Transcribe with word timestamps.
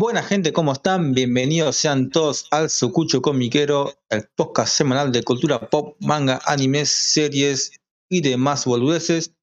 Buena 0.00 0.22
gente, 0.22 0.54
¿cómo 0.54 0.72
están? 0.72 1.12
Bienvenidos 1.12 1.76
sean 1.76 2.08
todos 2.08 2.48
al 2.52 2.70
Sucucho 2.70 3.20
Comiquero, 3.20 3.92
el 4.08 4.26
podcast 4.34 4.72
semanal 4.72 5.12
de 5.12 5.22
cultura 5.22 5.68
pop, 5.68 5.94
manga, 6.00 6.40
animes, 6.46 6.90
series 6.90 7.78
y 8.08 8.22
demás 8.22 8.64
boludeces. 8.64 9.36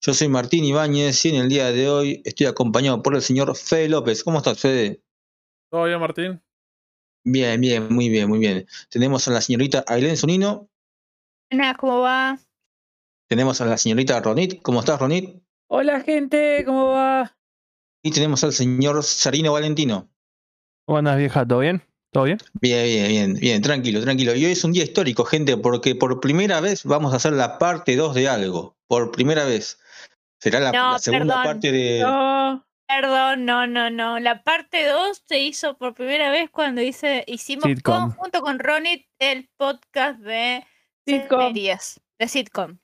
Yo 0.00 0.12
soy 0.12 0.26
Martín 0.26 0.64
Ibáñez 0.64 1.24
y 1.24 1.28
en 1.28 1.36
el 1.36 1.48
día 1.48 1.70
de 1.70 1.88
hoy 1.88 2.22
estoy 2.24 2.48
acompañado 2.48 3.04
por 3.04 3.14
el 3.14 3.22
señor 3.22 3.54
Fede 3.54 3.88
López. 3.88 4.24
¿Cómo 4.24 4.38
estás, 4.38 4.58
Fede? 4.58 5.00
¿Todo 5.70 5.84
bien, 5.84 6.00
Martín? 6.00 6.42
Bien, 7.24 7.60
bien, 7.60 7.86
muy 7.88 8.08
bien, 8.08 8.28
muy 8.28 8.40
bien. 8.40 8.66
Tenemos 8.88 9.28
a 9.28 9.30
la 9.30 9.40
señorita 9.40 9.84
Ailén 9.86 10.16
Sonino. 10.16 10.68
Hola, 11.52 11.76
¿cómo 11.78 12.00
va? 12.00 12.36
Tenemos 13.28 13.60
a 13.60 13.64
la 13.64 13.78
señorita 13.78 14.18
Ronit. 14.18 14.60
¿Cómo 14.60 14.80
estás, 14.80 14.98
Ronit? 14.98 15.40
Hola, 15.68 16.00
gente, 16.00 16.64
¿cómo 16.66 16.88
va? 16.88 17.36
Y 18.02 18.10
tenemos 18.12 18.42
al 18.44 18.52
señor 18.52 19.02
Sarino 19.04 19.52
Valentino. 19.52 20.08
Buenas, 20.86 21.16
vieja, 21.18 21.46
¿todo 21.46 21.60
bien? 21.60 21.82
¿Todo 22.12 22.24
bien? 22.24 22.38
Bien, 22.60 22.84
bien, 22.84 23.08
bien, 23.08 23.34
bien, 23.34 23.62
tranquilo, 23.62 24.00
tranquilo. 24.02 24.34
Y 24.34 24.44
hoy 24.44 24.52
es 24.52 24.64
un 24.64 24.72
día 24.72 24.82
histórico, 24.82 25.24
gente, 25.24 25.56
porque 25.56 25.94
por 25.94 26.18
primera 26.20 26.60
vez 26.60 26.84
vamos 26.84 27.12
a 27.12 27.16
hacer 27.16 27.32
la 27.34 27.58
parte 27.58 27.94
2 27.96 28.14
de 28.14 28.28
algo. 28.28 28.76
Por 28.88 29.12
primera 29.12 29.44
vez. 29.44 29.78
Será 30.40 30.58
la, 30.58 30.72
No, 30.72 30.92
la 30.92 30.98
segunda 30.98 31.34
perdón. 31.36 31.44
parte 31.44 31.72
de. 31.72 32.00
No. 32.00 32.66
Perdón, 32.88 33.44
no, 33.44 33.66
no, 33.68 33.88
no. 33.90 34.18
La 34.18 34.42
parte 34.42 34.84
2 34.88 35.22
se 35.28 35.38
hizo 35.38 35.76
por 35.78 35.94
primera 35.94 36.30
vez 36.32 36.50
cuando 36.50 36.82
hice, 36.82 37.22
hicimos 37.28 37.66
con- 37.84 38.10
junto 38.12 38.40
con 38.40 38.58
Ronit 38.58 39.06
el 39.20 39.48
podcast 39.56 40.18
de 40.18 40.66
Sitcom. 41.06 41.40
series, 41.54 42.00
de 42.18 42.26
sitcom. 42.26 42.78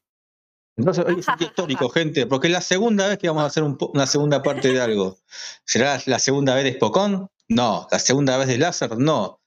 Entonces 0.77 1.05
hoy 1.07 1.21
es 1.21 1.29
un 1.29 1.37
día 1.39 1.49
histórico, 1.49 1.89
gente, 1.89 2.27
porque 2.27 2.49
es 2.49 2.53
la 2.53 2.61
segunda 2.61 3.09
vez 3.09 3.19
que 3.19 3.29
vamos 3.29 3.45
a 3.45 3.47
hacer 3.47 3.63
un 3.63 3.79
una 3.95 4.07
segunda 4.07 4.43
parte 4.43 4.73
de 4.73 4.81
algo. 4.81 5.19
¿Será 5.65 6.01
la 6.05 6.19
segunda 6.19 6.55
vez 6.55 6.65
de 6.65 6.75
Spokon? 6.75 7.31
No. 7.49 7.89
¿La 7.91 7.99
segunda 7.99 8.37
vez 8.37 8.49
de 8.49 8.59
Láser? 8.59 8.99
No. 8.99 9.41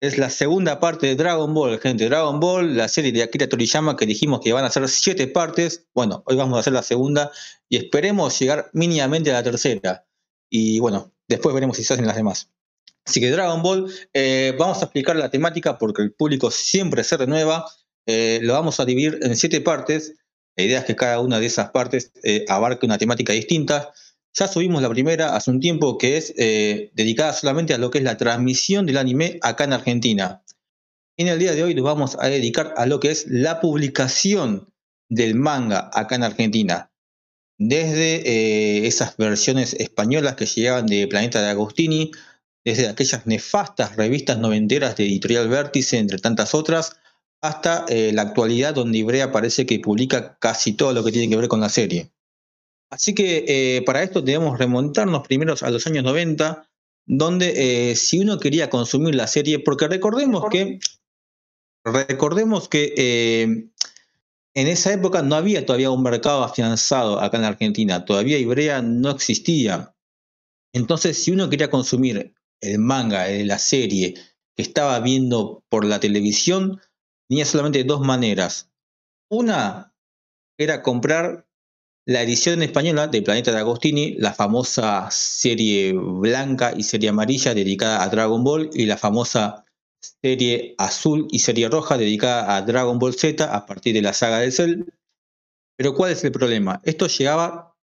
Es 0.00 0.18
la 0.18 0.30
segunda 0.30 0.80
parte 0.80 1.06
de 1.06 1.14
Dragon 1.14 1.52
Ball, 1.52 1.78
gente. 1.78 2.08
Dragon 2.08 2.40
Ball, 2.40 2.76
la 2.76 2.88
serie 2.88 3.12
de 3.12 3.22
Akira 3.22 3.48
Toriyama 3.48 3.96
que 3.96 4.06
dijimos 4.06 4.40
que 4.40 4.52
van 4.52 4.64
a 4.64 4.70
ser 4.70 4.88
siete 4.88 5.26
partes. 5.28 5.86
Bueno, 5.94 6.22
hoy 6.26 6.36
vamos 6.36 6.56
a 6.56 6.60
hacer 6.60 6.72
la 6.72 6.82
segunda 6.82 7.30
y 7.68 7.76
esperemos 7.76 8.38
llegar 8.38 8.70
mínimamente 8.72 9.30
a 9.30 9.34
la 9.34 9.42
tercera. 9.42 10.06
Y 10.50 10.80
bueno, 10.80 11.12
después 11.28 11.54
veremos 11.54 11.76
si 11.76 11.84
se 11.84 11.92
hacen 11.92 12.06
las 12.06 12.16
demás. 12.16 12.50
Así 13.04 13.20
que 13.20 13.30
Dragon 13.30 13.62
Ball, 13.62 13.92
eh, 14.14 14.56
vamos 14.58 14.78
a 14.78 14.84
explicar 14.84 15.16
la 15.16 15.30
temática 15.30 15.76
porque 15.76 16.02
el 16.02 16.12
público 16.12 16.50
siempre 16.50 17.04
se 17.04 17.16
renueva. 17.18 17.66
Eh, 18.06 18.40
lo 18.42 18.54
vamos 18.54 18.80
a 18.80 18.84
dividir 18.84 19.18
en 19.22 19.36
siete 19.36 19.60
partes. 19.60 20.14
La 20.56 20.64
idea 20.64 20.80
es 20.80 20.84
que 20.84 20.96
cada 20.96 21.20
una 21.20 21.40
de 21.40 21.46
esas 21.46 21.70
partes 21.70 22.12
eh, 22.22 22.44
abarque 22.48 22.86
una 22.86 22.98
temática 22.98 23.32
distinta. 23.32 23.92
Ya 24.34 24.48
subimos 24.48 24.82
la 24.82 24.88
primera 24.88 25.36
hace 25.36 25.50
un 25.50 25.60
tiempo 25.60 25.98
que 25.98 26.16
es 26.16 26.34
eh, 26.36 26.90
dedicada 26.94 27.32
solamente 27.32 27.74
a 27.74 27.78
lo 27.78 27.90
que 27.90 27.98
es 27.98 28.04
la 28.04 28.16
transmisión 28.16 28.86
del 28.86 28.98
anime 28.98 29.38
acá 29.42 29.64
en 29.64 29.72
Argentina. 29.72 30.42
En 31.18 31.28
el 31.28 31.38
día 31.38 31.52
de 31.52 31.62
hoy 31.62 31.74
nos 31.74 31.84
vamos 31.84 32.16
a 32.18 32.28
dedicar 32.28 32.74
a 32.76 32.86
lo 32.86 32.98
que 33.00 33.10
es 33.10 33.26
la 33.28 33.60
publicación 33.60 34.72
del 35.10 35.34
manga 35.34 35.90
acá 35.92 36.14
en 36.14 36.24
Argentina. 36.24 36.90
Desde 37.58 38.28
eh, 38.28 38.86
esas 38.86 39.16
versiones 39.16 39.74
españolas 39.74 40.36
que 40.36 40.46
llegaban 40.46 40.86
de 40.86 41.06
Planeta 41.06 41.42
de 41.42 41.50
Agostini, 41.50 42.10
desde 42.64 42.88
aquellas 42.88 43.26
nefastas 43.26 43.96
revistas 43.96 44.38
noventeras 44.38 44.96
de 44.96 45.04
Editorial 45.04 45.48
Vértice, 45.48 45.98
entre 45.98 46.18
tantas 46.18 46.54
otras, 46.54 46.96
hasta 47.42 47.84
eh, 47.88 48.12
la 48.14 48.22
actualidad 48.22 48.72
donde 48.72 48.98
Ibrea 48.98 49.32
parece 49.32 49.66
que 49.66 49.80
publica 49.80 50.38
casi 50.38 50.74
todo 50.74 50.92
lo 50.92 51.04
que 51.04 51.10
tiene 51.10 51.28
que 51.28 51.36
ver 51.36 51.48
con 51.48 51.60
la 51.60 51.68
serie. 51.68 52.12
Así 52.88 53.14
que 53.14 53.44
eh, 53.48 53.82
para 53.82 54.02
esto 54.02 54.22
debemos 54.22 54.58
remontarnos 54.58 55.26
primero 55.26 55.54
a 55.60 55.70
los 55.70 55.86
años 55.86 56.04
90, 56.04 56.68
donde 57.04 57.90
eh, 57.90 57.96
si 57.96 58.20
uno 58.20 58.38
quería 58.38 58.70
consumir 58.70 59.16
la 59.16 59.26
serie, 59.26 59.58
porque 59.58 59.88
recordemos 59.88 60.44
que, 60.50 60.78
recordemos 61.84 62.68
que 62.68 62.94
en 64.54 64.68
esa 64.68 64.92
época 64.92 65.22
no 65.22 65.34
había 65.34 65.66
todavía 65.66 65.90
un 65.90 66.02
mercado 66.02 66.44
afianzado 66.44 67.18
acá 67.18 67.38
en 67.38 67.44
Argentina, 67.44 68.04
todavía 68.04 68.38
Ibrea 68.38 68.82
no 68.82 69.10
existía. 69.10 69.96
Entonces, 70.72 71.22
si 71.22 71.32
uno 71.32 71.50
quería 71.50 71.70
consumir 71.70 72.34
el 72.60 72.78
manga 72.78 73.26
la 73.28 73.58
serie 73.58 74.14
que 74.54 74.62
estaba 74.62 75.00
viendo 75.00 75.64
por 75.70 75.84
la 75.84 75.98
televisión, 75.98 76.78
tenía 77.28 77.44
solamente 77.44 77.84
dos 77.84 78.00
maneras. 78.00 78.70
Una 79.28 79.94
era 80.58 80.82
comprar 80.82 81.46
la 82.04 82.22
edición 82.22 82.62
española 82.62 83.06
de 83.06 83.22
Planeta 83.22 83.52
de 83.52 83.58
Agostini, 83.58 84.14
la 84.14 84.32
famosa 84.32 85.08
serie 85.10 85.92
blanca 85.94 86.72
y 86.76 86.82
serie 86.82 87.10
amarilla 87.10 87.54
dedicada 87.54 88.02
a 88.02 88.08
Dragon 88.08 88.42
Ball 88.42 88.70
y 88.72 88.86
la 88.86 88.96
famosa 88.96 89.64
serie 90.00 90.74
azul 90.78 91.28
y 91.30 91.38
serie 91.38 91.68
roja 91.68 91.96
dedicada 91.96 92.56
a 92.56 92.62
Dragon 92.62 92.98
Ball 92.98 93.14
Z 93.14 93.44
a 93.44 93.66
partir 93.66 93.94
de 93.94 94.02
la 94.02 94.12
saga 94.12 94.40
de 94.40 94.50
Cell. 94.50 94.84
Pero 95.76 95.94
¿cuál 95.94 96.12
es 96.12 96.24
el 96.24 96.32
problema? 96.32 96.80
Esto 96.84 97.06
llegaba 97.06 97.76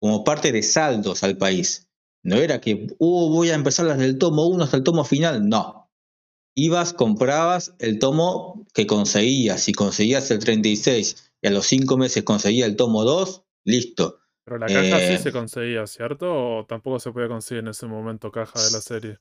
como 0.00 0.24
parte 0.24 0.52
de 0.52 0.62
saldos 0.62 1.22
al 1.22 1.38
país. 1.38 1.88
No 2.22 2.36
era 2.36 2.60
que, 2.60 2.86
uh, 2.98 3.30
voy 3.30 3.50
a 3.50 3.54
empezar 3.54 3.86
desde 3.86 4.04
el 4.04 4.18
tomo 4.18 4.46
1 4.46 4.64
hasta 4.64 4.76
el 4.76 4.82
tomo 4.82 5.04
final. 5.04 5.48
No. 5.48 5.83
Ibas, 6.56 6.92
comprabas 6.92 7.74
el 7.78 7.98
tomo 7.98 8.64
que 8.74 8.86
conseguías. 8.86 9.60
Si 9.62 9.72
conseguías 9.72 10.30
el 10.30 10.38
36 10.38 11.32
y 11.42 11.48
a 11.48 11.50
los 11.50 11.66
5 11.66 11.96
meses 11.96 12.22
conseguías 12.22 12.68
el 12.68 12.76
tomo 12.76 13.02
2, 13.04 13.44
listo. 13.64 14.20
Pero 14.44 14.58
la 14.58 14.66
caja 14.66 15.02
Eh, 15.02 15.16
sí 15.16 15.22
se 15.22 15.32
conseguía, 15.32 15.86
¿cierto? 15.86 16.32
¿O 16.58 16.66
tampoco 16.66 17.00
se 17.00 17.10
podía 17.10 17.28
conseguir 17.28 17.62
en 17.64 17.68
ese 17.68 17.86
momento 17.86 18.30
caja 18.30 18.58
de 18.60 18.70
la 18.72 18.80
serie? 18.80 19.18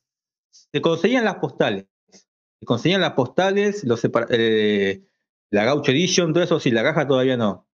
Se 0.52 0.82
conseguían 0.82 1.26
las 1.26 1.36
postales. 1.36 1.86
Se 2.12 2.66
conseguían 2.66 3.02
las 3.02 3.14
postales, 3.14 3.84
los 3.84 4.02
eh, 4.30 5.02
la 5.50 5.64
Gaucho 5.66 5.92
Edition, 5.92 6.34
todo 6.34 6.44
eso 6.44 6.60
sí, 6.60 6.72
la 6.72 6.84
caja 6.84 7.08
todavía 7.08 7.36
no. 7.38 7.68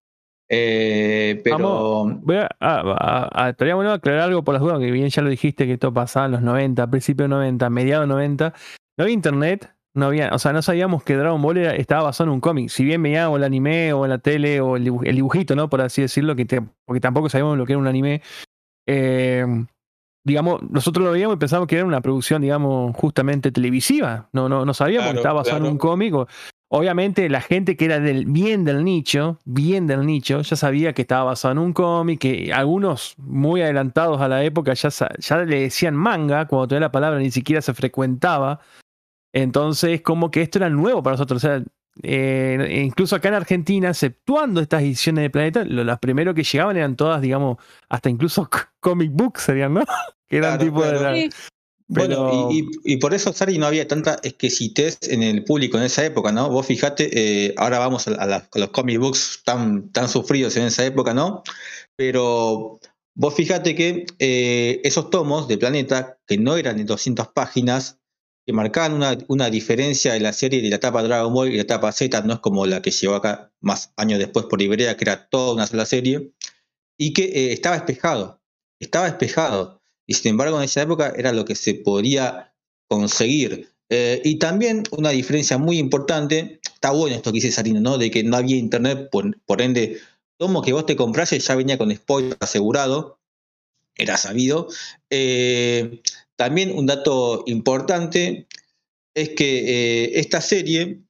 Eh, 0.52 1.42
pero. 1.44 1.58
Vamos, 1.60 2.22
voy 2.24 2.38
a, 2.38 2.50
a- 2.60 2.82
a- 2.82 3.30
a- 3.46 3.50
estaría 3.50 3.76
bueno 3.76 3.92
aclarar 3.92 4.22
algo 4.24 4.44
por 4.44 4.54
las 4.56 4.62
dudas, 4.64 4.80
que 4.80 4.92
bien 4.92 5.10
ya 5.10 5.22
lo 5.22 5.30
dijiste 5.30 5.66
que 5.68 5.74
esto 5.74 5.94
pasaba 5.94 6.26
en 6.26 6.32
los 6.34 6.42
90, 6.42 6.90
principios 6.90 7.30
90, 7.30 7.70
mediados 7.70 8.08
90. 8.08 8.54
No 9.00 9.04
había 9.04 9.14
internet, 9.14 9.74
no 9.94 10.08
había, 10.08 10.30
o 10.34 10.40
sea, 10.40 10.52
no 10.52 10.62
sabíamos 10.62 11.04
que 11.04 11.16
Dragon 11.16 11.42
Ball 11.42 11.56
era- 11.58 11.74
estaba 11.74 12.04
basado 12.04 12.30
en 12.30 12.34
un 12.34 12.42
cómic. 12.42 12.68
Si 12.70 12.84
bien 12.84 13.02
veíamos 13.02 13.38
el 13.38 13.46
anime 13.46 13.94
o 13.94 14.04
en 14.04 14.10
la 14.10 14.18
tele 14.18 14.60
o 14.60 14.76
el, 14.76 14.86
dibu- 14.86 15.08
el 15.08 15.16
dibujito, 15.16 15.56
¿no? 15.56 15.70
Por 15.70 15.80
así 15.80 16.02
decirlo, 16.02 16.36
que 16.36 16.44
te- 16.44 16.62
porque 16.86 17.00
tampoco 17.00 17.30
sabíamos 17.30 17.58
lo 17.58 17.66
que 17.66 17.72
era 17.74 17.80
un 17.80 17.88
anime. 17.88 18.22
eh, 18.88 19.46
digamos, 20.26 20.62
nosotros 20.70 21.06
lo 21.06 21.12
veíamos 21.14 21.36
y 21.38 21.40
pensábamos 21.40 21.68
que 21.68 21.78
era 21.78 21.86
una 21.86 22.02
producción, 22.02 22.42
digamos, 22.42 22.94
justamente 22.98 23.52
televisiva. 23.52 24.28
No, 24.34 24.50
no, 24.50 24.66
no 24.66 24.74
sabíamos 24.74 25.06
Claro, 25.06 25.14
que 25.16 25.20
estaba 25.20 25.36
basado 25.42 25.58
en 25.66 25.72
un 25.72 25.78
cómic. 25.78 26.14
o- 26.14 26.28
Obviamente 26.72 27.30
la 27.30 27.42
gente 27.42 27.76
que 27.78 27.86
era 27.86 28.00
del, 28.00 28.26
bien 28.26 28.64
del 28.66 28.84
nicho, 28.84 29.40
bien 29.46 29.88
del 29.88 30.06
nicho, 30.06 30.42
ya 30.42 30.56
sabía 30.56 30.94
que 30.94 31.02
estaba 31.04 31.24
basado 31.24 31.54
en 31.54 31.58
un 31.60 31.74
cómic, 31.74 32.20
que 32.20 32.52
algunos 32.54 33.16
muy 33.18 33.62
adelantados 33.64 34.22
a 34.22 34.28
la 34.28 34.44
época 34.44 34.74
ya, 34.74 34.90
ya 35.18 35.38
le 35.38 35.62
decían 35.62 35.96
manga, 35.96 36.46
cuando 36.48 36.68
todavía 36.68 36.88
la 36.88 36.92
palabra 36.92 37.18
ni 37.20 37.32
siquiera 37.32 37.62
se 37.62 37.74
frecuentaba. 37.74 38.60
Entonces, 39.34 40.02
como 40.02 40.32
que 40.32 40.42
esto 40.42 40.58
era 40.60 40.70
nuevo 40.70 41.04
para 41.04 41.14
nosotros. 41.16 41.44
O 41.44 41.48
sea, 41.48 41.64
eh, 42.04 42.82
incluso 42.86 43.16
acá 43.16 43.28
en 43.30 43.34
Argentina, 43.36 43.90
exceptuando 43.90 44.62
estas 44.62 44.82
ediciones 44.84 45.24
de 45.24 45.30
Planeta, 45.30 45.64
lo- 45.66 45.84
las 45.84 46.00
primeros 46.00 46.34
que 46.36 46.44
llegaban 46.44 46.78
eran 46.78 46.96
todas, 46.96 47.22
digamos, 47.22 47.58
hasta 47.90 48.10
incluso 48.10 48.50
comic 48.80 49.12
books 49.12 49.42
serían, 49.44 49.74
¿no? 49.74 49.82
Que 50.30 50.38
eran 50.38 50.58
Claro, 50.58 50.64
tipo 50.72 50.86
de 50.86 51.00
la- 51.02 51.14
Sí. 51.16 51.30
Bueno, 51.92 52.50
y, 52.52 52.60
y- 52.60 52.94
y 52.94 52.98
por 52.98 53.16
eso, 53.16 53.34
Sari, 53.34 53.58
no 53.58 53.66
había 53.66 53.88
tanta 53.88 54.20
exquisitez 54.22 55.00
en 55.10 55.24
el 55.24 55.44
público 55.44 55.76
en 55.78 55.84
esa 55.86 56.06
época, 56.06 56.32
¿no? 56.32 56.48
Vos 56.52 56.68
fijate, 56.68 57.10
eh, 57.48 57.56
ahora 57.58 57.80
vamos 57.80 58.08
a, 58.08 58.12
a 58.12 58.28
la- 58.28 58.48
a 58.54 58.60
los 58.60 58.70
comic 58.70 59.00
books 59.00 59.42
tan, 59.44 59.90
tan 59.92 60.08
sufridos 60.08 60.56
en 60.58 60.66
esa 60.66 60.86
época, 60.86 61.16
¿no? 61.16 61.42
Pero 61.96 62.80
vos 63.16 63.34
fijate 63.34 63.76
que 63.76 64.06
eh, 64.20 64.82
esos 64.84 65.10
tomos 65.10 65.48
de 65.48 65.58
Planeta, 65.58 66.18
que 66.28 66.38
no 66.38 66.56
eran 66.58 66.78
de 66.78 66.84
200 66.86 67.28
páginas, 67.30 67.99
que 68.50 68.54
marcaban 68.54 68.94
una, 68.94 69.16
una 69.28 69.52
diferencia 69.52 70.14
de 70.14 70.22
la 70.22 70.34
serie 70.34 70.60
de 70.60 70.70
la 70.70 70.78
etapa 70.78 71.04
Dragon 71.04 71.32
Ball 71.32 71.50
y 71.50 71.58
la 71.58 71.62
etapa 71.62 71.92
Z, 71.92 72.20
no 72.22 72.34
es 72.34 72.40
como 72.40 72.66
la 72.66 72.82
que 72.82 72.90
llegó 72.90 73.14
acá 73.14 73.52
más 73.62 73.94
años 73.96 74.18
después 74.18 74.48
por 74.48 74.60
Ibrea, 74.60 74.98
que 74.98 75.04
era 75.04 75.30
toda 75.30 75.54
una 75.54 75.68
sola 75.68 75.86
serie, 75.86 76.32
y 76.98 77.14
que 77.14 77.26
eh, 77.26 77.54
estaba 77.54 77.76
espejado, 77.76 78.42
estaba 78.80 79.08
espejado. 79.08 79.84
Y 80.08 80.16
sin 80.16 80.32
embargo, 80.32 80.58
en 80.58 80.64
esa 80.64 80.82
época 80.82 81.14
era 81.16 81.32
lo 81.32 81.46
que 81.46 81.54
se 81.54 81.76
podía 81.76 82.56
conseguir. 82.88 83.72
Eh, 83.88 84.20
y 84.26 84.40
también 84.40 84.82
una 84.98 85.12
diferencia 85.12 85.60
muy 85.60 85.78
importante, 85.78 86.60
está 86.74 86.90
bueno 86.90 87.18
esto 87.18 87.32
que 87.32 87.36
dice 87.36 87.52
Sarino, 87.52 87.82
¿no? 87.82 88.00
De 88.00 88.10
que 88.10 88.24
no 88.24 88.36
había 88.36 88.58
internet, 88.58 89.10
por, 89.12 89.40
por 89.42 89.62
ende, 89.62 90.00
tomo 90.40 90.64
que 90.64 90.74
vos 90.74 90.88
te 90.88 90.96
comprases 90.96 91.46
ya 91.46 91.54
venía 91.54 91.78
con 91.78 91.96
spoiler 91.96 92.36
asegurado, 92.40 93.20
era 93.96 94.18
sabido. 94.18 94.70
Eh, 95.12 96.02
también 96.40 96.72
un 96.72 96.86
dato 96.86 97.44
importante 97.48 98.48
es 99.14 99.30
que 99.32 100.06
eh, 100.06 100.12
esta 100.22 100.40
serie, 100.40 101.02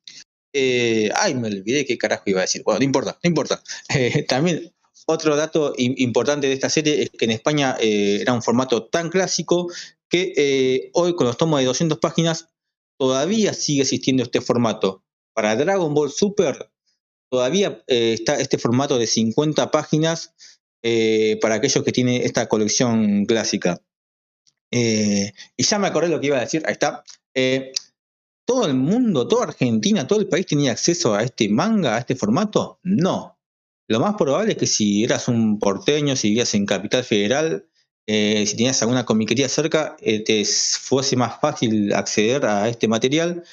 eh, 0.55 1.11
ay, 1.15 1.35
me 1.35 1.49
olvidé 1.49 1.85
qué 1.85 1.99
carajo 1.99 2.23
iba 2.25 2.39
a 2.39 2.47
decir. 2.49 2.63
Bueno, 2.63 2.79
no 2.79 2.85
importa, 2.85 3.19
no 3.23 3.27
importa. 3.27 3.61
Eh, 3.95 4.23
también 4.23 4.73
otro 5.05 5.35
dato 5.35 5.75
im- 5.75 5.93
importante 5.97 6.47
de 6.47 6.53
esta 6.53 6.71
serie 6.71 7.03
es 7.03 7.11
que 7.11 7.25
en 7.25 7.31
España 7.31 7.77
era 7.79 8.33
un 8.33 8.41
formato 8.41 8.87
tan 8.87 9.09
clásico 9.11 9.71
que 10.09 10.89
hoy 10.93 11.15
con 11.15 11.27
los 11.27 11.37
tomos 11.37 11.59
de 11.59 11.67
200 11.67 11.99
páginas 11.99 12.47
todavía 12.99 13.53
sigue 13.53 13.83
existiendo 13.83 14.23
este 14.23 14.41
formato. 14.41 15.03
Para 15.35 15.55
Dragon 15.55 15.93
Ball 15.93 16.09
Super 16.11 16.71
todavía 17.31 17.83
está 17.85 18.39
este 18.39 18.57
formato 18.57 18.97
de 18.97 19.05
50 19.05 19.69
páginas 19.69 20.33
para 21.41 21.55
aquellos 21.55 21.83
que 21.83 21.91
tienen 21.91 22.23
esta 22.23 22.47
colección 22.47 23.25
clásica. 23.25 23.79
Eh, 24.71 25.33
y 25.57 25.63
ya 25.63 25.79
me 25.79 25.87
acordé 25.87 26.09
lo 26.09 26.19
que 26.19 26.27
iba 26.27 26.37
a 26.37 26.41
decir, 26.41 26.63
ahí 26.65 26.73
está. 26.73 27.03
Eh, 27.33 27.71
¿Todo 28.45 28.65
el 28.65 28.73
mundo, 28.73 29.27
toda 29.27 29.45
Argentina, 29.45 30.07
todo 30.07 30.19
el 30.19 30.27
país 30.27 30.45
tenía 30.45 30.71
acceso 30.71 31.13
a 31.13 31.23
este 31.23 31.49
manga, 31.49 31.95
a 31.95 31.99
este 31.99 32.15
formato? 32.15 32.79
No. 32.83 33.37
Lo 33.87 33.99
más 33.99 34.15
probable 34.15 34.53
es 34.53 34.57
que 34.57 34.67
si 34.67 35.03
eras 35.03 35.27
un 35.27 35.59
porteño, 35.59 36.15
si 36.15 36.29
vivías 36.29 36.53
en 36.55 36.65
Capital 36.65 37.03
Federal, 37.03 37.67
eh, 38.07 38.45
si 38.47 38.55
tenías 38.55 38.81
alguna 38.81 39.05
comiquería 39.05 39.49
cerca, 39.49 39.95
te 39.97 40.45
fuese 40.45 41.15
más 41.15 41.39
fácil 41.39 41.93
acceder 41.93 42.45
a 42.45 42.69
este 42.69 42.87
material. 42.87 43.43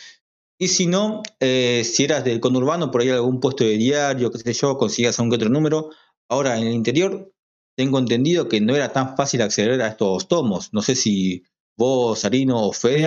Y 0.59 0.69
si 0.69 0.87
no, 0.87 1.23
si 1.41 2.05
eras 2.05 2.25
del 2.25 2.41
conurbano, 2.41 2.91
por 2.91 3.03
ahí 3.03 3.11
algún 3.11 3.41
puesto 3.41 3.65
de 3.65 3.77
diario, 3.77 4.31
qué 4.31 4.39
sé 4.39 4.53
yo, 4.55 4.79
conseguías 4.79 5.19
algún 5.19 5.31
que 5.31 5.37
otro 5.37 5.51
número. 5.51 5.91
Ahora, 6.29 6.59
en 6.59 6.67
el 6.67 6.73
interior, 6.73 7.33
tengo 7.76 7.99
entendido 7.99 8.49
que 8.49 8.61
no 8.61 8.75
era 8.75 8.93
tan 8.93 9.17
fácil 9.17 9.43
acceder 9.43 9.81
a 9.82 9.88
estos 9.88 10.28
tomos. 10.28 10.73
No 10.73 10.82
sé 10.82 10.94
si 10.94 11.44
vos, 11.78 12.20
Sarino 12.20 12.58
o 12.62 12.73
Fede 12.73 13.02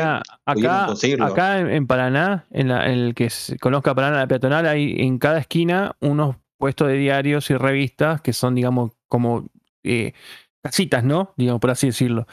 pudieron 0.45 0.75
acá, 0.77 0.85
conseguirlo. 0.87 1.25
acá 1.25 1.59
en, 1.59 1.69
en 1.71 1.87
Paraná, 1.87 2.45
en, 2.51 2.67
la- 2.69 2.85
en 2.85 2.99
el 2.99 3.15
que 3.15 3.29
se 3.31 3.57
conozca 3.57 3.95
Paraná, 3.95 4.17
la 4.19 4.27
peatonal, 4.27 4.67
hay 4.67 4.95
en 4.99 5.17
cada 5.17 5.39
esquina 5.39 5.95
unos 6.01 6.35
puestos 6.57 6.87
de 6.89 6.95
diarios 6.95 7.49
y 7.49 7.55
revistas 7.55 8.21
que 8.21 8.31
son, 8.33 8.53
digamos, 8.53 8.91
como 9.07 9.47
eh, 9.83 10.13
casitas, 10.61 11.03
¿no? 11.03 11.33
Digamos, 11.35 11.61
por 11.61 11.71
así 11.71 11.87
decirlo. 11.87 12.27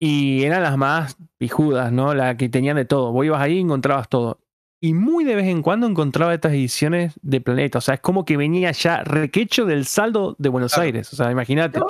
Y 0.00 0.44
eran 0.44 0.62
las 0.62 0.76
más 0.78 1.16
pijudas, 1.38 1.92
¿no? 1.92 2.14
Las 2.14 2.36
que 2.36 2.48
tenían 2.48 2.76
de 2.76 2.84
todo. 2.86 3.12
Vos 3.12 3.26
ibas 3.26 3.40
ahí 3.42 3.58
y 3.58 3.60
encontrabas 3.60 4.08
todo. 4.08 4.40
Y 4.82 4.94
muy 4.94 5.24
de 5.24 5.36
vez 5.36 5.46
en 5.46 5.62
cuando 5.62 5.86
encontraba 5.86 6.34
estas 6.34 6.52
ediciones 6.52 7.14
de 7.22 7.40
Planeta. 7.40 7.78
O 7.78 7.80
sea, 7.80 7.94
es 7.94 8.00
como 8.00 8.24
que 8.24 8.36
venía 8.36 8.72
ya 8.72 9.04
requecho 9.04 9.64
del 9.64 9.86
saldo 9.86 10.34
de 10.38 10.48
Buenos 10.48 10.72
Claro. 10.72 10.86
Aires. 10.86 11.12
O 11.12 11.16
sea, 11.16 11.30
imagínate. 11.30 11.78
No. 11.78 11.86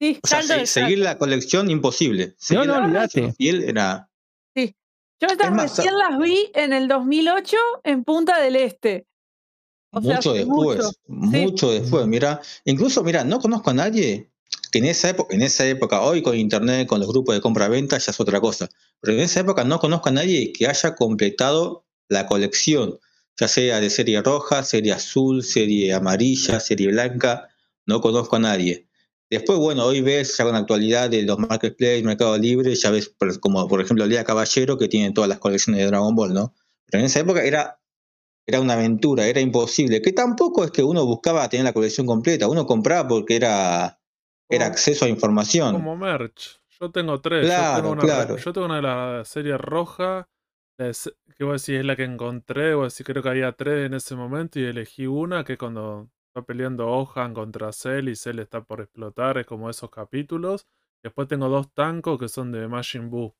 Sí. 0.00 0.18
O 0.22 0.26
sea, 0.26 0.38
Saldo 0.40 0.54
se- 0.54 0.60
de 0.60 0.66
seguir 0.66 0.98
la 1.00 1.18
colección 1.18 1.70
imposible. 1.70 2.34
Seguir 2.38 2.66
no, 2.66 2.78
la 2.78 2.84
olvídate. 2.84 3.34
era. 3.38 4.06
Yo 5.22 5.26
estas 5.26 5.48
Es 5.48 5.52
más, 5.54 5.76
recién 5.76 5.98
las 5.98 6.18
vi 6.18 6.50
en 6.54 6.72
el 6.72 6.88
2008 6.88 7.56
en 7.84 8.04
Punta 8.04 8.40
del 8.40 8.56
Este. 8.56 9.06
O 9.92 10.00
mucho 10.00 10.32
después, 10.32 10.78
mucho. 10.78 10.90
mucho 11.08 11.70
después, 11.72 12.06
mira, 12.06 12.40
incluso 12.64 13.02
mira, 13.04 13.22
no 13.24 13.38
conozco 13.38 13.68
a 13.68 13.74
nadie 13.74 14.30
que 14.72 14.78
en 14.78 14.86
esa 14.86 15.10
época, 15.10 15.34
en 15.34 15.42
esa 15.42 15.66
época, 15.66 16.00
hoy 16.00 16.22
con 16.22 16.36
internet, 16.36 16.86
con 16.88 17.00
los 17.00 17.08
grupos 17.08 17.34
de 17.34 17.42
compra-venta 17.42 17.98
ya 17.98 18.12
es 18.12 18.18
otra 18.20 18.40
cosa, 18.40 18.70
pero 19.00 19.12
en 19.14 19.20
esa 19.20 19.40
época 19.40 19.62
no 19.64 19.78
conozco 19.78 20.08
a 20.08 20.12
nadie 20.12 20.52
que 20.54 20.68
haya 20.68 20.94
completado 20.94 21.84
la 22.10 22.26
colección, 22.26 22.98
ya 23.38 23.48
sea 23.48 23.80
de 23.80 23.88
serie 23.88 24.20
roja, 24.20 24.62
serie 24.62 24.92
azul, 24.92 25.42
serie 25.42 25.94
amarilla, 25.94 26.60
serie 26.60 26.88
blanca, 26.88 27.48
no 27.86 28.02
conozco 28.02 28.36
a 28.36 28.40
nadie. 28.40 28.86
Después, 29.30 29.58
bueno, 29.58 29.86
hoy 29.86 30.02
ves 30.02 30.36
ya 30.36 30.44
con 30.44 30.52
la 30.52 30.58
actualidad 30.58 31.08
de 31.08 31.22
los 31.22 31.38
marketplaces, 31.38 32.02
Mercado 32.02 32.36
Libre, 32.36 32.74
ya 32.74 32.90
ves 32.90 33.14
como 33.40 33.66
por 33.68 33.80
ejemplo 33.80 34.04
Lea 34.04 34.24
Caballero 34.24 34.76
que 34.76 34.88
tiene 34.88 35.12
todas 35.12 35.28
las 35.28 35.38
colecciones 35.38 35.80
de 35.80 35.86
Dragon 35.86 36.14
Ball, 36.14 36.34
¿no? 36.34 36.52
Pero 36.86 37.00
en 37.00 37.06
esa 37.06 37.20
época 37.20 37.42
era 37.44 37.80
era 38.50 38.60
una 38.60 38.74
aventura, 38.74 39.26
era 39.26 39.40
imposible. 39.40 40.02
Que 40.02 40.12
tampoco 40.12 40.64
es 40.64 40.70
que 40.70 40.82
uno 40.82 41.06
buscaba 41.06 41.48
tener 41.48 41.64
la 41.64 41.72
colección 41.72 42.06
completa, 42.06 42.48
uno 42.48 42.66
compraba 42.66 43.08
porque 43.08 43.36
era, 43.36 44.00
era 44.48 44.66
acceso 44.66 45.04
a 45.04 45.08
información. 45.08 45.72
Como 45.72 45.96
merch. 45.96 46.60
Yo 46.80 46.90
tengo 46.90 47.20
tres. 47.20 47.42
yo, 47.42 47.48
Claro, 47.48 47.76
tengo 47.76 47.92
una, 47.92 48.02
claro. 48.02 48.36
yo 48.36 48.52
tengo 48.52 48.66
una 48.66 48.76
de 48.76 48.82
la 48.82 49.24
serie 49.24 49.56
roja. 49.56 50.28
Se- 50.94 51.12
que 51.36 51.44
voy 51.44 51.50
a 51.50 51.52
decir 51.54 51.76
es 51.76 51.84
la 51.84 51.96
que 51.96 52.04
encontré. 52.04 52.74
Voy 52.74 52.86
a 52.86 52.90
creo 53.04 53.22
que 53.22 53.28
había 53.28 53.52
tres 53.52 53.86
en 53.86 53.94
ese 53.94 54.16
momento. 54.16 54.58
Y 54.58 54.64
elegí 54.64 55.06
una 55.06 55.44
que 55.44 55.58
cuando 55.58 56.10
está 56.28 56.42
peleando 56.46 56.86
Ohan 56.88 57.34
contra 57.34 57.72
Cell 57.72 58.08
y 58.08 58.16
Cell 58.16 58.38
está 58.40 58.62
por 58.64 58.80
explotar. 58.80 59.38
Es 59.38 59.46
como 59.46 59.68
esos 59.70 59.90
capítulos. 59.90 60.66
Después 61.02 61.28
tengo 61.28 61.48
dos 61.48 61.72
tancos 61.72 62.18
que 62.18 62.28
son 62.28 62.52
de 62.52 62.66
Majin 62.68 63.10
Buu. 63.10 63.34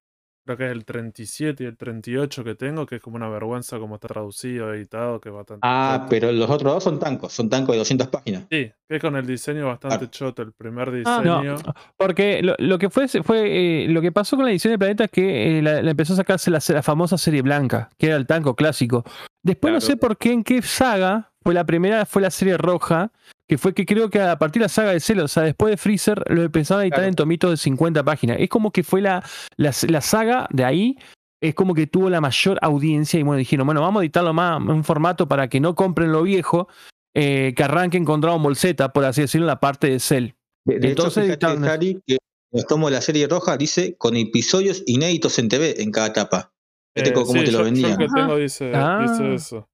Creo 0.51 0.59
que 0.59 0.67
es 0.67 0.73
el 0.73 0.85
37 0.85 1.63
y 1.63 1.67
el 1.69 1.77
38 1.77 2.43
que 2.43 2.55
tengo, 2.57 2.85
que 2.85 2.97
es 2.97 3.01
como 3.03 3.15
una 3.15 3.29
vergüenza 3.29 3.79
como 3.79 3.95
está 3.95 4.09
traducido, 4.09 4.75
editado, 4.75 5.21
que 5.21 5.29
es 5.29 5.35
bastante 5.35 5.61
Ah, 5.63 6.07
pero 6.11 6.33
los 6.33 6.51
otros 6.51 6.73
dos 6.75 6.83
son 6.83 6.99
tancos, 6.99 7.33
son 7.33 7.49
tancos 7.49 7.75
de 7.75 7.79
200 7.79 8.09
páginas. 8.09 8.43
Sí, 8.51 8.69
que 8.89 8.97
es 8.97 9.01
con 9.01 9.15
el 9.15 9.25
diseño 9.25 9.67
bastante 9.69 9.97
Claro. 9.99 10.11
choto. 10.11 10.43
El 10.43 10.51
primer 10.53 10.89
Ah. 11.07 11.21
No, 11.25 11.41
diseño. 11.41 11.57
Porque 11.97 12.43
lo, 12.43 12.57
lo 12.59 12.79
que 12.81 12.91
fue, 12.91 13.07
fue 13.07 13.85
eh, 13.85 13.87
lo 13.89 14.01
que 14.01 14.11
pasó 14.11 14.35
con 14.35 14.45
la 14.45 14.51
edición 14.51 14.73
de 14.73 14.79
Planeta 14.79 15.05
es 15.05 15.11
que 15.13 15.59
eh, 15.59 15.63
la, 15.63 15.83
la 15.83 15.91
empezó 15.93 16.15
a 16.15 16.17
sacarse 16.17 16.51
la, 16.51 16.59
la 16.69 16.83
famosa 16.83 17.17
serie 17.17 17.43
blanca, 17.43 17.89
que 17.97 18.07
era 18.09 18.17
el 18.17 18.27
tanco 18.27 18.57
clásico. 18.57 19.05
Después 19.45 19.73
no 19.73 19.81
sé 19.81 19.97
por 19.97 20.17
qué, 20.19 20.33
en 20.33 20.43
qué 20.43 20.63
saga, 20.63 21.31
fue 21.45 21.55
la 21.55 21.65
primera, 21.65 22.05
fue 22.07 22.23
la 22.23 22.31
serie 22.33 22.57
roja, 22.57 23.13
que 23.51 23.59
fue 23.59 23.75
que 23.75 23.85
creo 23.85 24.09
que 24.09 24.21
a 24.21 24.39
partir 24.39 24.61
de 24.61 24.67
la 24.67 24.69
saga 24.69 24.93
de 24.93 25.01
Cell, 25.01 25.19
o 25.19 25.27
sea, 25.27 25.43
después 25.43 25.73
de 25.73 25.77
Freezer, 25.77 26.23
lo 26.33 26.43
empezaron 26.45 26.83
a 26.83 26.85
editar 26.85 26.99
Claro. 27.01 27.09
en 27.09 27.15
tomitos 27.17 27.51
de 27.51 27.57
50 27.57 28.05
páginas. 28.05 28.37
Es 28.39 28.49
como 28.49 28.71
que 28.71 28.85
fue 28.85 29.01
la, 29.01 29.25
la, 29.57 29.73
la 29.89 30.01
saga 30.01 30.47
de 30.53 30.65
ahí, 30.65 30.97
es 31.43 31.57
como 31.57 31.75
que 31.75 31.89
tuvo 31.89 32.09
la 32.11 32.21
mayor 32.21 32.61
audiencia 32.63 33.19
y 33.19 33.25
bueno, 33.25 33.39
dijeron, 33.39 33.67
bueno, 33.67 33.81
vamos 33.81 34.01
a 34.01 34.05
editarlo 34.05 34.33
más 34.33 34.61
en 34.63 34.71
un 34.71 34.85
formato 34.85 35.27
para 35.27 35.49
que 35.49 35.59
no 35.59 35.75
compren 35.75 36.13
lo 36.13 36.23
viejo, 36.23 36.69
eh, 37.17 37.53
que 37.57 37.65
arranquen 37.65 38.05
con 38.05 38.21
Dragon 38.21 38.41
Ball 38.41 38.55
Z, 38.55 38.93
por 38.93 39.05
así 39.05 39.23
decirlo, 39.23 39.47
en 39.47 39.49
la 39.49 39.59
parte 39.59 39.91
de 39.91 39.99
Cell. 39.99 40.29
De, 40.65 40.79
de 40.79 40.89
Entonces 40.91 41.25
hecho, 41.25 41.35
fíjate, 41.35 41.47
editaron- 41.59 41.65
Sari, 41.67 42.01
que 42.07 42.19
de 42.53 42.91
la 42.93 43.01
serie 43.01 43.27
roja 43.27 43.57
dice 43.57 43.97
con 43.99 44.17
episodios 44.17 44.85
inéditos 44.87 45.41
en 45.41 45.49
TV 45.49 45.83
en 45.83 45.91
cada 45.91 46.07
etapa. 46.07 46.53
Fíjate 46.95 47.11
Eh, 47.11 47.15
cómo 47.15 47.33
sí, 47.33 47.39
te 47.41 47.47
lo 47.47 47.51
yo- 47.51 47.59
yo 47.59 47.65
vendían. 47.65 47.91
el 47.91 47.99
que 47.99 48.09
tengo 48.15 48.37
dice, 48.37 48.71
Ah. 48.77 49.05
dice 49.09 49.35
eso. 49.35 49.67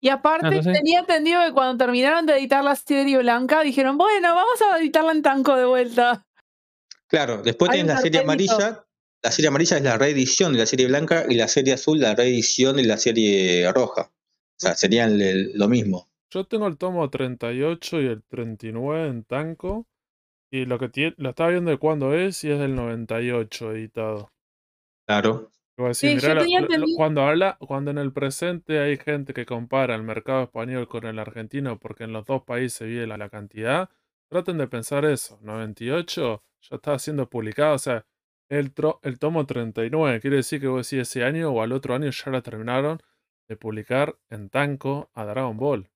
Y 0.00 0.08
aparte, 0.10 0.46
Ah, 0.46 0.50
entonces- 0.50 0.78
tenía 0.78 1.00
entendido 1.00 1.40
que 1.44 1.52
cuando 1.52 1.84
terminaron 1.84 2.24
de 2.26 2.38
editar 2.38 2.62
la 2.62 2.76
serie 2.76 3.18
blanca, 3.18 3.62
dijeron, 3.62 3.98
bueno, 3.98 4.34
vamos 4.34 4.60
a 4.62 4.78
editarla 4.78 5.12
en 5.12 5.22
tanco 5.22 5.56
de 5.56 5.64
vuelta. 5.64 6.24
Claro, 7.08 7.42
después 7.42 7.70
un 7.80 7.86
la 7.86 7.96
serie 7.98 8.20
amarilla. 8.20 8.84
La 9.22 9.32
serie 9.32 9.48
amarilla 9.48 9.76
es 9.78 9.82
la 9.82 9.98
reedición 9.98 10.52
de 10.52 10.60
la 10.60 10.66
serie 10.66 10.86
blanca 10.86 11.24
y 11.28 11.34
la 11.34 11.48
serie 11.48 11.72
azul 11.74 11.98
la 11.98 12.14
reedición 12.14 12.76
de 12.76 12.84
la 12.84 12.96
serie 12.98 13.70
roja. 13.72 14.12
O 14.12 14.60
sea, 14.60 14.74
serían 14.76 15.20
el- 15.20 15.52
lo 15.58 15.68
mismo. 15.68 16.08
Yo 16.30 16.44
tengo 16.44 16.66
el 16.68 16.76
tomo 16.76 17.08
38 17.10 18.00
y 18.00 18.06
el 18.06 18.22
39 18.22 19.08
en 19.08 19.24
Tanco. 19.24 19.86
Y 20.52 20.66
lo 20.66 20.78
que 20.78 20.88
tiene, 20.88 21.14
lo 21.18 21.30
estaba 21.30 21.50
viendo 21.50 21.70
de 21.70 21.78
cuándo 21.78 22.14
es 22.14 22.44
y 22.44 22.50
es 22.50 22.58
del 22.58 22.74
98 22.74 23.72
editado. 23.72 24.30
Claro. 25.06 25.50
Decir, 25.86 26.10
Sí, 26.20 26.26
la- 26.26 26.86
cuando 26.96 27.22
habla, 27.22 27.56
cuando 27.60 27.90
en 27.92 27.98
el 27.98 28.12
presente 28.12 28.80
hay 28.80 28.96
gente 28.96 29.32
que 29.32 29.46
compara 29.46 29.94
el 29.94 30.02
mercado 30.02 30.42
español 30.42 30.88
con 30.88 31.06
el 31.06 31.18
argentino 31.18 31.78
porque 31.78 32.04
en 32.04 32.12
los 32.12 32.24
dos 32.26 32.42
países 32.42 32.88
vive 32.88 33.06
la, 33.06 33.16
la 33.16 33.28
cantidad, 33.28 33.88
traten 34.28 34.58
de 34.58 34.66
pensar 34.66 35.04
eso. 35.04 35.38
98 35.42 36.42
ya 36.68 36.76
estaba 36.76 36.98
siendo 36.98 37.28
publicado, 37.30 37.74
o 37.74 37.78
sea, 37.78 38.04
el, 38.50 38.74
tro- 38.74 38.98
el 39.02 39.18
tomo 39.18 39.46
39, 39.46 40.20
quiere 40.20 40.36
decir 40.36 40.60
que 40.60 40.66
vos 40.68 40.90
decís 40.90 41.08
ese 41.08 41.22
año 41.24 41.50
o 41.50 41.62
al 41.62 41.72
otro 41.72 41.94
año 41.94 42.10
ya 42.10 42.30
la 42.30 42.40
terminaron 42.42 43.00
de 43.48 43.56
publicar 43.56 44.16
en 44.30 44.48
Tanco 44.50 45.10
a 45.14 45.24
Dragon 45.24 45.56
Ball. 45.56 45.88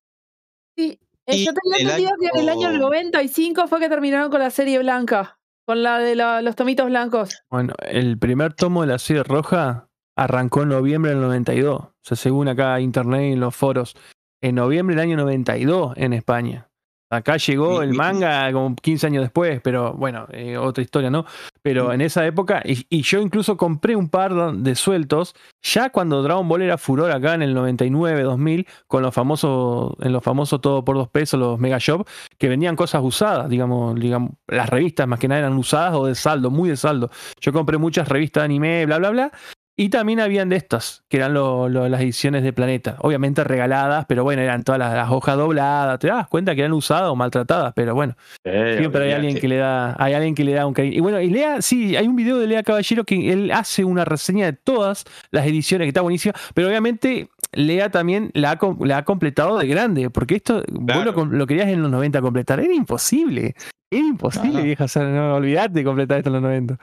Sí, 0.76 0.98
eh, 1.26 1.44
yo 1.44 1.52
tenía 1.52 1.78
entendido 1.90 2.12
que 2.20 2.26
en 2.28 2.40
el 2.42 2.48
año 2.48 2.68
año- 2.68 2.78
95 2.78 3.66
fue 3.68 3.80
que 3.80 3.88
terminaron 3.88 4.30
con 4.30 4.40
la 4.40 4.50
serie 4.50 4.78
blanca, 4.78 5.38
con 5.66 5.82
la 5.82 5.98
de 5.98 6.14
la- 6.16 6.42
los 6.42 6.56
tomitos 6.56 6.86
blancos. 6.86 7.42
Bueno, 7.50 7.74
el 7.86 8.18
primer 8.18 8.54
tomo 8.54 8.82
de 8.82 8.88
la 8.88 8.98
serie 8.98 9.22
roja 9.22 9.88
arrancó 10.16 10.62
en 10.62 10.70
noviembre 10.70 11.12
del 11.12 11.20
92. 11.20 11.80
O 11.80 11.92
sea, 12.02 12.16
según 12.16 12.48
acá 12.48 12.80
internet 12.80 13.22
y 13.30 13.32
en 13.32 13.40
los 13.40 13.54
foros. 13.54 13.94
En 14.42 14.56
noviembre 14.56 14.96
del 14.96 15.04
año 15.04 15.16
92 15.16 15.94
en 15.96 16.12
España. 16.12 16.68
Acá 17.12 17.36
llegó 17.36 17.82
el 17.82 17.92
manga 17.92 18.50
como 18.52 18.74
15 18.74 19.08
años 19.08 19.22
después, 19.22 19.60
pero 19.62 19.92
bueno, 19.92 20.26
eh, 20.32 20.56
otra 20.56 20.82
historia, 20.82 21.10
¿no? 21.10 21.26
Pero 21.60 21.92
en 21.92 22.00
esa 22.00 22.24
época, 22.26 22.62
y, 22.64 22.86
y 22.88 23.02
yo 23.02 23.20
incluso 23.20 23.58
compré 23.58 23.94
un 23.94 24.08
par 24.08 24.32
de 24.54 24.74
sueltos, 24.74 25.34
ya 25.60 25.90
cuando 25.90 26.22
Dragon 26.22 26.48
Ball 26.48 26.62
era 26.62 26.78
furor 26.78 27.10
acá 27.10 27.34
en 27.34 27.42
el 27.42 27.52
99, 27.52 28.22
2000, 28.22 28.66
con 28.86 29.02
los 29.02 29.14
famosos, 29.14 29.92
en 30.00 30.10
los 30.10 30.24
famosos 30.24 30.62
todo 30.62 30.86
por 30.86 30.96
dos 30.96 31.10
pesos, 31.10 31.38
los 31.38 31.58
Mega 31.58 31.76
Shop, 31.78 32.08
que 32.38 32.48
vendían 32.48 32.76
cosas 32.76 33.02
usadas, 33.04 33.50
digamos, 33.50 33.94
digamos, 34.00 34.30
las 34.46 34.70
revistas 34.70 35.06
más 35.06 35.18
que 35.18 35.28
nada 35.28 35.40
eran 35.40 35.58
usadas 35.58 35.94
o 35.94 36.06
de 36.06 36.14
saldo, 36.14 36.50
muy 36.50 36.70
de 36.70 36.78
saldo. 36.78 37.10
Yo 37.42 37.52
compré 37.52 37.76
muchas 37.76 38.08
revistas 38.08 38.40
de 38.40 38.44
anime, 38.46 38.86
bla, 38.86 38.96
bla, 38.96 39.10
bla. 39.10 39.32
Y 39.74 39.88
también 39.88 40.20
habían 40.20 40.50
de 40.50 40.56
estas, 40.56 41.02
que 41.08 41.16
eran 41.16 41.32
lo- 41.32 41.66
lo- 41.70 41.88
las 41.88 42.02
ediciones 42.02 42.42
de 42.42 42.52
Planeta. 42.52 42.96
Obviamente 42.98 43.42
regaladas, 43.42 44.04
pero 44.06 44.22
bueno, 44.22 44.42
eran 44.42 44.64
todas 44.64 44.78
las, 44.78 44.92
las 44.92 45.10
hojas 45.10 45.36
dobladas. 45.38 45.98
Te 45.98 46.08
das 46.08 46.28
cuenta 46.28 46.54
que 46.54 46.60
eran 46.60 46.74
usadas 46.74 47.08
o 47.08 47.16
maltratadas, 47.16 47.72
pero 47.74 47.94
bueno. 47.94 48.14
Siempre 48.44 49.04
hay 49.06 49.12
alguien 49.12 49.38
que 49.38 49.48
le 49.48 49.56
da, 49.56 49.96
hay 49.98 50.12
alguien 50.12 50.34
que 50.34 50.44
le 50.44 50.52
da 50.52 50.66
un 50.66 50.74
cariño. 50.74 50.96
Y 50.96 51.00
bueno, 51.00 51.20
y 51.22 51.30
Lea, 51.30 51.62
sí, 51.62 51.96
hay 51.96 52.06
un 52.06 52.16
video 52.16 52.38
de 52.38 52.46
Lea 52.48 52.62
Caballero 52.62 53.04
que 53.04 53.32
él 53.32 53.50
hace 53.50 53.82
una 53.84 54.04
reseña 54.04 54.44
de 54.44 54.52
todas 54.52 55.04
las 55.30 55.46
ediciones, 55.46 55.86
que 55.86 55.88
está 55.88 56.02
buenísima, 56.02 56.34
pero 56.52 56.68
obviamente 56.68 57.30
Lea 57.52 57.90
también 57.90 58.30
la 58.34 58.52
ha, 58.52 58.58
com- 58.58 58.78
la 58.84 58.98
ha 58.98 59.04
completado 59.06 59.56
de 59.58 59.66
grande, 59.68 60.10
porque 60.10 60.34
esto, 60.36 60.62
vos 60.70 60.84
Claro. 60.84 61.04
lo, 61.04 61.14
com- 61.14 61.30
lo 61.32 61.46
querías 61.46 61.68
en 61.68 61.80
los 61.80 61.90
90 61.90 62.20
completar, 62.20 62.60
era 62.60 62.74
imposible. 62.74 63.54
Era 63.90 64.06
imposible, 64.06 64.62
vieja, 64.62 64.84
o 64.84 64.88
sea, 64.88 65.02
no 65.04 65.34
olvidate 65.36 65.74
de 65.80 65.84
completar 65.84 66.18
esto 66.18 66.28
en 66.28 66.34
los 66.34 66.42
90. 66.42 66.78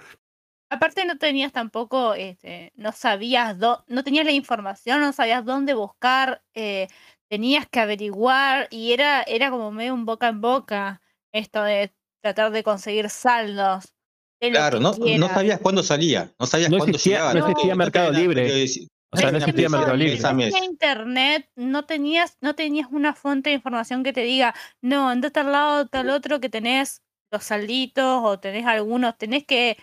Aparte 0.72 1.04
no 1.06 1.18
tenías 1.18 1.52
tampoco, 1.52 2.14
este, 2.14 2.72
no 2.76 2.92
sabías, 2.92 3.58
dó- 3.58 3.84
no 3.88 4.04
tenías 4.04 4.26
la 4.26 4.32
información, 4.32 5.02
no 5.02 5.12
sabías 5.14 5.44
dónde 5.44 5.74
buscar, 5.74 6.44
eh, 6.54 6.88
tenías 7.28 7.68
que 7.68 7.80
averiguar 7.80 8.68
y 8.70 8.94
era, 8.94 9.24
era 9.24 9.50
como 9.50 9.72
medio 9.72 9.94
un 9.94 10.06
boca 10.06 10.28
en 10.28 10.42
boca 10.42 11.02
esto 11.34 11.64
de 11.64 11.92
tratar 12.22 12.52
de 12.52 12.64
conseguir 12.64 13.10
saldos. 13.10 13.94
de 14.42 14.52
Claro, 14.52 14.78
que 14.78 14.84
no, 14.84 14.94
no 15.18 15.28
sabías 15.28 15.60
cuándo 15.60 15.84
salía, 15.84 16.32
no 16.40 16.46
sabías 16.46 16.70
No 16.70 16.78
cuándo 16.78 16.96
existía- 16.98 17.18
llegaba. 17.18 17.34
no 17.34 17.48
existía 17.48 17.76
Mercado 17.76 18.12
Libre. 18.12 18.66
O 19.12 19.18
sea, 19.18 19.32
no 19.32 19.38
existía 19.40 19.70
Mercado 19.70 19.96
Libre. 19.98 20.18
internet, 20.66 21.50
no 21.56 21.86
tenías, 21.86 22.38
no 22.42 22.54
tenías 22.56 22.88
una 22.92 23.14
fuente 23.16 23.50
de 23.50 23.56
información 23.56 24.04
que 24.04 24.14
te 24.14 24.22
diga, 24.22 24.54
no, 24.82 25.10
anda 25.10 25.30
tal 25.32 25.52
lado, 25.52 25.88
tal 25.88 26.10
otro, 26.12 26.40
que 26.40 26.50
tenés 26.50 27.02
los 27.32 27.44
salditos 27.44 28.22
o 28.24 28.40
tenés 28.40 28.66
algunos, 28.66 29.18
tenés 29.18 29.46
que 29.46 29.78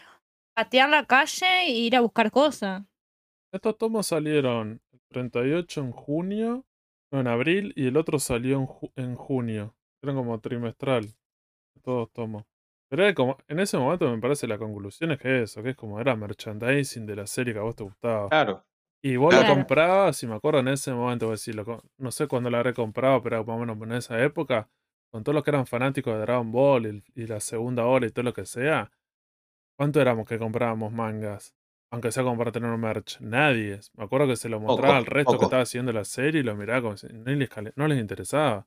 patear 0.57 0.89
la 0.91 1.05
calle 1.07 1.47
e 1.67 1.71
ir 1.87 1.97
a 1.97 2.01
buscar 2.01 2.31
cosas. 2.31 2.83
Estos 3.53 3.79
tomos 3.79 4.07
salieron 4.07 4.83
el 4.93 5.01
38 5.09 5.81
en 5.81 5.93
junio, 5.93 6.67
no, 7.11 7.21
en 7.21 7.27
abril, 7.29 7.73
y 7.77 7.87
el 7.87 7.97
otro 7.97 8.19
salió 8.19 8.59
en, 8.59 8.67
ju- 8.67 8.93
en 8.97 9.15
junio. 9.15 9.77
Eran 10.03 10.17
como 10.17 10.41
trimestral, 10.41 11.15
todos 11.83 12.13
tomos. 12.13 12.45
Pero 12.91 13.05
era 13.05 13.15
como, 13.15 13.39
en 13.49 13.61
ese 13.61 13.79
momento 13.79 14.11
me 14.11 14.21
parece 14.21 14.47
la 14.49 14.59
conclusión 14.59 15.13
es 15.13 15.19
que 15.21 15.43
eso, 15.43 15.63
que 15.63 15.71
es 15.71 15.77
como 15.77 16.01
era 16.01 16.17
merchandising 16.17 17.07
de 17.07 17.17
la 17.17 17.27
serie 17.27 17.55
que 17.55 17.61
a 17.61 17.63
vos 17.65 17.77
te 17.77 17.85
gustaba. 17.85 18.29
Claro. 18.31 18.65
Y 19.03 19.17
vos 19.17 19.35
lo 19.35 19.45
Claro. 19.45 19.55
comprabas, 19.55 20.23
y 20.23 20.27
me 20.27 20.35
acuerdo 20.37 20.61
en 20.61 20.69
ese 20.69 20.93
momento, 20.93 21.29
vos 21.29 21.41
decís, 21.45 21.57
lo 21.57 21.65
co- 21.65 21.83
no 21.99 22.11
sé 22.13 22.27
cuándo 22.29 22.51
lo 22.51 22.57
habré 22.59 22.75
comprado, 22.75 23.23
pero 23.23 23.45
más 23.45 23.57
o 23.57 23.59
menos 23.61 23.79
en 23.83 23.93
esa 23.93 24.23
época, 24.25 24.71
con 25.11 25.25
todos 25.25 25.35
los 25.35 25.45
que 25.45 25.51
eran 25.51 25.67
fanáticos 25.67 26.15
de 26.15 26.21
Dragon 26.21 26.51
Ball 26.53 26.87
y, 26.87 27.23
y 27.23 27.27
la 27.27 27.41
segunda 27.41 27.87
hora 27.87 28.07
y 28.07 28.11
todo 28.11 28.25
lo 28.25 28.33
que 28.35 28.47
sea, 28.47 28.91
¿cuánto 29.77 30.01
éramos 30.01 30.27
que 30.27 30.39
comprábamos 30.39 30.93
mangas? 30.93 31.55
Aunque 31.91 32.11
sea 32.11 32.25
como 32.25 32.37
para 32.37 32.53
tener 32.53 32.71
un 32.71 32.81
merch. 32.81 33.21
Nadie. 33.21 33.79
Me 33.95 34.05
acuerdo 34.05 34.27
que 34.27 34.37
se 34.37 34.49
lo 34.49 34.61
mostraba 34.61 34.97
al 34.97 35.07
resto 35.07 35.39
que 35.39 35.45
estaba 35.45 35.63
haciendo 35.63 35.93
la 35.93 36.05
serie 36.05 36.41
y 36.41 36.45
lo 36.45 36.57
miraba 36.57 36.83
como 36.83 36.97
si 36.97 37.07
no 37.13 37.31
les, 37.33 37.49
cale- 37.49 37.73
no 37.77 37.87
les 37.87 37.99
interesaba. 38.01 38.67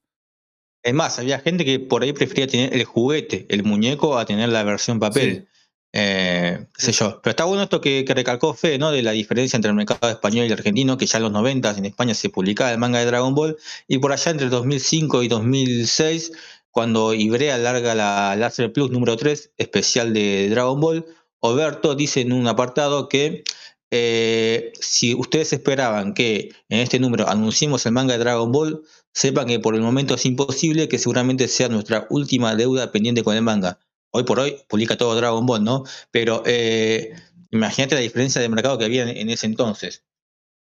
Es 0.82 0.94
más, 0.94 1.20
había 1.20 1.40
gente 1.40 1.66
que 1.66 1.80
por 1.80 2.04
ahí 2.04 2.14
prefería 2.14 2.48
tener 2.48 2.74
el 2.74 2.86
juguete, 2.86 3.46
el 3.50 3.64
muñeco, 3.64 4.18
a 4.18 4.26
tener 4.26 4.48
la 4.50 4.64
versión 4.64 5.00
papel. 5.00 5.48
Eh, 5.92 6.68
qué 6.74 6.82
sé 6.82 6.92
yo. 6.94 7.20
Pero 7.22 7.32
está 7.32 7.44
bueno 7.46 7.64
esto 7.64 7.82
que, 7.82 8.06
que 8.06 8.14
recalcó 8.14 8.54
Fe, 8.54 8.78
¿no? 8.78 8.92
De 8.92 9.02
la 9.02 9.12
diferencia 9.12 9.58
entre 9.58 9.70
el 9.70 9.76
mercado 9.76 10.10
español 10.10 10.44
y 10.46 10.48
el 10.48 10.54
argentino, 10.54 10.98
que 10.98 11.06
ya 11.08 11.18
en 11.18 11.24
los 11.24 11.32
90 11.34 11.72
en 11.78 11.86
España 11.86 12.14
se 12.14 12.30
publicaba 12.30 12.72
el 12.72 12.78
manga 12.78 13.00
de 13.00 13.06
Dragon 13.06 13.34
Ball, 13.36 13.58
y 13.88 13.98
por 13.98 14.14
allá 14.14 14.32
entre 14.32 14.48
2005 14.50 15.24
y 15.24 15.28
2006, 15.28 16.32
cuando 16.72 17.14
Ibrea 17.14 17.58
larga 17.58 17.96
la 17.96 18.36
Láser 18.36 18.72
Plus 18.72 18.92
número 18.92 19.18
3, 19.18 19.54
especial 19.58 20.14
de 20.14 20.50
Dragon 20.50 20.80
Ball, 20.80 21.06
Oberto 21.40 21.96
dice 21.96 22.22
en 22.22 22.34
un 22.34 22.48
apartado 22.48 23.08
que 23.10 23.44
eh, 23.92 24.72
si 24.80 25.16
ustedes 25.16 25.52
esperaban 25.54 26.14
que 26.14 26.50
en 26.70 26.80
este 26.80 27.00
número 27.00 27.28
anunciemos 27.28 27.86
el 27.86 27.94
manga 27.94 28.14
de 28.14 28.20
Dragon 28.20 28.52
Ball, 28.52 28.84
sepan 29.14 29.48
que 29.48 29.60
por 29.60 29.76
el 29.76 29.82
momento 29.82 30.16
es 30.16 30.26
imposible, 30.26 30.88
que 30.88 31.00
seguramente 31.00 31.48
sea 31.48 31.70
nuestra 31.70 32.06
última 32.10 32.56
deuda 32.56 32.92
pendiente 32.92 33.24
con 33.24 33.36
el 33.36 33.42
manga. 33.42 33.80
Hoy 34.12 34.24
por 34.24 34.40
hoy 34.40 34.58
publica 34.68 34.98
todo 34.98 35.16
Dragon 35.16 35.46
Ball, 35.46 35.64
¿no? 35.64 35.84
Pero 36.12 36.44
eh, 36.46 37.14
imagínate 37.52 37.96
la 37.96 38.02
diferencia 38.02 38.42
de 38.42 38.50
mercado 38.50 38.78
que 38.78 38.86
había 38.86 39.10
en, 39.10 39.30
ese 39.30 39.46
entonces, 39.48 40.04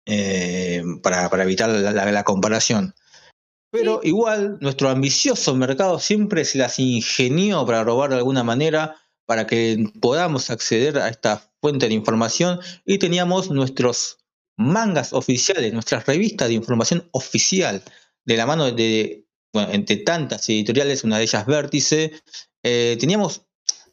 eh, 0.05 0.83
para, 1.03 1.29
para 1.29 1.43
evitar 1.43 1.69
la 1.69 2.23
comparación. 2.23 2.95
Pero 3.71 4.01
igual, 4.03 4.57
nuestro 4.59 4.89
ambicioso 4.89 5.55
mercado 5.55 5.97
siempre 5.99 6.43
se 6.43 6.57
las 6.57 6.77
ingenió 6.77 7.65
para 7.65 7.83
robar 7.83 8.09
de 8.09 8.17
alguna 8.17 8.43
manera, 8.43 8.97
para 9.25 9.47
que 9.47 9.91
podamos 10.01 10.49
acceder 10.49 10.97
a 10.97 11.07
esta 11.07 11.49
fuente 11.61 11.87
de 11.87 11.93
información 11.93 12.59
y 12.85 12.97
teníamos 12.97 13.49
nuestros 13.49 14.17
mangas 14.57 15.13
oficiales, 15.13 15.71
nuestras 15.71 16.05
revistas 16.05 16.49
de 16.49 16.55
información 16.55 17.07
oficial, 17.11 17.81
de 18.25 18.37
la 18.37 18.45
mano 18.45 18.69
de, 18.71 19.25
bueno, 19.53 19.71
entre 19.71 19.97
tantas 19.97 20.47
editoriales, 20.49 21.05
una 21.05 21.17
de 21.17 21.23
ellas 21.23 21.45
Vértice, 21.45 22.11
eh, 22.63 22.97
teníamos 22.99 23.43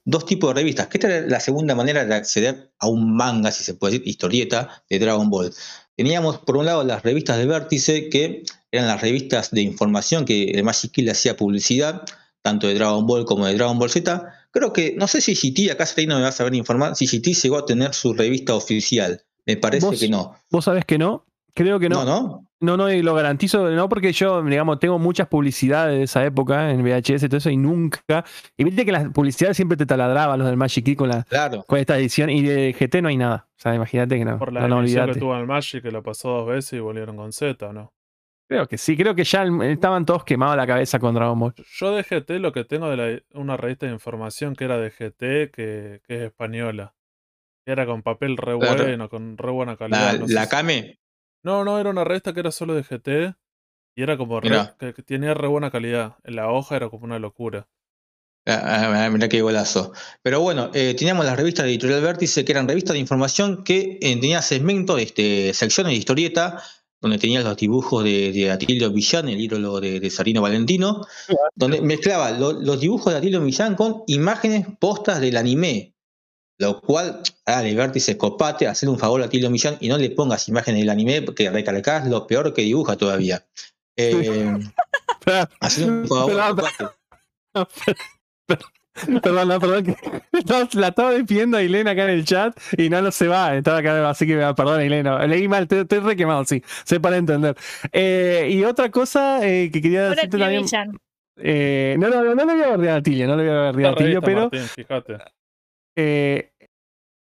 dos 0.05 0.27
tipos 0.27 0.51
de 0.51 0.61
revistas, 0.61 0.89
que 0.89 0.99
esta 0.99 1.07
era 1.07 1.27
la 1.27 1.39
segunda 1.39 1.75
manera 1.75 2.05
de 2.05 2.15
acceder 2.15 2.73
a 2.79 2.89
un 2.89 3.15
manga, 3.15 3.53
si 3.53 3.63
se 3.63 3.75
puede 3.75 3.93
decir, 3.93 4.09
historieta 4.09 4.83
de 4.89 4.99
Dragon 4.99 5.31
Ball. 5.31 5.55
Teníamos 5.97 6.39
por 6.39 6.57
un 6.57 6.67
lado 6.67 6.83
las 6.83 7.03
revistas 7.03 7.39
de 7.39 7.47
Vértice, 7.47 8.09
que 8.09 8.43
eran 8.71 8.87
las 8.89 9.01
revistas 9.01 9.51
de 9.51 9.63
información 9.63 10.25
que 10.25 10.51
el 10.51 10.65
Magic 10.65 10.93
Kill 10.93 11.11
hacía 11.11 11.37
publicidad, 11.37 12.03
tanto 12.43 12.67
de 12.67 12.75
Dragon 12.75 13.07
Ball 13.07 13.25
como 13.25 13.47
de 13.47 13.55
Dragon 13.55 13.79
Ball 13.79 13.91
Z. 13.91 14.33
Creo 14.51 14.73
que, 14.73 14.95
no 14.97 15.07
sé 15.07 15.21
si 15.21 15.35
GT, 15.35 15.71
acá 15.71 15.85
no 16.07 16.17
me 16.17 16.23
vas 16.23 16.41
a 16.41 16.45
ver 16.45 16.55
informar, 16.55 16.97
si 16.97 17.07
GT 17.07 17.35
llegó 17.43 17.59
a 17.59 17.65
tener 17.67 17.95
su 17.95 18.13
revista 18.15 18.55
oficial. 18.55 19.23
Me 19.47 19.57
parece 19.57 19.97
que 19.97 20.09
no. 20.09 20.35
¿Vos 20.51 20.65
sabés 20.65 20.85
que 20.85 20.99
no? 20.99 21.25
Creo 21.55 21.79
que 21.79 21.89
No, 21.89 22.05
no. 22.05 22.21
no. 22.21 22.45
No, 22.61 22.77
no, 22.77 22.91
y 22.91 23.03
lo 23.03 23.15
garantizo, 23.15 23.71
no 23.71 23.89
porque 23.89 24.13
yo, 24.13 24.43
digamos, 24.43 24.81
tengo 24.81 24.99
muchas 24.99 25.29
publicidades 25.29 25.97
de 25.97 26.03
esa 26.05 26.25
época 26.25 26.73
en 26.73 26.83
VHS 26.83 27.23
y 27.23 27.29
todo 27.29 27.37
eso, 27.37 27.51
y 27.51 27.57
nunca. 27.57 28.25
Y 28.57 28.65
viste 28.65 28.85
que 28.85 28.91
las 28.91 29.09
publicidades 29.13 29.57
siempre 29.57 29.77
te 29.77 29.87
taladraban 29.87 30.41
los 30.41 30.49
del 30.49 30.57
Magic 30.57 30.85
Key 30.85 30.97
con, 30.97 31.09
la, 31.09 31.23
Claro. 31.23 31.63
con 31.69 31.79
esta 31.79 31.97
edición, 31.97 32.31
y 32.31 32.43
de 32.43 32.73
GT 32.77 33.01
no 33.01 33.09
hay 33.11 33.17
nada. 33.17 33.47
O 33.57 33.61
sea, 33.61 33.77
imagínate 33.77 34.19
que 34.19 34.25
no. 34.25 34.39
Por 34.39 34.53
la 34.53 34.67
no, 34.67 34.83
no, 34.83 34.87
que 34.87 35.21
tuvo 35.21 35.35
en 35.35 35.41
el 35.43 35.47
Magic, 35.47 35.83
que 35.83 35.93
lo 35.93 36.03
pasó 36.03 36.31
dos 36.31 36.49
veces 36.49 36.73
y 36.73 36.81
volvieron 36.81 37.17
con 37.17 37.33
Z, 37.33 37.73
¿no? 37.73 37.93
Creo 38.49 38.67
que 38.67 38.79
sí, 38.79 38.97
creo 38.97 39.15
que 39.15 39.25
ya 39.25 39.45
estaban 39.65 40.07
todos 40.07 40.25
quemados 40.25 40.57
la 40.57 40.67
cabeza 40.67 40.99
con 40.99 41.15
Dragon 41.15 41.39
Ball. 41.39 41.55
Yo 41.79 41.95
de 41.95 42.03
GT 42.03 42.39
lo 42.39 42.51
que 42.53 42.65
tengo 42.65 42.89
de 42.89 42.97
la- 42.97 43.23
una 43.39 43.59
revista 43.59 43.85
de 43.87 43.93
información 43.93 44.57
que 44.57 44.65
era 44.65 44.79
de 44.79 44.91
GT, 44.91 45.51
que, 45.51 46.01
que 46.07 46.17
es 46.17 46.23
española. 46.23 46.95
Era 47.67 47.85
con 47.85 48.03
papel 48.03 48.39
re 48.39 48.59
Claro. 48.59 48.85
bueno, 48.85 49.11
con 49.11 49.37
re 49.37 49.51
buena 49.51 49.77
calidad. 49.77 50.15
La, 50.15 50.19
no 50.19 50.27
si- 50.27 50.49
Kame. 50.49 50.99
No, 51.45 51.63
no, 51.65 51.79
era 51.79 51.91
una 51.91 52.05
revista 52.05 52.33
que 52.33 52.41
era 52.41 52.51
solo 52.51 52.73
de 52.75 52.83
GT 52.85 53.35
y 53.95 54.03
era 54.03 54.17
como 54.17 54.41
re- 54.41 54.49
que, 54.79 54.95
que 54.95 55.03
tenía 55.03 55.35
re 55.35 55.47
buena 55.49 55.71
calidad. 55.71 56.17
En 56.25 56.37
la 56.37 56.51
hoja 56.51 56.77
era 56.77 56.89
como 56.89 57.05
una 57.05 57.19
locura. 57.19 57.69
Ah, 58.47 58.95
ah, 59.05 59.11
mirá 59.11 59.29
qué 59.29 59.43
golazo. 59.43 59.93
Pero 60.23 60.41
bueno, 60.41 60.71
eh, 60.73 60.95
teníamos 60.99 61.27
las 61.27 61.37
revistas 61.37 61.67
de 61.67 61.73
Editorial 61.73 62.01
Vértice, 62.01 62.47
que 62.47 62.53
eran 62.53 62.67
revistas 62.67 62.95
de 62.95 63.01
información 63.01 63.63
que 63.63 63.99
eh, 64.01 64.19
tenían 64.19 64.43
segmentos, 64.43 64.99
este, 65.03 65.53
secciones 65.53 65.93
de 65.93 65.99
historieta, 65.99 66.63
donde 67.01 67.19
tenías 67.19 67.45
los 67.45 67.57
dibujos 67.57 68.03
de, 68.05 68.33
de 68.33 68.51
Atilio 68.51 68.91
Villán, 68.91 69.29
el 69.29 69.41
ídolo 69.41 69.81
de, 69.81 70.01
de 70.01 70.11
Sarino 70.11 70.43
Valentino, 70.43 71.07
donde 71.55 71.81
mezclaba 71.81 72.33
lo- 72.33 72.53
los 72.53 72.81
dibujos 72.81 73.13
de 73.13 73.19
Atilio 73.19 73.41
Villán 73.41 73.75
con 73.77 74.03
imágenes 74.07 74.67
postas 74.81 75.21
del 75.21 75.37
anime. 75.37 75.95
Lo 76.61 76.81
cual, 76.81 77.21
dale, 77.47 77.73
Vértice, 77.73 78.19
copate, 78.19 78.67
hacer 78.67 78.89
un 78.89 78.99
favor 78.99 79.23
a 79.23 79.27
Atilio 79.27 79.49
Millán 79.49 79.77
y 79.81 79.89
no 79.89 79.97
le 79.97 80.11
pongas 80.11 80.49
imágenes 80.49 80.81
del 80.81 80.91
anime, 80.91 81.23
porque 81.23 81.49
recalcás 81.51 82.09
lo 82.09 82.27
peor 82.27 82.53
que 82.53 82.63
dibuja 82.63 82.97
todavía. 82.97 83.47
Eh, 83.97 84.59
hacer 85.61 85.89
un 85.89 86.09
favor, 86.09 86.33
Perdón, 86.35 86.57
copate. 86.57 86.85
Perdón, 89.23 89.49
no, 89.49 89.61
perdón, 89.61 89.85
que 89.85 89.97
la 90.79 90.89
estaba 90.89 91.13
despidiendo 91.13 91.57
a 91.57 91.63
Elena 91.63 91.93
acá 91.93 92.05
en 92.05 92.11
el 92.11 92.25
chat 92.25 92.59
y 92.77 92.89
no, 92.91 93.01
no 93.03 93.11
se 93.11 93.29
va, 93.29 93.57
estaba 93.57 93.79
acá, 93.79 94.09
así 94.11 94.27
que 94.27 94.37
perdón, 94.57 94.81
Elena, 94.81 95.27
leí 95.27 95.49
mal, 95.49 95.63
estoy, 95.65 95.81
estoy 95.81 95.99
re 96.01 96.17
quemado, 96.17 96.45
sí, 96.45 96.63
sé 96.85 97.01
para 97.01 97.17
entender. 97.17 97.57
Eh, 97.93 98.49
y 98.51 98.65
otra 98.65 98.91
cosa 98.91 99.47
eh, 99.47 99.71
que 99.73 99.81
quería 99.83 100.09
decirte 100.11 100.39
también, 100.39 100.65
eh, 101.41 101.97
no, 101.99 102.09
no, 102.09 102.23
no, 102.25 102.35
no 102.35 102.45
le 102.45 102.55
voy 102.55 102.73
a 102.73 102.77
ver 102.77 102.91
a 102.91 103.03
Tilio, 103.03 103.27
no 103.27 103.37
le 103.37 103.43
voy 103.49 103.53
a 103.57 103.71
ver 103.73 103.77
La 103.77 103.89
a 103.91 103.95
Tilio, 103.95 104.21
pero 104.21 104.41
Martín, 104.43 104.63
fíjate. 104.63 105.19
eh, 105.97 106.53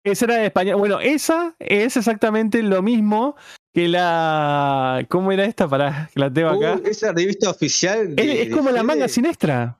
esa 0.04 0.26
era 0.26 0.34
de 0.36 0.46
España. 0.46 0.74
Bueno, 0.74 1.00
esa 1.00 1.54
es 1.58 1.96
exactamente 1.96 2.62
lo 2.62 2.82
mismo 2.82 3.36
que 3.72 3.88
la. 3.88 5.02
¿Cómo 5.08 5.32
era 5.32 5.46
esta? 5.46 5.66
Para 5.66 6.10
que 6.12 6.20
la 6.20 6.30
tengo 6.30 6.50
acá. 6.50 6.74
Uh, 6.74 6.86
esa 6.86 7.12
revista 7.12 7.48
oficial. 7.48 8.08
es, 8.10 8.16
de- 8.16 8.42
es 8.42 8.48
de 8.50 8.54
como 8.54 8.70
la 8.70 8.82
manga 8.82 9.08
siniestra. 9.08 9.78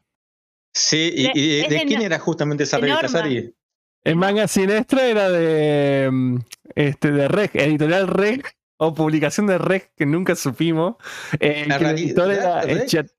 Sí, 0.75 1.13
y, 1.15 1.23
De- 1.25 1.33
y 1.35 1.49
de, 1.49 1.61
es 1.63 1.69
de 1.69 1.75
de 1.77 1.85
quién 1.87 2.01
no- 2.01 2.07
era 2.07 2.19
justamente 2.19 2.65
esa 2.65 2.79
revista. 2.79 3.09
Sari? 3.09 3.55
El 4.03 4.17
manga 4.17 4.47
siniestra 4.49 5.07
era 5.07 5.31
de. 5.31 6.11
mm, 6.13 6.37
Este, 6.75 7.11
de 7.13 7.29
Reg, 7.29 7.51
editorial 7.55 8.09
Reg, 8.09 8.43
o 8.79 8.93
publicación 8.93 9.47
de 9.47 9.57
Reg, 9.59 9.93
que 9.97 10.05
nunca 10.05 10.35
supimos. 10.35 10.97
Eh, 11.41 11.65
La 11.69 11.79
que 11.79 11.85
el 11.85 11.91
editor 11.99 12.31
era, 12.33 12.63
Reg. 12.63 12.77
es 12.83 12.87
Chat- 12.93 13.11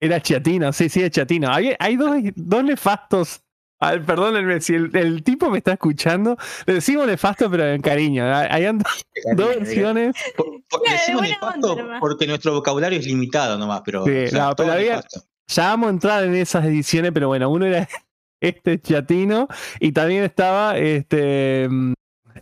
era 0.00 0.20
Chatino, 0.20 0.72
sí, 0.72 0.88
sí, 0.90 1.02
es 1.02 1.10
Chatino. 1.10 1.50
Hay, 1.50 1.74
hay 1.78 1.96
dos, 1.96 2.14
dos 2.36 2.62
nefastos. 2.64 3.42
Ay, 3.78 4.00
perdónenme, 4.00 4.60
si 4.60 4.74
el, 4.74 4.94
el 4.96 5.22
tipo 5.22 5.50
me 5.50 5.58
está 5.58 5.72
escuchando, 5.72 6.36
le 6.66 6.74
decimos 6.74 7.06
nefasto, 7.06 7.50
pero 7.50 7.66
en 7.66 7.80
cariño. 7.82 8.24
Hay, 8.34 8.64
and- 8.66 8.82
dos 9.36 9.48
versiones. 9.56 10.14
Por- 10.36 10.62
por- 10.68 10.82
decimos 10.88 11.22
nefasto 11.22 11.72
onda 11.72 11.98
porque 12.00 12.26
nuestro 12.26 12.52
vocabulario 12.54 12.98
es 12.98 13.06
limitado 13.06 13.56
nomás, 13.58 13.82
pero. 13.84 14.04
Sí, 14.04 14.24
o 14.24 14.28
sea, 14.28 14.44
no, 14.48 14.56
pero 14.56 14.72
había-. 14.72 15.02
Ya 15.48 15.68
vamos 15.70 15.86
a 15.88 15.90
entrar 15.90 16.24
en 16.24 16.34
esas 16.34 16.64
ediciones, 16.64 17.12
pero 17.12 17.28
bueno, 17.28 17.48
uno 17.50 17.66
era 17.66 17.88
este 18.40 18.80
Chatino 18.80 19.48
y 19.80 19.92
también 19.92 20.24
estaba 20.24 20.76
este 20.78 21.68
mm, 21.70 21.92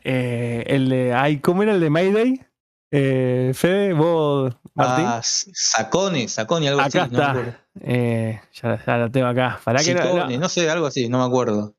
eh, 0.02 0.64
el 0.66 0.88
de 0.88 1.12
ay, 1.14 1.38
¿cómo 1.38 1.62
era 1.62 1.72
el 1.74 1.80
de 1.80 1.90
Mayday? 1.90 2.40
Eh, 2.96 3.52
Fede, 3.54 3.92
vos, 3.92 4.56
Martín. 4.74 5.04
Ah, 5.08 5.20
Sacone, 5.22 6.28
Sacone, 6.28 6.68
algo 6.68 6.80
acá 6.80 7.04
así. 7.04 7.12
No, 7.12 7.18
me 7.18 7.24
acuerdo. 7.24 7.50
está. 7.50 7.60
Eh, 7.80 8.40
ya, 8.52 8.84
ya 8.86 8.96
lo 8.98 9.10
tengo 9.10 9.26
acá. 9.26 9.60
Para 9.64 9.82
que 9.82 9.94
no- 9.94 10.26
no- 10.28 10.38
no 10.38 10.48
sé, 10.48 10.70
algo 10.70 10.86
así, 10.86 11.08
no 11.08 11.18
me 11.18 11.24
acuerdo. 11.24 11.74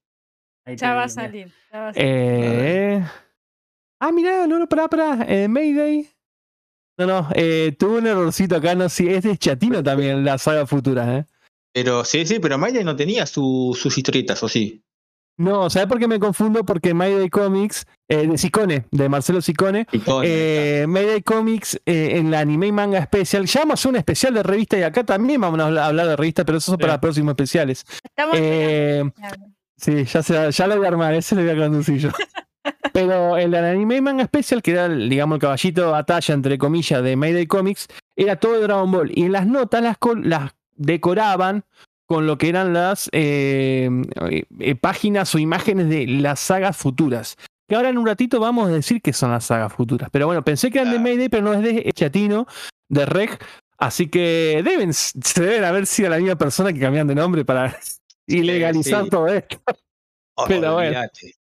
Ahí 0.65 0.75
Ya 0.75 0.93
va 0.93 1.03
a 1.05 1.09
salir. 1.09 1.53
ya 1.71 1.79
va 1.79 1.87
a 1.89 1.93
salir. 1.93 2.07
Eh... 2.09 3.05
Ah, 4.01 4.11
mirá, 4.11 4.45
no, 4.45 4.59
no, 4.59 4.67
pará, 4.67 4.89
pará. 4.89 5.25
Eh, 5.27 5.47
Mayday. 5.47 6.09
No, 6.97 7.05
no, 7.05 7.27
eh, 7.35 7.75
tuvo 7.77 7.97
un 7.97 8.07
errorcito 8.07 8.55
acá, 8.55 8.73
no 8.75 8.87
sé, 8.89 9.15
es 9.17 9.23
de 9.23 9.37
Chatino 9.37 9.83
también 9.83 10.23
la 10.23 10.37
saga 10.37 10.65
futura, 10.65 11.17
¿eh? 11.17 11.25
Pero 11.73 12.05
sí, 12.05 12.25
sí, 12.25 12.39
pero 12.39 12.57
Mayday 12.57 12.83
no 12.85 12.95
tenía 12.95 13.25
su- 13.25 13.77
sus 13.77 13.97
historietas, 13.97 14.41
¿o 14.43 14.47
sí? 14.47 14.81
No, 15.37 15.69
¿sabes 15.69 15.89
por 15.89 15.99
qué 15.99 16.07
me 16.07 16.17
confundo? 16.17 16.63
Porque 16.63 16.93
Mayday 16.93 17.29
Comics, 17.29 17.85
eh, 18.07 18.25
de 18.25 18.37
Sicone, 18.37 18.85
de 18.91 19.09
Marcelo 19.09 19.41
Sicone, 19.41 19.85
eh, 20.23 20.85
Mayday 20.87 21.21
Comics 21.21 21.75
eh, 21.85 22.11
en 22.13 22.31
la 22.31 22.39
Anime 22.39 22.67
y 22.67 22.71
Manga 22.71 23.03
Special, 23.03 23.45
ya 23.45 23.59
vamos 23.61 23.73
a 23.73 23.73
hacer 23.81 23.89
un 23.89 23.95
especial 23.97 24.33
de 24.33 24.43
revista 24.43 24.77
y 24.79 24.83
acá 24.83 25.03
también 25.03 25.41
vamos 25.41 25.59
a 25.59 25.65
hablar- 25.87 26.07
de 26.07 26.15
revista, 26.15 26.45
pero 26.45 26.59
eso 26.59 26.71
es 26.71 26.77
para 26.79 26.93
Sí. 26.93 26.99
próximos 27.01 27.31
especiales. 27.33 27.85
Estamos 28.03 28.37
Eh. 28.39 29.03
Sí, 29.77 30.05
ya, 30.05 30.23
se, 30.23 30.49
ya 30.53 30.67
lo 30.67 30.77
voy 30.77 30.85
a 30.85 30.87
armar, 30.87 31.13
ese 31.13 31.35
lo 31.35 31.41
voy 31.41 31.51
a 31.51 31.55
conducir 31.67 31.97
yo. 31.97 32.09
Pero 32.93 33.37
el 33.37 33.53
anime 33.53 33.99
manga 34.01 34.25
special, 34.25 34.61
que 34.61 34.71
era, 34.71 34.87
digamos, 34.87 35.35
el 35.35 35.41
caballito 35.41 35.81
de 35.81 35.91
batalla, 35.91 36.33
entre 36.33 36.57
comillas, 36.57 37.03
de 37.03 37.15
Mayday 37.15 37.45
Comics, 37.45 37.87
era 38.15 38.37
todo 38.37 38.53
de 38.53 38.61
Dragon 38.61 38.89
Ball. 38.89 39.11
Y 39.13 39.23
en 39.23 39.33
las 39.33 39.47
notas 39.47 39.83
las, 39.83 40.55
decoraban 40.75 41.65
con 42.05 42.27
lo 42.27 42.37
que 42.37 42.49
eran 42.49 42.73
las 42.73 43.09
eh, 43.11 43.89
eh, 44.59 44.75
páginas 44.75 45.33
o 45.35 45.39
imágenes 45.39 45.89
de 45.89 46.07
las 46.07 46.39
sagas 46.39 46.77
futuras. 46.77 47.35
Que 47.67 47.75
ahora 47.75 47.89
en 47.89 47.97
un 47.97 48.05
ratito 48.05 48.39
vamos 48.39 48.69
a 48.69 48.71
decir 48.71 49.01
que 49.01 49.11
son 49.11 49.31
las 49.31 49.45
sagas 49.45 49.73
futuras. 49.73 50.09
Pero 50.11 50.27
bueno, 50.27 50.43
pensé 50.43 50.71
que 50.71 50.79
eran 50.79 50.93
de. 50.93 50.99
Mayday, 50.99 51.29
pero 51.29 51.43
no 51.43 51.53
es 51.53 51.63
de 51.63 51.91
Chatino, 51.93 52.47
de 52.87 53.05
Reg. 53.05 53.37
Así 53.77 54.07
que 54.07 54.61
deben, 54.63 54.93
se 54.93 55.41
deben 55.41 55.63
haber 55.63 55.85
sido 55.85 56.09
la 56.09 56.17
misma 56.17 56.35
persona 56.35 56.71
que 56.71 56.79
cambian 56.79 57.07
de 57.07 57.15
nombre 57.15 57.43
para 57.43 57.77
ilegalizar 58.27 59.03
sí. 59.03 59.09
todo 59.09 59.27
esto. 59.27 59.61
Oh, 60.37 60.45
pero 60.47 60.73
bueno. 60.73 60.99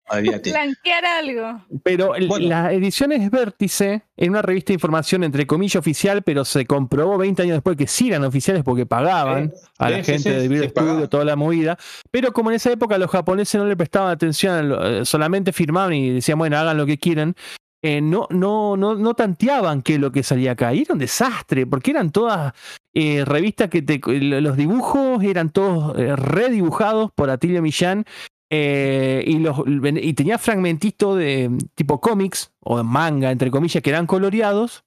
olvídate. 0.09 0.51
Blanquear 0.51 1.05
algo. 1.05 1.61
Pero 1.83 2.15
el- 2.15 2.27
Bueno. 2.27 2.49
las 2.49 2.73
ediciones 2.73 3.31
Vértice, 3.31 4.03
en 4.17 4.29
una 4.31 4.41
revista 4.41 4.67
de 4.67 4.73
información 4.73 5.23
entre 5.23 5.47
comillas 5.47 5.77
oficial, 5.77 6.21
pero 6.23 6.43
se 6.43 6.65
comprobó 6.65 7.17
20 7.17 7.41
años 7.43 7.53
después 7.55 7.77
que 7.77 7.87
sí 7.87 8.09
eran 8.09 8.25
oficiales 8.25 8.63
porque 8.63 8.85
pagaban 8.85 9.53
a 9.77 9.89
la 9.89 9.97
sí, 10.03 10.11
gente 10.11 10.29
sí, 10.33 10.35
de 10.35 10.47
Video 10.49 10.69
Studio, 10.69 11.07
toda 11.07 11.23
la 11.23 11.37
movida. 11.37 11.77
Pero 12.11 12.33
como 12.33 12.49
en 12.51 12.57
esa 12.57 12.71
época 12.71 12.97
los 12.97 13.09
japoneses 13.09 13.59
no 13.61 13.65
le 13.67 13.77
prestaban 13.77 14.11
atención, 14.11 14.75
eh, 14.81 15.05
solamente 15.05 15.53
firmaban 15.53 15.93
y 15.93 16.09
decían, 16.15 16.37
bueno, 16.37 16.57
hagan 16.57 16.75
lo 16.77 16.85
que 16.85 16.97
quieran. 16.97 17.35
eh, 17.83 17.99
no, 17.99 18.27
no, 18.29 18.77
no, 18.77 18.93
no 18.93 19.13
tanteaban 19.15 19.81
qué 19.81 19.95
es 19.95 19.99
lo 19.99 20.11
que 20.11 20.21
salía 20.21 20.51
acá. 20.51 20.71
Y 20.73 20.81
era 20.81 20.93
un 20.93 20.99
desastre, 20.99 21.65
porque 21.65 21.89
eran 21.91 22.11
todas 22.11 22.53
eh, 22.93 23.23
revistas 23.25 23.69
que 23.69 23.81
te, 23.81 23.99
los 24.19 24.55
dibujos 24.55 25.23
eran 25.23 25.49
todos 25.49 25.97
eh, 25.97 26.15
redibujados 26.15 27.09
por 27.15 27.29
Atilio 27.31 27.61
Millán 27.63 28.05
eh, 28.53 29.23
y, 29.25 29.39
los, 29.39 29.63
y 29.65 30.13
tenía 30.13 30.37
fragmentitos 30.37 31.17
de 31.17 31.49
tipo 31.73 32.01
cómics 32.01 32.51
o 32.59 32.83
manga, 32.83 33.31
entre 33.31 33.49
comillas, 33.49 33.81
que 33.81 33.89
eran 33.89 34.05
coloreados, 34.05 34.83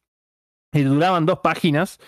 y 0.70 0.82
duraban 0.82 1.24
dos 1.24 1.38
páginas, 1.38 1.98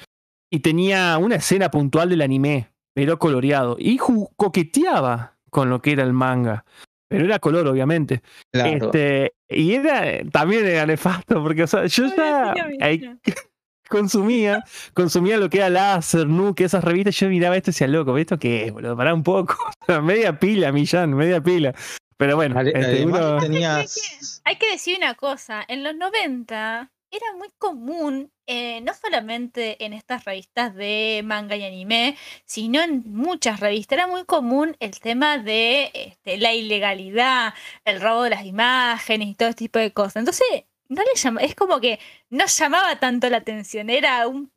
y 0.50 0.60
tenía 0.60 1.16
una 1.16 1.36
escena 1.36 1.70
puntual 1.70 2.10
del 2.10 2.20
anime, 2.20 2.68
pero 2.94 3.18
coloreado, 3.18 3.76
y 3.78 3.96
coqueteaba 3.96 5.38
con 5.48 5.70
lo 5.70 5.80
que 5.80 5.92
era 5.92 6.02
el 6.02 6.12
manga, 6.12 6.66
pero 7.08 7.25
era 7.25 7.38
color, 7.38 7.66
obviamente. 7.68 8.20
Claro. 8.52 8.86
Este, 8.86 9.32
y 9.48 9.72
era 9.72 10.25
también 10.30 10.66
era 10.66 10.84
nefasto, 10.84 11.42
porque 11.42 11.62
o 11.62 11.66
sea, 11.66 11.86
yo 11.86 12.06
ya 12.14 12.54
consumía, 13.88 14.62
consumía 14.94 15.36
lo 15.38 15.49
que 15.50 15.58
era 15.58 15.68
Láser, 15.70 16.26
Nuke, 16.26 16.64
esas 16.64 16.84
revistas, 16.84 17.16
yo 17.16 17.28
miraba 17.28 17.56
esto 17.56 17.70
y 17.70 17.72
decía, 17.72 17.86
loco, 17.88 18.16
¿esto 18.18 18.38
qué 18.38 18.66
es, 18.66 18.72
boludo? 18.72 18.96
Pará 18.96 19.14
un 19.14 19.22
poco. 19.22 19.56
Media 20.02 20.38
pila, 20.38 20.72
Millán, 20.72 21.14
media 21.14 21.40
pila. 21.42 21.75
Pero 22.18 22.36
bueno, 22.36 22.60
este, 22.60 22.78
Además 22.78 23.20
uno- 23.20 23.38
tenías... 23.40 24.40
Hay 24.44 24.56
que 24.56 24.70
decir 24.70 24.96
una 24.96 25.14
cosa, 25.14 25.64
en 25.68 25.82
los 25.84 25.94
90 25.94 26.90
era 27.10 27.26
muy 27.38 27.49
común, 27.58 28.30
eh, 28.46 28.80
no 28.82 28.92
solamente 28.94 29.82
en 29.84 29.92
estas 29.92 30.25
revistas 30.25 30.75
de 30.75 31.22
manga 31.25 31.56
y 31.56 31.64
anime, 31.64 32.16
sino 32.44 32.82
en 32.82 33.04
muchas 33.06 33.60
revistas, 33.60 33.96
era 33.99 34.06
muy 34.06 34.25
común 34.25 34.76
el 34.80 34.99
tema 35.00 35.38
de 35.38 35.90
este, 35.94 36.36
la 36.38 36.52
ilegalidad, 36.52 37.54
el 37.84 38.00
robo 38.00 38.25
de 38.25 38.30
las 38.30 38.44
imágenes 38.44 39.28
y 39.28 39.34
todo 39.34 39.49
este 39.50 39.64
tipo 39.64 39.78
de 39.78 39.92
cosas. 39.92 40.16
Entonces, 40.16 40.64
no 40.88 41.02
le 41.02 41.08
llama, 41.20 41.40
es 41.40 41.54
como 41.54 41.80
que 41.80 41.99
no 42.30 42.46
llamaba 42.46 42.96
tanto 42.99 43.28
la 43.28 43.38
atención, 43.38 43.90
era 43.90 44.26
un, 44.28 44.50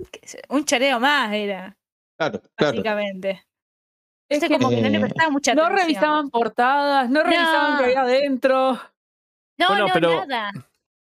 un 0.50 0.66
choreo 0.66 1.00
más, 1.00 1.34
era, 1.34 1.76
Claro, 2.18 2.42
claro. 2.56 2.74
básicamente. 2.74 3.46
Es 4.30 4.40
que 4.42 4.50
como 4.50 4.70
que 4.70 4.82
no 4.82 4.90
le 4.90 4.98
Eh, 4.98 5.02
prestaba 5.02 5.30
mucha 5.32 5.56
no 5.56 5.64
atención. 5.64 5.88
revisaban 5.88 6.30
portadas, 6.30 7.10
no 7.10 7.24
revisaban 7.24 7.78
qué 7.80 7.84
había 7.86 8.02
adentro. 8.02 8.74
No, 9.58 9.68
Bueno, 9.70 9.88
no, 9.88 9.94
pero- 9.94 10.26
nada. 10.28 10.52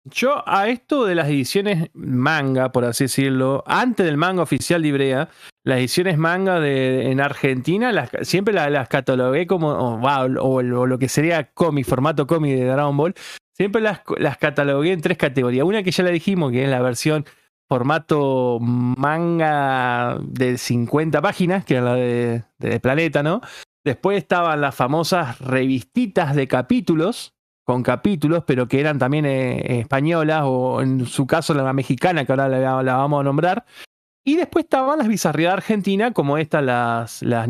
Yo 0.05 0.43
a 0.49 0.67
esto 0.69 1.05
de 1.05 1.15
las 1.15 1.29
ediciones 1.29 1.89
manga, 1.93 2.73
por 2.73 2.85
así 2.85 3.05
decirlo, 3.05 3.63
antes 3.69 4.05
del 4.05 4.17
manga 4.17 4.43
oficial 4.43 4.83
de 4.83 4.89
Ibrea, 4.89 5.29
las 5.65 5.79
ediciones 5.79 6.19
manga 6.19 6.59
de, 6.59 7.09
en 7.13 7.21
Argentina 7.21 7.93
las, 7.93 8.11
siempre 8.23 8.53
las, 8.53 8.69
las 8.73 8.89
catalogué 8.89 9.47
como, 9.47 9.69
o, 9.69 10.01
va, 10.01 10.25
o- 10.25 10.55
o 10.57 10.63
lo 10.63 10.99
que 10.99 11.09
sería 11.09 11.53
cómic, 11.53 11.87
formato 11.87 12.27
cómic 12.27 12.57
de 12.59 12.65
Dragon 12.65 12.97
Ball, 12.97 13.15
siempre 13.63 13.81
las, 13.81 14.01
catalogué 14.39 14.93
en 14.93 15.01
tres 15.01 15.17
categorías. 15.17 15.65
Una 15.65 15.85
que 15.85 15.93
ya 15.93 16.03
la 16.03 16.11
dijimos, 16.11 16.51
que 16.51 16.65
es 16.65 16.69
la 16.69 16.83
versión 16.83 17.25
formato 17.69 18.59
manga 18.61 20.19
de 20.21 20.59
50 20.59 21.23
páginas, 21.23 21.65
que 21.65 21.77
era 21.77 21.85
la 21.85 21.95
de, 21.95 22.81
Planeta, 22.81 23.23
¿no? 23.23 23.41
Después 23.85 24.19
estaban 24.19 24.61
las 24.61 24.75
famosas 24.75 25.39
revistitas 25.41 26.35
de 26.35 26.49
capítulos, 26.49 27.35
con 27.65 27.85
capítulos, 27.85 28.43
pero 28.45 28.67
que 28.67 28.81
eran 28.81 28.99
también 28.99 29.27
eh, 29.27 29.79
españolas, 29.79 30.43
o 30.45 30.83
en 30.83 31.07
su 31.07 31.27
caso 31.29 31.55
la 31.55 31.73
mexicana, 31.73 32.25
que 32.25 32.33
ahora 32.33 32.49
la, 32.49 32.97
vamos 32.97 33.21
a 33.21 33.25
nombrar. 33.25 33.65
Y 34.25 34.37
después 34.37 34.65
estaban 34.65 34.99
las 34.99 35.07
bizarridades 35.07 35.59
argentinas, 35.59 36.13
como 36.13 36.37
estas, 36.37 36.65
las, 36.65 37.23
las 37.23 37.47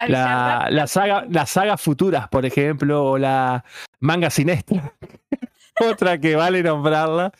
la, 0.00 0.68
la 0.70 0.86
saga, 0.86 1.24
las 1.30 1.50
sagas 1.50 1.80
futuras, 1.80 2.28
por 2.28 2.44
ejemplo, 2.44 3.04
o 3.04 3.18
la 3.18 3.64
manga 4.00 4.30
sinestra. 4.30 4.92
Otra 5.80 6.18
que 6.18 6.36
vale 6.36 6.62
nombrarla. 6.62 7.32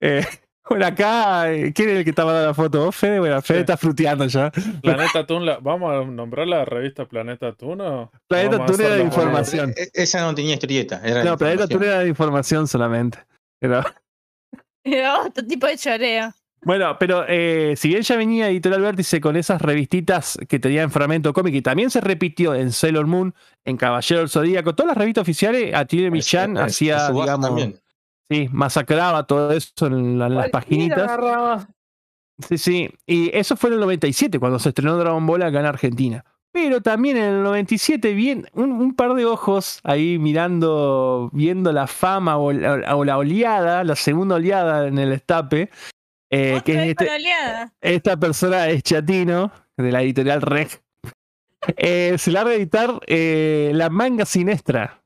Eh, 0.00 0.24
bueno, 0.68 0.86
acá, 0.86 1.50
eh, 1.52 1.72
¿quién 1.74 1.88
es 1.88 1.96
el 1.96 2.04
que 2.04 2.10
está 2.10 2.24
mandando 2.24 2.48
la 2.48 2.54
foto? 2.54 2.84
¿Vos, 2.84 2.94
Fede? 2.94 3.18
Bueno, 3.18 3.42
Fede 3.42 3.58
Sí. 3.58 3.60
está 3.62 3.76
fruteando 3.76 4.26
ya. 4.26 4.50
Planeta 4.82 5.26
la- 5.28 5.58
¿vamos 5.58 5.92
a 5.92 6.04
nombrar 6.08 6.46
la 6.46 6.64
revista 6.64 7.04
Planeta 7.06 7.52
Toon 7.54 7.80
o? 7.80 8.12
Planeta 8.28 8.64
Toon 8.64 8.80
era 8.80 8.94
de 8.94 9.02
información. 9.02 9.74
Esa 9.92 10.20
no 10.20 10.34
tenía 10.34 10.54
historieta. 10.54 11.00
Era 11.04 11.24
No, 11.24 11.36
Planeta. 11.36 11.66
Tour 11.66 11.84
era 11.84 11.98
de 12.00 12.08
información 12.08 12.68
solamente. 12.68 13.18
Pero, 13.58 13.82
Era 14.84 15.22
otro 15.22 15.44
tipo 15.44 15.66
de 15.66 15.76
choreo. 15.76 16.32
Bueno, 16.62 16.96
pero 16.98 17.24
eh, 17.26 17.74
si 17.76 17.88
bien 17.88 18.02
ya 18.02 18.16
venía 18.16 18.48
Editorial 18.50 18.82
Vértice 18.82 19.20
con 19.20 19.36
esas 19.36 19.62
revistitas 19.62 20.38
que 20.48 20.58
tenían 20.58 20.90
fragmento 20.90 21.32
cómic 21.32 21.54
y 21.54 21.62
también 21.62 21.90
se 21.90 22.00
repitió 22.00 22.54
en 22.54 22.70
Sailor 22.72 23.06
Moon, 23.06 23.34
en 23.64 23.76
Caballero 23.76 24.20
del 24.20 24.28
Zodíaco, 24.28 24.74
todas 24.74 24.88
las 24.88 24.98
revistas 24.98 25.22
oficiales, 25.22 25.74
Atilio 25.74 26.10
Michan 26.10 26.50
En- 26.52 26.56
en 26.58 26.62
hacía, 26.64 27.10
digamos, 27.10 27.46
también. 27.46 27.80
sí, 28.28 28.48
masacraba 28.52 29.26
todo 29.26 29.52
eso 29.52 29.86
en, 29.86 30.18
la- 30.18 30.26
en 30.26 30.34
las 30.34 30.50
paginitas. 30.50 30.98
agarraba. 30.98 31.68
Sí, 32.48 32.56
sí. 32.58 32.90
Y 33.06 33.30
eso 33.36 33.56
fue 33.56 33.68
en 33.68 33.74
el 33.74 33.80
97, 33.80 34.38
cuando 34.38 34.58
se 34.58 34.70
estrenó 34.70 34.96
Dragon 34.96 35.26
Ball 35.26 35.42
acá 35.42 35.60
en 35.60 35.66
Argentina. 35.66 36.24
Pero 36.52 36.80
también 36.80 37.16
en 37.18 37.24
el 37.36 37.42
97, 37.42 38.12
bien, 38.14 38.46
un, 38.54 38.72
un 38.72 38.94
par 38.94 39.14
de 39.14 39.24
ojos 39.24 39.78
ahí 39.84 40.18
mirando, 40.18 41.30
viendo 41.32 41.70
la 41.72 41.86
fama 41.86 42.38
o 42.38 42.50
la, 42.52 42.96
o 42.96 43.04
la 43.04 43.18
oleada, 43.18 43.84
la 43.84 43.94
segunda 43.94 44.34
oleada 44.36 44.88
en 44.88 44.98
el 44.98 45.12
estape. 45.12 45.70
Eh, 46.30 46.60
que 46.64 46.72
es 46.72 46.88
este- 46.90 47.08
esta 47.80 48.16
persona 48.16 48.68
es 48.68 48.82
Chatino, 48.82 49.52
de 49.76 49.90
la 49.92 50.02
editorial 50.02 50.42
Reg. 50.42 50.68
Eh, 51.76 52.14
se 52.18 52.30
larga 52.30 52.52
a 52.52 52.54
editar 52.54 53.00
eh, 53.06 53.70
la 53.74 53.90
manga 53.90 54.24
sinestra. 54.24 55.02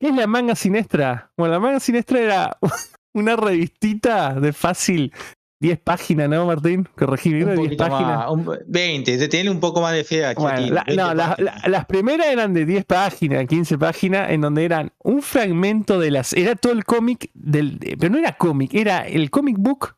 ¿Qué 0.00 0.08
es 0.08 0.14
la 0.16 0.26
manga 0.26 0.54
sinestra? 0.56 1.30
Bueno, 1.36 1.54
la 1.54 1.60
manga 1.60 1.80
sinestra 1.80 2.18
era 2.20 2.58
una 3.14 3.36
revistita 3.36 4.34
de 4.34 4.52
fácil 4.52 5.12
10 5.60 5.78
páginas, 5.80 6.28
¿no, 6.28 6.46
Martín? 6.46 6.86
Corregime, 6.96 7.44
Un 7.44 7.54
10 7.54 7.58
poquito 7.58 7.88
páginas. 7.88 8.18
más, 8.18 8.30
un- 8.30 8.58
20, 8.66 9.16
de 9.16 9.28
tener 9.28 9.50
un 9.50 9.60
poco 9.60 9.80
más 9.80 9.92
de 9.94 10.04
fe 10.04 10.24
a 10.26 10.34
Bueno, 10.34 10.50
Chatino, 10.58 10.74
la- 10.74 10.84
20 10.84 11.02
no, 11.02 11.14
la- 11.14 11.36
la- 11.38 11.62
las 11.68 11.86
primeras 11.86 12.26
eran 12.26 12.52
de 12.52 12.66
10 12.66 12.84
páginas, 12.84 13.46
15 13.46 13.78
páginas, 13.78 14.30
en 14.30 14.40
donde 14.40 14.64
eran 14.64 14.92
un 15.02 15.22
fragmento 15.22 15.98
de 16.00 16.10
las. 16.10 16.32
Era 16.32 16.54
todo 16.56 16.72
el 16.72 16.84
cómic 16.84 17.30
del. 17.34 17.78
Pero 17.98 18.10
no 18.12 18.18
era 18.18 18.32
cómic, 18.36 18.74
era 18.74 19.06
el 19.06 19.30
comic 19.30 19.56
book 19.58 19.96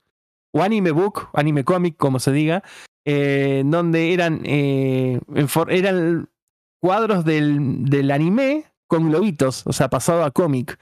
o 0.56 0.62
anime 0.62 0.90
book, 0.90 1.28
anime 1.34 1.64
cómic, 1.64 1.96
como 1.96 2.18
se 2.18 2.32
diga, 2.32 2.62
eh, 3.04 3.62
donde 3.66 4.14
eran, 4.14 4.40
eh, 4.44 5.20
eran 5.68 6.30
cuadros 6.80 7.24
del, 7.24 7.84
del 7.84 8.10
anime 8.10 8.64
con 8.88 9.10
globitos, 9.10 9.66
o 9.66 9.72
sea, 9.72 9.90
pasado 9.90 10.24
a 10.24 10.30
cómic. 10.30 10.78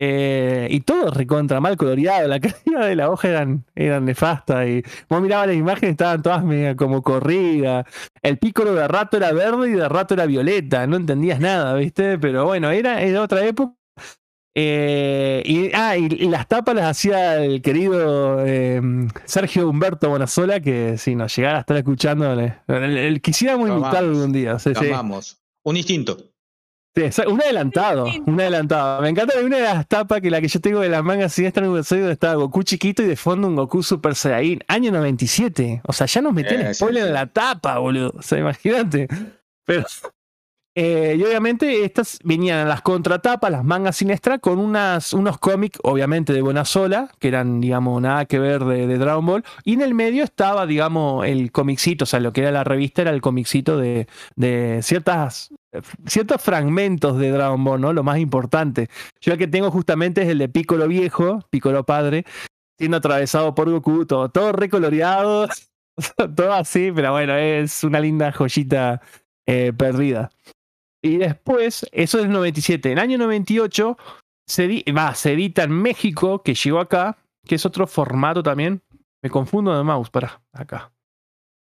Eh, 0.00 0.68
y 0.70 0.80
todo 0.82 1.10
recontra 1.10 1.58
mal 1.60 1.76
coloreado. 1.76 2.28
La 2.28 2.38
calidad 2.40 2.86
de 2.86 2.96
la 2.96 3.10
hoja 3.10 3.28
eran, 3.28 3.64
eran 3.74 4.04
nefasta. 4.04 4.66
Y 4.66 4.82
vos 5.08 5.22
mirabas 5.22 5.48
las 5.48 5.56
imágenes, 5.56 5.92
estaban 5.92 6.22
todas 6.22 6.44
media 6.44 6.76
como 6.76 7.02
corridas. 7.02 7.86
El 8.22 8.38
pícoro 8.38 8.74
de 8.74 8.86
rato 8.86 9.16
era 9.16 9.32
verde 9.32 9.70
y 9.70 9.72
de 9.72 9.88
rato 9.88 10.14
era 10.14 10.26
violeta. 10.26 10.86
No 10.86 10.96
entendías 10.96 11.40
nada, 11.40 11.74
¿viste? 11.74 12.18
Pero 12.18 12.44
bueno, 12.44 12.70
era, 12.70 13.00
era 13.02 13.22
otra 13.22 13.44
época. 13.44 13.77
Eh, 14.54 15.42
y, 15.44 15.70
ah, 15.74 15.96
y, 15.96 16.06
y 16.06 16.28
las 16.28 16.48
tapas 16.48 16.74
las 16.74 16.86
hacía 16.86 17.36
el 17.44 17.62
querido 17.62 18.44
eh, 18.44 18.80
Sergio 19.24 19.68
Humberto 19.68 20.08
Bonasola, 20.08 20.58
que 20.60 20.98
si 20.98 21.14
nos 21.14 21.34
llegara 21.36 21.58
a 21.58 21.60
estar 21.60 21.76
escuchando, 21.76 22.34
le- 22.34 22.56
le- 22.66 23.10
le- 23.12 23.20
quisiéramos 23.20 23.68
Lo 23.68 23.76
invitarlo 23.76 24.10
algún 24.10 24.32
día. 24.32 24.58
sí. 24.58 24.72
amamos. 24.76 25.38
Un 25.64 25.76
instinto. 25.76 26.16
Sí, 26.96 27.22
un 27.28 27.40
adelantado, 27.40 28.06
un 28.26 28.40
adelantado. 28.40 29.02
Me 29.02 29.10
encanta 29.10 29.34
que 29.38 29.44
una 29.44 29.58
de 29.58 29.62
las 29.62 29.86
tapas 29.86 30.20
que 30.20 30.30
la 30.32 30.40
que 30.40 30.48
yo 30.48 30.60
tengo 30.60 30.80
de 30.80 30.88
las 30.88 31.04
mangas 31.04 31.32
siniestras 31.32 31.64
en 31.64 31.70
un 31.70 31.78
episodio 31.78 32.02
donde 32.02 32.14
estaba 32.14 32.34
Goku 32.34 32.64
chiquito 32.64 33.02
y 33.02 33.06
de 33.06 33.14
fondo 33.14 33.46
un 33.46 33.54
Goku 33.54 33.84
Super 33.84 34.16
Saiyan, 34.16 34.60
año 34.66 34.90
97. 34.90 35.82
O 35.86 35.92
sea, 35.92 36.08
ya 36.08 36.20
nos 36.22 36.32
metían 36.32 36.62
Eh, 36.62 36.74
spoiler 36.74 37.02
sí. 37.04 37.08
en 37.08 37.14
la 37.14 37.26
tapa, 37.26 37.78
boludo. 37.78 38.12
O 38.18 38.22
sea, 38.22 38.38
imagínate. 38.38 39.06
Pero. 39.64 39.84
Eh, 40.80 41.16
y 41.18 41.24
obviamente 41.24 41.84
estas 41.84 42.20
venían 42.22 42.60
en 42.60 42.68
las 42.68 42.82
contratapas, 42.82 43.50
las 43.50 43.64
mangas 43.64 43.96
siniestras, 43.96 44.38
con 44.38 44.60
unas, 44.60 45.12
unos 45.12 45.36
cómics, 45.38 45.76
obviamente 45.82 46.32
de 46.32 46.40
buena 46.40 46.64
sola, 46.64 47.10
que 47.18 47.26
eran, 47.26 47.60
digamos, 47.60 48.00
nada 48.00 48.26
que 48.26 48.38
ver 48.38 48.64
de, 48.64 48.96
Dragon 48.96 49.26
Ball. 49.26 49.44
Y 49.64 49.72
en 49.72 49.80
el 49.80 49.92
medio 49.94 50.22
estaba, 50.22 50.66
digamos, 50.66 51.26
el 51.26 51.50
comicito, 51.50 52.04
o 52.04 52.06
sea, 52.06 52.20
lo 52.20 52.32
que 52.32 52.42
era 52.42 52.52
la 52.52 52.62
revista 52.62 53.02
era 53.02 53.10
el 53.10 53.20
comicito 53.20 53.76
de, 53.76 54.06
de 54.36 54.78
ciertas 54.84 55.50
ciertos 56.06 56.40
fragmentos 56.40 57.18
de 57.18 57.32
Dragon 57.32 57.64
Ball, 57.64 57.80
¿no? 57.80 57.92
Lo 57.92 58.04
más 58.04 58.20
importante. 58.20 58.88
Yo 59.20 59.32
el 59.32 59.38
que 59.38 59.48
tengo 59.48 59.72
justamente 59.72 60.22
es 60.22 60.28
el 60.28 60.38
de 60.38 60.48
Piccolo 60.48 60.86
viejo, 60.86 61.40
Piccolo 61.50 61.84
padre, 61.84 62.24
siendo 62.78 62.98
atravesado 62.98 63.52
por 63.52 63.68
Goku, 63.68 64.06
todo, 64.06 64.28
todo 64.28 64.52
recoloreado, 64.52 65.48
todo 66.36 66.52
así, 66.52 66.92
pero 66.94 67.10
bueno, 67.10 67.34
es 67.34 67.82
una 67.82 67.98
linda 67.98 68.30
joyita 68.30 69.02
eh, 69.44 69.72
perdida. 69.76 70.30
Y 71.02 71.16
después, 71.18 71.86
eso 71.92 72.18
es 72.18 72.24
el 72.24 72.30
97. 72.30 72.90
En 72.92 72.98
el 72.98 73.02
año 73.04 73.18
98 73.18 73.96
se, 74.46 74.84
va, 74.96 75.14
se 75.14 75.32
edita 75.32 75.64
en 75.64 75.72
México, 75.72 76.42
que 76.42 76.54
llegó 76.54 76.80
acá, 76.80 77.18
que 77.46 77.54
es 77.54 77.66
otro 77.66 77.86
formato 77.86 78.42
también. 78.42 78.82
Me 79.22 79.30
confundo 79.30 79.76
de 79.76 79.82
mouse, 79.82 80.10
para 80.10 80.40
acá. 80.52 80.92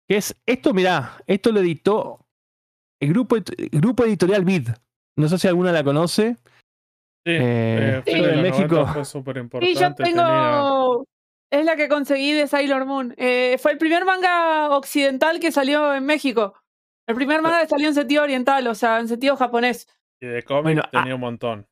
Que 0.07 0.17
es 0.17 0.35
esto, 0.45 0.73
mirá, 0.73 1.17
esto 1.27 1.51
lo 1.51 1.59
editó 1.59 2.23
el 3.03 3.09
grupo, 3.09 3.35
grupo 3.71 4.05
editorial 4.05 4.45
Vid. 4.45 4.69
No 5.17 5.27
sé 5.27 5.37
si 5.37 5.47
alguna 5.47 5.71
la 5.71 5.83
conoce. 5.83 6.35
Sí, 7.25 7.31
Eh, 7.31 8.01
eh, 8.05 8.11
sí, 8.11 8.19
los 8.19 8.41
México. 8.41 8.75
90 8.75 8.93
fue 8.93 9.05
súper 9.05 9.47
Y 9.61 9.75
yo 9.75 9.93
tengo. 9.93 11.05
Es 11.51 11.65
la 11.65 11.75
que 11.75 11.87
conseguí 11.87 12.31
de 12.31 12.47
Sailor 12.47 12.85
Moon. 12.85 13.13
Eh, 13.17 13.57
fue 13.61 13.73
el 13.73 13.77
primer 13.77 14.05
manga 14.05 14.75
occidental 14.75 15.39
que 15.39 15.51
salió 15.51 15.93
en 15.93 16.05
México. 16.05 16.55
El 17.07 17.15
primer 17.15 17.41
manga 17.41 17.61
que 17.61 17.67
salió 17.67 17.87
en 17.87 17.93
sentido 17.95 18.23
oriental, 18.23 18.65
o 18.67 18.75
sea, 18.75 18.99
en 18.99 19.07
sentido 19.07 19.35
japonés. 19.35 19.87
Y 20.21 20.27
de 20.27 20.43
cómic 20.43 20.63
Bueno, 20.63 20.81
ah. 20.85 20.89
tenía 20.91 21.15
un 21.15 21.21
montón. 21.21 21.67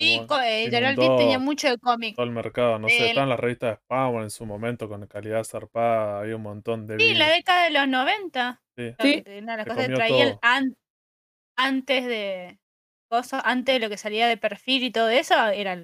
Sí, 0.00 0.16
eh, 0.18 0.62
Editorial 0.64 0.96
Beat 0.96 1.16
tenía 1.16 1.38
mucho 1.38 1.68
de 1.68 1.78
cómic. 1.78 2.16
Todo 2.16 2.26
el 2.26 2.32
mercado, 2.32 2.78
no 2.78 2.88
sé, 2.88 2.98
El- 2.98 3.04
estaban 3.10 3.28
las 3.28 3.38
revistas 3.38 3.70
de 3.70 3.76
Spawn 3.76 4.22
en 4.24 4.30
su 4.30 4.44
momento 4.46 4.88
con 4.88 5.06
calidad 5.06 5.44
zarpada, 5.44 6.20
había 6.20 6.36
un 6.36 6.42
montón 6.42 6.86
de 6.86 6.98
Sí, 6.98 7.14
la 7.14 7.28
década 7.30 7.64
de 7.64 7.70
los 7.70 7.86
90. 7.88 8.60
Sí. 8.76 8.94
Sí. 9.00 9.22
que 9.22 9.38
Una 9.38 9.52
de 9.56 9.58
las 9.58 9.66
cosas 9.66 9.88
que 9.88 10.38
an- 10.42 10.76
antes 11.56 12.04
de 12.06 12.58
cosas, 13.10 13.42
antes 13.44 13.74
de 13.76 13.78
lo 13.80 13.88
que 13.90 13.96
salía 13.96 14.26
de 14.26 14.36
perfil 14.38 14.82
y 14.82 14.90
todo 14.90 15.08
eso, 15.08 15.34
era 15.48 15.78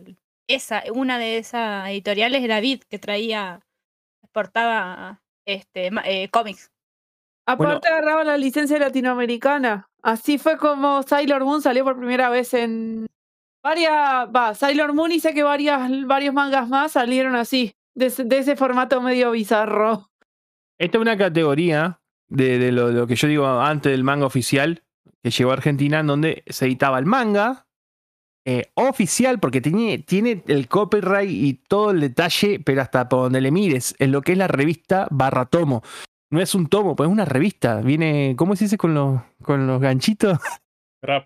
esa, 0.49 0.83
una 0.93 1.19
de 1.19 1.39
esas 1.39 1.89
editoriales 1.91 2.43
era 2.43 2.59
Vid 2.61 2.83
que 2.89 2.99
traía, 2.99 3.61
exportaba 4.25 5.23
este 5.47 5.91
ma- 5.91 6.03
eh, 6.07 6.29
cómics. 6.31 6.73
Aparte 7.53 7.89
agarraba 7.89 8.25
la 8.25 8.37
licencia 8.37 8.79
latinoamericana. 8.79 9.89
Así 10.03 10.39
fue 10.39 10.57
como 10.59 11.03
Sailor 11.03 11.45
Moon 11.45 11.61
salió 11.63 11.85
por 11.85 11.97
primera 11.97 12.29
vez 12.31 12.55
en 12.55 13.07
varias, 13.63 14.29
va, 14.35 14.55
Sailor 14.55 14.93
Moon 14.95 15.13
y 15.13 15.21
sé 15.21 15.35
que 15.35 15.43
varias, 15.43 15.91
varios 16.07 16.35
mangas 16.35 16.69
más 16.69 16.93
salieron 16.93 17.35
así, 17.37 17.73
de, 17.95 18.07
ese- 18.07 18.25
de 18.25 18.39
ese 18.39 18.57
formato 18.57 19.01
medio 19.01 19.31
bizarro. 19.33 20.09
Esta 20.79 20.99
es 20.99 21.03
una 21.03 21.17
categoría 21.19 22.01
de, 22.29 22.59
de 22.59 22.71
lo, 22.73 22.91
lo 22.93 23.07
que 23.07 23.17
yo 23.17 23.27
digo 23.29 23.47
antes 23.47 23.91
del 23.91 24.05
manga 24.05 24.27
oficial 24.27 24.83
que 25.23 25.31
llegó 25.31 25.51
a 25.51 25.55
Argentina, 25.55 25.99
en 26.01 26.07
donde 26.07 26.45
se 26.47 26.67
editaba 26.67 26.99
el 27.01 27.07
manga 27.07 27.67
eh, 28.47 28.71
oficial, 28.75 29.41
porque 29.41 29.61
tiene, 29.61 29.99
tiene 29.99 30.43
el 30.47 30.69
copyright 30.69 31.29
y 31.31 31.55
todo 31.55 31.91
el 31.91 32.01
detalle, 32.01 32.61
pero 32.65 32.81
hasta 32.83 33.09
por 33.09 33.23
donde 33.25 33.41
le 33.41 33.51
mires, 33.51 33.95
en 33.99 34.13
lo 34.13 34.23
que 34.23 34.33
es 34.33 34.39
la 34.39 34.47
revista 34.49 35.09
barra 35.11 35.45
tomo. 35.47 35.83
No 36.31 36.41
es 36.41 36.55
un 36.55 36.67
tomo, 36.69 36.95
pues 36.95 37.09
es 37.09 37.13
una 37.13 37.25
revista. 37.25 37.81
Viene, 37.81 38.35
¿cómo 38.37 38.55
se 38.55 38.65
dice 38.65 38.77
con 38.77 38.95
los, 38.95 39.21
con 39.43 39.67
los 39.67 39.81
ganchitos? 39.81 40.39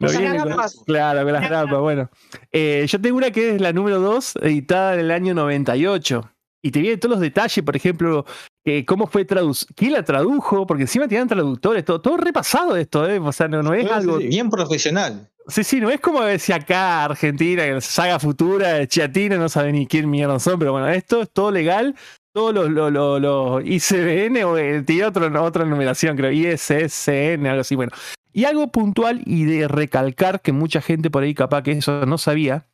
Viene 0.00 0.38
con-. 0.38 0.56
Claro, 0.86 1.24
con 1.24 1.32
las 1.32 1.48
grapas, 1.48 1.80
bueno. 1.80 2.10
Eh, 2.50 2.84
yo 2.86 3.00
tengo 3.00 3.16
una 3.16 3.30
que 3.30 3.54
es 3.54 3.60
la 3.60 3.72
número 3.72 4.00
2, 4.00 4.36
editada 4.42 4.94
en 4.94 5.00
el 5.00 5.10
año 5.10 5.34
98. 5.34 6.30
Y 6.64 6.70
te 6.70 6.80
vienen 6.80 7.00
todos 7.00 7.16
los 7.16 7.20
detalles, 7.20 7.64
por 7.64 7.74
ejemplo, 7.74 8.24
eh, 8.64 8.84
cómo 8.84 9.08
fue 9.08 9.24
traducido, 9.24 9.74
quién 9.74 9.92
la 9.94 10.04
tradujo, 10.04 10.64
porque 10.64 10.84
encima 10.84 11.08
tenían 11.08 11.26
traductores, 11.26 11.84
todo, 11.84 12.00
todo 12.00 12.16
repasado 12.16 12.76
esto, 12.76 13.08
¿eh? 13.10 13.18
O 13.18 13.32
sea, 13.32 13.48
no, 13.48 13.64
no 13.64 13.74
es 13.74 13.90
algo. 13.90 14.18
Bien 14.18 14.48
profesional. 14.48 15.28
Sí, 15.48 15.64
sí, 15.64 15.80
no 15.80 15.90
es 15.90 15.98
como 15.98 16.22
decía 16.22 16.56
acá 16.56 17.04
Argentina, 17.04 17.64
que 17.64 17.80
saga 17.80 18.20
futura, 18.20 18.86
Chiatina, 18.86 19.36
no 19.36 19.48
sabe 19.48 19.72
ni 19.72 19.88
quién 19.88 20.08
mierda 20.08 20.38
son, 20.38 20.56
pero 20.58 20.70
bueno, 20.70 20.88
esto 20.88 21.22
es 21.22 21.30
todo 21.30 21.50
legal. 21.50 21.96
Todos 22.32 22.54
los, 22.54 22.70
los, 22.70 22.90
los, 22.90 23.20
los 23.20 23.62
ICBN 23.64 24.44
o 24.44 24.56
eh, 24.56 24.82
tiene 24.82 25.04
otro, 25.04 25.42
otra 25.44 25.64
numeración, 25.66 26.16
creo, 26.16 26.30
ISSN, 26.32 27.46
algo 27.46 27.60
así. 27.60 27.74
Bueno, 27.76 27.92
y 28.32 28.44
algo 28.44 28.72
puntual 28.72 29.22
y 29.26 29.44
de 29.44 29.68
recalcar 29.68 30.40
que 30.40 30.52
mucha 30.52 30.80
gente 30.80 31.10
por 31.10 31.22
ahí 31.22 31.34
capaz 31.34 31.62
que 31.62 31.72
eso 31.72 32.06
no 32.06 32.16
sabía. 32.16 32.66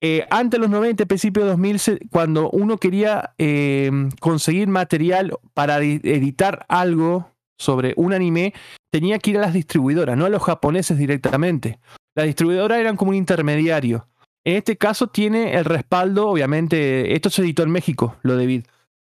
Eh, 0.00 0.26
antes 0.30 0.58
de 0.58 0.62
los 0.62 0.70
90, 0.70 1.04
principios 1.06 1.44
de 1.44 1.50
2000, 1.50 1.78
se- 1.78 1.98
cuando 2.10 2.50
uno 2.50 2.78
quería 2.78 3.34
eh, 3.38 3.90
conseguir 4.20 4.68
material 4.68 5.32
para 5.52 5.78
di- 5.78 6.00
editar 6.02 6.64
algo 6.68 7.30
sobre 7.58 7.92
un 7.96 8.12
anime, 8.14 8.54
tenía 8.90 9.18
que 9.18 9.30
ir 9.32 9.38
a 9.38 9.42
las 9.42 9.52
distribuidoras, 9.52 10.16
no 10.16 10.24
a 10.24 10.30
los 10.30 10.42
japoneses 10.42 10.96
directamente. 10.98 11.78
Las 12.16 12.26
distribuidoras 12.26 12.78
eran 12.78 12.96
como 12.96 13.10
un 13.10 13.16
intermediario. 13.16 14.08
En 14.44 14.56
este 14.56 14.76
caso 14.76 15.06
tiene 15.08 15.54
el 15.56 15.64
respaldo, 15.64 16.28
obviamente, 16.28 17.14
esto 17.14 17.30
se 17.30 17.42
editó 17.42 17.62
en 17.62 17.70
México, 17.70 18.16
lo 18.22 18.36
de 18.36 18.46
Vid, 18.46 18.64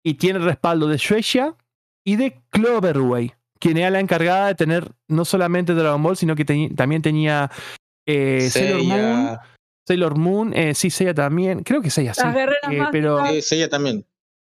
y 0.06 0.14
tiene 0.14 0.38
el 0.38 0.44
respaldo 0.44 0.86
de 0.86 0.98
Shueisha 0.98 1.56
y 2.04 2.14
de 2.14 2.40
Cloverway, 2.50 3.34
quien 3.58 3.76
era 3.76 3.90
la 3.90 3.98
encargada 3.98 4.46
de 4.46 4.54
tener 4.54 4.92
no 5.08 5.24
solamente 5.24 5.74
Dragon 5.74 6.00
Ball, 6.00 6.16
sino 6.16 6.36
que 6.36 6.44
también 6.76 7.02
tenía 7.02 7.50
eh, 8.06 8.48
Sailor 8.48 8.84
Moon, 8.84 9.38
Sailor 9.84 10.16
Moon, 10.16 10.52
eh, 10.54 10.76
sí, 10.76 10.90
Seiya 10.90 11.12
también, 11.12 11.64
creo 11.64 11.82
que 11.82 11.90
Seiya 11.90 12.14
sí, 12.14 12.20
Las 12.22 12.34
guerreras 12.36 12.62
eh, 12.62 12.66
mágicas. 12.68 12.88
pero 12.92 13.26
eh, 13.26 13.42
Seiya 13.42 13.68
también. 13.68 14.06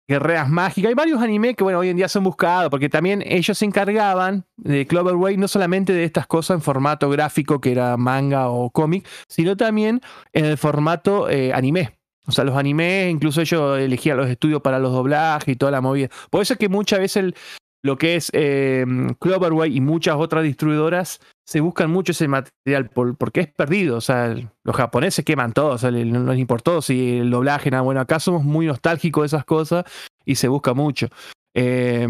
Guerreras 0.08 0.48
Mágicas. 0.48 0.90
Hay 0.90 0.96
varios 0.96 1.22
animes 1.22 1.56
que, 1.56 1.64
bueno, 1.64 1.80
hoy 1.80 1.90
en 1.90 1.98
día 1.98 2.08
son 2.08 2.24
buscados, 2.24 2.70
porque 2.70 2.88
también 2.88 3.24
ellos 3.26 3.58
se 3.58 3.66
encargaban 3.66 4.46
de 4.56 4.86
Cloverway 4.88 5.38
no 5.38 5.48
solamente 5.48 5.92
de 5.92 6.06
estas 6.06 6.28
cosas 6.28 6.56
en 6.56 6.62
formato 6.62 7.10
gráfico, 7.10 7.60
que 7.60 7.72
era 7.72 7.98
manga 7.98 8.48
o 8.50 8.70
cómic, 8.70 9.06
sino 9.28 9.58
también 9.58 10.02
en 10.32 10.46
el 10.46 10.58
formato 10.58 11.30
eh, 11.30 11.52
anime. 11.52 11.97
O 12.28 12.32
sea, 12.32 12.44
los 12.44 12.56
animes, 12.58 13.10
incluso 13.12 13.42
ellos 13.42 13.80
elegían 13.80 14.18
los 14.18 14.30
estudios 14.30 14.62
para 14.62 14.80
los 14.80 14.92
doblajes 14.92 15.48
y 15.54 15.56
toda 15.56 15.72
la 15.72 15.82
movida. 15.82 16.10
Por 16.30 16.42
eso 16.42 16.54
es 16.54 16.60
que 16.60 16.70
muchas 16.70 17.00
veces 17.00 17.24
el- 17.24 17.36
lo 17.84 17.98
que 17.98 18.16
es 18.16 18.30
eh, 18.34 18.86
Cloverway 19.20 19.78
y 19.78 19.80
muchas 19.82 20.16
otras 20.18 20.44
distribuidoras 20.44 21.20
se 21.46 21.62
buscan 21.62 21.90
mucho 21.90 22.12
ese 22.12 22.28
material 22.28 22.90
por- 22.94 23.16
porque 23.16 23.40
es 23.42 23.48
perdido. 23.48 23.96
O 23.98 24.02
sea, 24.02 24.36
los 24.66 24.76
japoneses 24.76 25.24
queman 25.24 25.54
todo, 25.54 25.70
o 25.70 25.78
sea, 25.78 25.90
no 25.92 26.32
les 26.34 26.40
importó 26.40 26.82
si 26.82 27.20
el 27.20 27.30
doblaje, 27.30 27.72
nada. 27.72 27.84
Bueno, 27.84 28.02
acá 28.02 28.20
somos 28.20 28.44
muy 28.44 28.66
nostálgicos 28.66 29.22
de 29.24 29.28
esas 29.28 29.46
cosas 29.46 29.86
y 30.26 30.36
se 30.36 30.50
busca 30.50 30.74
mucho. 30.74 31.08
Eh, 31.54 32.08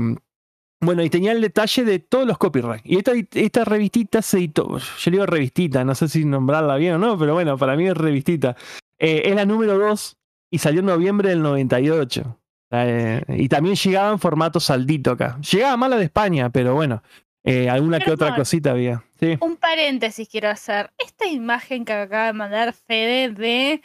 bueno, 0.82 1.04
y 1.04 1.10
tenía 1.10 1.32
el 1.32 1.42
detalle 1.42 1.84
de 1.84 2.00
todos 2.00 2.26
los 2.28 2.38
copyrights. 2.38 2.84
Y 2.86 2.98
esta, 2.98 3.12
esta 3.34 3.66
revistita 3.66 4.22
se 4.22 4.38
editó. 4.38 4.78
Yo 4.78 5.12
le 5.12 5.12
digo 5.12 5.26
revistita, 5.26 5.84
no 5.84 5.94
sé 5.96 6.08
si 6.08 6.24
nombrarla 6.24 6.76
bien 6.78 6.96
o 6.96 6.98
no, 7.00 7.18
pero 7.18 7.34
bueno, 7.34 7.58
para 7.58 7.76
mí 7.76 7.88
es 7.88 7.98
revistita. 7.98 8.56
Eh, 9.00 9.24
es 9.26 9.36
la 9.36 9.46
número 9.46 9.78
2 9.78 10.18
y 10.52 10.58
salió 10.60 10.80
en 10.80 10.86
noviembre 10.88 11.30
del 11.30 11.42
98. 11.42 12.40
Eh, 12.72 13.22
y 13.30 13.48
también 13.48 13.76
llegaba 13.76 14.12
en 14.12 14.20
formato 14.20 14.60
saldito 14.60 15.12
acá. 15.12 15.40
Llegaba 15.52 15.78
mala 15.78 15.96
de 15.98 16.06
España, 16.06 16.50
pero 16.50 16.74
bueno, 16.74 17.02
eh, 17.46 17.70
alguna 17.70 18.00
que 18.00 18.12
otra 18.12 18.36
cosita 18.36 18.72
había. 18.72 19.04
Sí. 19.20 19.38
Un 19.40 19.56
paréntesis 19.56 20.28
quiero 20.28 20.50
hacer. 20.50 20.92
Esta 20.98 21.28
imagen 21.28 21.86
que 21.86 21.94
acaba 21.94 22.28
de 22.28 22.34
mandar 22.34 22.74
Fede 22.74 23.30
de 23.30 23.82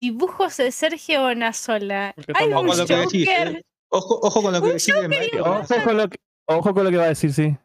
dibujos 0.00 0.56
de 0.58 0.70
Sergio 0.70 1.22
Bonazola. 1.22 2.14
Hay 2.34 2.46
un 2.48 2.54
Ojo 2.54 2.66
con 2.66 2.78
lo 2.78 2.86
que 2.86 2.96
decís. 2.96 3.28
Joker. 3.28 3.48
eh. 3.56 3.62
Ojo, 3.90 4.18
ojo 4.22 4.42
con 4.42 4.52
lo 4.52 4.60
que 4.62 4.68
decís. 4.68 4.94
Ojo 5.40 5.82
con, 5.84 5.96
lo 5.96 6.08
que, 6.08 6.18
ojo 6.46 6.74
con 6.74 6.84
lo 6.84 6.90
que 6.90 6.96
va 6.96 7.04
a 7.04 7.08
decir, 7.08 7.32
sí. 7.32 7.56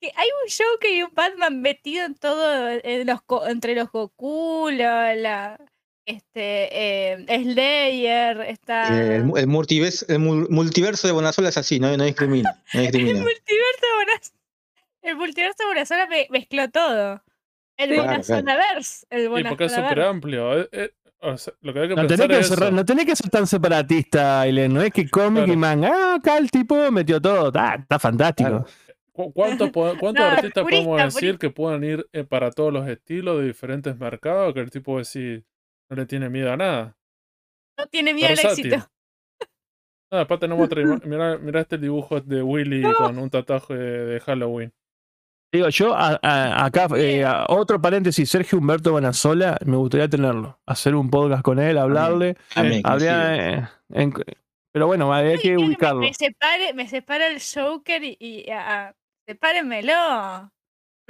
que 0.00 0.12
hay 0.16 0.26
un 0.42 0.50
Joker 0.50 0.90
y 0.90 1.02
un 1.04 1.10
Batman 1.14 1.60
metido 1.62 2.04
en 2.04 2.14
todo, 2.16 2.68
en 2.70 3.06
los, 3.06 3.22
co- 3.22 3.46
entre 3.46 3.74
los 3.76 3.90
Goku, 3.92 4.68
la, 4.72 5.14
la- 5.14 5.58
este, 6.06 7.12
eh, 7.12 7.26
Slayer, 7.42 8.40
está... 8.42 8.88
Eh, 9.00 9.16
el, 9.16 9.24
mu- 9.24 9.36
el 9.36 9.46
multiverso, 9.46 10.04
el 10.08 10.18
mul- 10.18 10.48
multiverso 10.48 11.06
de 11.06 11.12
Bonazola 11.12 11.48
es 11.50 11.56
así, 11.56 11.78
no, 11.80 11.96
no 11.96 12.04
discrimina. 12.04 12.60
No 12.74 12.80
El 12.80 12.92
multiverso 12.92 13.80
de 13.82 14.04
Bonas- 14.04 14.32
El 15.02 15.16
multiverso 15.16 15.56
de 15.60 15.66
Bonazola 15.66 16.06
me- 16.06 16.26
mezcló 16.30 16.68
todo. 16.70 17.22
El. 17.76 17.90
Claro, 17.94 18.02
Bonazonaverse. 18.10 19.06
El 19.10 19.22
Sí, 19.34 19.44
porque 19.48 19.64
es 19.64 19.72
súper 19.74 20.00
amplio. 20.02 20.60
eh, 20.72 20.92
o 21.20 21.36
sea, 21.38 21.54
lo 21.60 21.72
que 21.72 21.80
hay 21.80 21.88
que 21.88 21.94
No 21.94 22.06
tenés 22.06 22.26
que, 22.28 22.38
es 22.40 22.48
ser, 22.48 22.62
eso. 22.64 22.70
no 22.72 22.84
tenés 22.84 23.06
que 23.06 23.16
ser 23.16 23.30
tan 23.30 23.46
separatista, 23.46 24.40
Aileen. 24.42 24.74
No 24.74 24.82
es 24.82 24.92
que 24.92 25.08
cómic 25.08 25.44
Claro. 25.44 25.52
y 25.52 25.56
manga. 25.56 25.90
Ah, 25.94 26.14
acá 26.16 26.36
el 26.38 26.50
tipo 26.50 26.90
metió 26.90 27.20
todo. 27.20 27.48
Está, 27.48 27.76
está 27.76 27.98
fantástico. 27.98 28.48
Claro. 28.50 28.66
¿Cu- 29.12 29.32
¿Cuántos, 29.32 29.70
No, 29.74 30.24
artistas 30.24 30.64
purista, 30.64 30.84
podemos 30.84 30.96
decir 31.14 31.20
purista. 31.20 31.38
que 31.38 31.50
puedan 31.50 31.84
ir 31.84 32.06
eh, 32.12 32.24
para 32.24 32.50
todos 32.50 32.72
los 32.72 32.88
estilos 32.88 33.40
de 33.40 33.46
diferentes 33.46 33.96
mercados? 33.98 34.52
Que 34.54 34.60
el 34.60 34.70
tipo 34.70 34.98
decir 34.98 35.44
no 35.92 35.96
le 36.00 36.06
tiene 36.06 36.30
miedo 36.30 36.50
a 36.52 36.56
nada. 36.56 36.96
No 37.78 37.86
tiene 37.86 38.14
miedo 38.14 38.28
al 38.28 38.38
éxito. 38.38 38.76
Ah, 40.10 40.18
después 40.18 40.40
tenemos 40.40 40.64
otra 40.64 40.80
imagen. 40.82 41.08
Mirá, 41.08 41.38
mirá 41.38 41.60
este 41.60 41.76
dibujo 41.78 42.20
de 42.20 42.42
Willy 42.42 42.82
con 42.94 43.18
un 43.18 43.28
tatuaje 43.30 43.74
de, 43.74 44.20
Halloween. 44.20 44.72
Digo, 45.52 45.68
yo 45.68 45.94
a- 45.94 46.18
a- 46.22 46.64
acá, 46.66 46.88
eh, 46.96 47.24
a- 47.24 47.46
otro 47.48 47.80
paréntesis, 47.80 48.28
Sergio 48.30 48.58
Humberto 48.58 48.92
Bonazola, 48.92 49.58
me 49.66 49.76
gustaría 49.76 50.08
tenerlo. 50.08 50.58
Hacer 50.66 50.94
un 50.94 51.10
podcast 51.10 51.42
con 51.42 51.58
él, 51.58 51.76
hablarle. 51.78 52.36
Amén, 52.54 52.80
Habría, 52.84 53.36
eh, 53.58 53.68
en- 53.90 54.14
pero 54.72 54.86
bueno, 54.86 55.12
habría 55.12 55.36
que 55.36 55.56
ubicarlo. 55.58 56.00
Me, 56.00 56.14
separe, 56.14 56.72
me 56.72 56.88
separa 56.88 57.26
el 57.26 57.40
Joker 57.42 58.02
y, 58.02 58.16
y 58.18 58.50
ah, 58.50 58.94
sepárenmelo. 59.26 60.50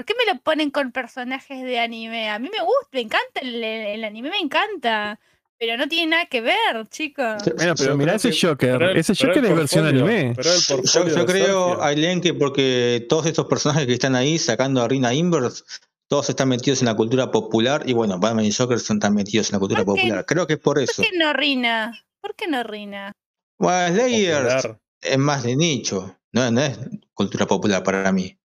¿Por 0.02 0.06
qué 0.06 0.14
me 0.26 0.32
lo 0.32 0.40
ponen 0.40 0.72
con 0.72 0.90
personajes 0.90 1.62
de 1.62 1.78
anime? 1.78 2.28
A 2.28 2.40
mí 2.40 2.50
me 2.50 2.58
gusta, 2.64 2.88
me 2.90 3.02
encanta 3.02 3.40
el, 3.40 3.62
el 3.62 4.02
anime, 4.02 4.30
me 4.30 4.38
encanta. 4.38 5.20
Pero 5.60 5.76
no 5.76 5.86
tiene 5.86 6.10
nada 6.10 6.26
que 6.26 6.40
ver, 6.40 6.88
chicos. 6.88 7.40
Bueno, 7.54 7.74
pero 7.78 7.90
Yo 7.90 7.96
mirá 7.96 8.16
ese 8.16 8.32
Joker. 8.32 8.82
El- 8.82 8.96
ese 8.96 9.14
Joker 9.14 9.44
es 9.44 9.54
versión 9.54 9.86
anime. 9.86 10.34
Yo, 10.34 11.24
creo. 11.24 11.80
Aileen, 11.80 12.20
que 12.20 12.34
porque 12.34 13.06
todos 13.08 13.26
estos 13.26 13.46
personajes 13.46 13.86
que 13.86 13.92
están 13.92 14.16
ahí 14.16 14.40
sacando 14.40 14.82
a 14.82 14.88
Rina 14.88 15.14
Inverse, 15.14 15.62
todos 16.08 16.28
están 16.30 16.48
metidos 16.48 16.82
en 16.82 16.86
la 16.86 16.96
cultura 16.96 17.30
popular 17.30 17.84
y 17.86 17.92
bueno, 17.92 18.18
Batman 18.18 18.44
y 18.44 18.50
Joker 18.50 18.80
son 18.80 18.98
tan 18.98 19.14
metidos 19.14 19.50
en 19.50 19.52
la 19.52 19.60
cultura 19.60 19.84
¿Por 19.84 19.94
popular. 20.00 20.26
Creo 20.26 20.48
que 20.48 20.54
es 20.54 20.58
por 20.58 20.78
¿Por 20.78 20.82
eso. 20.82 21.00
qué 21.00 21.16
no 21.16 21.32
Rina? 21.32 22.04
¿Por 22.20 22.34
qué 22.34 22.48
no 22.48 22.64
Rina? 22.64 23.12
Bueno, 23.56 23.94
Slayers 23.94 24.68
es 25.00 25.18
más 25.18 25.44
de 25.44 25.54
nicho, 25.54 26.18
no, 26.32 26.50
no 26.50 26.60
es 26.60 26.76
cultura 27.14 27.46
popular 27.46 27.84
para 27.84 28.10
mí. 28.10 28.36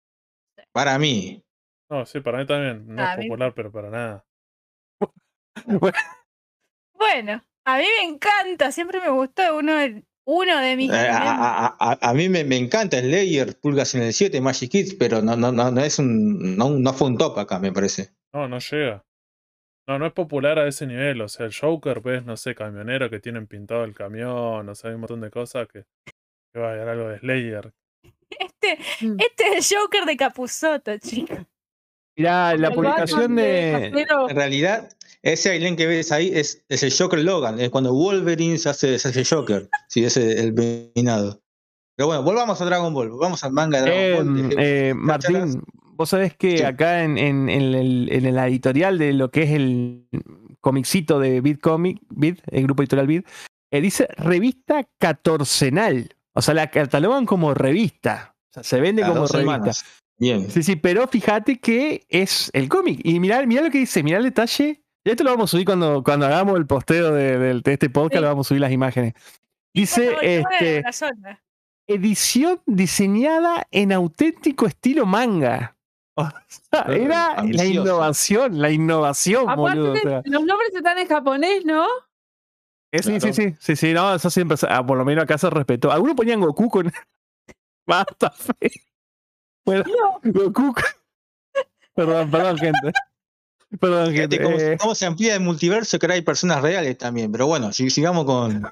Para 0.73 0.99
mí. 0.99 1.43
No, 1.91 2.05
sí, 2.07 2.21
para 2.21 2.39
mí 2.39 2.47
también. 2.47 2.87
No 2.95 3.03
A 3.03 3.13
es 3.13 3.19
mí- 3.19 3.27
popular, 3.29 3.53
pero 3.55 3.71
para 3.73 3.91
nada. 3.91 4.25
Bueno, 6.99 7.43
a 7.65 7.79
mí 7.79 7.85
me 7.99 8.05
encanta, 8.09 8.73
siempre 8.73 9.01
me 9.01 9.11
gustó 9.11 9.57
uno 9.59 9.75
de, 9.77 10.05
uno 10.27 10.61
de 10.61 10.77
mis 10.77 10.91
Eh, 10.91 11.09
A, 11.11 11.67
a- 11.67 11.77
a- 11.79 11.99
a 12.11 12.15
mí 12.15 12.29
me, 12.29 12.45
me 12.45 12.57
encanta 12.57 12.99
Slayer, 13.01 13.59
Pulgas 13.61 13.95
en 13.95 14.03
el 14.03 14.13
7, 14.13 14.41
Magic 14.41 14.71
Kids, 14.71 14.95
pero 14.95 15.21
no, 15.23 15.37
no, 15.37 15.53
no, 15.53 15.71
no 15.71 15.81
es 15.83 15.99
un, 15.99 16.57
no, 16.57 16.71
no 16.71 16.93
fue 16.95 17.09
un 17.09 17.19
top 17.19 17.39
acá, 17.39 17.59
me 17.59 17.73
parece. 17.73 18.11
No, 18.33 18.49
no 18.49 18.59
llega. 18.59 19.05
No, 19.89 19.99
no 19.99 20.07
es 20.07 20.13
popular 20.13 20.59
a 20.59 20.67
ese 20.67 20.87
nivel. 20.87 21.21
O 21.21 21.29
sea, 21.29 21.47
el 21.47 21.55
Joker, 21.55 22.01
ves, 22.01 22.25
no 22.25 22.37
sé, 22.37 22.55
camionero 22.55 23.09
que 23.09 23.21
tienen 23.21 23.47
pintado 23.47 23.85
el 23.85 23.95
camión, 23.95 24.69
o 24.69 24.75
sea, 24.75 24.89
hay 24.91 24.95
un 24.95 25.03
montón 25.03 25.21
de 25.21 25.31
cosas 25.31 25.69
que, 25.69 25.85
que 26.53 26.61
va 26.61 26.71
a 26.71 26.73
haber 26.73 26.89
algo 26.89 27.09
de 27.09 27.19
Slayer. 27.21 27.73
Este, 28.31 28.79
Mm. 29.07 29.17
este 29.21 29.57
es 29.59 29.71
el 29.73 29.79
Joker 29.79 30.05
de 30.07 30.17
Capuzoto, 30.17 30.99
chicos. 30.99 31.39
Mirá, 32.17 32.57
la 32.57 32.71
publicación 32.71 33.37
de. 33.37 33.87
En 34.29 34.37
realidad, 34.37 34.89
ese 35.23 35.51
Aileen 35.51 35.77
que 35.77 35.87
ves 35.87 36.13
ahí 36.13 36.31
es, 36.35 36.65
es 36.69 36.83
el 36.83 36.93
Joker 36.97 37.19
Logan, 37.21 37.61
es 37.61 37.71
cuando 37.71 37.93
Wolverine 37.93 38.59
se 38.59 38.69
hace, 38.69 38.99
se 38.99 39.09
hace 39.09 39.25
Joker, 39.25 39.69
sí, 39.89 40.05
ese 40.05 40.33
es 40.33 40.41
el 40.41 40.55
peinado. 40.55 41.41
Pero 41.97 42.09
bueno, 42.09 42.23
volvamos 42.23 42.61
a 42.61 42.65
Dragon 42.65 42.93
Ball, 42.93 43.11
volvamos 43.11 43.43
al 43.45 43.53
manga 43.53 43.81
de 43.83 43.91
Eh, 43.91 44.11
Dragon 44.11 44.35
Ball. 44.49 44.55
eh, 44.59 44.95
charlas. 45.19 45.41
Martín, 45.57 45.63
vos 45.95 46.09
sabés 46.11 46.37
que 46.37 46.59
Sí. 46.59 46.65
acá 46.65 47.03
en, 47.05 47.17
en- 47.19 47.49
en 47.49 47.75
el, 47.75 48.09
en 48.13 48.35
la 48.35 48.47
editorial 48.49 48.99
de 48.99 49.13
lo 49.15 49.31
que 49.31 49.43
es 49.45 49.51
el 49.51 50.07
comicito 50.61 51.19
de 51.21 51.41
Bit 51.41 51.61
Comic, 51.61 51.99
Bit, 52.11 52.41
el 52.51 52.63
grupo 52.65 52.83
editorial 52.83 53.07
Bit, 53.07 53.27
eh, 53.73 53.81
dice 53.81 54.09
revista 54.19 54.87
catorcenal. 54.99 56.15
O 56.35 56.43
sea, 56.43 56.55
la 56.55 56.71
catalogan 56.71 57.25
como 57.27 57.55
revista. 57.55 58.37
O 58.51 58.53
sea, 58.55 58.63
se 58.63 58.81
vende 58.81 59.03
Cada 59.03 59.15
como 59.15 59.27
revista. 59.27 59.39
semanas. 59.39 59.85
Bien. 60.19 60.51
Sí, 60.51 60.63
sí, 60.63 60.77
pero 60.77 61.07
fíjate 61.07 61.59
que 61.59 62.07
es 62.09 62.51
el 62.55 62.69
cómic. 62.69 63.01
Y 63.05 63.21
mirá, 63.21 63.45
mirá 63.47 63.63
lo 63.63 63.71
que 63.71 63.79
dice, 63.79 64.03
mirá 64.03 64.19
el 64.19 64.25
detalle. 64.25 64.83
Y 65.05 65.11
esto 65.11 65.25
lo 65.25 65.31
vamos 65.31 65.51
a 65.51 65.53
subir 65.53 65.67
cuando, 65.67 66.03
cuando 66.03 66.27
hagamos 66.27 66.57
el 66.57 66.67
posteo 66.67 67.13
de, 67.13 67.63
este 67.65 67.91
podcast, 67.91 68.15
Sí. 68.15 68.21
lo 68.23 68.29
vamos 68.29 68.47
a 68.47 68.49
subir 68.49 68.61
las 68.61 68.73
imágenes. 68.73 69.15
Dice, 69.73 70.17
este, 70.23 70.83
edición 71.87 72.61
diseñada 72.67 73.67
en 73.71 73.93
auténtico 73.93 74.67
estilo 74.67 75.07
manga. 75.07 75.77
O 76.19 76.27
sea, 76.49 76.83
era 76.89 77.45
la 77.45 77.65
innovación, 77.67 78.59
la 78.59 78.71
innovación, 78.71 79.45
boludo. 79.55 79.91
o 79.93 79.97
Aparte, 79.97 80.09
sea. 80.09 80.23
los 80.25 80.45
nombres 80.45 80.75
están 80.75 80.97
en 80.97 81.07
japonés, 81.07 81.65
¿no? 81.67 81.87
Eh, 82.91 83.03
sí, 83.03 83.13
sí, 83.13 83.19
claro. 83.19 83.35
sí, 83.35 83.55
sí, 83.61 83.77
sí, 83.77 83.93
no, 83.93 84.15
eso 84.15 84.31
siempre, 84.31 84.57
ah, 84.69 84.85
por 84.87 84.97
lo 84.97 85.05
menos 85.05 85.25
acá 85.25 85.37
se 85.37 85.51
respetó. 85.51 85.93
Algunos 85.93 86.17
ponían 86.17 86.41
Goku 86.41 86.71
con... 86.71 86.91
Basta, 87.87 88.31
fe. 88.31 88.71
Bueno, 89.67 89.85
Goku... 90.23 90.73
con- 90.73 90.85
Perdón, 91.95 92.31
perdón, 92.31 92.59
gente. 92.59 92.93
Perdón, 93.81 94.15
gente. 94.15 94.37
Fíjate 94.39 94.43
cómo, 94.43 94.57
eh, 94.59 94.77
cómo 94.81 94.95
se 94.95 95.07
amplía 95.07 95.35
el 95.35 95.41
multiverso, 95.41 95.99
que 95.99 96.07
ahora 96.07 96.15
hay 96.15 96.23
personas 96.23 96.63
reales 96.63 96.97
también. 96.97 97.31
Pero 97.33 97.47
bueno, 97.47 97.73
si- 97.73 97.91
sigamos 97.91 98.25
con. 98.25 98.63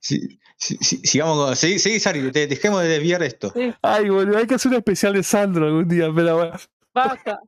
si- 0.00 0.38
si- 0.56 0.76
si- 0.78 0.98
sigamos 0.98 1.36
con. 1.38 1.56
Seguí, 1.56 1.78
seguí, 1.78 1.98
Sari, 2.00 2.30
te- 2.32 2.46
dejemos 2.46 2.82
de 2.82 2.88
desviar 2.88 3.22
esto. 3.22 3.52
Ay, 3.82 4.08
boludo, 4.08 4.38
hay 4.38 4.46
que 4.46 4.54
hacer 4.54 4.70
un 4.70 4.78
especial 4.78 5.14
de 5.14 5.22
Sandro 5.22 5.66
algún 5.66 5.88
día, 5.88 6.08
pero 6.14 6.36
bueno. 6.36 6.52
Basta. 6.94 7.40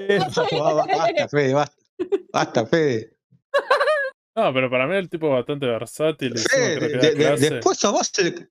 Eh, 0.00 0.18
basta, 0.36 1.28
Fede, 1.28 1.54
basta. 1.54 1.76
Basta, 2.32 2.66
Fede. 2.66 3.16
No, 4.36 4.52
pero 4.54 4.70
para 4.70 4.86
mí 4.86 4.96
el 4.96 5.08
tipo 5.08 5.26
es 5.28 5.32
bastante 5.34 5.66
versátil. 5.66 6.38
Fede, 6.38 6.80
de- 6.98 7.14
de- 7.14 7.36
después 7.36 7.78
sos 7.78 7.92
vos 7.92 8.12
el. 8.18 8.50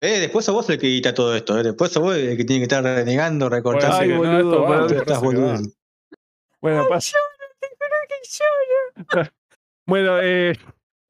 Eh, 0.00 0.20
después 0.20 0.44
sos 0.44 0.54
vos 0.54 0.68
el 0.70 0.78
que 0.78 0.86
edita 0.86 1.14
todo 1.14 1.34
esto, 1.34 1.58
eh. 1.58 1.62
después 1.62 1.90
sos 1.92 2.02
vos 2.02 2.16
el 2.16 2.36
que 2.36 2.44
tiene 2.44 2.60
que 2.60 2.64
estar 2.64 2.84
renegando, 2.84 3.48
recortando. 3.48 3.96
Ay, 3.96 4.08
no, 4.08 4.18
boludo, 4.18 4.86
Estás 4.86 5.20
bueno, 6.60 6.88
pasa. 6.88 7.16
Bueno, 9.86 10.18
eh, 10.22 10.54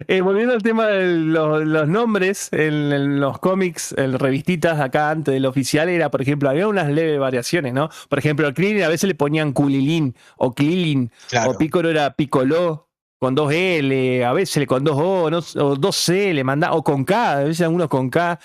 eh, 0.08 0.20
volviendo 0.20 0.52
al 0.52 0.62
tema 0.64 0.88
de 0.88 1.06
los, 1.14 1.64
los 1.64 1.88
nombres 1.88 2.48
en, 2.50 2.92
en 2.92 3.20
los 3.20 3.38
cómics, 3.38 3.94
en 3.96 4.18
revistitas 4.18 4.80
acá 4.80 5.10
antes 5.10 5.32
del 5.32 5.46
oficial, 5.46 5.88
era, 5.88 6.10
por 6.10 6.20
ejemplo, 6.20 6.50
había 6.50 6.66
unas 6.66 6.88
leves 6.90 7.20
variaciones, 7.20 7.72
¿no? 7.72 7.88
Por 8.08 8.18
ejemplo, 8.18 8.48
al 8.48 8.54
Krillin 8.54 8.82
a 8.82 8.88
veces 8.88 9.06
le 9.06 9.14
ponían 9.14 9.52
Kulilin 9.52 10.14
o 10.38 10.52
Claro. 10.52 11.50
o 11.52 11.58
Piccolo 11.58 11.88
era 11.88 12.14
Piccolo 12.14 12.88
con 13.20 13.34
dos 13.36 13.52
L, 13.52 14.24
a 14.24 14.32
veces 14.32 14.66
con 14.66 14.82
dos 14.82 14.96
O, 14.98 15.30
no, 15.30 15.38
o 15.38 15.76
dos 15.76 15.96
C 15.96 16.34
le 16.34 16.42
mandaba, 16.44 16.74
o 16.74 16.82
con 16.82 17.04
K, 17.04 17.32
a 17.32 17.44
veces 17.44 17.62
algunos 17.62 17.88
con 17.88 18.10
K. 18.10 18.38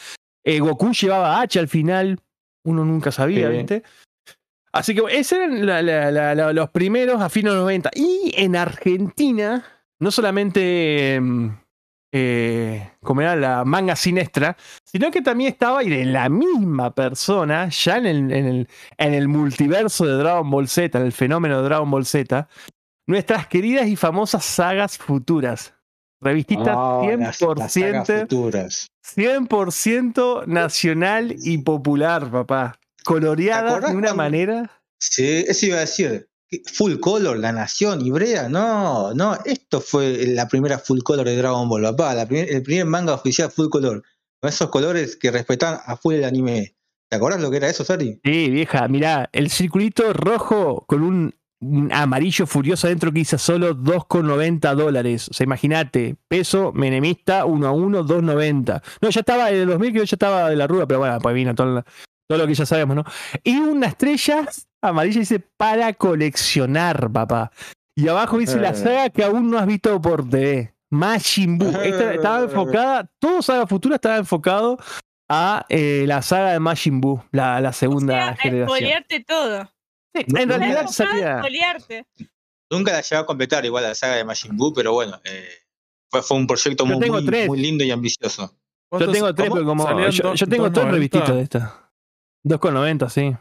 Eh, 0.49 0.59
Goku 0.59 0.91
llevaba 0.93 1.41
H 1.41 1.59
al 1.59 1.67
final, 1.67 2.19
uno 2.65 2.83
nunca 2.85 3.11
sabía, 3.11 3.49
Sí. 3.51 3.57
¿viste? 3.57 3.83
Así 4.71 4.93
que 4.95 5.01
esos 5.11 5.39
eran 5.39 5.65
la- 5.65 5.81
la- 5.81 6.11
la- 6.11 6.35
la- 6.35 6.53
los 6.53 6.69
primeros 6.69 7.21
a 7.21 7.29
fines 7.29 7.51
de 7.51 7.55
los 7.57 7.63
90. 7.63 7.89
Y 7.95 8.31
en 8.35 8.55
Argentina, 8.55 9.63
no 9.99 10.11
solamente 10.11 11.15
em, 11.15 11.55
eh, 12.11 12.91
como 13.01 13.21
era 13.21 13.35
la 13.35 13.63
manga 13.65 13.95
siniestra, 13.95 14.57
sino 14.83 15.11
que 15.11 15.21
también 15.21 15.51
estaba 15.51 15.83
y 15.83 15.89
de 15.89 16.05
la 16.05 16.29
misma 16.29 16.93
persona, 16.95 17.69
ya 17.69 17.97
en 17.97 18.05
el, 18.07 18.31
en 18.31 18.45
el, 18.47 18.67
en 18.97 19.13
el 19.13 19.27
multiverso 19.27 20.05
de 20.05 20.13
Dragon 20.13 20.49
Ball 20.49 20.67
Z, 20.67 20.97
en 20.97 21.05
el 21.05 21.11
fenómeno 21.11 21.57
de 21.61 21.63
Dragon 21.69 21.89
Ball 21.91 22.05
Z, 22.05 22.47
nuestras 23.07 23.47
queridas 23.47 23.87
y 23.87 23.95
famosas 23.95 24.43
sagas 24.45 24.97
futuras. 24.97 25.73
Las 26.21 27.73
sagas 27.73 28.09
100%, 28.09 28.21
futuras. 28.21 28.87
100% 29.15 30.45
nacional 30.47 31.35
y 31.41 31.57
popular, 31.59 32.29
papá. 32.29 32.79
Coloreadas 33.05 33.71
acordás 33.71 33.91
de 33.91 33.97
una 33.97 34.13
manera. 34.13 34.71
Sí, 34.99 35.45
eso 35.47 35.65
iba 35.67 35.77
a 35.77 35.81
decir. 35.81 36.27
Full 36.73 36.95
color, 36.99 37.37
La 37.37 37.51
Nación, 37.51 38.03
Ibrea, 38.03 38.49
no, 38.49 39.13
no, 39.13 39.37
esto 39.45 39.81
fue 39.81 40.25
la 40.27 40.47
primera 40.47 40.79
full 40.79 41.01
color 41.01 41.25
de 41.27 41.37
Dragon 41.37 41.69
Ball, 41.69 41.83
papá, 41.83 42.15
la 42.15 42.25
primer- 42.27 42.49
el 42.51 42.63
primer 42.63 42.85
manga 42.85 43.13
oficial 43.13 43.51
full 43.51 43.69
color, 43.69 44.01
con 44.41 44.49
esos 44.49 44.69
colores 44.69 45.15
que 45.15 45.29
respetan 45.29 45.77
a 45.85 45.95
full 45.95 46.15
el 46.15 46.23
anime. 46.25 46.75
¿Te 47.07 47.17
acordás 47.17 47.39
lo 47.39 47.51
que 47.51 47.57
era 47.57 47.69
eso, 47.69 47.83
Sari? 47.85 48.19
Sí, 48.23 48.49
vieja, 48.49 48.87
mirá, 48.87 49.29
el 49.31 49.51
circulito 49.51 50.11
rojo 50.11 50.85
con 50.87 51.03
un, 51.03 51.35
un 51.61 51.91
amarillo 51.91 52.47
furioso 52.47 52.87
adentro 52.87 53.11
que 53.11 53.19
dice 53.19 53.37
solo 53.37 53.75
2,90 53.75 54.75
dólares. 54.75 55.27
O 55.29 55.33
sea, 55.33 55.43
imagínate, 55.43 56.15
peso 56.27 56.71
menemista 56.73 57.45
1 57.45 57.67
a 57.67 57.71
1, 57.71 58.03
2,90. 58.05 58.81
No, 59.01 59.09
ya 59.09 59.19
estaba, 59.19 59.49
en 59.49 59.55
el 59.57 59.67
2000 59.67 59.91
que 59.93 59.99
yo 59.99 60.03
estaba 60.15 60.49
de 60.49 60.55
la 60.55 60.67
ruda, 60.67 60.87
pero 60.87 60.99
bueno, 60.99 61.17
pues 61.19 61.35
vino 61.35 61.53
todo, 61.55 61.83
todo 62.29 62.37
lo 62.37 62.47
que 62.47 62.53
ya 62.53 62.65
sabemos, 62.65 62.95
¿no? 62.95 63.03
Y 63.43 63.57
una 63.57 63.87
estrella 63.87 64.47
amarilla 64.81 65.19
dice 65.19 65.39
para 65.57 65.93
coleccionar, 65.93 67.11
papá. 67.11 67.51
Y 67.95 68.07
abajo 68.07 68.37
dice 68.37 68.57
la 68.59 68.69
Eh. 68.69 68.75
saga 68.75 69.09
que 69.09 69.23
aún 69.25 69.49
no 69.51 69.57
has 69.57 69.67
visto 69.67 69.99
por 70.01 70.27
TV. 70.29 70.73
Majin 70.91 71.57
Buu. 71.57 71.69
Esta 71.81 72.13
estaba 72.13 72.39
Eh. 72.39 72.43
enfocada, 72.45 73.11
todo 73.19 73.41
Saga 73.41 73.67
Futura 73.67 73.95
estaba 73.95 74.17
enfocado 74.17 74.77
a 75.29 75.65
eh, 75.69 76.05
la 76.07 76.21
saga 76.21 76.53
de 76.53 76.59
Majin 76.59 77.01
Buu, 77.01 77.21
la, 77.31 77.59
la 77.61 77.69
O 77.69 77.73
segunda 77.73 78.13
sea, 78.13 78.35
generación. 78.37 79.03
todo. 79.27 79.69
Sí, 80.15 80.25
en 80.27 80.47
no, 80.49 80.57
realidad 80.57 80.85
no. 80.89 82.25
Nunca 82.71 82.91
la 82.91 83.01
llegué 83.01 83.15
a 83.21 83.25
completar 83.25 83.65
igual 83.65 83.83
la 83.83 83.95
saga 83.95 84.15
de 84.15 84.23
Majin 84.23 84.55
Buu, 84.57 84.73
pero 84.73 84.93
bueno, 84.93 85.19
eh, 85.23 85.47
fue, 86.11 86.21
fue 86.21 86.37
un 86.37 86.47
proyecto 86.47 86.85
muy, 86.85 86.99
tengo 86.99 87.15
muy, 87.15 87.25
tres. 87.25 87.47
muy 87.47 87.59
lindo 87.59 87.83
y 87.83 87.91
ambicioso. 87.91 88.43
Yo 88.51 88.57
¿Cuántos- 88.89 89.13
tengo 89.13 89.35
tres, 89.35 89.49
pero 89.51 89.65
como. 89.65 90.09
Yo, 90.09 90.23
do- 90.23 90.33
yo 90.35 90.47
tengo 90.47 90.71
tres 90.71 90.85
2.90. 90.85 90.91
revistitas 90.91 91.35
de 91.35 91.41
estas. 91.41 91.73
2,90, 92.43 93.09
sí. 93.09 93.35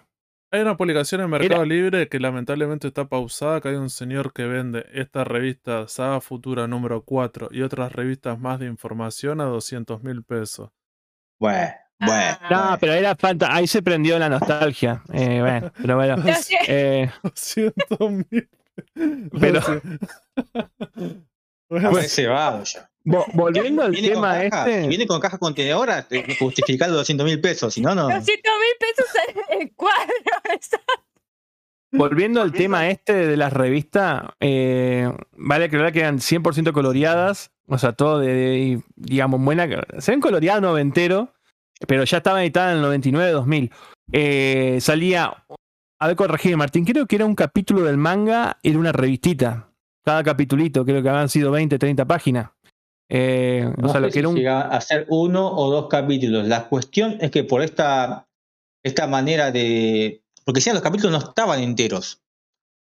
Hay 0.51 0.61
una 0.63 0.77
publicación 0.79 1.21
en 1.21 1.29
Mercado 1.31 1.65
Libre 1.67 2.09
que 2.09 2.19
lamentablemente 2.19 2.89
está 2.89 3.07
pausada, 3.07 3.61
que 3.61 3.69
hay 3.69 3.75
un 3.77 3.91
señor 3.91 4.33
que 4.33 4.45
vende 4.45 4.87
esta 4.95 5.25
revista 5.25 5.87
Saga 5.89 6.23
Futura 6.23 6.67
número 6.67 7.05
4 7.05 7.49
y 7.51 7.61
otras 7.61 7.93
revistas 7.93 8.39
más 8.39 8.59
de 8.59 8.67
información 8.67 9.43
a 9.43 9.45
200 9.45 10.03
mil 10.03 10.23
pesos. 10.25 10.71
Bueno, 11.39 11.71
bueno. 12.01 12.39
Ah. 12.43 12.49
No, 12.73 12.79
pero 12.81 12.93
era 12.95 13.15
falta. 13.17 13.55
Ahí 13.55 13.67
se 13.67 13.83
prendió 13.83 14.19
la 14.19 14.29
nostalgia. 14.29 15.03
Eh, 15.13 15.39
bueno, 15.41 15.73
pero 15.81 15.97
bueno. 15.97 16.17
Eh, 16.69 17.11
200 17.23 18.11
mil. 18.31 18.49
Pero- 19.41 19.61
Pues 21.69 22.11
se 22.13 22.27
va 22.27 22.63
volviendo 23.35 23.83
al 23.83 23.95
tema 23.95 24.41
caja, 24.49 24.67
este. 24.69 24.83
si 24.83 24.89
viene 24.89 25.07
con 25.07 25.21
caja 25.21 25.37
contenedora, 25.39 26.07
te- 26.09 26.37
justificar 26.39 26.89
los 26.89 26.99
200 26.99 27.27
mil 27.27 27.41
pesos, 27.41 27.75
si 27.75 27.81
no, 27.83 27.95
no. 27.95 28.05
200 28.05 28.27
mil 28.27 28.77
pesos 28.81 29.07
en 29.53 29.61
el 29.63 29.73
cuadro. 29.75 30.13
eso. 30.61 30.79
Volviendo 31.91 32.43
al 32.43 32.53
tema 32.53 32.89
este 32.89 33.15
de 33.15 33.37
las 33.37 33.53
revistas, 33.53 34.25
eh, 34.41 35.11
vale 35.33 35.67
aclarar 35.67 35.93
que 35.93 36.01
eran 36.01 36.19
100% 36.19 36.73
coloreadas, 36.73 37.51
o 37.67 37.79
sea, 37.79 37.93
todo 37.93 38.19
de, 38.19 38.35
de, 38.35 38.83
digamos, 38.97 39.41
buena. 39.41 39.67
Se 39.99 40.11
ven 40.11 40.21
coloreadas 40.21 40.61
noventero, 40.63 41.33
pero 41.87 42.05
ya 42.05 42.19
estaba 42.19 42.43
editada 42.43 42.73
en 42.73 42.79
el 42.79 43.03
99-2000. 43.03 43.71
Eh, 44.13 44.79
salía, 44.81 45.45
a 46.01 46.07
ver, 46.07 46.17
corregime 46.17 46.57
Martín, 46.57 46.85
creo 46.85 47.07
que 47.07 47.17
era 47.17 47.25
un 47.25 47.35
capítulo 47.35 47.83
del 47.83 47.97
manga, 47.97 48.59
era 48.63 48.79
una 48.79 48.93
revistita. 48.93 49.71
Cada 50.05 50.25
capitulito, 50.25 50.85
creo 50.85 51.03
que 51.03 51.09
habían 51.09 51.29
sido 51.29 51.51
20, 51.51 51.79
30 51.79 52.05
páginas. 52.07 52.51
Eh, 53.11 53.71
o 53.77 53.81
No 53.81 53.89
sea, 53.91 54.01
lo 54.01 54.09
que 54.09 54.13
si 54.15 54.19
era 54.19 54.29
un. 54.29 54.47
a 54.47 54.81
ser 54.81 55.07
uno 55.09 55.51
o 55.51 55.71
dos 55.71 55.89
capítulos. 55.89 56.47
La 56.47 56.69
cuestión 56.69 57.19
es 57.21 57.31
que 57.31 57.45
por 57.45 57.63
esta, 57.63 58.27
esta 58.83 59.07
manera 59.07 59.51
de. 59.51 60.23
Porque 60.45 60.61
si 60.61 60.71
los 60.73 60.81
capítulos 60.83 61.13
no 61.13 61.29
estaban 61.29 61.61
enteros. 61.61 62.23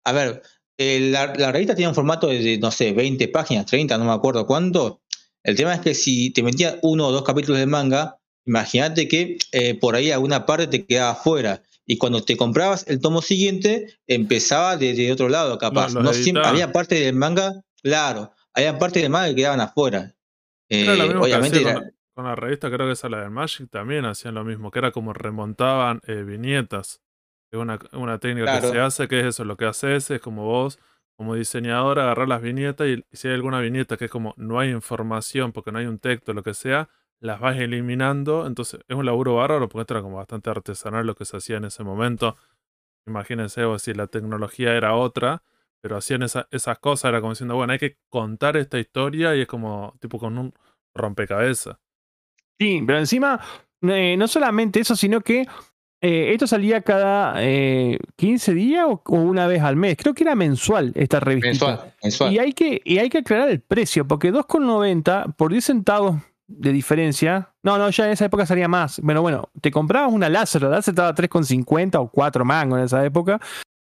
A 0.04 0.12
ver, 0.12 0.42
eh, 0.78 1.10
la, 1.10 1.34
la 1.34 1.52
revista 1.52 1.74
tenía 1.74 1.88
un 1.88 1.94
formato 1.94 2.28
de, 2.28 2.58
no 2.58 2.70
sé, 2.70 2.92
20 2.92 3.28
páginas, 3.28 3.66
30, 3.66 3.98
no 3.98 4.04
me 4.04 4.12
acuerdo 4.12 4.46
cuánto. 4.46 5.02
El 5.42 5.56
tema 5.56 5.74
es 5.74 5.80
que 5.80 5.94
si 5.94 6.30
te 6.30 6.42
metías 6.42 6.76
uno 6.82 7.08
o 7.08 7.12
dos 7.12 7.22
capítulos 7.22 7.58
del 7.58 7.68
manga, 7.68 8.17
imagínate 8.48 9.06
que 9.06 9.38
eh, 9.52 9.74
por 9.78 9.94
ahí 9.94 10.10
alguna 10.10 10.44
parte 10.46 10.66
te 10.66 10.84
quedaba 10.86 11.14
fuera. 11.14 11.62
Y 11.86 11.96
cuando 11.96 12.22
te 12.22 12.36
comprabas 12.36 12.86
el 12.88 13.00
tomo 13.00 13.22
siguiente, 13.22 13.94
empezaba 14.06 14.76
desde 14.76 15.10
otro 15.12 15.28
lado, 15.28 15.56
capaz. 15.58 15.94
no 15.94 16.12
siempre, 16.12 16.42
había 16.44 16.72
parte 16.72 16.96
del 16.96 17.14
manga, 17.14 17.62
claro, 17.82 18.32
había 18.52 18.78
parte 18.78 19.00
del 19.00 19.10
manga 19.10 19.28
que 19.28 19.36
quedaban 19.36 19.60
afuera. 19.60 20.14
Era 20.68 20.96
lo 20.96 21.04
Eh, 21.04 21.06
mismo 21.06 21.20
que 21.22 21.26
obviamente 21.28 21.60
era- 21.62 21.74
con, 21.74 21.92
con 22.14 22.24
la 22.26 22.34
revista, 22.34 22.70
creo 22.70 22.86
que 22.86 22.92
esa 22.92 23.08
la 23.08 23.22
de 23.22 23.30
Magic 23.30 23.70
también 23.70 24.04
hacían 24.04 24.34
lo 24.34 24.44
mismo, 24.44 24.70
que 24.70 24.80
era 24.80 24.90
como 24.92 25.12
remontaban 25.14 26.00
eh, 26.06 26.24
viñetas. 26.24 27.00
Es 27.50 27.58
una, 27.58 27.78
una 27.92 28.18
técnica 28.18 28.60
que 28.60 28.66
se 28.72 28.78
hace, 28.80 29.08
que 29.08 29.20
es 29.20 29.26
eso, 29.26 29.44
lo 29.44 29.56
que 29.56 29.64
haces 29.64 30.10
es 30.10 30.20
como 30.20 30.44
vos, 30.44 30.78
como 31.16 31.34
diseñador, 31.34 31.98
agarrar 31.98 32.28
las 32.28 32.42
viñetas 32.42 32.86
y 32.86 33.02
si 33.12 33.28
hay 33.28 33.34
alguna 33.34 33.60
viñeta 33.60 33.96
que 33.96 34.04
es 34.04 34.10
como 34.10 34.34
no 34.36 34.60
hay 34.60 34.68
información 34.70 35.52
porque 35.52 35.72
no 35.72 35.78
hay 35.78 35.86
un 35.86 35.98
texto, 35.98 36.34
lo 36.34 36.42
que 36.42 36.52
sea, 36.52 36.90
las 37.20 37.40
vas 37.40 37.56
eliminando. 37.58 38.46
Entonces 38.46 38.80
es 38.88 38.96
un 38.96 39.06
laburo 39.06 39.36
bárbaro 39.36 39.68
porque 39.68 39.82
esto 39.82 39.94
era 39.94 40.02
como 40.02 40.16
bastante 40.16 40.50
artesanal 40.50 41.06
lo 41.06 41.14
que 41.14 41.24
se 41.24 41.36
hacía 41.36 41.56
en 41.56 41.64
ese 41.64 41.82
momento. 41.84 42.36
Imagínense 43.06 43.64
vos 43.64 43.82
si 43.82 43.94
la 43.94 44.06
tecnología 44.06 44.74
era 44.74 44.94
otra, 44.94 45.42
pero 45.80 45.96
hacían 45.96 46.22
esa- 46.22 46.46
esas 46.50 46.78
cosas, 46.78 47.08
era 47.10 47.20
como 47.20 47.32
diciendo, 47.32 47.54
bueno, 47.56 47.72
hay 47.72 47.78
que 47.78 47.96
contar 48.08 48.56
esta 48.56 48.78
historia 48.78 49.34
y 49.34 49.42
es 49.42 49.46
como 49.46 49.94
tipo 50.00 50.18
con 50.18 50.36
un 50.38 50.52
rompecabezas. 50.94 51.76
Sí, 52.58 52.82
pero 52.86 52.98
encima, 52.98 53.40
eh, 53.82 54.16
no 54.18 54.26
solamente 54.28 54.80
eso, 54.80 54.96
sino 54.96 55.20
que 55.20 55.46
eh, 56.00 56.32
esto 56.32 56.46
salía 56.46 56.82
cada 56.82 57.34
eh, 57.42 57.98
15 58.16 58.52
días 58.54 58.84
o, 58.88 59.02
o 59.06 59.16
una 59.16 59.46
vez 59.46 59.62
al 59.62 59.76
mes. 59.76 59.96
Creo 59.96 60.12
que 60.14 60.24
era 60.24 60.34
mensual 60.34 60.92
esta 60.94 61.18
revista. 61.20 61.48
mensual, 61.48 61.94
mensual. 62.02 62.32
Y 62.32 62.38
hay, 62.38 62.52
que, 62.52 62.80
y 62.84 62.98
hay 62.98 63.08
que 63.08 63.18
aclarar 63.18 63.48
el 63.50 63.60
precio, 63.60 64.06
porque 64.06 64.32
2,90 64.32 65.34
por 65.36 65.50
10 65.52 65.64
centavos 65.64 66.16
de 66.48 66.72
diferencia. 66.72 67.52
No, 67.62 67.78
no, 67.78 67.90
ya 67.90 68.06
en 68.06 68.12
esa 68.12 68.24
época 68.24 68.46
salía 68.46 68.66
más. 68.66 69.00
Bueno, 69.00 69.22
bueno, 69.22 69.50
te 69.60 69.70
comprabas 69.70 70.12
una 70.12 70.28
láser, 70.28 70.62
la 70.62 70.70
láser 70.70 70.92
estaba 70.92 71.08
a 71.08 71.14
3,50 71.14 72.00
o 72.00 72.08
4 72.08 72.44
mangos 72.44 72.78
en 72.78 72.84
esa 72.86 73.04
época. 73.04 73.40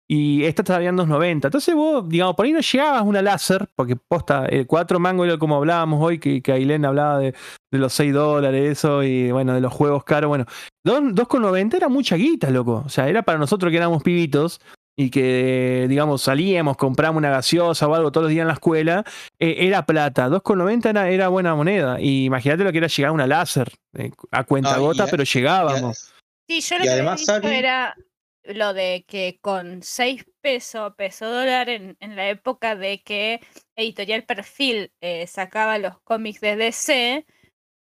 Y 0.08 0.44
esta 0.44 0.62
estaba 0.62 0.84
en 0.84 0.98
2.90. 0.98 1.46
Entonces 1.46 1.74
vos, 1.74 2.08
digamos, 2.08 2.36
por 2.36 2.46
ahí 2.46 2.52
no 2.52 2.60
llegabas 2.60 3.04
una 3.04 3.24
láser, 3.24 3.68
porque 3.76 3.96
posta, 3.96 4.46
el 4.46 4.68
4 4.68 5.00
mango 5.00 5.26
era 5.26 5.38
como 5.40 5.56
hablábamos 5.56 6.04
hoy, 6.04 6.20
que, 6.20 6.44
que 6.44 6.52
Ailén 6.52 6.86
hablaba 6.86 7.18
de, 7.18 7.34
de 7.72 7.80
los 7.80 7.94
6 7.94 8.14
dólares, 8.14 8.78
eso, 8.78 9.02
y 9.02 9.32
bueno, 9.32 9.54
de 9.54 9.62
los 9.62 9.74
juegos 9.74 10.04
caros. 10.04 10.28
Bueno, 10.28 10.46
2 10.84 11.16
2,90 11.16 11.76
era 11.76 11.90
mucha 11.90 12.18
guita, 12.18 12.52
loco. 12.52 12.84
O 12.86 12.90
sea, 12.90 13.10
era 13.10 13.24
para 13.24 13.40
nosotros 13.40 13.72
que 13.72 13.78
éramos 13.78 14.04
pibitos 14.04 14.62
y 14.98 15.10
que, 15.10 15.86
digamos, 15.90 16.22
salíamos, 16.22 16.78
compramos 16.78 17.20
una 17.20 17.30
gaseosa 17.30 17.88
o 17.88 17.96
algo 17.96 18.12
todos 18.12 18.26
los 18.26 18.32
días 18.32 18.44
en 18.44 18.48
la 18.48 18.54
escuela, 18.54 19.04
eh, 19.40 19.56
era 19.60 19.86
plata. 19.86 20.30
2,90 20.30 20.90
era, 20.90 21.10
era 21.10 21.28
buena 21.28 21.56
moneda. 21.56 22.00
Y 22.00 22.26
imagínate 22.26 22.64
lo 22.64 22.72
que 22.72 22.78
era 22.78 22.88
llegar 22.88 23.10
a 23.10 23.14
una 23.14 23.28
láser, 23.28 23.72
eh, 23.98 24.12
a 24.32 24.44
cuenta 24.46 24.78
gota, 24.78 25.06
pero 25.08 25.24
llegábamos. 25.24 26.14
Sí, 26.48 26.62
yo 26.62 26.76
Y 26.76 26.80
lo 26.80 26.84
que 26.84 26.90
había 26.90 26.94
además, 26.94 27.20
dicho 27.20 27.48
era 27.50 27.96
lo 28.44 28.74
de 28.74 29.04
que 29.08 29.40
con 29.42 29.82
6 29.82 30.26
pesos, 30.42 30.94
peso 30.96 31.30
dólar, 31.30 31.68
en, 31.70 31.98
en 32.00 32.16
la 32.16 32.30
época 32.30 32.76
de 32.76 33.02
que 33.02 33.42
Editorial 33.76 34.24
Perfil 34.24 34.92
eh, 35.02 35.26
sacaba 35.28 35.78
los 35.78 36.00
cómics 36.02 36.42
de 36.42 36.56
DC, 36.56 37.26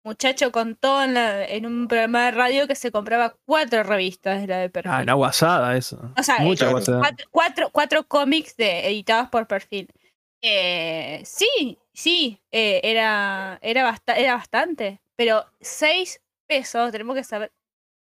muchacho 0.03 0.51
contó 0.51 1.03
en, 1.03 1.13
la- 1.13 1.45
en 1.45 1.65
un 1.65 1.87
programa 1.87 2.25
de 2.25 2.31
radio 2.31 2.67
que 2.67 2.75
se 2.75 2.91
compraba 2.91 3.35
cuatro 3.45 3.83
revistas 3.83 4.41
de 4.41 4.47
la 4.47 4.57
de 4.59 4.69
Perfil. 4.69 4.91
Ah, 4.93 5.01
una 5.01 5.13
guasada 5.13 5.75
eso. 5.77 5.99
O 6.17 6.23
sea, 6.23 6.39
Mucha 6.39 6.67
eh, 6.67 6.71
guasada. 6.71 6.99
cuatro, 6.99 7.27
cuatro, 7.31 7.69
cuatro 7.71 8.07
cómics 8.07 8.55
de, 8.57 8.87
editados 8.87 9.29
por 9.29 9.47
perfil. 9.47 9.89
Eh, 10.41 11.21
sí, 11.25 11.77
sí, 11.93 12.41
eh, 12.51 12.79
era, 12.83 13.59
era, 13.61 13.95
era 14.15 14.35
bastante. 14.35 15.01
Pero 15.17 15.45
seis 15.59 16.21
pesos, 16.47 16.91
tenemos 16.91 17.15
que 17.15 17.23
saber, 17.25 17.51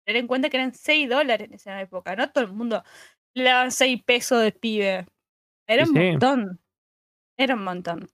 tener 0.04 0.20
en 0.20 0.26
cuenta 0.26 0.50
que 0.50 0.56
eran 0.56 0.74
seis 0.74 1.08
dólares 1.08 1.46
en 1.48 1.54
esa 1.54 1.80
época. 1.80 2.16
No 2.16 2.28
todo 2.30 2.44
el 2.44 2.52
mundo 2.52 2.82
le 3.36 3.44
daban 3.44 3.70
seis 3.70 4.02
pesos 4.04 4.42
de 4.42 4.50
pibe. 4.52 5.06
Era 5.68 5.84
Sí, 5.86 5.90
un 5.92 5.96
sí. 5.96 6.10
montón. 6.10 6.60
Era 7.38 7.54
un 7.54 7.64
montón. 7.64 8.08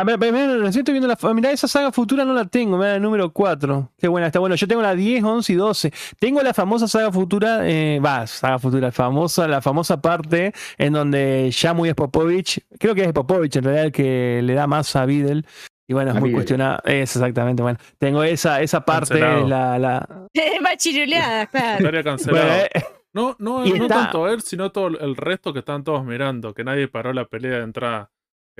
A 0.00 0.04
ver, 0.04 0.18
recién 0.18 0.80
estoy 0.80 0.94
viendo 0.94 1.06
la. 1.06 1.34
Mirá, 1.34 1.50
esa 1.50 1.68
saga 1.68 1.92
futura 1.92 2.24
no 2.24 2.32
la 2.32 2.46
tengo, 2.46 2.78
mirá, 2.78 2.94
el 2.94 3.02
número 3.02 3.30
4. 3.30 3.92
Qué 3.98 4.08
buena, 4.08 4.28
está 4.28 4.38
bueno. 4.38 4.54
Yo 4.54 4.66
tengo 4.66 4.80
la 4.80 4.94
10, 4.94 5.22
11 5.22 5.52
y 5.52 5.56
12. 5.56 5.92
Tengo 6.18 6.40
la 6.40 6.54
famosa 6.54 6.88
saga 6.88 7.12
futura, 7.12 7.68
eh, 7.68 8.00
va, 8.00 8.26
saga 8.26 8.58
futura, 8.58 8.90
famosa, 8.92 9.46
la 9.46 9.60
famosa 9.60 10.00
parte 10.00 10.54
en 10.78 10.94
donde 10.94 11.50
Yamu 11.50 11.84
y 11.84 11.92
Popovich, 11.92 12.64
creo 12.78 12.94
que 12.94 13.02
es 13.02 13.12
Popovich 13.12 13.56
en 13.56 13.64
realidad 13.64 13.86
el 13.86 13.92
que 13.92 14.40
le 14.42 14.54
da 14.54 14.66
más 14.66 14.96
a 14.96 15.04
Videl. 15.04 15.44
Y 15.86 15.92
bueno, 15.92 16.12
es 16.12 16.16
A 16.16 16.20
muy 16.20 16.32
cuestionada. 16.32 16.80
Es 16.86 17.14
exactamente, 17.16 17.62
bueno. 17.62 17.78
Tengo 17.98 18.22
esa, 18.22 18.62
esa 18.62 18.82
parte, 18.82 19.20
Cancelado. 19.20 19.48
la. 19.48 19.78
la... 19.78 20.26
Machiruleada, 20.62 21.46
claro. 21.46 22.04
Cancelado. 22.04 22.46
Bueno, 22.46 22.64
eh, 22.72 22.84
No, 23.12 23.36
no, 23.38 23.66
Y 23.66 23.72
no 23.72 23.86
tanto 23.86 24.28
él, 24.28 24.40
sino 24.40 24.70
todo 24.70 24.86
el 24.86 25.16
resto 25.16 25.52
que 25.52 25.58
están 25.58 25.84
todos 25.84 26.04
mirando, 26.06 26.54
que 26.54 26.64
nadie 26.64 26.88
paró 26.88 27.12
la 27.12 27.26
pelea 27.26 27.58
de 27.58 27.64
entrada. 27.64 28.10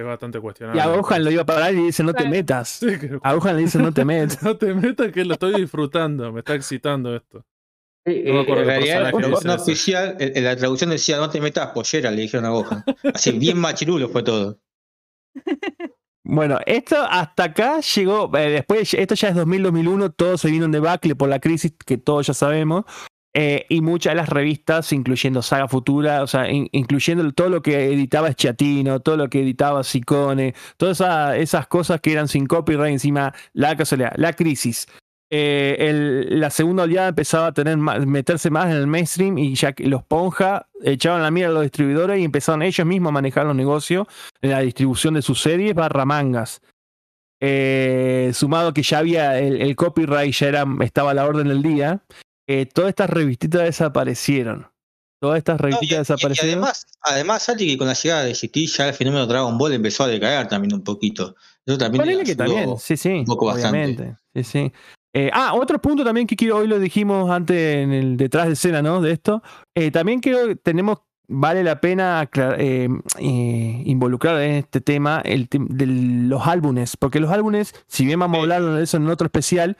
Es 0.00 0.06
bastante 0.06 0.38
y 0.38 0.40
cuestionable. 0.40 0.80
a 0.80 0.86
Gohan 0.86 1.24
lo 1.24 1.30
iba 1.30 1.42
a 1.42 1.46
parar 1.46 1.74
y 1.74 1.84
dice: 1.84 2.02
No 2.02 2.12
te 2.14 2.28
metas. 2.28 2.68
Sí, 2.68 2.86
que- 2.98 3.18
A 3.22 3.34
Gohan 3.34 3.56
le 3.56 3.62
dice: 3.62 3.78
No 3.78 3.92
te 3.92 4.04
metas. 4.06 4.42
no 4.42 4.56
te 4.56 4.72
metas 4.74 5.12
que 5.12 5.24
lo 5.24 5.34
estoy 5.34 5.60
disfrutando, 5.60 6.32
me 6.32 6.40
está 6.40 6.54
excitando 6.54 7.14
esto. 7.14 7.44
Eh, 8.06 8.24
No 8.26 8.34
me 8.34 8.40
acuerdo 8.40 8.62
en 8.62 8.68
realidad, 8.68 9.12
no 9.12 9.54
oficial, 9.54 10.16
en 10.18 10.36
en 10.38 10.44
la 10.44 10.56
traducción 10.56 10.90
decía 10.90 11.18
no 11.18 11.28
te 11.28 11.40
metas 11.40 11.68
pollera, 11.72 12.10
le 12.10 12.22
dijeron 12.22 12.46
a 12.46 12.50
Gohan. 12.50 12.84
Así 13.12 13.32
bien 13.38 13.58
machirulo 13.58 14.08
fue 14.08 14.22
todo. 14.22 14.58
Bueno, 16.24 16.58
esto 16.66 16.96
hasta 17.08 17.44
acá 17.44 17.80
llegó, 17.80 18.30
eh, 18.36 18.50
después, 18.50 18.94
esto 18.94 19.14
ya 19.14 19.28
es 19.30 19.36
2000-2001, 19.36 20.14
todo 20.16 20.38
se 20.38 20.50
vino 20.50 20.66
en 20.66 20.70
debacle 20.72 21.16
por 21.16 21.28
la 21.28 21.40
crisis 21.40 21.72
que 21.84 21.98
todos 21.98 22.26
ya 22.26 22.34
sabemos, 22.34 22.84
eh, 23.32 23.64
y 23.68 23.80
muchas 23.80 24.12
de 24.12 24.16
las 24.16 24.28
revistas, 24.28 24.92
incluyendo 24.92 25.40
Saga 25.42 25.68
Futura, 25.68 26.22
o 26.22 26.26
sea, 26.26 26.50
in- 26.50 26.68
incluyendo 26.72 27.30
todo 27.32 27.48
lo 27.48 27.62
que 27.62 27.92
editaba 27.92 28.34
Chatino, 28.34 29.00
todo 29.00 29.16
lo 29.16 29.28
que 29.30 29.40
editaba 29.42 29.84
Sicone, 29.84 30.54
todas 30.76 31.00
esa- 31.00 31.36
esas 31.36 31.66
cosas 31.68 32.00
que 32.00 32.12
eran 32.12 32.26
sin 32.28 32.46
copyright, 32.46 32.92
encima 32.92 33.32
la 33.52 33.76
casualidad, 33.76 34.12
la 34.16 34.32
crisis. 34.32 34.86
eh, 35.32 36.26
la 36.28 36.50
segunda 36.50 36.82
oleada 36.82 37.06
empezaba 37.10 37.46
a 37.46 37.52
tener 37.52 37.76
más- 37.76 38.04
meterse 38.04 38.50
más 38.50 38.66
en 38.66 38.72
el 38.78 38.88
mainstream 38.88 39.38
y 39.38 39.54
ya 39.54 39.72
que 39.74 39.86
los 39.86 40.02
Ponja 40.02 40.66
echaban 40.82 41.22
la 41.22 41.30
mira 41.30 41.46
a 41.46 41.52
los 41.52 41.62
distribuidores 41.62 42.18
y 42.18 42.24
empezaron 42.24 42.62
ellos 42.62 42.84
mismos 42.84 43.10
a 43.10 43.12
manejar 43.12 43.46
los 43.46 43.54
negocios 43.54 44.08
en 44.42 44.50
la 44.50 44.58
distribución 44.58 45.14
de 45.14 45.22
sus 45.22 45.40
series 45.40 45.72
barra 45.72 46.04
mangas. 46.04 46.60
Eh, 47.40 48.32
sumado 48.34 48.74
que 48.74 48.82
ya 48.82 48.98
había 48.98 49.38
el, 49.38 49.62
el 49.62 49.76
copyright, 49.76 50.34
ya 50.34 50.48
era, 50.48 50.64
estaba 50.80 51.12
a 51.12 51.14
la 51.14 51.24
orden 51.26 51.48
del 51.48 51.62
día, 51.62 52.02
eh, 52.52 52.66
todas 52.66 52.88
estas 52.90 53.10
revistitas 53.10 53.62
desaparecieron. 53.62 54.66
Todas 55.22 55.38
estas 55.38 55.60
No, 55.60 55.68
y- 55.68 55.72
revistitas 55.72 55.92
y- 55.92 55.94
y 55.94 55.98
desaparecieron. 56.16 56.50
además, 56.54 56.86
además, 57.02 57.42
Santi, 57.42 57.66
que 57.66 57.78
con 57.78 57.86
la 57.86 57.92
llegada 57.94 58.24
de 58.24 58.34
GT 58.34 58.66
ya 58.66 58.88
el 58.88 58.94
fenómeno 58.94 59.26
Dragon 59.26 59.56
Ball 59.58 59.74
empezó 59.74 60.04
a 60.04 60.08
decaer 60.08 60.48
también 60.48 60.72
un 60.74 60.82
poquito. 60.82 61.36
Eso 61.66 61.76
también 61.78 62.02
Ponele 62.02 62.24
que 62.24 62.34
también, 62.34 62.78
sí, 62.78 62.96
sí, 62.96 63.10
un 63.10 63.24
poco 63.26 63.46
bastante. 63.46 64.16
Sí, 64.34 64.44
sí. 64.44 64.72
Eh, 65.12 65.30
ah, 65.32 65.52
otro 65.54 65.80
punto 65.80 66.04
también 66.04 66.26
que 66.26 66.36
quiero, 66.36 66.56
hoy 66.58 66.66
lo 66.68 66.78
dijimos 66.78 67.30
antes 67.30 67.56
en 67.84 67.92
el 67.92 68.16
detrás 68.16 68.46
de 68.46 68.52
escena, 68.54 68.80
¿no? 68.80 69.00
De 69.00 69.12
esto. 69.12 69.42
Eh, 69.74 69.90
también 69.90 70.20
creo 70.20 70.46
que 70.48 70.56
tenemos, 70.56 70.98
vale 71.28 71.62
la 71.64 71.80
pena 71.80 72.28
eh, 72.58 72.88
involucrar 73.84 74.40
en 74.40 74.52
este 74.56 74.80
tema 74.80 75.20
el 75.24 75.48
de 75.50 75.86
los 75.86 76.46
álbumes, 76.46 76.96
porque 76.96 77.20
los 77.20 77.30
álbumes, 77.30 77.74
si 77.86 78.04
bien 78.04 78.18
vamos 78.20 78.38
a 78.38 78.40
hablar 78.42 78.62
de 78.64 78.82
eso 78.82 78.96
en 78.96 79.08
otro 79.08 79.26
especial, 79.26 79.76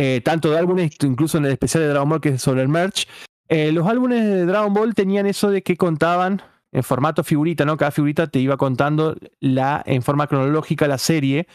eh, 0.00 0.20
tanto 0.24 0.50
de 0.50 0.58
álbumes, 0.58 0.92
incluso 1.02 1.38
en 1.38 1.46
el 1.46 1.50
especial 1.52 1.82
de 1.82 1.88
Dragon 1.88 2.08
Ball 2.08 2.20
que 2.20 2.28
es 2.28 2.40
sobre 2.42 2.62
el 2.62 2.68
merch, 2.68 3.08
eh, 3.48 3.72
los 3.72 3.84
álbumes 3.88 4.22
de 4.24 4.46
Dragon 4.46 4.72
Ball 4.72 4.94
tenían 4.94 5.26
eso 5.26 5.50
de 5.50 5.62
que 5.62 5.76
contaban 5.76 6.40
en 6.70 6.82
formato 6.84 7.24
figurita, 7.24 7.64
¿no? 7.64 7.76
Cada 7.76 7.90
figurita 7.90 8.26
te 8.28 8.38
iba 8.38 8.56
contando 8.56 9.16
la, 9.40 9.82
en 9.86 10.02
forma 10.02 10.26
cronológica 10.28 10.86
la 10.86 10.98
serie. 10.98 11.48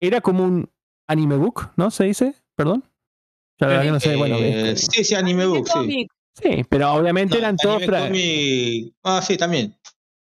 Era 0.00 0.20
como 0.20 0.44
un 0.44 0.70
anime 1.08 1.34
book, 1.36 1.70
¿no? 1.76 1.90
¿Se 1.90 2.04
dice? 2.04 2.34
¿Perdón? 2.54 2.84
La 3.58 3.66
verdad 3.66 3.82
que 3.82 3.90
no 3.90 4.00
sé, 4.00 4.16
bueno. 4.16 4.36
Eh, 4.36 4.70
es- 4.72 4.86
sí, 4.90 5.02
sí, 5.02 5.14
Anime 5.14 5.46
Book, 5.46 5.68
sí. 5.68 6.06
sí, 6.40 6.64
pero 6.68 6.92
obviamente 6.92 7.34
No, 7.34 7.38
eran 7.40 7.56
todos. 7.56 7.82
cómic- 7.82 8.92
Ah, 9.02 9.20
sí, 9.20 9.36
también. 9.36 9.74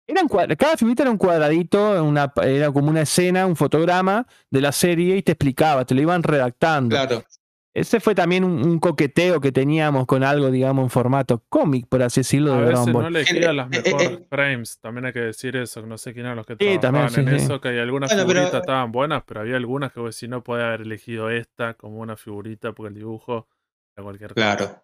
Eran 0.07 0.27
cada 0.57 0.77
figurita 0.77 1.03
era 1.03 1.11
un 1.11 1.17
cuadradito, 1.17 2.03
una, 2.03 2.31
era 2.43 2.71
como 2.71 2.89
una 2.89 3.01
escena, 3.01 3.47
un 3.47 3.55
fotograma 3.55 4.27
de 4.51 4.61
la 4.61 4.71
serie 4.71 5.17
y 5.17 5.23
te 5.23 5.31
explicaba, 5.31 5.85
te 5.85 5.95
lo 5.95 6.01
iban 6.01 6.21
redactando. 6.21 6.95
Claro. 6.95 7.23
Ese 7.75 7.99
fue 7.99 8.15
también 8.15 8.45
un, 8.45 8.65
un 8.65 8.79
coqueteo 8.79 9.41
que 9.41 9.51
teníamos 9.51 10.05
con 10.05 10.23
algo, 10.23 10.49
digamos, 10.49 10.83
en 10.85 10.89
formato 10.89 11.43
cómic, 11.49 11.87
por 11.89 12.01
así 12.01 12.21
decirlo, 12.21 12.53
A 12.53 12.55
de 12.55 12.61
veces 12.61 12.73
Dragon 12.85 12.93
no 12.93 12.99
Ball. 12.99 13.15
elegía 13.17 13.51
las 13.53 13.67
Eh, 13.71 13.75
eh, 13.75 13.81
mejores 13.83 14.11
eh. 14.11 14.25
frames, 14.29 14.79
también 14.79 15.05
hay 15.07 15.13
que 15.13 15.19
decir 15.19 15.57
eso, 15.57 15.81
que 15.81 15.87
no 15.87 15.97
sé 15.97 16.13
quién 16.13 16.25
eran 16.25 16.37
los 16.37 16.45
que 16.45 16.53
Sí, 16.53 16.77
trabajaban 16.79 17.13
también, 17.13 17.27
en 17.27 17.33
sí, 17.33 17.39
sí. 17.41 17.45
eso, 17.51 17.59
que 17.59 17.67
hay 17.67 17.79
algunas 17.79 18.09
Bueno, 18.09 18.25
pero- 18.25 18.39
figuritas 18.39 18.61
estaban 18.61 18.91
buenas, 18.93 19.23
pero 19.27 19.41
había 19.41 19.57
algunas 19.57 19.91
que 19.91 19.99
vos 19.99 20.15
si 20.15 20.27
no 20.29 20.41
podía 20.41 20.67
haber 20.67 20.81
elegido 20.81 21.29
esta 21.29 21.73
como 21.73 21.99
una 21.99 22.15
figurita 22.15 22.71
porque 22.71 22.87
el 22.89 22.95
dibujo 22.95 23.47
era 23.95 24.03
cualquier 24.05 24.33
cosa. 24.33 24.55
Claro. 24.55 24.81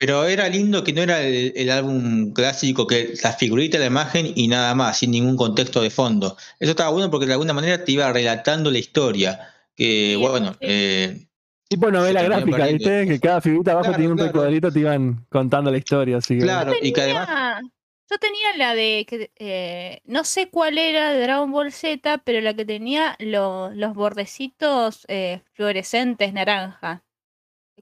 Pero 0.00 0.24
era 0.26 0.48
lindo 0.50 0.84
que 0.84 0.92
no 0.92 1.02
era 1.02 1.22
el, 1.22 1.52
el 1.56 1.70
álbum 1.70 2.32
clásico, 2.34 2.86
que 2.86 3.14
la 3.24 3.32
figurita, 3.32 3.78
la 3.78 3.86
imagen 3.86 4.30
y 4.36 4.46
nada 4.48 4.74
más, 4.74 4.98
sin 4.98 5.10
ningún 5.10 5.36
contexto 5.36 5.80
de 5.82 5.90
fondo. 5.90 6.36
Eso 6.60 6.70
estaba 6.72 6.90
bueno 6.90 7.10
porque 7.10 7.26
de 7.26 7.32
alguna 7.32 7.52
manera 7.54 7.82
te 7.84 7.92
iba 7.92 8.12
relatando 8.12 8.70
la 8.70 8.78
historia. 8.78 9.40
Que 9.74 10.12
Sí, 10.14 10.16
bueno, 10.20 10.52
sí. 10.52 10.58
eh, 10.60 11.27
Tipo 11.68 11.90
novela 11.90 12.20
terminó 12.20 12.56
gráfica. 12.56 12.66
¿viste? 12.72 13.06
Que 13.06 13.20
cada 13.20 13.40
figurita 13.40 13.72
abajo 13.72 13.84
Claro, 13.88 13.96
tenía 13.96 14.10
un 14.10 14.16
claro. 14.16 14.32
recuadrito, 14.32 14.72
te 14.72 14.80
iban 14.80 15.26
contando 15.28 15.70
la 15.70 15.76
historia, 15.78 16.16
así 16.16 16.38
que. 16.38 16.44
claro, 16.44 16.72
y 16.80 16.92
que 16.92 17.00
además 17.02 17.62
Yo 18.10 18.16
tenía 18.18 18.56
la 18.56 18.74
de 18.74 19.04
que 19.06 19.30
eh, 19.36 20.00
no 20.06 20.24
sé 20.24 20.48
cuál 20.48 20.78
era 20.78 21.12
de 21.12 21.20
Dragon 21.20 21.52
Ball 21.52 21.70
Z, 21.72 22.22
pero 22.24 22.40
la 22.40 22.54
que 22.54 22.64
tenía 22.64 23.16
lo- 23.18 23.68
los 23.74 23.92
bordecitos 23.94 25.04
eh, 25.08 25.42
fluorescentes 25.52 26.32
naranja. 26.32 27.02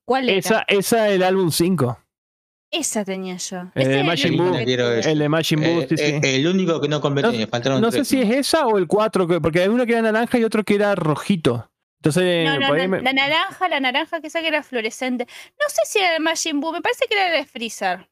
¿Cuál 0.05 0.29
era? 0.29 0.39
Esa, 0.39 0.65
esa 0.67 1.09
el 1.11 1.23
álbum 1.23 1.53
5. 1.53 1.99
Esa 2.73 3.05
tenía 3.05 3.37
yo. 3.37 3.63
El 3.77 3.89
de 3.89 4.03
Majin 4.05 4.37
Buu. 4.37 4.53
que. 4.53 4.63
El 5.13 5.19
de 5.21 5.29
Majin 5.29 5.61
Buu, 5.61 5.81
eh, 5.83 5.87
sí, 5.89 5.97
sí. 5.97 6.21
el 6.23 6.47
único 6.49 6.81
que 6.81 6.89
no 6.89 7.01
completé, 7.01 7.29
No- 7.31 7.39
me 7.39 7.47
faltaron 7.47 7.81
No 7.81 7.93
sé 7.93 8.05
si 8.05 8.21
es 8.21 8.29
esa 8.31 8.67
o 8.67 8.79
el 8.79 8.89
4, 8.89 9.29
que- 9.29 9.41
porque 9.41 9.61
hay 9.61 9.69
uno 9.69 9.87
que 9.87 9.93
era 9.93 10.03
naranja 10.03 10.39
y 10.39 10.45
otro 10.45 10.65
que 10.65 10.75
era 10.75 10.97
rojito. 10.97 11.71
Entonces, 12.07 12.61
No, 12.61 12.89
me- 12.89 13.03
la 13.03 13.13
naranja, 13.13 13.69
la 13.69 13.81
naranja 13.81 14.21
que 14.21 14.29
esa 14.29 14.41
que 14.41 14.49
era 14.49 14.63
fluorescente. 14.63 15.27
No 15.27 15.69
sé 15.69 15.81
si 15.87 15.99
era 15.99 16.13
de 16.13 16.21
Majin 16.21 16.61
Buu, 16.61 16.73
me 16.73 16.81
parece 16.83 17.07
que 17.09 17.15
era 17.15 17.31
de 17.37 17.45
Freezer. 17.45 18.09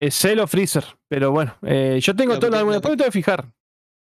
es 0.00 0.14
Cell 0.16 0.40
o 0.40 0.46
Freezer. 0.46 0.84
Pero 1.08 1.30
bueno, 1.30 1.56
eh, 1.66 1.98
yo 2.02 2.14
tengo 2.16 2.34
lo 2.34 2.40
que- 2.40 2.46
Después 2.46 2.66
me 2.66 2.80
tengo 2.80 3.04
que 3.04 3.10
fijar. 3.12 3.52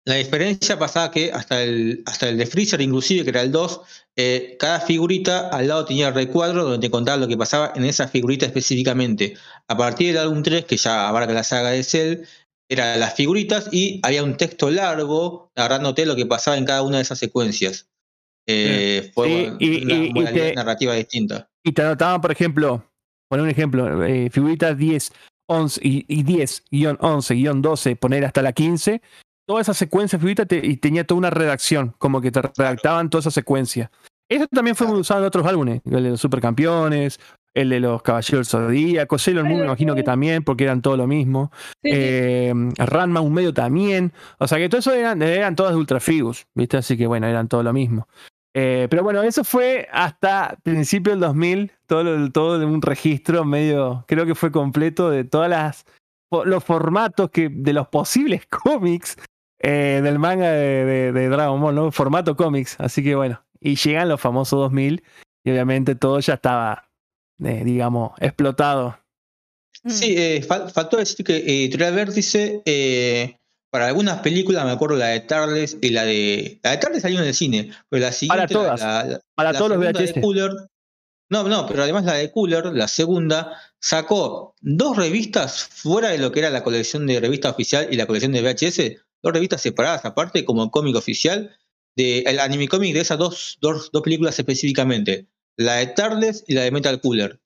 La 0.06 0.16
diferencia 0.16 0.78
pasaba 0.78 1.12
que 1.12 1.32
hasta 1.32 1.64
el, 1.64 2.04
hasta 2.06 2.28
el 2.28 2.38
de 2.38 2.46
Freezer, 2.46 2.82
inclusive, 2.82 3.24
que 3.24 3.30
era 3.30 3.42
el 3.42 3.52
2, 3.54 3.82
eh, 4.18 4.58
cada 4.60 4.82
figurita 4.82 5.48
al 5.50 5.68
lado 5.70 5.86
tenía 5.86 6.10
el 6.10 6.14
recuadro 6.14 6.64
donde 6.66 6.86
te 6.88 6.92
contaba 6.92 7.18
lo 7.18 7.28
que 7.28 7.38
pasaba 7.38 7.72
en 7.76 7.86
esa 7.86 8.08
figurita 8.10 8.46
específicamente. 8.46 9.36
A 9.70 9.78
partir 9.78 10.08
del 10.14 10.24
álbum 10.24 10.44
3, 10.44 10.66
que 10.66 10.76
ya 10.78 11.08
abarca 11.08 11.32
la 11.32 11.44
saga 11.46 11.70
de 11.70 11.84
Cell, 11.84 12.24
eran 12.70 13.00
las 13.00 13.14
figuritas 13.14 13.70
y 13.72 14.02
había 14.04 14.24
un 14.24 14.36
texto 14.36 14.70
largo 14.72 15.52
narrándote 15.56 16.06
lo 16.06 16.16
que 16.18 16.26
pasaba 16.26 16.58
en 16.58 16.66
cada 16.66 16.82
una 16.82 16.98
de 16.98 17.04
esas 17.04 17.20
secuencias. 17.20 17.88
Eh, 18.48 19.12
fue 19.14 19.28
Sí, 19.28 19.34
bueno, 19.44 19.58
y- 19.60 19.84
una 19.86 19.94
y- 19.94 20.06
y 20.08 20.14
modalidad 20.14 20.46
te- 20.50 20.56
narrativa 20.56 20.94
distinta. 20.96 21.50
Y 21.64 21.72
te 21.72 21.82
anotaban, 21.82 22.20
por 22.22 22.32
ejemplo, 22.32 22.84
poner 23.30 23.44
un 23.44 23.50
ejemplo, 23.50 24.04
eh, 24.06 24.30
figuritas 24.30 24.78
10, 24.78 25.12
11 25.48 25.80
y, 25.84 26.06
y 26.08 26.24
10, 26.24 26.64
guion 26.72 26.98
11, 27.02 27.36
guion 27.36 27.62
12, 27.62 27.96
poner 27.96 28.26
hasta 28.26 28.42
la 28.42 28.54
15. 28.54 29.02
Toda 29.48 29.62
esa 29.62 29.74
secuencia 29.74 30.18
de 30.18 30.22
figuritas 30.22 30.48
te- 30.48 30.66
y 30.66 30.78
tenía 30.78 31.06
toda 31.06 31.18
una 31.20 31.30
redacción, 31.30 31.96
como 31.98 32.22
que 32.22 32.32
te 32.32 32.42
redactaban 32.42 33.10
toda 33.10 33.20
esa 33.22 33.32
secuencia. 33.32 33.92
Eso 34.30 34.48
también 34.48 34.76
fue 34.76 34.88
Claro. 34.88 35.02
usado 35.02 35.20
en 35.22 35.26
otros 35.28 35.46
álbumes, 35.46 35.82
el 35.86 36.04
de 36.04 36.10
los 36.12 36.22
supercampeones, 36.22 37.20
el 37.54 37.70
de 37.70 37.80
los 37.82 38.02
Caballeros 38.02 38.50
Zodíacos, 38.50 39.22
Sailor 39.22 39.44
Moon 39.46 39.60
me 39.60 39.66
imagino 39.66 39.94
que 39.96 40.02
también, 40.02 40.44
porque 40.44 40.64
eran 40.64 40.82
todo 40.82 40.98
lo 40.98 41.06
mismo. 41.08 41.52
Sí, 41.84 41.92
sí. 41.92 41.92
Eh, 41.94 42.54
Ranma 42.78 43.20
un 43.22 43.34
medio 43.34 43.54
también. 43.54 44.12
O 44.40 44.48
sea 44.48 44.58
que 44.58 44.70
todo 44.70 44.80
eso 44.80 44.92
eran, 44.94 45.22
eran 45.22 45.56
todas 45.56 45.74
de 45.74 45.78
Ultrafigus, 45.78 46.48
¿viste? 46.56 46.78
Así 46.78 46.98
que 46.98 47.06
bueno, 47.06 47.28
eran 47.28 47.48
todo 47.48 47.62
lo 47.64 47.74
mismo. 47.74 48.08
Eh, 48.56 48.88
pero 48.90 49.02
bueno, 49.04 49.24
eso 49.24 49.44
fue 49.44 49.88
hasta 49.92 50.58
principio 50.64 51.12
del 51.14 51.20
2000, 51.22 51.72
todo, 51.88 52.04
lo- 52.04 52.32
todo 52.32 52.60
de 52.60 52.66
un 52.66 52.82
registro 52.82 53.44
medio, 53.46 54.06
creo 54.08 54.26
que 54.28 54.36
fue 54.36 54.52
completo 54.52 55.10
de 55.10 55.24
todas 55.24 55.50
las 55.50 55.86
los 56.46 56.64
formatos 56.64 57.30
que 57.30 57.48
de 57.50 57.74
los 57.74 57.88
posibles 57.90 58.46
cómics 58.50 59.18
eh, 59.60 60.02
del 60.04 60.18
manga 60.20 60.50
de, 60.52 60.84
de- 60.86 61.12
de 61.12 61.30
Dragon 61.30 61.62
Ball, 61.62 61.76
¿no? 61.76 61.92
Formato 61.92 62.36
cómics. 62.36 62.76
Así 62.80 63.04
que 63.04 63.16
bueno, 63.16 63.44
y 63.60 63.76
llegan 63.76 64.10
los 64.10 64.20
famosos 64.20 64.60
2000 64.60 65.04
y 65.46 65.52
obviamente 65.52 65.96
todo 65.96 66.20
ya 66.20 66.34
estaba, 66.36 66.90
eh, 67.44 67.62
digamos, 67.64 68.12
explotado. 68.20 68.98
Mm. 69.84 69.90
Sí, 69.90 70.16
eh, 70.18 70.42
fal- 70.48 70.72
faltó 70.72 70.98
decir 70.98 71.24
que 71.26 71.38
eh, 71.38 71.44
Editorial 71.66 71.94
Vértice, 71.96 72.62
eh, 72.66 73.38
para 73.74 73.88
algunas 73.88 74.20
películas, 74.20 74.64
me 74.66 74.72
acuerdo 74.72 74.96
la 74.98 75.08
de 75.08 75.22
Tarles 75.22 75.78
y 75.82 75.90
la 75.90 76.06
de. 76.06 76.60
La 76.62 76.70
de 76.72 76.78
Tarles 76.78 77.02
salió 77.02 77.20
en 77.20 77.26
el 77.26 77.34
cine, 77.34 77.72
pero 77.90 78.04
la 78.04 78.12
siguiente. 78.12 78.54
la- 78.54 78.60
todas, 78.60 78.80
la- 78.80 79.04
la- 79.04 79.22
Para 79.34 79.52
la 79.52 79.58
todos 79.58 79.72
los 79.72 79.80
segunda 79.80 80.00
de 80.00 80.06
VHS. 80.06 80.22
Cooler. 80.22 80.52
No, 81.32 81.44
no, 81.50 81.66
pero 81.66 81.82
además 81.82 82.06
la 82.06 82.14
de 82.14 82.30
Cooler, 82.32 82.66
la 82.68 82.88
segunda, 82.88 83.60
sacó 83.82 84.54
dos 84.62 84.96
revistas 84.96 85.64
fuera 85.64 86.10
de 86.10 86.20
lo 86.20 86.32
que 86.32 86.42
era 86.42 86.52
la 86.52 86.64
colección 86.64 87.08
de 87.08 87.20
revista 87.20 87.50
oficial 87.50 87.88
y 87.90 87.96
la 87.96 88.06
colección 88.06 88.32
de 88.32 88.42
VHS, 88.44 89.02
dos 89.24 89.34
revistas 89.34 89.62
separadas 89.62 90.06
aparte, 90.06 90.46
como 90.46 90.70
cómic 90.70 90.96
oficial, 90.96 91.58
de 91.96 92.20
el 92.20 92.40
anime 92.40 92.68
cómic 92.68 92.94
de 92.94 93.00
esas 93.00 93.18
dos, 93.18 93.58
dos, 93.60 93.90
dos 93.92 94.04
películas 94.04 94.38
específicamente, 94.38 95.26
la 95.58 95.78
de 95.78 95.88
Tarles 95.88 96.44
y 96.48 96.54
la 96.54 96.62
de 96.62 96.70
Metal 96.72 97.02
Cooler. 97.02 97.40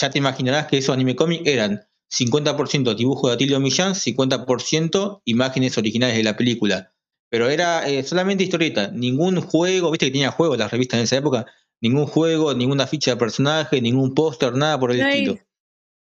Ya 0.00 0.08
te 0.08 0.16
imaginarás 0.18 0.68
que 0.68 0.78
esos 0.78 0.94
anime 0.94 1.14
cómic 1.14 1.42
eran 1.46 1.86
50% 2.14 2.94
dibujo 2.94 3.28
de 3.28 3.34
Atilio 3.34 3.60
Millán, 3.60 3.94
50% 3.94 5.22
imágenes 5.24 5.76
originales 5.78 6.16
de 6.16 6.22
la 6.24 6.36
película. 6.36 6.90
Pero 7.30 7.48
era 7.48 7.88
eh, 7.88 8.02
solamente 8.04 8.44
historieta, 8.44 8.88
ningún 8.88 9.40
juego, 9.40 9.90
viste 9.90 10.06
que 10.06 10.12
tenía 10.12 10.30
juegos 10.30 10.58
las 10.58 10.70
revistas 10.70 10.98
en 10.98 11.04
esa 11.04 11.16
época, 11.16 11.46
ningún 11.80 12.06
juego, 12.06 12.54
ninguna 12.54 12.86
ficha 12.86 13.12
de 13.12 13.16
personaje, 13.16 13.80
ningún 13.80 14.14
póster, 14.14 14.54
nada 14.54 14.78
por 14.78 14.92
el 14.92 15.00
No 15.00 15.08
estilo. 15.08 15.38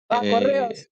Ah, 0.08 0.20
Eh, 0.24 0.30
correos. 0.30 0.88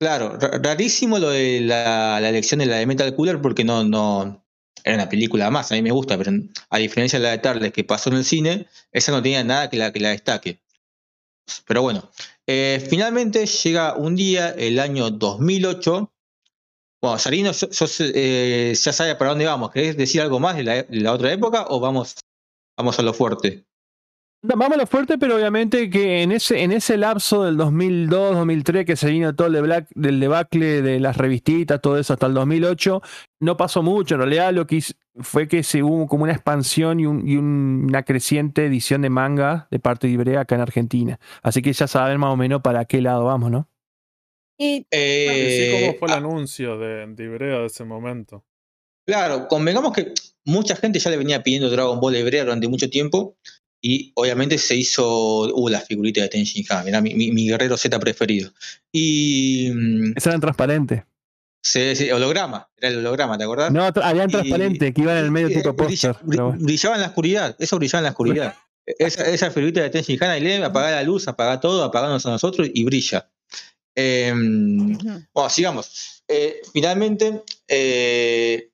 Claro, 0.00 0.36
ra- 0.38 0.58
rarísimo 0.62 1.18
lo 1.18 1.30
de 1.30 1.60
la, 1.60 2.18
la 2.20 2.28
elección 2.28 2.58
de 2.58 2.66
la 2.66 2.76
de 2.76 2.86
Metal 2.86 3.14
Cooler 3.14 3.40
porque 3.40 3.64
no, 3.64 3.84
no 3.84 4.44
era 4.82 4.96
una 4.96 5.08
película 5.08 5.50
más, 5.50 5.70
a 5.70 5.76
mí 5.76 5.82
me 5.82 5.92
gusta, 5.92 6.18
pero 6.18 6.32
a 6.70 6.78
diferencia 6.78 7.18
de 7.18 7.22
la 7.22 7.30
de 7.30 7.38
Tarles 7.38 7.72
que 7.72 7.84
pasó 7.84 8.10
en 8.10 8.16
el 8.16 8.24
cine, 8.24 8.66
esa 8.92 9.12
no 9.12 9.22
tenía 9.22 9.44
nada 9.44 9.70
que 9.70 9.76
la, 9.76 9.92
que 9.92 10.00
la 10.00 10.10
destaque. 10.10 10.58
Pero 11.66 11.82
bueno, 11.82 12.10
eh, 12.46 12.84
finalmente 12.88 13.46
llega 13.46 13.94
un 13.96 14.16
día, 14.16 14.50
el 14.50 14.78
año 14.78 15.10
2008. 15.10 16.10
Bueno, 17.02 17.18
Sarino, 17.18 17.52
yo- 17.52 17.68
yo 17.70 17.86
eh, 18.14 18.74
ya 18.74 18.92
sabe 18.92 19.14
para 19.16 19.30
dónde 19.30 19.46
vamos. 19.46 19.70
¿Querés 19.70 19.96
decir 19.96 20.20
algo 20.20 20.40
más 20.40 20.56
de 20.56 20.86
la, 20.88 21.12
otra 21.12 21.32
época 21.32 21.66
o 21.68 21.80
vamos, 21.80 22.16
vamos 22.78 22.98
a 22.98 23.02
lo 23.02 23.12
fuerte? 23.12 23.64
Vamos 24.46 24.72
a 24.72 24.76
lo 24.76 24.86
fuerte, 24.86 25.16
pero 25.16 25.36
obviamente 25.36 25.88
que 25.88 26.22
en 26.22 26.30
ese, 26.30 26.62
en 26.62 26.72
ese 26.72 26.98
lapso 26.98 27.44
del 27.44 27.56
2002, 27.56 28.34
2003, 28.36 28.84
que 28.84 28.94
se 28.96 29.08
vino 29.10 29.34
todo 29.34 29.46
el 29.46 30.20
debacle 30.20 30.82
de 30.82 31.00
las 31.00 31.16
revistitas, 31.16 31.80
todo 31.80 31.98
eso 31.98 32.12
hasta 32.12 32.26
el 32.26 32.34
2008, 32.34 33.00
no 33.40 33.56
pasó 33.56 33.82
mucho. 33.82 34.16
En 34.16 34.20
realidad, 34.20 34.52
lo 34.52 34.66
que, 34.66 34.82
fue 35.20 35.46
que 35.48 35.62
se 35.62 35.82
hubo 35.82 36.06
como 36.06 36.24
una 36.24 36.32
expansión 36.32 36.98
y, 37.00 37.06
un- 37.06 37.26
y 37.28 37.36
un- 37.36 37.86
una 37.88 38.02
creciente 38.02 38.66
edición 38.66 39.02
de 39.02 39.10
manga 39.10 39.68
de 39.70 39.78
parte 39.78 40.06
de 40.06 40.12
Ibrea 40.14 40.40
acá 40.40 40.54
en 40.56 40.60
Argentina. 40.60 41.20
Así 41.42 41.62
que 41.62 41.72
ya 41.72 41.86
saben 41.86 42.18
más 42.18 42.32
o 42.32 42.36
menos 42.36 42.62
para 42.62 42.84
qué 42.84 43.00
lado 43.00 43.24
vamos, 43.24 43.50
¿no? 43.50 43.68
Y 44.58 44.64
Y 44.66 44.78
sí, 44.78 44.86
Eh, 44.90 45.68
¿Cómo 45.70 45.94
fue 45.98 46.08
el 46.08 46.14
ah, 46.14 46.18
anuncio 46.18 46.78
de, 46.78 47.06
de 47.06 47.24
Ibrea 47.24 47.58
de 47.60 47.66
ese 47.66 47.84
momento? 47.84 48.44
Claro, 49.06 49.48
convengamos 49.48 49.92
que 49.92 50.14
mucha 50.44 50.76
gente 50.76 50.98
ya 50.98 51.10
le 51.10 51.16
venía 51.16 51.42
pidiendo 51.42 51.68
Dragon 51.70 52.00
Ball 52.00 52.16
Hebrea 52.16 52.44
durante 52.44 52.68
mucho 52.68 52.88
tiempo 52.88 53.36
y 53.82 54.12
obviamente 54.16 54.56
se 54.58 54.76
hizo 54.76 55.42
uh, 55.54 55.68
la 55.68 55.80
figurita 55.80 56.22
de 56.22 56.28
Ten 56.28 56.44
Shin 56.44 56.64
Han, 56.70 56.88
era 56.88 57.00
mi, 57.02 57.14
mi- 57.14 57.30
mi 57.32 57.46
guerrero 57.48 57.76
Z 57.76 57.98
preferido. 58.00 58.50
Y 58.90 59.70
mm, 59.74 60.12
Esa 60.16 60.30
eran 60.30 60.40
transparentes. 60.40 61.02
Se, 61.64 61.96
se- 61.96 62.12
holograma, 62.12 62.68
era 62.76 62.88
el 62.90 62.98
holograma, 62.98 63.38
¿te 63.38 63.44
acordás? 63.44 63.72
No, 63.72 63.84
habían 63.84 64.28
Y- 64.28 64.32
transparentes 64.32 64.94
que 64.94 65.00
iban 65.00 65.16
en 65.16 65.24
el 65.24 65.30
medio 65.30 65.48
y, 65.48 65.54
tipo 65.54 65.70
eh, 65.70 65.72
brilla- 65.72 66.12
póster. 66.12 66.12
bri- 66.12 66.30
pero 66.30 66.46
bueno. 66.48 66.62
brillaba 66.64 66.94
en 66.96 67.00
la 67.00 67.06
oscuridad, 67.08 67.56
eso 67.58 67.76
brillaba 67.78 67.98
en 68.00 68.04
la 68.04 68.10
oscuridad. 68.10 68.54
esa, 68.86 69.24
esa 69.30 69.50
figurita 69.50 69.80
de 69.82 69.90
Ten 69.90 70.02
Shin 70.02 70.22
Han, 70.22 70.30
ahí 70.30 70.40
le 70.40 70.62
apaga 70.62 70.90
la 70.90 71.02
luz, 71.02 71.26
apaga 71.26 71.58
todo, 71.58 71.82
apagándonos 71.82 72.24
a 72.26 72.30
nosotros 72.30 72.68
y 72.72 72.84
brilla. 72.84 73.30
Em, 73.94 74.96
bueno, 75.32 75.50
sigamos. 75.50 76.22
Eh, 76.28 76.60
finalmente, 76.72 77.42
eh, 77.68 78.70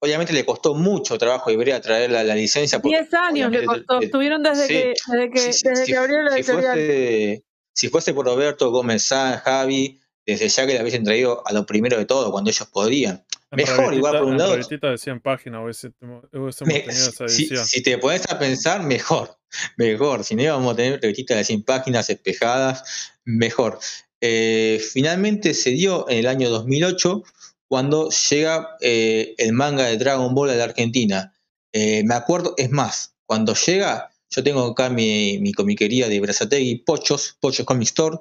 obviamente 0.00 0.32
le 0.32 0.44
costó 0.44 0.74
mucho 0.74 1.16
trabajo 1.18 1.50
a 1.50 1.52
Ibrea 1.52 1.80
traer 1.80 2.10
la, 2.10 2.22
la 2.24 2.34
licencia. 2.34 2.80
porque 2.80 2.98
10 2.98 3.14
años 3.14 3.50
le 3.50 3.64
costó. 3.64 4.00
eh, 4.00 4.04
Estuvieron 4.04 4.42
desde 4.42 4.66
sí. 4.66 4.72
que, 4.74 4.94
desde 5.12 5.30
que, 5.30 5.52
si- 5.52 5.68
desde 5.68 5.86
si- 5.86 5.92
que 5.92 5.98
abrieron 5.98 6.24
la 6.26 6.32
si 6.32 6.38
editorial. 6.40 6.74
fuese, 6.74 7.44
si 7.74 7.88
fuese 7.88 8.14
por 8.14 8.26
Roberto 8.26 8.70
Gómez 8.70 9.02
Sanz, 9.04 9.40
Javi, 9.42 9.99
desde 10.26 10.48
ya 10.48 10.66
que 10.66 10.74
le 10.74 10.80
hubiesen 10.82 11.04
traído 11.04 11.42
a 11.46 11.52
lo 11.52 11.66
primero 11.66 11.96
de 11.98 12.04
todo, 12.04 12.30
cuando 12.30 12.50
ellos 12.50 12.68
podían. 12.72 13.24
En 13.52 13.56
Mejor, 13.56 13.92
igual 13.94 14.18
por 14.18 14.28
un 14.28 14.38
lado. 14.38 14.52
revistita 14.52 14.90
de 14.90 14.98
100 14.98 15.20
páginas 15.20 15.60
hubiese- 15.62 15.92
hubiésemos 16.32 16.72
Me- 16.72 16.80
tenido 16.80 17.08
esa 17.26 17.64
si 17.64 17.82
te 17.82 17.98
pones 17.98 18.22
a 18.30 18.38
pensar, 18.38 18.82
mejor. 18.84 19.36
Mejor. 19.76 20.22
Si 20.22 20.36
no 20.36 20.42
íbamos 20.42 20.72
a 20.72 20.76
tener 20.76 21.00
revistas 21.00 21.36
de 21.38 21.44
100 21.44 21.64
páginas 21.64 22.08
espejadas, 22.08 22.84
mejor. 23.24 23.80
Eh, 24.20 24.80
finalmente 24.92 25.54
se 25.54 25.70
dio 25.70 26.08
en 26.08 26.18
el 26.18 26.26
año 26.28 26.48
2008 26.50 27.24
cuando 27.66 28.10
llega 28.30 28.76
eh, 28.80 29.34
el 29.38 29.52
manga 29.52 29.86
de 29.86 29.96
Dragon 29.96 30.32
Ball 30.34 30.50
a 30.50 30.54
la 30.54 30.64
Argentina. 30.64 31.34
Eh, 31.72 32.02
me 32.04 32.14
acuerdo, 32.14 32.54
es 32.56 32.70
más, 32.70 33.14
cuando 33.26 33.54
llega, 33.54 34.10
yo 34.30 34.44
tengo 34.44 34.62
acá 34.64 34.90
mi, 34.90 35.38
mi 35.40 35.52
comiquería 35.52 36.08
de 36.08 36.20
Brazategui, 36.20 36.76
Pochos, 36.84 37.36
Pochos 37.40 37.66
Comic 37.66 37.86
Store, 37.88 38.18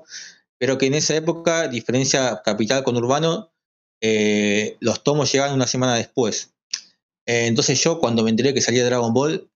pero 0.59 0.77
que 0.77 0.85
en 0.85 0.93
esa 0.93 1.15
época, 1.15 1.67
diferencia 1.67 2.41
capital 2.43 2.83
con 2.83 2.97
urbano, 2.97 3.51
eh, 4.01 4.77
los 4.79 5.03
tomos 5.03 5.31
llegaban 5.31 5.55
una 5.55 5.67
semana 5.67 5.95
después. 5.95 6.53
Eh, 7.25 7.47
entonces 7.47 7.81
yo 7.81 7.99
cuando 7.99 8.23
me 8.23 8.29
enteré 8.29 8.53
que 8.53 8.61
salía 8.61 8.85
Dragon 8.85 9.13
Ball, 9.13 9.49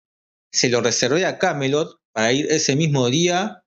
se 0.51 0.70
lo 0.70 0.82
reservé 0.82 1.26
a 1.26 1.38
Camelot 1.38 1.99
para 2.14 2.32
ir 2.32 2.47
ese 2.49 2.76
mismo 2.76 3.10
día 3.10 3.64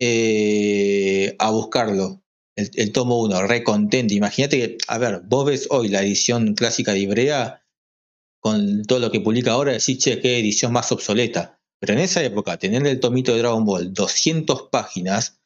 eh, 0.00 1.36
a 1.38 1.50
buscarlo. 1.50 2.22
El, 2.56 2.70
el 2.74 2.92
tomo 2.92 3.22
1, 3.22 3.46
re 3.46 3.62
contento. 3.64 4.14
Imagínate 4.14 4.58
que, 4.58 4.78
a 4.88 4.98
ver, 4.98 5.22
vos 5.24 5.46
ves 5.46 5.68
hoy 5.70 5.88
la 5.88 6.02
edición 6.02 6.54
clásica 6.54 6.92
de 6.92 7.00
Ibrea 7.00 7.62
con 8.40 8.82
todo 8.84 8.98
lo 8.98 9.10
que 9.10 9.20
publica 9.20 9.52
ahora, 9.52 9.72
decís, 9.72 9.98
che, 9.98 10.20
qué 10.20 10.38
edición 10.38 10.72
más 10.72 10.90
obsoleta. 10.90 11.60
Pero 11.78 11.94
en 11.94 12.00
esa 12.00 12.22
época, 12.22 12.58
tener 12.58 12.86
el 12.86 13.00
tomito 13.00 13.32
de 13.32 13.38
Dragon 13.38 13.64
Ball, 13.64 13.92
200 13.92 14.68
páginas, 14.70 15.41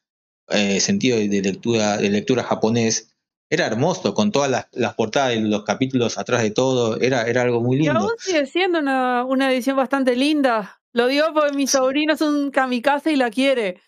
eh, 0.49 0.79
sentido 0.79 1.17
de, 1.17 1.27
de 1.29 1.41
lectura, 1.41 1.97
de 1.97 2.09
lectura 2.09 2.43
japonés, 2.43 3.13
era 3.49 3.65
hermoso, 3.65 4.13
con 4.13 4.31
todas 4.31 4.51
las, 4.51 4.67
las 4.73 4.93
portadas 4.95 5.31
de 5.35 5.41
los 5.41 5.63
capítulos 5.63 6.17
atrás 6.17 6.41
de 6.43 6.51
todo, 6.51 6.99
era, 6.99 7.23
era 7.23 7.43
algo 7.43 7.61
muy 7.61 7.77
Y 7.77 7.87
lindo. 7.87 7.99
aún 7.99 8.11
sigue 8.19 8.45
siendo 8.45 8.79
una, 8.79 9.23
una 9.23 9.51
edición 9.51 9.77
bastante 9.77 10.15
linda. 10.15 10.81
Lo 10.93 11.07
digo 11.07 11.27
porque 11.33 11.55
mi 11.55 11.67
sobrino 11.67 12.13
es 12.13 12.21
un 12.21 12.51
kamikaze 12.51 13.11
y 13.13 13.15
la 13.15 13.29
quiere. 13.29 13.79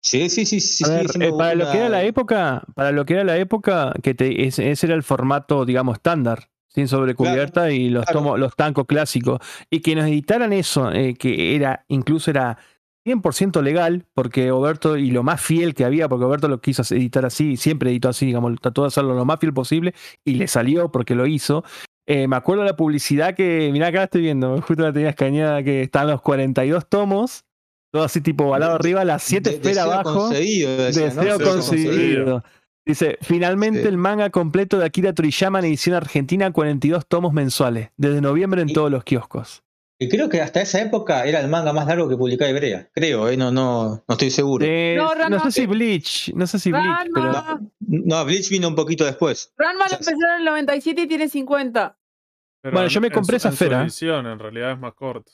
Sí, 0.00 0.28
sí, 0.28 0.44
sí, 0.44 0.84
ver, 0.88 1.06
eh, 1.20 1.30
para 1.38 1.54
lo 1.54 1.70
que 1.70 1.78
era 1.78 1.88
la 1.88 2.02
época, 2.02 2.64
para 2.74 2.90
lo 2.90 3.04
que 3.04 3.14
era 3.14 3.22
la 3.24 3.36
época, 3.36 3.92
que 4.02 4.14
te- 4.14 4.46
ese, 4.46 4.70
ese 4.72 4.86
era 4.86 4.96
el 4.96 5.04
formato, 5.04 5.64
digamos, 5.64 5.96
estándar, 5.98 6.50
sin 6.66 6.88
sobrecubierta 6.88 7.70
y 7.70 7.88
los 7.88 8.04
claro. 8.04 8.18
tomos, 8.20 8.38
los 8.40 8.56
tancos 8.56 8.86
clásicos. 8.86 9.38
Y 9.70 9.80
que 9.80 9.94
nos 9.94 10.06
editaran 10.06 10.52
eso, 10.52 10.90
eh, 10.90 11.14
que 11.14 11.54
era, 11.54 11.84
incluso 11.86 12.30
era 12.32 12.58
100% 13.04 13.62
legal, 13.62 14.06
porque 14.14 14.50
Oberto, 14.52 14.96
y 14.96 15.10
lo 15.10 15.22
más 15.22 15.40
fiel 15.40 15.74
que 15.74 15.84
había, 15.84 16.08
porque 16.08 16.24
Oberto 16.24 16.48
lo 16.48 16.60
quiso 16.60 16.82
editar 16.94 17.24
así, 17.26 17.56
siempre 17.56 17.90
editó 17.90 18.08
así, 18.08 18.26
digamos, 18.26 18.58
trató 18.60 18.82
de 18.82 18.88
hacerlo 18.88 19.14
lo 19.14 19.24
más 19.24 19.40
fiel 19.40 19.52
posible, 19.52 19.94
y 20.24 20.34
le 20.34 20.46
salió 20.48 20.90
porque 20.92 21.14
lo 21.14 21.26
hizo. 21.26 21.64
Eh, 22.06 22.26
me 22.28 22.36
acuerdo 22.36 22.64
la 22.64 22.76
publicidad 22.76 23.34
que, 23.34 23.70
mirá, 23.72 23.88
acá 23.88 24.04
estoy 24.04 24.22
viendo, 24.22 24.60
justo 24.62 24.82
la 24.82 24.92
tenía 24.92 25.10
escaneada, 25.10 25.62
que 25.62 25.82
están 25.82 26.06
los 26.08 26.20
42 26.22 26.88
tomos, 26.88 27.44
todo 27.92 28.04
así 28.04 28.20
tipo 28.20 28.48
balado 28.48 28.74
arriba, 28.74 29.04
las 29.04 29.22
7 29.22 29.50
de- 29.50 29.58
deseo 29.58 29.82
abajo. 29.84 30.28
Deseo 30.30 30.76
Deseo 30.86 31.38
conseguido. 31.38 31.50
conseguido. 31.50 32.44
Dice, 32.86 33.18
finalmente 33.20 33.82
Sí. 33.82 33.88
el 33.88 33.96
manga 33.96 34.30
completo 34.30 34.78
de 34.78 34.86
Akira 34.86 35.12
Toriyama 35.12 35.60
en 35.60 35.66
edición 35.66 35.94
argentina, 35.94 36.50
42 36.50 37.06
tomos 37.06 37.32
mensuales, 37.32 37.90
desde 37.96 38.20
noviembre 38.20 38.62
en 38.62 38.70
Y- 38.70 38.72
todos 38.72 38.90
los 38.90 39.04
kioscos. 39.04 39.62
Y 40.02 40.08
creo 40.08 40.28
que 40.28 40.40
hasta 40.40 40.60
esa 40.60 40.80
época 40.80 41.24
era 41.24 41.40
el 41.40 41.48
manga 41.48 41.72
más 41.72 41.86
largo 41.86 42.08
que 42.08 42.16
publicaba 42.16 42.50
Ibrea. 42.50 42.88
Creo, 42.92 43.28
eh, 43.28 43.36
no, 43.36 43.50
no, 43.52 44.02
no 44.06 44.12
estoy 44.14 44.30
seguro. 44.30 44.64
Eh, 44.66 44.94
No, 44.96 45.14
no, 45.28 45.40
sé 45.44 45.52
si 45.52 45.66
Bleach, 45.66 46.32
no 46.34 46.46
sé 46.46 46.58
si 46.58 46.70
Bleach, 46.72 47.08
pero 47.14 47.32
Ranma, 47.32 47.60
No, 47.80 48.24
Bleach 48.24 48.48
vino 48.50 48.68
un 48.68 48.74
poquito 48.74 49.04
después. 49.04 49.52
Ranma 49.56 49.86
lo 49.88 49.92
empezó 49.94 50.10
en 50.12 50.38
el 50.40 50.44
97 50.44 51.02
y 51.02 51.06
tiene 51.06 51.28
50. 51.28 51.96
Pero 52.62 52.72
Bueno, 52.74 52.86
en- 52.88 52.92
yo 52.94 53.00
me 53.00 53.06
en 53.08 53.12
compré 53.12 53.38
su- 53.38 53.48
esa 53.48 53.48
en 53.48 53.56
su 53.56 53.64
edición, 53.84 54.26
en 54.26 54.38
realidad 54.38 54.72
es 54.72 54.78
más 54.78 54.94
corto. 54.94 55.30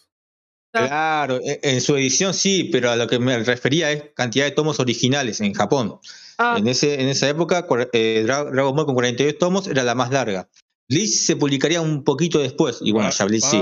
Claro, 0.73 1.41
en, 1.43 1.59
en 1.62 1.81
su 1.81 1.97
edición 1.97 2.35
sí, 2.35 2.69
pero 2.71 2.91
a 2.91 2.97
lo 2.97 3.07
que 3.07 3.19
me 3.19 3.39
refería 3.43 3.91
es 3.91 4.05
cantidad 4.14 4.45
de 4.45 4.51
tomos 4.51 4.79
originales 4.81 5.41
en 5.41 5.55
Japón. 5.55 5.99
Ah, 6.39 6.57
En, 6.59 6.69
ese, 6.69 7.01
en 7.01 7.09
esa 7.09 7.29
época, 7.29 7.66
eh, 7.93 8.23
Dra- 8.27 8.51
Dragon 8.51 8.77
Ball 8.77 8.87
con 8.87 8.95
42 8.95 9.39
tomos 9.39 9.66
era 9.66 9.83
la 9.83 9.95
más 9.95 10.11
larga. 10.11 10.49
Bleach 10.89 11.09
se 11.11 11.37
publicaría 11.37 11.81
un 11.81 12.05
poquito 12.05 12.39
después, 12.39 12.79
y 12.81 12.93
bueno, 12.93 13.11
ya 13.11 13.25
Bleach 13.25 13.45
sí. 13.45 13.59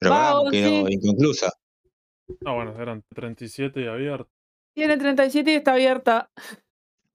Pero 0.00 0.10
Vagabond, 0.12 0.38
vamos, 0.46 0.50
quedó 0.52 0.86
sí. 0.88 0.92
inconclusa. 0.94 1.52
No, 2.40 2.54
bueno, 2.56 2.74
eran 2.80 3.02
37 3.14 3.80
y 3.82 3.86
abiertos. 3.86 4.26
tiene 4.74 4.96
37 4.96 5.50
y 5.52 5.54
está 5.54 5.72
abierta. 5.74 6.30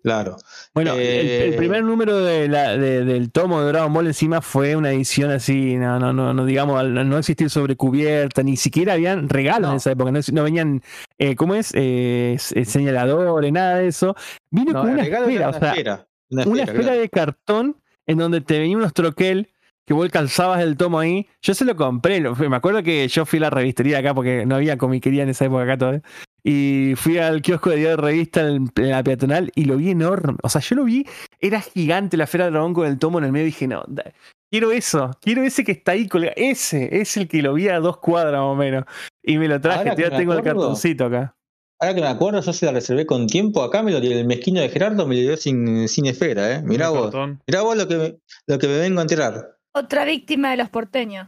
Claro. 0.04 0.36
bueno, 0.76 0.94
el- 0.94 1.00
el, 1.02 1.54
Eh, 1.54 1.58
primer 1.58 1.84
número 1.84 2.20
de 2.20 2.48
la- 2.48 2.78
de- 2.78 3.04
del 3.06 3.32
tomo 3.32 3.60
de 3.62 3.70
Dragon 3.70 3.92
Ball 3.92 4.06
encima 4.06 4.40
fue 4.40 4.76
una 4.76 4.92
edición 4.92 5.32
así, 5.32 5.78
no, 5.78 5.98
no, 5.98 6.14
no, 6.14 6.32
no 6.32 6.46
digamos, 6.46 6.86
no 6.88 7.18
existir 7.18 7.50
sobrecubierta, 7.50 8.44
ni 8.44 8.56
siquiera 8.56 8.94
habían 8.94 9.30
regalos 9.30 9.72
en 9.72 9.78
esa 9.78 9.92
época, 9.94 10.12
no, 10.12 10.20
no 10.32 10.44
venían, 10.44 10.84
eh, 11.18 11.36
¿cómo 11.36 11.56
es? 11.56 11.72
Eh, 11.74 12.34
s- 12.36 12.66
señaladores, 12.66 13.52
nada 13.52 13.78
de 13.78 13.88
eso. 13.88 14.16
Vino 14.52 14.74
No, 14.74 14.82
con 14.82 14.92
una 14.92 15.02
esfera, 15.02 15.22
una 15.26 15.50
o 15.50 15.54
sea, 15.60 15.70
esfera. 15.72 16.08
Una 16.30 16.44
una 16.46 16.62
esfera, 16.62 16.62
esfera 16.64 16.84
claro. 16.84 17.00
de 17.00 17.10
cartón 17.10 17.82
en 18.06 18.18
donde 18.20 18.42
te 18.42 18.60
venía 18.60 18.78
unos 18.78 18.94
troquel 18.94 19.50
que 19.86 19.94
vos 19.94 20.10
calzabas 20.10 20.62
el 20.62 20.78
tomo 20.78 21.00
ahí. 21.00 21.28
Yo 21.42 21.54
se 21.54 21.66
lo 21.66 21.76
compré. 21.76 22.20
lo- 22.20 22.36
me 22.36 22.56
acuerdo 22.56 22.82
que 22.84 23.08
yo 23.08 23.26
fui 23.26 23.38
a 23.38 23.44
la 23.44 23.50
revistería 23.50 24.00
acá 24.00 24.14
porque 24.14 24.46
no 24.46 24.56
había 24.56 24.78
comiquería 24.78 25.24
en 25.24 25.30
esa 25.30 25.46
época 25.46 25.64
acá 25.64 25.78
todavía. 25.78 26.02
Y 26.44 26.94
fui 26.96 27.18
al 27.18 27.42
kiosco 27.42 27.70
de 27.72 27.78
diario 27.78 27.98
de 27.98 28.02
revista 28.04 28.42
en, 28.48 28.70
la 28.76 29.04
peatonal 29.04 29.52
y 29.56 29.66
lo 29.66 29.78
vi 29.78 29.92
enorme. 29.92 30.38
O 30.44 30.50
sea, 30.50 30.62
yo 30.62 30.76
lo 30.76 30.84
vi, 30.84 31.06
era 31.40 31.60
gigante 31.62 32.18
la 32.18 32.26
esfera 32.26 32.46
de 32.46 32.52
dragón 32.52 32.74
con 32.74 32.88
el 32.88 33.00
tomo 33.00 33.18
en 33.20 33.26
el 33.26 33.32
medio 33.32 33.46
y 33.48 33.50
dije, 33.52 33.68
no, 33.68 33.84
da- 33.88 34.12
quiero 34.52 34.72
eso, 34.72 35.12
quiero 35.22 35.44
ese 35.44 35.64
que 35.64 35.72
está 35.72 35.94
ahí 35.94 36.08
colgado. 36.08 36.34
Ese 36.38 37.00
es 37.02 37.18
el 37.18 37.28
que 37.28 37.42
lo 37.42 37.54
vi 37.54 37.68
a 37.68 37.80
dos 37.80 37.98
cuadras 37.98 38.34
más 38.34 38.42
o 38.52 38.56
menos. 38.56 38.86
Y 39.24 39.38
me 39.38 39.48
lo 39.48 39.60
traje, 39.60 39.86
ya 39.90 39.96
me 39.96 40.18
tengo 40.18 40.34
el 40.34 40.38
cartoncito 40.44 41.06
acá. 41.06 41.36
Ahora 41.82 41.94
que 41.96 42.02
me 42.02 42.08
acuerdo, 42.08 42.42
yo 42.42 42.54
se 42.54 42.66
la 42.68 42.72
reservé 42.72 43.06
con 43.06 43.28
tiempo 43.28 43.62
a 43.64 43.70
Camelot 43.70 44.04
y 44.04 44.14
el 44.14 44.26
mezquino 44.26 44.62
de 44.62 44.70
Gerardo 44.70 45.06
me 45.08 45.16
lo 45.16 45.22
dio 45.22 45.38
sin, 45.38 45.88
sin 45.90 46.06
esfera, 46.06 46.54
¿eh? 46.54 46.62
Mirá 46.64 46.90
vos. 46.90 47.12
Mirá 47.48 47.64
vos 47.64 47.76
lo 47.76 47.88
que, 47.88 47.98
me, 47.98 48.16
lo 48.48 48.60
que 48.60 48.68
me 48.68 48.78
vengo 48.78 49.00
a 49.00 49.02
enterar. 49.02 49.55
Otra 49.76 50.06
víctima 50.06 50.52
de 50.52 50.58
los 50.58 50.70
porteños. 50.70 51.28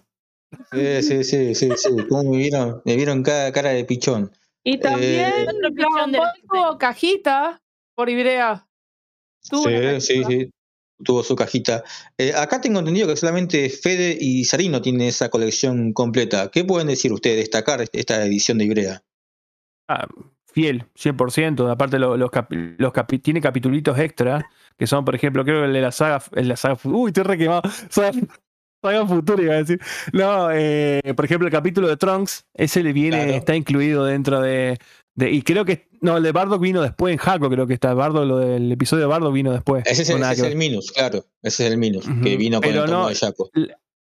Sí, 0.72 1.02
sí, 1.02 1.24
sí, 1.26 1.54
sí, 1.54 1.70
sí. 1.76 1.90
Cómo 2.08 2.32
me 2.32 2.38
vieron, 2.38 2.82
me 2.86 2.96
vieron 2.96 3.22
cada 3.22 3.52
cara 3.52 3.72
de 3.72 3.84
pichón. 3.84 4.32
Y 4.64 4.80
también 4.80 5.26
Eh, 5.26 5.46
Otro 5.50 5.70
Dragon 5.72 5.76
pichón 5.76 6.12
de 6.14 6.18
Ball 6.18 6.28
los 6.28 6.48
tuvo 6.50 6.78
cajita 6.78 7.62
por 7.94 8.10
Ibrea. 8.10 8.66
Tuvo 9.50 9.64
Sí, 9.64 10.02
sí, 10.02 10.24
sí. 10.24 10.50
Tuvo 11.04 11.24
su 11.24 11.36
cajita. 11.36 11.84
Eh, 12.18 12.34
acá 12.34 12.62
tengo 12.62 12.80
entendido 12.80 13.08
que 13.08 13.18
solamente 13.18 13.70
Fede 13.70 14.18
y 14.20 14.46
Sarino 14.46 14.82
tienen 14.82 15.08
esa 15.08 15.30
colección 15.30 15.92
completa. 15.92 16.50
¿Qué 16.50 16.64
pueden 16.64 16.88
decir 16.88 17.12
ustedes, 17.12 17.38
destacar 17.38 17.84
esta 17.92 18.26
edición 18.26 18.58
de 18.58 18.66
Ibrea? 18.66 19.04
Ah, 19.90 20.08
fiel, 20.58 20.86
100%. 20.96 21.70
Aparte, 21.72 22.00
lo- 22.00 22.18
los, 22.18 22.32
capi- 22.32 22.74
los 22.80 22.92
capi- 22.92 23.22
tiene 23.22 23.40
capitulitos 23.42 24.00
extra, 24.00 24.50
que 24.76 24.88
son, 24.88 25.06
por 25.06 25.14
ejemplo, 25.14 25.44
creo 25.46 25.60
que 25.62 25.68
el 25.68 25.74
de 25.74 25.82
la 25.82 25.92
saga. 25.92 26.20
El 26.34 26.44
de 26.46 26.50
la 26.50 26.56
saga 26.58 26.80
uy, 26.86 27.10
estoy 27.10 27.24
re 27.24 27.38
quemado. 27.38 27.62
Saga, 27.90 28.12
saga 28.82 29.06
futura 29.06 29.44
iba 29.44 29.54
a 29.54 29.58
decir. 29.58 29.80
No, 30.14 30.50
eh, 30.52 31.14
por 31.16 31.26
ejemplo, 31.26 31.48
el 31.48 31.52
capítulo 31.54 31.88
de 31.88 31.96
Trunks, 31.98 32.46
ese 32.56 32.82
le 32.82 32.92
viene, 32.92 33.18
Claro. 33.18 33.32
está 33.34 33.56
incluido 33.56 34.04
dentro 34.06 34.42
de, 34.42 34.80
de- 35.16 35.32
Y 35.32 35.44
creo 35.44 35.64
que. 35.64 35.86
No, 36.02 36.18
el 36.18 36.24
de 36.24 36.32
Bardock 36.32 36.62
vino 36.62 36.82
después 36.82 37.12
en 37.12 37.18
Jaco, 37.20 37.50
creo 37.52 37.68
que 37.68 37.74
está. 37.76 37.94
Bardo, 37.94 38.26
lo 38.26 38.38
del 38.40 38.72
episodio 38.72 39.02
de 39.04 39.08
Bardock 39.10 39.34
vino 39.34 39.52
después. 39.52 39.84
Ese 39.86 40.02
es, 40.02 40.10
el, 40.10 40.24
ese 40.24 40.48
es. 40.48 40.56
Minus, 40.56 40.92
claro. 40.92 41.24
Ese 41.44 41.66
es 41.68 41.72
el 41.72 41.78
Minus, 41.78 42.06
que 42.24 42.36
vino 42.36 42.60
con 42.62 42.70
Pero 42.70 42.84
el 42.84 42.90
tomo 42.90 43.04
no, 43.04 43.10
de 43.10 43.16
Jaco. 43.16 43.50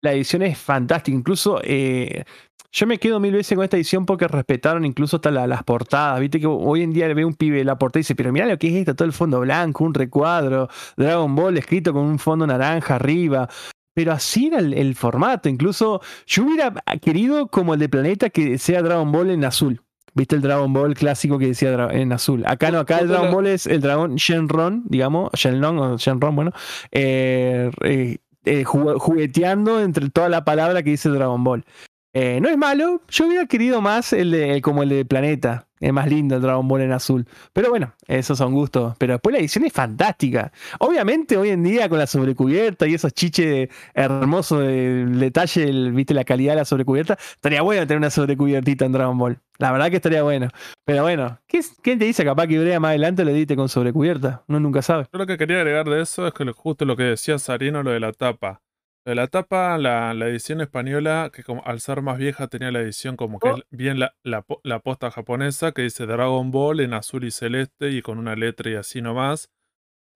La 0.02 0.12
edición 0.12 0.42
es 0.42 0.58
fantástica. 0.58 1.16
Incluso 1.16 1.60
eh, 1.62 2.24
yo 2.72 2.86
me 2.86 2.98
quedo 2.98 3.18
mil 3.20 3.32
veces 3.32 3.56
con 3.56 3.64
esta 3.64 3.76
edición 3.76 4.06
porque 4.06 4.28
respetaron 4.28 4.84
incluso 4.84 5.16
hasta 5.16 5.30
la- 5.30 5.46
las 5.46 5.62
portadas. 5.64 6.20
Viste 6.20 6.40
que 6.40 6.46
hoy 6.46 6.82
en 6.82 6.92
día 6.92 7.08
le 7.08 7.14
ve 7.14 7.24
un 7.24 7.34
pibe 7.34 7.64
la 7.64 7.78
portada 7.78 8.00
y 8.00 8.02
dice, 8.02 8.14
pero 8.14 8.32
mira 8.32 8.46
lo 8.46 8.58
que 8.58 8.68
es 8.68 8.74
esto, 8.74 8.94
todo 8.94 9.06
el 9.06 9.12
fondo 9.12 9.40
blanco, 9.40 9.84
un 9.84 9.94
recuadro, 9.94 10.68
Dragon 10.96 11.34
Ball 11.34 11.58
escrito 11.58 11.92
con 11.92 12.02
un 12.04 12.18
fondo 12.18 12.46
naranja 12.46 12.94
arriba. 12.96 13.48
Pero 13.92 14.12
así 14.12 14.46
era 14.46 14.60
el, 14.60 14.72
el 14.72 14.94
formato. 14.94 15.48
Incluso 15.48 16.00
yo 16.26 16.44
hubiera 16.44 16.72
querido 17.02 17.48
como 17.48 17.74
el 17.74 17.80
de 17.80 17.88
Planeta 17.88 18.30
que 18.30 18.56
sea 18.56 18.82
Dragon 18.82 19.10
Ball 19.10 19.30
en 19.30 19.44
azul. 19.44 19.82
¿Viste 20.14 20.34
el 20.36 20.42
Dragon 20.42 20.72
Ball 20.72 20.94
clásico 20.94 21.38
que 21.38 21.46
decía 21.48 21.88
en 21.92 22.12
azul? 22.12 22.42
Acá 22.46 22.70
no, 22.70 22.78
acá 22.78 22.98
el 22.98 23.08
Dragon 23.08 23.30
Ball 23.32 23.46
es 23.48 23.66
el 23.66 23.80
dragón 23.80 24.16
Shenron, 24.16 24.82
digamos, 24.86 25.30
Shenlong 25.34 25.78
o 25.78 25.96
Shenron, 25.98 26.34
bueno, 26.34 26.52
eh, 26.90 27.70
eh, 27.82 28.18
eh, 28.44 28.64
ju- 28.64 28.98
jugueteando 28.98 29.80
entre 29.80 30.08
toda 30.10 30.28
la 30.28 30.44
palabra 30.44 30.82
que 30.82 30.90
dice 30.90 31.08
Dragon 31.08 31.42
Ball. 31.44 31.64
Eh, 32.12 32.40
no 32.40 32.48
es 32.48 32.58
malo, 32.58 33.02
yo 33.08 33.26
hubiera 33.28 33.46
querido 33.46 33.80
más 33.80 34.12
el 34.12 34.32
de, 34.32 34.60
como 34.62 34.82
el 34.82 34.88
de 34.88 35.04
Planeta. 35.04 35.66
Es 35.78 35.94
más 35.94 36.08
lindo 36.10 36.36
el 36.36 36.42
Dragon 36.42 36.68
Ball 36.68 36.82
en 36.82 36.92
azul. 36.92 37.26
Pero 37.54 37.70
bueno, 37.70 37.94
esos 38.06 38.36
son 38.36 38.52
gustos. 38.52 38.94
Pero 38.98 39.14
después 39.14 39.32
la 39.32 39.38
edición 39.38 39.64
es 39.64 39.72
fantástica. 39.72 40.52
Obviamente, 40.78 41.38
hoy 41.38 41.48
en 41.48 41.62
día 41.62 41.88
con 41.88 41.98
la 41.98 42.06
sobrecubierta 42.06 42.86
y 42.86 42.92
esos 42.94 43.14
chiches 43.14 43.70
hermosos 43.94 44.60
del 44.60 45.18
detalle, 45.18 45.64
el- 45.64 45.92
viste 45.92 46.12
la 46.12 46.24
calidad 46.24 46.52
de 46.52 46.56
la 46.56 46.64
sobrecubierta, 46.66 47.16
estaría 47.32 47.62
bueno 47.62 47.86
tener 47.86 47.96
una 47.96 48.10
sobrecubiertita 48.10 48.84
en 48.84 48.92
Dragon 48.92 49.16
Ball. 49.16 49.38
La 49.58 49.72
verdad 49.72 49.88
que 49.88 49.96
estaría 49.96 50.22
bueno. 50.22 50.48
Pero 50.84 51.02
bueno, 51.02 51.38
¿qué 51.46 51.58
es- 51.58 51.72
¿quién 51.82 51.98
te 51.98 52.04
dice? 52.04 52.24
Capaz 52.26 52.46
que 52.46 52.54
Ibrea 52.54 52.78
más 52.78 52.90
adelante 52.90 53.24
lo 53.24 53.30
edite 53.30 53.56
con 53.56 53.70
sobrecubierta. 53.70 54.42
Uno 54.48 54.60
nunca 54.60 54.82
sabe. 54.82 55.06
Yo 55.10 55.18
lo 55.18 55.26
que 55.26 55.38
quería 55.38 55.58
agregar 55.58 55.88
de 55.88 56.02
eso 56.02 56.26
es 56.26 56.34
que 56.34 56.44
justo 56.52 56.84
lo 56.84 56.94
que 56.96 57.04
decía 57.04 57.38
Sarino, 57.38 57.82
lo 57.82 57.90
de 57.92 58.00
la 58.00 58.12
tapa. 58.12 58.60
La 59.06 59.26
tapa, 59.28 59.78
la, 59.78 60.12
la 60.14 60.28
edición 60.28 60.60
española, 60.60 61.30
que 61.32 61.42
como, 61.42 61.64
al 61.64 61.80
ser 61.80 62.02
más 62.02 62.18
vieja 62.18 62.48
tenía 62.48 62.70
la 62.70 62.80
edición 62.80 63.16
como 63.16 63.38
que 63.38 63.48
Oh. 63.48 63.56
es 63.56 63.64
bien 63.70 63.98
la, 63.98 64.14
la, 64.22 64.42
po- 64.42 64.60
la 64.62 64.80
posta 64.80 65.10
japonesa, 65.10 65.72
que 65.72 65.82
dice 65.82 66.06
Dragon 66.06 66.50
Ball 66.50 66.80
en 66.80 66.92
azul 66.92 67.24
y 67.24 67.30
celeste 67.30 67.90
y 67.90 68.02
con 68.02 68.18
una 68.18 68.36
letra 68.36 68.70
y 68.70 68.74
así 68.74 69.00
nomás. 69.00 69.50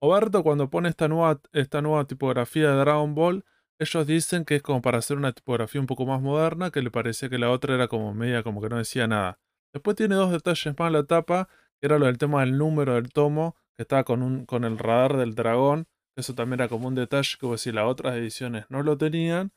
Oberto, 0.01 0.43
cuando 0.43 0.69
pone 0.69 0.89
esta 0.89 1.07
nueva, 1.07 1.41
esta 1.51 1.81
nueva 1.81 2.05
tipografía 2.05 2.69
de 2.71 2.77
Dragon 2.77 3.15
Ball, 3.15 3.43
ellos 3.79 4.05
dicen 4.07 4.45
que 4.45 4.57
es 4.57 4.61
como 4.61 4.81
para 4.81 4.99
hacer 4.99 5.17
una 5.17 5.33
tipografía 5.33 5.81
un 5.81 5.87
poco 5.87 6.05
más 6.05 6.21
moderna, 6.21 6.69
que 6.69 6.81
le 6.81 6.91
parecía 6.91 7.27
que 7.27 7.39
la 7.39 7.49
otra 7.49 7.73
era 7.75 7.87
como 7.87 8.13
media, 8.13 8.43
como 8.43 8.61
que 8.61 8.69
no 8.69 8.77
decía 8.77 9.07
nada. 9.07 9.39
Después 9.73 9.95
tiene 9.97 10.15
dos 10.15 10.31
detalles 10.31 10.75
más 10.77 10.91
la 10.91 11.03
tapa, 11.03 11.49
que 11.81 11.87
era 11.87 11.97
lo 11.97 12.05
del 12.05 12.17
tema 12.19 12.41
del 12.41 12.57
número 12.57 12.93
del 12.93 13.09
tomo, 13.11 13.55
que 13.75 13.81
estaba 13.81 14.03
con, 14.03 14.21
un, 14.21 14.45
con 14.45 14.63
el 14.63 14.77
radar 14.77 15.17
del 15.17 15.33
dragón. 15.35 15.87
Eso 16.15 16.33
también 16.33 16.61
era 16.61 16.69
como 16.69 16.87
un 16.87 16.95
detalle 16.95 17.37
que 17.39 17.47
decís, 17.47 17.73
las 17.73 17.85
otras 17.85 18.15
ediciones 18.15 18.65
no 18.69 18.83
lo 18.83 18.97
tenían. 18.97 19.51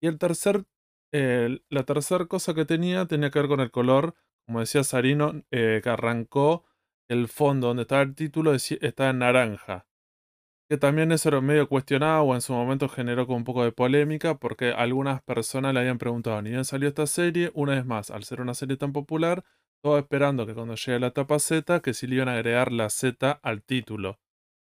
Y 0.00 0.06
el 0.06 0.18
tercer, 0.18 0.64
la 1.12 1.84
tercera 1.84 2.26
cosa 2.26 2.54
que 2.54 2.64
tenía 2.64 3.06
tenía 3.06 3.30
que 3.30 3.40
ver 3.40 3.48
con 3.48 3.60
el 3.60 3.70
color. 3.70 4.14
Como 4.46 4.60
decía 4.60 4.84
Sarino, 4.84 5.42
eh, 5.50 5.80
que 5.82 5.90
arrancó 5.90 6.64
el 7.08 7.28
fondo 7.28 7.68
donde 7.68 7.82
estaba 7.82 8.02
el 8.02 8.14
título, 8.14 8.54
estaba 8.54 9.10
en 9.10 9.18
naranja. 9.18 9.86
Que 10.68 10.76
también 10.76 11.12
eso 11.12 11.28
era 11.28 11.40
medio 11.40 11.68
cuestionado 11.68 12.22
o 12.22 12.34
en 12.34 12.40
su 12.40 12.52
momento 12.52 12.88
generó 12.88 13.26
como 13.26 13.38
un 13.38 13.44
poco 13.44 13.64
de 13.64 13.72
polémica 13.72 14.38
porque 14.38 14.72
algunas 14.72 15.22
personas 15.22 15.72
le 15.74 15.80
habían 15.80 15.98
preguntado, 15.98 16.42
ni 16.42 16.50
bien 16.50 16.64
salió 16.64 16.88
esta 16.88 17.06
serie, 17.06 17.52
una 17.54 17.74
vez 17.74 17.86
más, 17.86 18.10
al 18.10 18.24
ser 18.24 18.40
una 18.40 18.54
serie 18.54 18.76
tan 18.76 18.92
popular, 18.92 19.44
todo 19.82 19.98
esperando 19.98 20.44
que 20.44 20.54
cuando 20.54 20.74
llegue 20.74 20.98
la 20.98 21.08
etapa 21.08 21.38
Z, 21.38 21.80
que 21.82 21.94
si 21.94 22.08
le 22.08 22.16
iban 22.16 22.28
a 22.28 22.34
agregar 22.34 22.72
la 22.72 22.90
Z 22.90 23.38
al 23.42 23.62
título. 23.62 24.18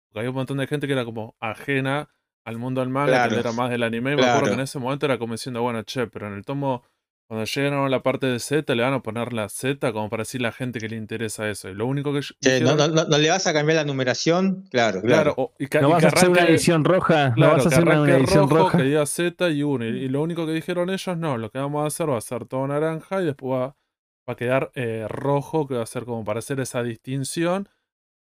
Porque 0.09 0.21
había 0.21 0.31
un 0.31 0.37
montón 0.37 0.57
de 0.59 0.67
gente 0.67 0.87
que 0.87 0.93
era 0.95 1.05
como 1.05 1.37
ajena 1.41 2.09
al 2.45 2.57
mundo 2.59 2.81
del 2.81 2.89
manga, 2.91 3.09
Claro. 3.13 3.35
que 3.35 3.41
era 3.41 3.53
más 3.53 3.71
del 3.71 3.83
anime. 3.83 4.13
y 4.13 4.17
Me 4.17 4.23
acuerdo 4.23 4.41
que 4.41 4.47
en 4.49 4.55
Claro. 4.55 4.63
ese 4.65 4.79
momento 4.79 5.07
era 5.07 5.19
como 5.19 5.35
diciendo, 5.35 5.61
bueno, 5.63 5.83
che, 5.83 6.07
pero 6.07 6.29
en 6.29 6.35
el 6.35 6.45
tomo, 6.45 6.83
cuando 7.29 7.45
lleguen 7.45 7.75
a 7.75 7.87
la 7.91 8.03
parte 8.03 8.27
de 8.27 8.39
Z, 8.39 8.75
le 8.75 8.83
van 8.83 8.95
a 8.95 9.03
poner 9.03 9.35
la 9.35 9.51
Z 9.51 9.93
como 9.93 10.09
para 10.09 10.23
decir 10.23 10.41
a 10.41 10.45
la 10.45 10.53
gente 10.53 10.81
que 10.81 10.89
le 10.89 10.97
interesa 10.97 11.47
eso. 11.51 11.69
Y 11.69 11.75
lo 11.75 11.85
único 11.85 12.11
que 12.15 12.21
Che, 12.23 12.33
no, 12.63 12.71
dijeron- 12.71 12.77
no- 12.79 12.89
no- 12.89 13.05
no 13.05 13.19
le 13.19 13.29
vas 13.29 13.47
a 13.47 13.53
cambiar 13.53 13.77
la 13.77 13.85
numeración, 13.85 14.65
claro, 14.71 15.03
claro, 15.03 15.35
claro. 15.35 15.35
o- 15.37 15.53
y 15.59 15.67
que- 15.67 15.83
No 15.83 15.91
y 15.91 15.93
vas 15.93 16.05
a 16.05 16.09
hacer 16.09 16.31
una 16.31 16.45
edición 16.47 16.85
roja. 16.85 17.35
Claro, 17.35 17.53
no 17.53 17.57
vas 17.59 17.67
a 17.67 17.69
hacer 17.69 17.85
una, 17.85 18.17
edición 18.17 18.49
rojo, 18.49 18.57
roja. 18.57 18.79
que 18.79 18.85
diga 18.85 19.05
Z 19.05 19.51
y 19.51 19.63
1. 19.63 19.85
Y, 19.85 19.89
y 20.05 20.09
lo 20.09 20.23
único 20.23 20.47
que 20.47 20.53
dijeron 20.53 20.89
ellos, 20.89 21.19
no, 21.19 21.37
lo 21.37 21.51
que 21.51 21.59
vamos 21.59 21.85
a 21.85 21.87
hacer 21.89 22.09
va 22.09 22.17
a 22.17 22.21
ser 22.23 22.47
todo 22.47 22.67
naranja 22.67 23.21
y 23.21 23.27
después 23.27 23.53
va, 23.61 23.67
va 23.67 24.33
a 24.33 24.37
quedar 24.37 24.71
eh, 24.75 25.05
rojo, 25.07 25.67
que 25.69 25.75
va 25.75 25.83
a 25.83 25.87
ser 25.87 26.07
como 26.07 26.25
para 26.25 26.39
hacer 26.39 26.61
esa 26.61 26.83
distinción. 26.83 27.69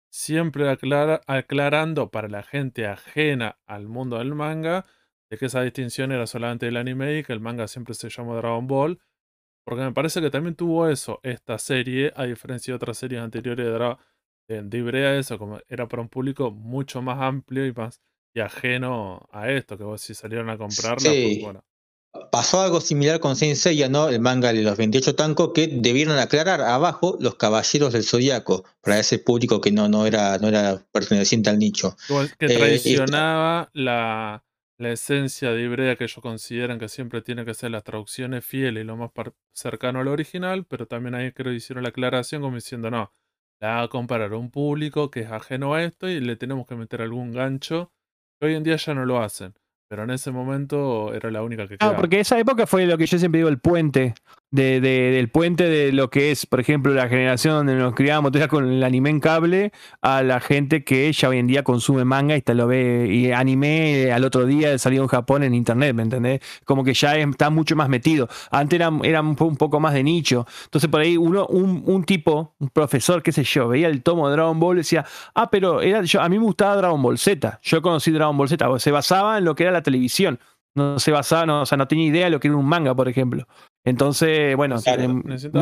Siempre 0.10 0.70
aclara- 0.70 1.22
aclarando 1.28 2.10
para 2.12 2.28
la 2.30 2.44
gente 2.44 2.88
ajena 2.88 3.60
al 3.66 3.88
mundo 3.88 4.18
del 4.18 4.34
manga 4.36 4.86
de 5.30 5.38
que 5.38 5.46
esa 5.48 5.62
distinción 5.62 6.12
era 6.12 6.26
solamente 6.28 6.66
del 6.66 6.78
anime 6.78 7.20
y 7.20 7.24
que 7.24 7.34
el 7.34 7.42
manga 7.42 7.68
siempre 7.68 7.94
se 7.94 8.10
llamó 8.10 8.36
Dragon 8.36 8.68
Ball. 8.68 9.00
Porque 9.66 9.84
me 9.84 9.92
parece 9.92 10.22
que 10.22 10.30
también 10.30 10.56
tuvo 10.56 10.88
eso, 10.88 11.20
esta 11.24 11.58
serie, 11.60 12.14
a 12.16 12.24
diferencia 12.24 12.72
de 12.72 12.76
otras 12.78 12.98
series 12.98 13.22
anteriores 13.22 13.66
de, 13.66 13.74
Dra- 13.74 13.98
de, 14.48 14.62
de 14.64 14.78
Ibrea, 14.78 15.18
eso 15.18 15.38
como 15.38 15.60
era 15.68 15.88
para 15.88 16.02
un 16.02 16.10
público 16.10 16.52
mucho 16.52 17.02
más 17.02 17.22
amplio 17.22 17.66
y 17.66 17.74
más 17.74 18.02
y 18.34 18.40
ajeno 18.40 19.28
a 19.32 19.50
esto, 19.52 19.78
que 19.78 19.84
vos 19.84 20.00
si 20.02 20.14
salieron 20.14 20.50
a 20.50 20.58
comprarla, 20.58 21.12
Sí. 21.12 21.22
pues 21.24 21.42
bueno. 21.44 21.66
Pasó 22.32 22.62
algo 22.62 22.82
similar 22.82 23.20
con 23.20 23.36
Saint 23.36 23.56
Seiya, 23.56 23.90
¿no? 23.90 24.10
El 24.10 24.20
manga 24.20 24.54
de 24.54 24.62
los 24.62 24.78
28 24.78 25.16
tancos, 25.16 25.52
que 25.54 25.68
debieron 25.68 26.18
aclarar 26.18 26.62
abajo 26.62 27.18
los 27.20 27.36
caballeros 27.36 27.94
del 27.94 28.04
zodiaco, 28.04 28.66
para 28.82 29.00
ese 29.00 29.20
público 29.20 29.62
que 29.62 29.72
no, 29.72 29.88
no, 29.88 30.06
era, 30.06 30.38
no 30.38 30.48
era 30.48 30.86
perteneciente 30.92 31.50
al 31.50 31.60
nicho. 31.60 31.96
Que 32.38 32.46
Eh, 32.46 32.58
traicionaba 32.58 33.70
la, 33.74 34.44
la 34.78 34.92
esencia 34.92 35.52
de 35.52 35.64
Ibrea 35.64 35.96
que 35.96 36.04
ellos 36.06 36.20
consideran 36.22 36.80
que 36.80 36.90
siempre 36.90 37.22
tiene 37.22 37.46
que 37.46 37.54
ser 37.54 37.72
las 37.72 37.84
traducciones 37.84 38.46
fieles 38.46 38.84
y 38.84 38.86
lo 38.86 38.98
más 38.98 39.12
cercano 39.54 40.00
al 40.00 40.08
original, 40.08 40.66
pero 40.66 40.88
también 40.88 41.16
ahí 41.16 41.32
creo 41.32 41.52
que 41.52 41.58
hicieron 41.58 41.84
la 41.84 41.90
aclaración 41.90 42.42
como 42.42 42.56
diciendo, 42.56 42.92
no, 42.92 43.14
la 43.60 43.76
va 43.76 43.82
a 43.84 43.88
comparar 43.88 44.34
a 44.34 44.38
un 44.38 44.52
público 44.52 45.10
que 45.10 45.22
es 45.22 45.32
ajeno 45.32 45.74
a 45.74 45.84
esto 45.84 46.08
y 46.10 46.20
le 46.20 46.36
tenemos 46.36 46.68
que 46.68 46.76
meter 46.76 47.02
algún 47.02 47.32
gancho, 47.32 47.92
que 48.40 48.48
hoy 48.48 48.56
en 48.56 48.64
día 48.64 48.76
ya 48.76 48.94
no 48.94 49.06
lo 49.06 49.22
hacen, 49.22 49.56
pero 49.88 50.04
en 50.04 50.12
ese 50.12 50.32
momento 50.32 51.14
era 51.14 51.32
la 51.32 51.44
única 51.44 51.68
que 51.68 51.78
quedaba. 51.78 51.98
porque 51.98 52.20
esa 52.20 52.38
época 52.38 52.68
fue 52.68 52.86
lo 52.86 52.98
que 52.98 53.06
yo 53.06 53.18
siempre 53.18 53.40
digo, 53.40 53.50
el 53.50 53.60
puente. 53.60 54.14
De, 54.50 54.80
de- 54.80 55.12
del 55.12 55.30
puente 55.30 55.66
de 55.66 55.92
lo 55.92 56.10
que 56.10 56.32
es, 56.32 56.46
por 56.46 56.62
ejemplo, 56.62 56.94
la 56.94 57.10
generación 57.10 57.54
donde 57.56 57.76
nos 57.76 57.94
criábamos 57.94 58.32
todavía 58.32 58.48
con 58.48 58.72
el 58.72 58.82
anime 58.82 59.10
en 59.10 59.20
cable, 59.20 59.74
a 60.02 60.24
la 60.24 60.40
gente 60.40 60.86
que 60.86 61.12
ya 61.12 61.28
hoy 61.28 61.40
en 61.40 61.48
día 61.48 61.64
consume 61.64 62.06
manga 62.06 62.34
y 62.38 62.42
te 62.42 62.54
lo 62.56 62.66
ve, 62.66 63.10
y 63.12 63.34
anime 63.34 64.10
al 64.14 64.24
otro 64.24 64.46
día 64.46 64.78
salió 64.78 65.02
en 65.02 65.10
Japón 65.10 65.44
en 65.44 65.54
internet, 65.54 65.94
¿me 65.94 66.04
entendés? 66.04 66.40
Como 66.64 66.86
que 66.86 66.94
ya 66.94 67.18
está 67.18 67.50
mucho 67.50 67.76
más 67.76 67.90
metido. 67.90 68.30
Antes 68.50 68.80
era, 68.80 68.90
era 69.04 69.20
un, 69.22 69.36
po- 69.36 69.46
un 69.46 69.58
poco 69.58 69.82
más 69.82 69.94
de 69.94 70.04
nicho. 70.04 70.46
Entonces 70.64 70.90
por 70.90 71.02
ahí 71.02 71.18
uno, 71.18 71.46
un, 71.48 72.06
tipo, 72.06 72.56
un 72.60 72.70
profesor, 72.70 73.22
qué 73.22 73.34
sé 73.34 73.44
yo, 73.44 73.68
veía 73.68 73.90
el 73.90 74.02
tomo 74.02 74.30
de 74.30 74.36
Dragon 74.38 74.58
Ball 74.62 74.78
y 74.78 74.80
decía, 74.80 75.06
ah, 75.36 75.50
pero 75.50 75.82
era, 75.82 76.04
yo, 76.04 76.22
a 76.22 76.30
mí 76.30 76.40
me 76.40 76.46
gustaba 76.46 76.78
Dragon 76.78 77.02
Ball 77.02 77.18
Z. 77.18 77.60
Yo 77.64 77.82
conocí 77.82 78.12
Dragon 78.12 78.38
Ball 78.38 78.48
Z, 78.48 78.80
se 78.80 78.92
basaba 78.92 79.40
en 79.40 79.44
lo 79.44 79.56
que 79.56 79.64
era 79.64 79.74
la 79.74 79.84
televisión 79.84 80.40
no 80.76 81.00
se 81.00 81.10
basaba, 81.12 81.62
o 81.62 81.66
sea, 81.66 81.76
no 81.76 81.88
tenía 81.88 82.06
idea 82.06 82.26
de 82.26 82.30
lo 82.30 82.40
que 82.40 82.50
era 82.50 82.56
un 82.58 82.68
manga, 82.68 82.94
por 82.94 83.10
ejemplo. 83.10 83.48
Entonces, 83.86 84.56
bueno, 84.56 84.76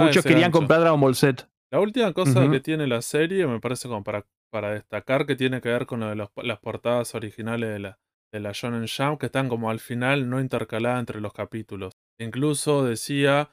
muchos 0.05 0.23
querían 0.23 0.51
comprar 0.51 0.79
Dragon 0.81 0.99
Ball 1.01 1.15
Z. 1.15 1.49
La 1.71 1.79
última 1.79 2.13
cosa 2.13 2.41
que 2.51 2.59
tiene 2.59 2.87
la 2.87 3.01
serie, 3.01 3.47
me 3.47 3.59
parece 3.59 3.87
como 3.87 4.03
para, 4.03 4.25
para 4.51 4.71
destacar, 4.73 5.25
que 5.25 5.35
tiene 5.35 5.61
que 5.61 5.69
ver 5.69 5.85
con 5.85 5.99
lo 5.99 6.07
de 6.09 6.15
los- 6.15 6.29
las 6.37 6.59
portadas 6.59 7.13
originales 7.15 7.69
de 7.69 7.79
la, 7.79 7.99
de 8.33 8.39
la 8.39 8.51
Shonen 8.53 8.87
Jump, 8.87 9.19
que 9.19 9.25
están 9.27 9.49
como 9.49 9.69
al 9.69 9.79
final 9.79 10.29
no 10.29 10.39
intercaladas 10.39 10.99
entre 10.99 11.21
los 11.21 11.33
capítulos. 11.33 11.93
Incluso 12.19 12.85
decía 12.85 13.51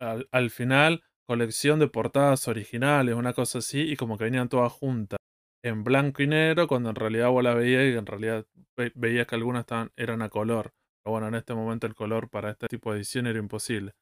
al, 0.00 0.28
al 0.32 0.50
final 0.50 1.02
colección 1.28 1.78
de 1.78 1.88
portadas 1.88 2.48
originales, 2.48 3.14
una 3.14 3.34
cosa 3.34 3.58
así, 3.58 3.80
y 3.82 3.96
como 3.96 4.16
que 4.16 4.24
venían 4.24 4.48
todas 4.48 4.72
juntas, 4.72 5.18
en 5.62 5.84
blanco 5.84 6.22
y 6.22 6.26
negro, 6.26 6.66
cuando 6.68 6.88
en 6.90 6.96
realidad 6.96 7.28
vos 7.30 7.44
la 7.44 7.54
veías 7.54 7.82
y 7.92 7.98
en 7.98 8.06
realidad 8.06 8.46
ve- 8.76 8.92
veías 8.94 9.26
que 9.26 9.34
algunas 9.34 9.60
estaban, 9.60 9.90
eran 9.96 10.22
a 10.22 10.28
color. 10.30 10.72
Pero 11.08 11.12
bueno, 11.12 11.28
en 11.28 11.36
este 11.36 11.54
momento 11.54 11.86
el 11.86 11.94
color 11.94 12.28
para 12.28 12.50
este 12.50 12.68
tipo 12.68 12.92
de 12.92 12.98
edición 12.98 13.26
era 13.26 13.38
imposible. 13.38 13.94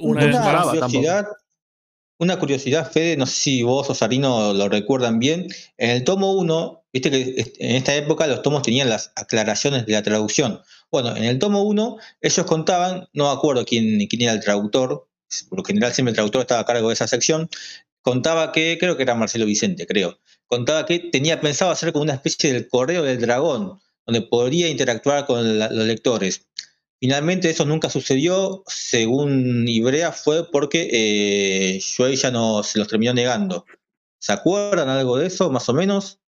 Una 0.00 0.64
curiosidad, 0.64 1.28
una 2.18 2.40
curiosidad, 2.40 2.90
Fede, 2.90 3.16
no 3.16 3.24
sé 3.24 3.34
si 3.34 3.62
vos 3.62 3.88
o 3.88 3.94
Sarino 3.94 4.52
lo 4.52 4.68
recuerdan 4.68 5.20
bien. 5.20 5.46
En 5.76 5.90
el 5.90 6.02
tomo 6.02 6.32
1, 6.32 6.86
viste 6.92 7.12
que 7.12 7.52
en 7.60 7.76
esta 7.76 7.94
época 7.94 8.26
los 8.26 8.42
tomos 8.42 8.62
tenían 8.62 8.88
las 8.88 9.12
aclaraciones 9.14 9.86
de 9.86 9.92
la 9.92 10.02
traducción. 10.02 10.60
Bueno, 10.90 11.14
en 11.16 11.22
el 11.22 11.38
tomo 11.38 11.62
1, 11.62 11.98
ellos 12.20 12.46
contaban, 12.46 13.08
no 13.12 13.26
me 13.26 13.38
acuerdo 13.38 13.64
quién, 13.64 14.04
quién 14.08 14.22
era 14.22 14.32
el 14.32 14.40
traductor, 14.40 15.06
por 15.48 15.58
lo 15.58 15.64
general 15.64 15.92
siempre 15.92 16.10
el 16.10 16.16
traductor 16.16 16.40
estaba 16.40 16.62
a 16.62 16.66
cargo 16.66 16.88
de 16.88 16.94
esa 16.94 17.06
sección, 17.06 17.48
contaba 18.02 18.50
que, 18.50 18.76
creo 18.80 18.96
que 18.96 19.04
era 19.04 19.14
Marcelo 19.14 19.46
Vicente, 19.46 19.86
creo, 19.86 20.18
contaba 20.48 20.84
que 20.84 20.98
tenía 20.98 21.40
pensado 21.40 21.70
hacer 21.70 21.92
como 21.92 22.02
una 22.02 22.14
especie 22.14 22.52
del 22.52 22.66
correo 22.66 23.04
del 23.04 23.20
dragón, 23.20 23.78
donde 24.08 24.22
podría 24.26 24.68
interactuar 24.68 25.26
con 25.26 25.58
la- 25.58 25.68
los 25.70 25.86
lectores. 25.86 26.48
Finalmente 26.98 27.50
eso 27.50 27.64
nunca 27.66 27.90
sucedió, 27.90 28.64
según 28.66 29.68
Ibrea 29.68 30.10
fue 30.12 30.50
porque 30.50 30.88
eh, 30.90 31.78
Shuei 31.78 32.16
ya 32.16 32.30
no 32.30 32.62
se 32.62 32.78
los 32.78 32.88
terminó 32.88 33.12
negando. 33.12 33.66
¿Se 34.18 34.32
acuerdan 34.32 34.88
algo 34.88 35.18
de 35.18 35.26
eso, 35.26 35.50
más 35.50 35.68
o 35.68 35.74
menos? 35.74 36.18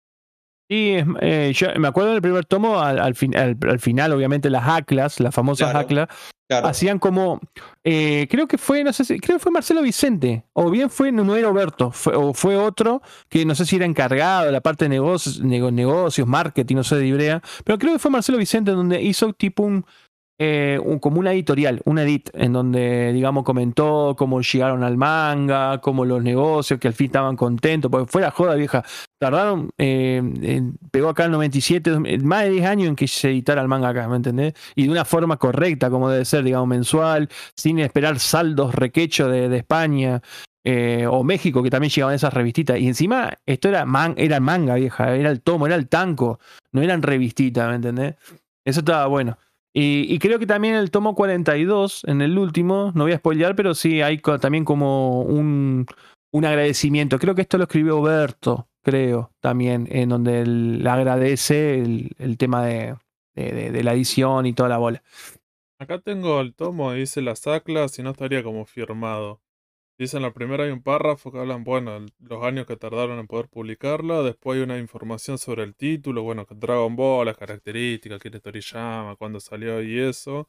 Sí, 0.68 0.94
eh, 1.22 1.52
yo 1.54 1.68
me 1.78 1.88
acuerdo 1.88 2.12
del 2.12 2.22
primer 2.22 2.44
tomo, 2.44 2.78
al, 2.80 3.00
al 3.00 3.14
fin- 3.16 3.34
al- 3.34 3.56
al 3.68 3.80
final, 3.80 4.12
obviamente, 4.12 4.50
las 4.50 4.68
ACLAS, 4.68 5.18
las 5.18 5.34
famosas 5.34 5.70
Claro. 5.70 5.78
ACLAS, 5.86 6.08
Hacían 6.68 6.98
como, 6.98 7.40
eh, 7.84 8.26
creo 8.30 8.46
que 8.46 8.58
fue, 8.58 8.82
no 8.84 8.92
sé 8.92 9.04
si, 9.04 9.18
creo 9.20 9.38
que 9.38 9.42
fue 9.42 9.52
Marcelo 9.52 9.82
Vicente, 9.82 10.44
o 10.52 10.70
bien 10.70 10.90
fue, 10.90 11.12
no, 11.12 11.36
era 11.36 11.48
Roberto, 11.48 11.92
o 12.14 12.34
fue 12.34 12.56
otro, 12.56 13.02
que 13.28 13.44
no 13.44 13.54
sé 13.54 13.64
si 13.66 13.76
era 13.76 13.84
encargado 13.86 14.46
de 14.46 14.52
la 14.52 14.60
parte 14.60 14.84
de 14.86 14.88
negocios, 14.88 15.40
nego- 15.40 15.70
negocios, 15.70 16.26
marketing, 16.26 16.76
no 16.76 16.84
sé, 16.84 16.96
de 16.96 17.06
Ibrea, 17.06 17.42
pero 17.64 17.78
creo 17.78 17.92
que 17.92 17.98
fue 17.98 18.10
Marcelo 18.10 18.38
Vicente 18.38 18.72
donde 18.72 19.00
hizo 19.02 19.32
tipo 19.32 19.62
un, 19.62 19.84
eh, 20.42 20.80
un- 20.82 20.98
como 20.98 21.20
una 21.20 21.32
editorial, 21.34 21.82
un 21.84 21.98
edit, 21.98 22.30
en 22.32 22.54
donde, 22.54 23.12
digamos, 23.12 23.44
comentó 23.44 24.14
cómo 24.16 24.40
llegaron 24.40 24.82
al 24.82 24.96
manga, 24.96 25.82
cómo 25.82 26.06
los 26.06 26.22
negocios, 26.22 26.80
que 26.80 26.88
al 26.88 26.94
fin 26.94 27.06
estaban 27.08 27.36
contentos, 27.36 27.90
porque 27.90 28.10
fue 28.10 28.22
la 28.22 28.30
joda 28.30 28.54
vieja. 28.54 28.82
Tardaron, 29.20 29.68
eh, 29.76 30.62
pegó 30.90 31.10
acá 31.10 31.26
el 31.26 31.30
97, 31.32 31.90
dos- 31.90 32.00
más 32.22 32.44
de 32.44 32.50
10 32.50 32.64
años 32.64 32.88
en 32.88 32.96
que 32.96 33.06
se 33.06 33.28
editara 33.28 33.60
el 33.60 33.68
manga 33.68 33.90
acá, 33.90 34.08
¿me 34.08 34.16
entendés? 34.16 34.54
Y 34.74 34.84
de 34.84 34.90
una 34.90 35.04
forma 35.04 35.36
correcta, 35.36 35.90
como 35.90 36.08
debe 36.08 36.24
ser, 36.24 36.42
digamos, 36.42 36.68
mensual, 36.68 37.28
sin 37.54 37.78
esperar 37.78 38.18
saldos 38.18 38.74
requecho 38.74 39.28
de, 39.28 39.54
España. 39.54 40.22
eh, 40.64 41.06
o 41.10 41.22
México, 41.24 41.62
que 41.62 41.70
también 41.70 41.90
llegaban 41.90 42.14
esas 42.14 42.32
revistitas. 42.34 42.78
Y 42.78 42.86
encima, 42.86 43.32
esto 43.46 43.68
era, 43.68 43.84
man, 43.86 44.14
era 44.18 44.40
manga 44.40 44.74
vieja, 44.74 45.14
era 45.16 45.30
el 45.30 45.40
tomo, 45.40 45.66
era 45.66 45.74
el 45.74 45.88
tanco, 45.88 46.38
no 46.72 46.82
eran 46.82 47.00
revistitas, 47.02 47.68
¿me 47.68 47.76
entendés? 47.76 48.14
Eso 48.64 48.80
estaba 48.80 49.06
bueno. 49.06 49.38
Y, 49.72 50.18
creo 50.18 50.38
que 50.40 50.46
también 50.46 50.74
el 50.74 50.90
tomo 50.90 51.14
42, 51.14 52.02
en 52.04 52.22
el 52.22 52.36
último, 52.38 52.90
no 52.94 53.04
voy 53.04 53.12
a 53.12 53.18
spoilear, 53.18 53.54
pero 53.54 53.74
sí 53.74 54.02
hay 54.02 54.18
también 54.18 54.64
como 54.64 55.22
un, 55.22 55.86
un 56.32 56.44
agradecimiento. 56.44 57.18
Creo 57.18 57.36
que 57.36 57.42
esto 57.42 57.56
lo 57.56 57.64
escribió 57.64 58.02
Berto, 58.02 58.68
creo, 58.82 59.30
también, 59.40 59.86
en 59.90 60.08
donde 60.08 60.40
él 60.40 60.84
agradece 60.86 61.80
el, 61.80 62.36
tema 62.36 62.66
de- 62.66 62.96
de 63.34 63.82
la 63.84 63.94
edición 63.94 64.46
y 64.46 64.52
toda 64.52 64.68
la 64.68 64.78
bola. 64.78 65.02
Acá 65.80 65.98
tengo 65.98 66.42
el 66.42 66.54
tomo, 66.54 66.92
dice 66.92 67.22
las 67.22 67.46
ACLAS 67.46 67.98
y 67.98 68.02
no 68.02 68.10
estaría 68.10 68.42
como 68.42 68.66
firmado. 68.66 69.40
Dice 70.00 70.16
en 70.16 70.22
la 70.22 70.32
primera 70.32 70.64
hay 70.64 70.70
un 70.70 70.82
párrafo 70.82 71.30
que 71.30 71.38
hablan, 71.38 71.62
bueno, 71.62 71.94
el- 71.98 72.10
los 72.20 72.42
años 72.42 72.66
que 72.66 72.76
tardaron 72.76 73.18
en 73.18 73.26
poder 73.26 73.48
publicarla. 73.48 74.22
Después 74.22 74.56
hay 74.56 74.62
una 74.64 74.78
información 74.78 75.36
sobre 75.36 75.62
el 75.62 75.74
título, 75.76 76.22
bueno, 76.22 76.46
que 76.46 76.54
Dragon 76.54 76.96
Ball, 76.96 77.26
las 77.26 77.36
características, 77.36 78.18
quién 78.18 78.34
es 78.34 78.40
Toriyama, 78.42 79.16
cuándo 79.16 79.40
salió 79.40 79.82
y 79.82 79.98
eso. 80.00 80.48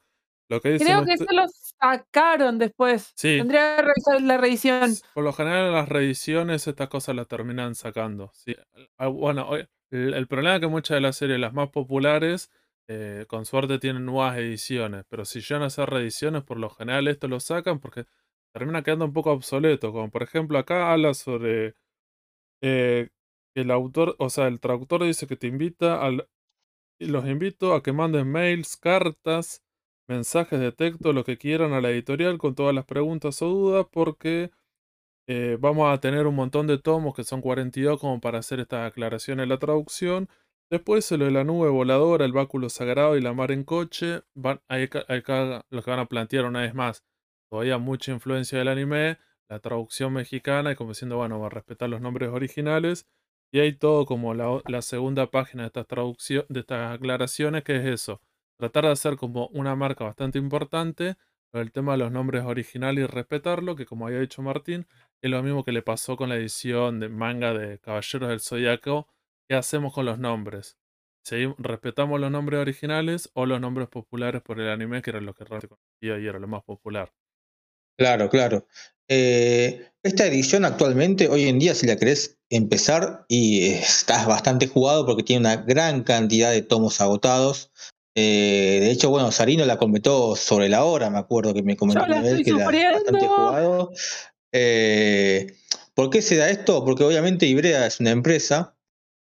Lo 0.49 0.61
que 0.61 0.71
dicen 0.71 0.87
Creo 0.87 1.05
que 1.05 1.13
este- 1.13 1.25
eso 1.25 1.33
lo 1.33 1.45
sacaron 1.81 2.59
después. 2.59 3.11
Sí. 3.15 3.37
Tendría 3.39 3.75
que 3.75 3.81
revisar 3.83 4.21
la 4.21 4.37
reedición. 4.37 4.91
Por 5.13 5.23
lo 5.25 5.33
general 5.33 5.67
en 5.67 5.73
las 5.73 5.89
reediciones 5.89 6.65
estas 6.67 6.87
cosas 6.89 7.15
las 7.15 7.27
terminan 7.27 7.75
sacando. 7.75 8.31
Sí. 8.33 8.55
Ah, 8.97 9.07
Bueno, 9.07 9.49
el, 9.91 10.13
el 10.13 10.27
problema 10.27 10.55
es 10.55 10.61
que 10.61 10.67
muchas 10.67 10.95
de 10.95 11.01
las 11.01 11.17
series, 11.17 11.39
las 11.41 11.53
más 11.53 11.69
populares, 11.71 12.49
eh, 12.87 13.25
con 13.27 13.45
suerte 13.45 13.79
tienen 13.79 14.05
nuevas 14.05 14.37
ediciones, 14.37 15.03
pero 15.09 15.25
si 15.25 15.41
llegan 15.41 15.63
a 15.63 15.67
hacer 15.67 15.89
reediciones, 15.89 16.43
por 16.43 16.57
lo 16.57 16.69
general 16.69 17.07
esto 17.09 17.27
lo 17.27 17.39
sacan 17.41 17.79
porque 17.79 18.05
termina 18.53 18.83
quedando 18.83 19.05
un 19.05 19.13
poco 19.13 19.31
obsoleto. 19.31 19.91
Como 19.93 20.09
por 20.11 20.23
ejemplo 20.23 20.57
acá 20.59 20.91
habla 20.91 21.13
sobre 21.13 21.75
eh, 22.61 23.09
el 23.55 23.71
autor, 23.71 24.15
o 24.19 24.29
sea, 24.29 24.47
el 24.47 24.59
traductor 24.59 25.03
dice 25.03 25.27
que 25.27 25.37
te 25.37 25.47
invita 25.47 26.01
al... 26.05 26.27
Los 26.99 27.27
invito 27.27 27.73
a 27.75 27.83
que 27.83 27.93
manden 27.93 28.31
mails, 28.31 28.77
cartas, 28.77 29.63
mensajes 30.07 30.59
de 30.59 30.71
texto, 30.71 31.13
lo 31.13 31.25
que 31.25 31.37
quieran 31.37 31.73
a 31.73 31.81
la 31.81 31.91
editorial 31.91 32.37
con 32.37 32.55
todas 32.55 32.75
las 32.75 32.85
preguntas 32.85 33.41
o 33.41 33.49
dudas 33.49 33.87
porque 33.91 34.51
eh, 35.27 35.57
vamos 35.59 35.91
a 35.93 35.99
tener 35.99 36.27
un 36.27 36.35
montón 36.35 36.67
de 36.67 36.77
tomos 36.77 37.15
que 37.15 37.23
son 37.23 37.41
42 37.41 37.99
como 37.99 38.19
para 38.21 38.39
hacer 38.39 38.59
esta 38.59 38.85
aclaración 38.85 39.39
en 39.39 39.49
la 39.49 39.59
traducción. 39.59 40.29
Después 40.69 41.09
lo 41.11 41.25
de 41.25 41.31
la 41.31 41.43
nube 41.43 41.69
voladora, 41.69 42.25
el 42.25 42.33
báculo 42.33 42.69
sagrado 42.69 43.17
y 43.17 43.21
la 43.21 43.33
mar 43.33 43.51
en 43.51 43.63
coche. 43.63 44.21
Van, 44.35 44.61
ca- 44.89 45.05
acá 45.07 45.65
lo 45.69 45.83
que 45.83 45.91
van 45.91 45.99
a 45.99 46.07
plantear 46.07 46.45
una 46.45 46.61
vez 46.61 46.73
más. 46.73 47.03
Todavía 47.51 47.77
mucha 47.77 48.13
influencia 48.13 48.57
del 48.59 48.69
anime, 48.69 49.17
la 49.49 49.59
traducción 49.59 50.13
mexicana 50.13 50.71
y 50.71 50.75
como 50.75 50.91
diciendo, 50.91 51.17
bueno, 51.17 51.37
va 51.37 51.47
a 51.47 51.49
respetar 51.49 51.89
los 51.89 51.99
nombres 51.99 52.29
originales. 52.29 53.07
Y 53.51 53.59
hay 53.59 53.73
todo 53.73 54.05
como 54.05 54.33
la, 54.33 54.81
segunda 54.81 55.29
página 55.29 55.63
de 55.63 55.67
estas 55.67 55.85
traducciones, 55.85 56.47
de 56.47 56.61
estas 56.61 56.95
aclaraciones, 56.95 57.63
que 57.65 57.75
es 57.75 57.85
eso. 57.85 58.21
Tratar 58.57 58.85
de 58.85 58.91
hacer 58.91 59.17
como 59.17 59.47
una 59.47 59.75
marca 59.75 60.05
bastante 60.05 60.39
importante 60.39 61.17
el 61.51 61.73
tema 61.73 61.91
de 61.91 61.97
los 61.97 62.11
nombres 62.13 62.45
originales 62.45 63.03
y 63.03 63.07
respetarlo, 63.07 63.75
que 63.75 63.85
como 63.85 64.07
había 64.07 64.21
dicho 64.21 64.41
Martín, 64.41 64.87
es 65.21 65.29
lo 65.29 65.43
mismo 65.43 65.65
que 65.65 65.73
le 65.73 65.81
pasó 65.81 66.15
con 66.15 66.29
la 66.29 66.37
edición 66.37 67.01
de 67.01 67.09
manga 67.09 67.53
de 67.53 67.79
Caballeros 67.79 68.29
del 68.29 68.39
Zodiaco. 68.39 69.09
¿Qué 69.49 69.55
hacemos 69.55 69.93
con 69.93 70.05
los 70.05 70.17
nombres? 70.17 70.77
¿Respetamos 71.57 72.21
los 72.21 72.31
nombres 72.31 72.61
originales 72.61 73.29
o 73.33 73.45
los 73.45 73.59
nombres 73.59 73.89
populares 73.89 74.41
por 74.41 74.61
el 74.61 74.69
anime, 74.69 75.01
que 75.01 75.09
era 75.09 75.19
lo 75.19 75.33
que 75.33 75.43
realmente 75.43 75.75
conocía 75.75 76.23
y 76.23 76.27
era 76.27 76.39
lo 76.39 76.47
más 76.47 76.63
popular? 76.63 77.11
Claro, 78.01 78.29
claro. 78.31 78.65
Eh, 79.07 79.85
esta 80.01 80.25
edición 80.25 80.65
actualmente, 80.65 81.27
hoy 81.27 81.47
en 81.47 81.59
día, 81.59 81.75
si 81.75 81.85
la 81.85 81.97
querés 81.97 82.39
empezar, 82.49 83.25
y 83.27 83.67
estás 83.67 84.25
bastante 84.25 84.65
jugado 84.65 85.05
porque 85.05 85.21
tiene 85.21 85.41
una 85.41 85.57
gran 85.57 86.01
cantidad 86.01 86.49
de 86.49 86.63
tomos 86.63 86.99
agotados. 86.99 87.71
Eh, 88.15 88.79
de 88.81 88.89
hecho, 88.89 89.11
bueno, 89.11 89.31
Sarino 89.31 89.65
la 89.65 89.77
comentó 89.77 90.35
sobre 90.35 90.67
la 90.67 90.83
hora, 90.83 91.11
me 91.11 91.19
acuerdo 91.19 91.53
que 91.53 91.61
me 91.61 91.77
comentó 91.77 92.03
una 92.03 92.21
vez 92.21 92.43
que 92.43 92.53
la 92.53 92.65
bastante 92.65 93.03
sufriendo. 93.03 93.35
jugado. 93.35 93.91
Eh, 94.51 95.53
¿por 95.93 96.09
qué 96.09 96.23
se 96.23 96.37
da 96.37 96.49
esto? 96.49 96.83
Porque 96.83 97.03
obviamente 97.03 97.45
Ibrea 97.45 97.85
es 97.85 97.99
una 97.99 98.09
empresa 98.09 98.75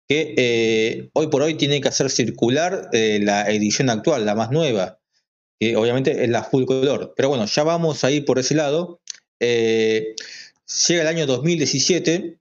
que 0.08 1.10
hoy 1.12 1.26
por 1.26 1.42
hoy 1.42 1.58
tiene 1.58 1.82
que 1.82 1.88
hacer 1.88 2.08
circular 2.08 2.88
la 2.92 3.50
edición 3.50 3.90
actual, 3.90 4.24
la 4.24 4.34
más 4.34 4.50
nueva 4.50 5.01
obviamente 5.76 6.24
es 6.24 6.28
la 6.28 6.42
full 6.42 6.64
color. 6.64 7.14
Pero 7.16 7.28
bueno, 7.28 7.46
ya 7.46 7.62
vamos 7.62 8.04
a 8.04 8.10
ir 8.10 8.24
por 8.24 8.38
ese 8.38 8.54
lado. 8.54 9.00
Eh, 9.40 10.14
llega 10.88 11.02
el 11.02 11.08
año 11.08 11.26
2017 11.26 12.38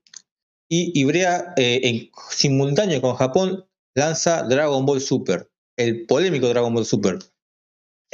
y 0.68 0.98
Ibrea, 0.98 1.52
eh, 1.56 1.80
en 1.84 2.10
simultáneo 2.30 3.00
con 3.02 3.14
Japón, 3.16 3.66
lanza 3.94 4.44
Dragon 4.44 4.86
Ball 4.86 5.00
Super, 5.00 5.50
el 5.76 6.06
polémico 6.06 6.48
Dragon 6.48 6.72
Ball 6.72 6.86
Super, 6.86 7.18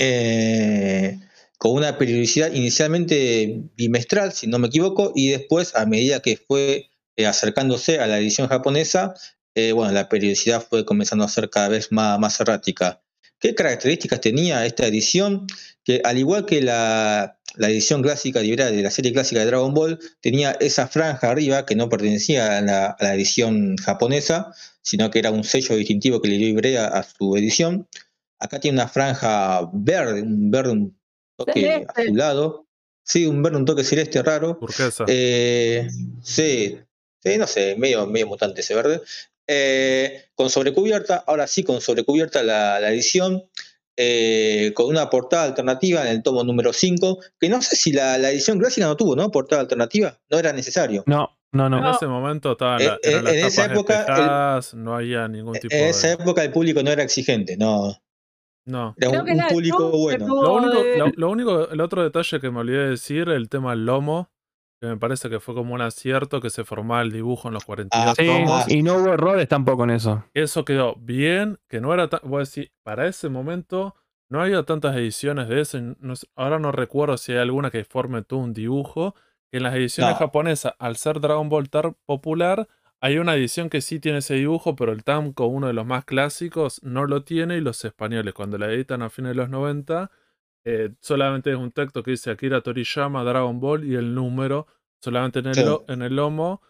Eh, 0.01 1.19
con 1.59 1.73
una 1.73 1.99
periodicidad 1.99 2.53
inicialmente 2.53 3.63
bimestral, 3.77 4.33
si 4.33 4.47
no 4.47 4.59
me 4.59 4.69
equivoco, 4.69 5.13
y 5.15 5.31
después, 5.31 5.75
a 5.75 5.87
medida 5.87 6.21
que 6.21 6.37
fue 6.37 6.91
eh, 7.17 7.27
acercándose 7.27 7.99
a 7.99 8.07
la 8.07 8.19
edición 8.19 8.49
japonesa, 8.49 9.15
bueno, 9.75 9.91
la 9.91 10.09
periodicidad 10.09 10.65
fue 10.65 10.85
comenzando 10.85 11.25
a 11.25 11.29
ser 11.29 11.51
cada 11.51 11.69
vez 11.69 11.91
más, 11.91 12.19
más 12.21 12.41
errática. 12.41 13.03
¿Qué 13.41 13.55
características 13.55 14.21
tenía 14.21 14.67
esta 14.67 14.87
edición? 14.87 15.47
Que 15.85 16.01
al 16.05 16.19
igual 16.19 16.45
que 16.45 16.61
la, 16.61 17.39
la 17.55 17.71
edición 17.71 18.03
clásica 18.03 18.41
de 18.41 18.47
Ibrea 18.47 18.71
de 18.71 18.83
la 18.83 18.91
serie 18.91 19.13
clásica 19.13 19.41
de 19.41 19.47
Dragon 19.47 19.75
Ball, 19.75 19.99
tenía 20.21 20.53
esa 20.61 20.89
franja 20.89 21.31
arriba 21.31 21.65
que 21.67 21.77
no 21.77 21.89
pertenecía 21.89 22.59
a 22.59 22.61
la, 22.61 22.87
a 22.87 23.05
la 23.05 23.15
edición 23.15 23.77
japonesa, 23.77 24.53
sino 24.83 25.11
que 25.11 25.19
era 25.19 25.31
un 25.31 25.45
sello 25.45 25.77
distintivo 25.77 26.21
que 26.21 26.29
le 26.29 26.39
dio 26.39 26.49
Ibrea 26.49 26.87
a 26.87 27.03
su 27.03 27.37
edición. 27.37 27.89
Acá 28.39 28.61
tiene 28.61 28.77
una 28.77 28.89
franja 28.89 29.69
verde, 29.73 30.23
un 30.23 30.51
verde 30.51 30.71
un 30.73 30.99
toque 31.37 31.53
Celeste. 31.61 32.03
azulado. 32.03 32.67
Sí, 33.03 33.25
un 33.25 33.43
verde, 33.43 33.57
un 33.57 33.65
toque 33.65 33.85
celeste 33.85 34.23
raro. 34.23 34.59
Turquesa. 34.59 35.05
Eh, 35.09 35.89
sí, 36.23 36.79
sí, 37.23 37.39
no 37.39 37.47
sé, 37.47 37.75
medio, 37.77 38.07
medio 38.07 38.27
mutante 38.27 38.61
ese 38.61 38.75
verde. 38.75 39.01
Eh, 39.51 40.25
con 40.35 40.51
sobrecubierta, 40.51 41.25
ahora 41.27 41.47
sí 41.47 41.65
con 41.65 41.81
sobrecubierta 41.81 42.43
la, 42.43 42.79
la 42.81 42.91
edición, 42.91 43.45
eh, 43.97 44.73
con 44.75 44.87
una 44.87 45.09
portada 45.11 45.45
alternativa 45.45 46.03
en 46.03 46.09
el 46.09 46.23
tomo 46.23 46.45
número 46.45 46.73
5, 46.73 47.19
que 47.41 47.49
no 47.49 47.63
sé 47.63 47.75
si 47.75 47.93
la, 47.93 48.19
la 48.19 48.31
edición 48.31 48.59
clásica 48.59 48.87
no 48.87 48.97
tuvo, 48.97 49.17
¿no? 49.17 49.31
Portada 49.31 49.63
alternativa, 49.63 50.19
no 50.31 50.39
era 50.39 50.53
necesario. 50.53 51.03
No, 51.07 51.31
no, 51.53 51.69
no. 51.71 51.79
En 51.79 51.85
No. 51.85 51.91
ese 51.93 52.07
momento 52.07 52.53
estaban 52.53 52.81
Eh, 52.83 52.85
la- 52.85 52.99
eran 53.03 53.27
eh, 53.27 53.41
en 53.41 53.47
esa 53.47 53.65
época, 53.65 54.59
el- 54.61 54.85
no 54.85 54.95
había 54.95 55.27
ningún 55.29 55.55
tipo 55.59 55.75
En 55.75 55.87
esa 55.87 56.09
de... 56.09 56.13
época 56.15 56.45
el 56.45 56.53
público 56.53 56.83
no 56.83 56.91
era 56.91 57.03
exigente, 57.03 57.57
no, 57.57 57.97
No. 58.67 58.95
era 58.99 59.11
Creo 59.11 59.23
un, 59.25 59.47
público 59.49 59.91
bueno. 59.99 60.27
Lo 60.29 60.55
único, 60.55 61.13
lo 61.17 61.31
único, 61.31 61.71
el 61.71 61.81
otro 61.81 62.05
detalle 62.05 62.39
que 62.39 62.51
me 62.51 62.61
olvidé 62.61 62.79
de 62.85 62.91
decir, 62.91 63.31
el 63.31 63.49
tema 63.49 63.71
del 63.71 63.87
lomo, 63.87 64.31
que 64.81 64.87
me 64.87 64.97
parece 64.97 65.29
que 65.29 65.41
fue 65.41 65.55
como 65.55 65.75
un 65.75 65.81
acierto 65.81 66.41
que 66.41 66.51
se 66.51 66.65
formaba 66.65 67.03
el 67.03 67.11
dibujo 67.13 67.49
en 67.49 67.55
los 67.55 67.65
42 67.65 68.07
Ah, 68.11 68.15
Sí, 68.17 68.27
tomos. 68.27 68.69
y 68.71 68.83
no 68.83 68.97
hubo 68.99 69.13
errores 69.13 69.49
tampoco 69.49 69.85
en 69.85 69.91
eso. 69.91 70.25
Eso 70.35 70.65
quedó 70.65 70.95
bien, 70.97 71.59
que 71.69 71.81
no 71.81 71.93
era 71.93 72.09
tan, 72.09 72.21
voy 72.25 72.37
a 72.37 72.41
decir, 72.41 72.71
para 72.83 73.07
ese 73.07 73.29
momento 73.29 73.95
no 74.31 74.41
había 74.43 74.63
tantas 74.63 74.95
ediciones 74.97 75.49
de 75.49 75.61
eso. 75.63 75.79
no 75.81 76.15
ahora 76.37 76.59
no 76.59 76.71
recuerdo 76.73 77.17
si 77.17 77.33
hay 77.33 77.39
alguna 77.39 77.71
que 77.71 77.85
forme 77.85 78.23
todo 78.23 78.41
un 78.41 78.53
dibujo. 78.53 79.15
Que 79.51 79.57
en 79.57 79.63
las 79.63 79.75
ediciones 79.75 80.13
No. 80.15 80.19
japonesas, 80.19 80.75
al 80.79 80.97
ser 80.97 81.21
Dragon 81.21 81.49
Ball 81.49 81.71
tan 81.71 81.97
popular, 82.05 82.69
hay 83.01 83.17
una 83.19 83.35
edición 83.35 83.71
que 83.71 83.81
sí 83.81 83.99
tiene 83.99 84.19
ese 84.19 84.35
dibujo, 84.35 84.77
pero 84.77 84.93
el 84.93 85.03
Tamco, 85.05 85.47
uno 85.47 85.69
de 85.69 85.73
los 85.73 85.87
más 85.87 86.05
clásicos, 86.05 86.83
no 86.83 87.07
lo 87.07 87.25
tiene. 87.25 87.57
Y 87.57 87.61
los 87.63 87.83
españoles, 87.85 88.35
cuando 88.35 88.59
la 88.59 88.67
editan 88.71 89.01
a 89.03 89.09
fines 89.09 89.31
de 89.31 89.37
los 89.37 89.49
90, 89.49 90.11
eh, 90.71 90.91
solamente 91.01 91.51
es 91.51 91.57
un 91.57 91.73
texto 91.73 92.03
que 92.03 92.11
dice 92.13 92.31
Akira 92.31 92.61
Toriyama, 92.61 93.25
Dragon 93.25 93.59
Ball 93.61 93.85
y 93.85 93.95
el 93.95 94.15
número, 94.15 94.67
solamente 95.03 95.39
en 95.41 95.47
el, 95.47 95.55
Sí. 95.55 95.65
en 95.89 96.03
el 96.03 96.17
lomo. 96.17 96.61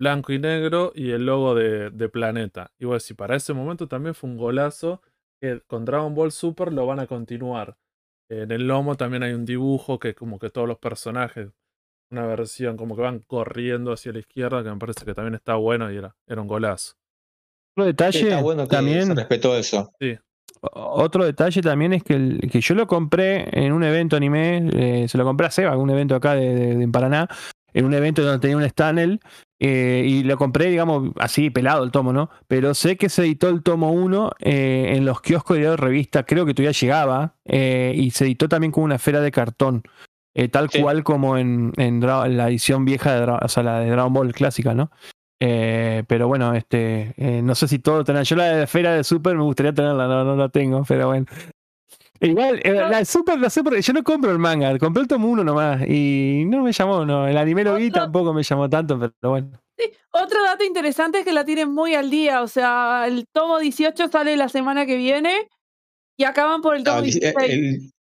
blanco 0.00 0.32
y 0.32 0.38
negro 0.38 0.92
y 0.94 1.10
el 1.10 1.26
logo 1.26 1.56
de, 1.56 1.90
de 1.90 2.08
Planeta. 2.08 2.70
Y 2.78 2.84
bueno, 2.84 3.00
si 3.00 3.14
para 3.14 3.34
ese 3.34 3.52
momento 3.52 3.88
también 3.88 4.14
fue 4.14 4.30
un 4.30 4.36
golazo 4.36 5.02
que 5.40 5.60
con 5.66 5.84
Dragon 5.84 6.14
Ball 6.14 6.30
Super 6.30 6.72
lo 6.72 6.86
van 6.86 7.00
a 7.00 7.06
continuar. 7.08 7.76
En 8.30 8.52
el 8.52 8.68
lomo 8.68 8.96
también 8.96 9.24
hay 9.24 9.32
un 9.32 9.44
dibujo 9.44 9.98
que 9.98 10.14
como 10.14 10.38
que 10.38 10.50
todos 10.50 10.68
los 10.68 10.78
personajes, 10.78 11.50
una 12.12 12.26
versión 12.26 12.76
como 12.76 12.94
que 12.94 13.02
van 13.02 13.18
corriendo 13.20 13.90
hacia 13.92 14.12
la 14.12 14.20
izquierda, 14.20 14.62
que 14.62 14.70
me 14.70 14.76
parece 14.78 15.04
que 15.04 15.14
también 15.14 15.34
está 15.34 15.56
bueno 15.56 15.90
y 15.90 15.96
era, 15.96 16.14
era 16.28 16.40
un 16.42 16.46
golazo. 16.48 16.92
Otro 17.74 17.84
detalle 17.86 18.20
Está 18.22 18.40
bueno 18.42 18.64
que 18.68 18.76
también. 18.76 19.16
respetó 19.16 19.56
eso. 19.56 19.90
Sí, 20.00 20.16
Otro 20.60 21.24
detalle 21.24 21.60
también 21.62 21.92
es 21.92 22.02
que, 22.02 22.14
el- 22.14 22.40
que 22.50 22.60
yo 22.60 22.74
lo 22.74 22.86
compré 22.86 23.48
en 23.52 23.72
un 23.72 23.84
evento 23.84 24.16
anime, 24.16 24.68
eh, 24.72 25.06
se 25.08 25.18
lo 25.18 25.24
compré 25.24 25.46
a 25.46 25.50
Seba, 25.50 25.76
un 25.76 25.90
evento 25.90 26.14
acá 26.14 26.34
de, 26.34 26.76
de- 26.76 26.88
Paraná, 26.88 27.28
en 27.74 27.84
un 27.84 27.94
evento 27.94 28.22
donde 28.22 28.38
tenía 28.40 28.56
un 28.56 28.62
stand 28.64 28.98
él, 28.98 29.20
eh, 29.60 30.04
y 30.06 30.22
lo 30.24 30.36
compré, 30.36 30.66
digamos, 30.70 31.10
así 31.18 31.50
pelado 31.50 31.84
el 31.84 31.90
tomo, 31.90 32.12
¿no? 32.12 32.30
Pero 32.48 32.74
sé 32.74 32.96
que 32.96 33.08
se 33.08 33.22
editó 33.22 33.48
el 33.48 33.62
tomo 33.62 33.92
1 33.92 34.30
eh, 34.40 34.94
en 34.96 35.04
los 35.04 35.20
kioscos 35.20 35.58
de 35.58 35.76
revista, 35.76 36.24
creo 36.24 36.46
que 36.46 36.54
todavía 36.54 36.72
llegaba, 36.72 37.34
eh, 37.44 37.92
y 37.94 38.10
se 38.10 38.24
editó 38.24 38.48
también 38.48 38.72
con 38.72 38.84
una 38.84 38.94
esfera 38.96 39.20
de 39.20 39.30
cartón, 39.30 39.82
tal 40.52 40.70
Sí. 40.70 40.80
cual 40.80 41.02
como 41.02 41.36
en, 41.36 41.72
en 41.76 42.00
la 42.00 42.48
edición 42.48 42.84
vieja, 42.84 43.12
de, 43.14 43.26
Dra- 43.26 43.40
o 43.44 43.48
sea, 43.48 43.62
la 43.64 43.80
de 43.80 43.90
Dragon 43.90 44.12
Ball 44.12 44.32
clásica, 44.32 44.72
¿no? 44.74 44.90
Eh, 45.40 46.02
pero 46.08 46.26
bueno, 46.28 46.54
este, 46.54 47.14
eh, 47.16 47.40
no 47.42 47.54
sé 47.54 47.68
si 47.68 47.78
todo 47.78 48.04
tener. 48.04 48.24
Yo 48.24 48.36
la 48.36 48.56
de 48.56 48.62
esfera 48.64 48.94
de 48.94 49.04
Super 49.04 49.36
me 49.36 49.42
gustaría 49.44 49.72
tenerla, 49.72 50.06
no, 50.08 50.24
no 50.24 50.36
la 50.36 50.48
tengo, 50.48 50.84
pero 50.86 51.08
bueno. 51.08 51.26
Igual, 52.20 52.60
eh, 52.64 52.72
la 52.72 52.98
de 52.98 53.04
Super, 53.04 53.38
la 53.38 53.48
Super, 53.48 53.80
yo 53.80 53.92
no 53.92 54.02
compro 54.02 54.32
el 54.32 54.38
manga, 54.40 54.76
compré 54.78 55.02
el 55.02 55.08
tomo 55.08 55.28
1 55.28 55.44
nomás 55.44 55.82
y 55.88 56.42
no 56.46 56.62
me 56.64 56.72
llamó, 56.72 57.04
no, 57.04 57.28
el 57.28 57.36
anime 57.38 57.62
lo 57.62 57.76
vi, 57.76 57.90
tampoco 57.92 58.32
me 58.34 58.42
llamó 58.42 58.68
tanto, 58.68 58.98
pero 58.98 59.30
bueno. 59.30 59.50
Otro 60.10 60.42
dato 60.42 60.64
interesante 60.64 61.20
es 61.20 61.24
que 61.24 61.32
la 61.32 61.44
tienen 61.44 61.72
muy 61.72 61.94
al 61.94 62.10
día. 62.10 62.42
O 62.42 62.48
sea, 62.48 63.04
el 63.06 63.24
tomo 63.32 63.60
18 63.60 64.08
sale 64.08 64.36
la 64.36 64.48
semana 64.48 64.84
que 64.86 64.96
viene 64.96 65.48
y 66.16 66.24
acaban 66.24 66.60
por 66.60 66.74
el 66.74 66.82
No, 66.82 66.90
tomo 66.90 66.98
el, 66.98 67.04
16. 67.04 67.34
el- 67.48 67.92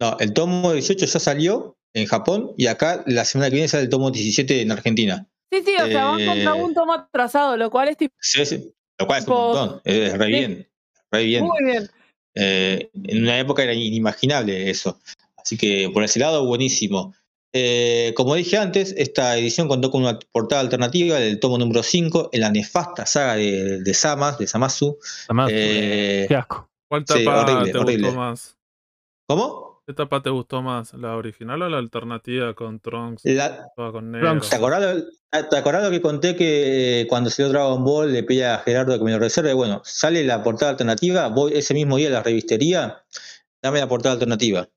no, 0.00 0.16
el 0.18 0.32
tomo 0.32 0.72
18 0.72 1.06
ya 1.06 1.20
salió 1.20 1.76
en 1.94 2.06
Japón 2.06 2.50
y 2.56 2.66
acá 2.66 3.04
la 3.06 3.24
semana 3.24 3.50
que 3.50 3.54
viene 3.54 3.68
sale 3.68 3.84
el 3.84 3.88
tomo 3.90 4.10
17 4.10 4.62
en 4.62 4.72
Argentina. 4.72 5.28
Sí, 5.52 5.62
sí, 5.64 5.74
o 5.82 5.86
sea, 5.88 6.04
van 6.06 6.24
contra 6.26 6.52
eh, 6.56 6.62
un 6.62 6.74
tomo 6.74 6.92
atrasado, 6.92 7.56
lo 7.56 7.70
cual 7.70 7.88
es 7.88 7.96
tipo 7.96 8.14
Sí, 8.20 8.44
sí, 8.46 8.72
lo 8.98 9.06
cual 9.06 9.20
es 9.20 9.28
un 9.28 9.34
montón, 9.34 9.80
es 9.84 10.16
re 10.16 10.26
Sí. 10.26 10.30
bien, 10.32 10.68
re 11.10 11.24
bien. 11.24 11.44
muy 11.44 11.64
bien. 11.64 11.90
Eh, 12.36 12.90
en 13.04 13.22
una 13.22 13.38
época 13.38 13.62
era 13.64 13.74
inimaginable 13.74 14.70
eso. 14.70 15.00
Así 15.36 15.56
que 15.56 15.90
por 15.92 16.04
ese 16.04 16.20
lado, 16.20 16.46
buenísimo. 16.46 17.14
Eh, 17.52 18.12
como 18.14 18.36
dije 18.36 18.56
antes, 18.58 18.94
esta 18.96 19.36
edición 19.36 19.66
contó 19.66 19.90
con 19.90 20.02
una 20.02 20.16
portada 20.30 20.60
alternativa 20.60 21.18
del 21.18 21.40
tomo 21.40 21.58
número 21.58 21.82
5 21.82 22.28
en 22.32 22.42
la 22.42 22.50
nefasta 22.50 23.06
saga 23.06 23.34
de, 23.34 23.80
de 23.80 23.94
Samas, 23.94 24.38
de 24.38 24.46
Samasu. 24.46 24.96
Además, 25.26 25.50
Eh, 25.52 26.26
qué 26.28 26.36
asco. 26.36 26.70
¿Cuál 26.88 27.04
Sí, 27.08 27.24
tapa 27.24 27.40
horrible, 27.42 27.72
te 27.72 27.78
horrible. 27.78 28.06
gustó 28.08 28.20
más? 28.20 28.56
¿Cómo? 29.26 29.69
¿Qué 29.90 29.94
tapa 29.94 30.22
te 30.22 30.30
gustó 30.30 30.62
más? 30.62 30.94
¿La 30.94 31.16
original 31.16 31.60
o 31.62 31.68
la 31.68 31.78
alternativa 31.78 32.54
con 32.54 32.78
Trunks? 32.78 33.24
La- 33.24 33.66
toda 33.74 33.90
con 33.90 34.12
negro. 34.12 34.28
Trunks. 34.28 34.50
¿Te 34.50 34.54
acordás, 34.54 34.94
lo- 34.94 35.48
¿Te 35.48 35.56
acordás 35.56 35.82
lo 35.82 35.90
que 35.90 36.00
conté 36.00 36.36
que 36.36 37.00
eh, 37.00 37.06
cuando 37.08 37.28
salió 37.28 37.50
Dragon 37.50 37.82
Ball 37.82 38.12
le 38.12 38.22
pedí 38.22 38.40
a 38.42 38.58
Gerardo 38.58 38.96
que 38.96 39.04
me 39.04 39.10
lo 39.10 39.18
reserve? 39.18 39.52
Bueno, 39.52 39.82
sale 39.84 40.22
la 40.22 40.44
portada 40.44 40.70
alternativa, 40.70 41.26
voy 41.26 41.54
ese 41.54 41.74
mismo 41.74 41.96
día 41.96 42.06
a 42.06 42.12
la 42.12 42.22
revistería, 42.22 43.02
dame 43.60 43.80
la 43.80 43.88
portada 43.88 44.12
alternativa. 44.12 44.68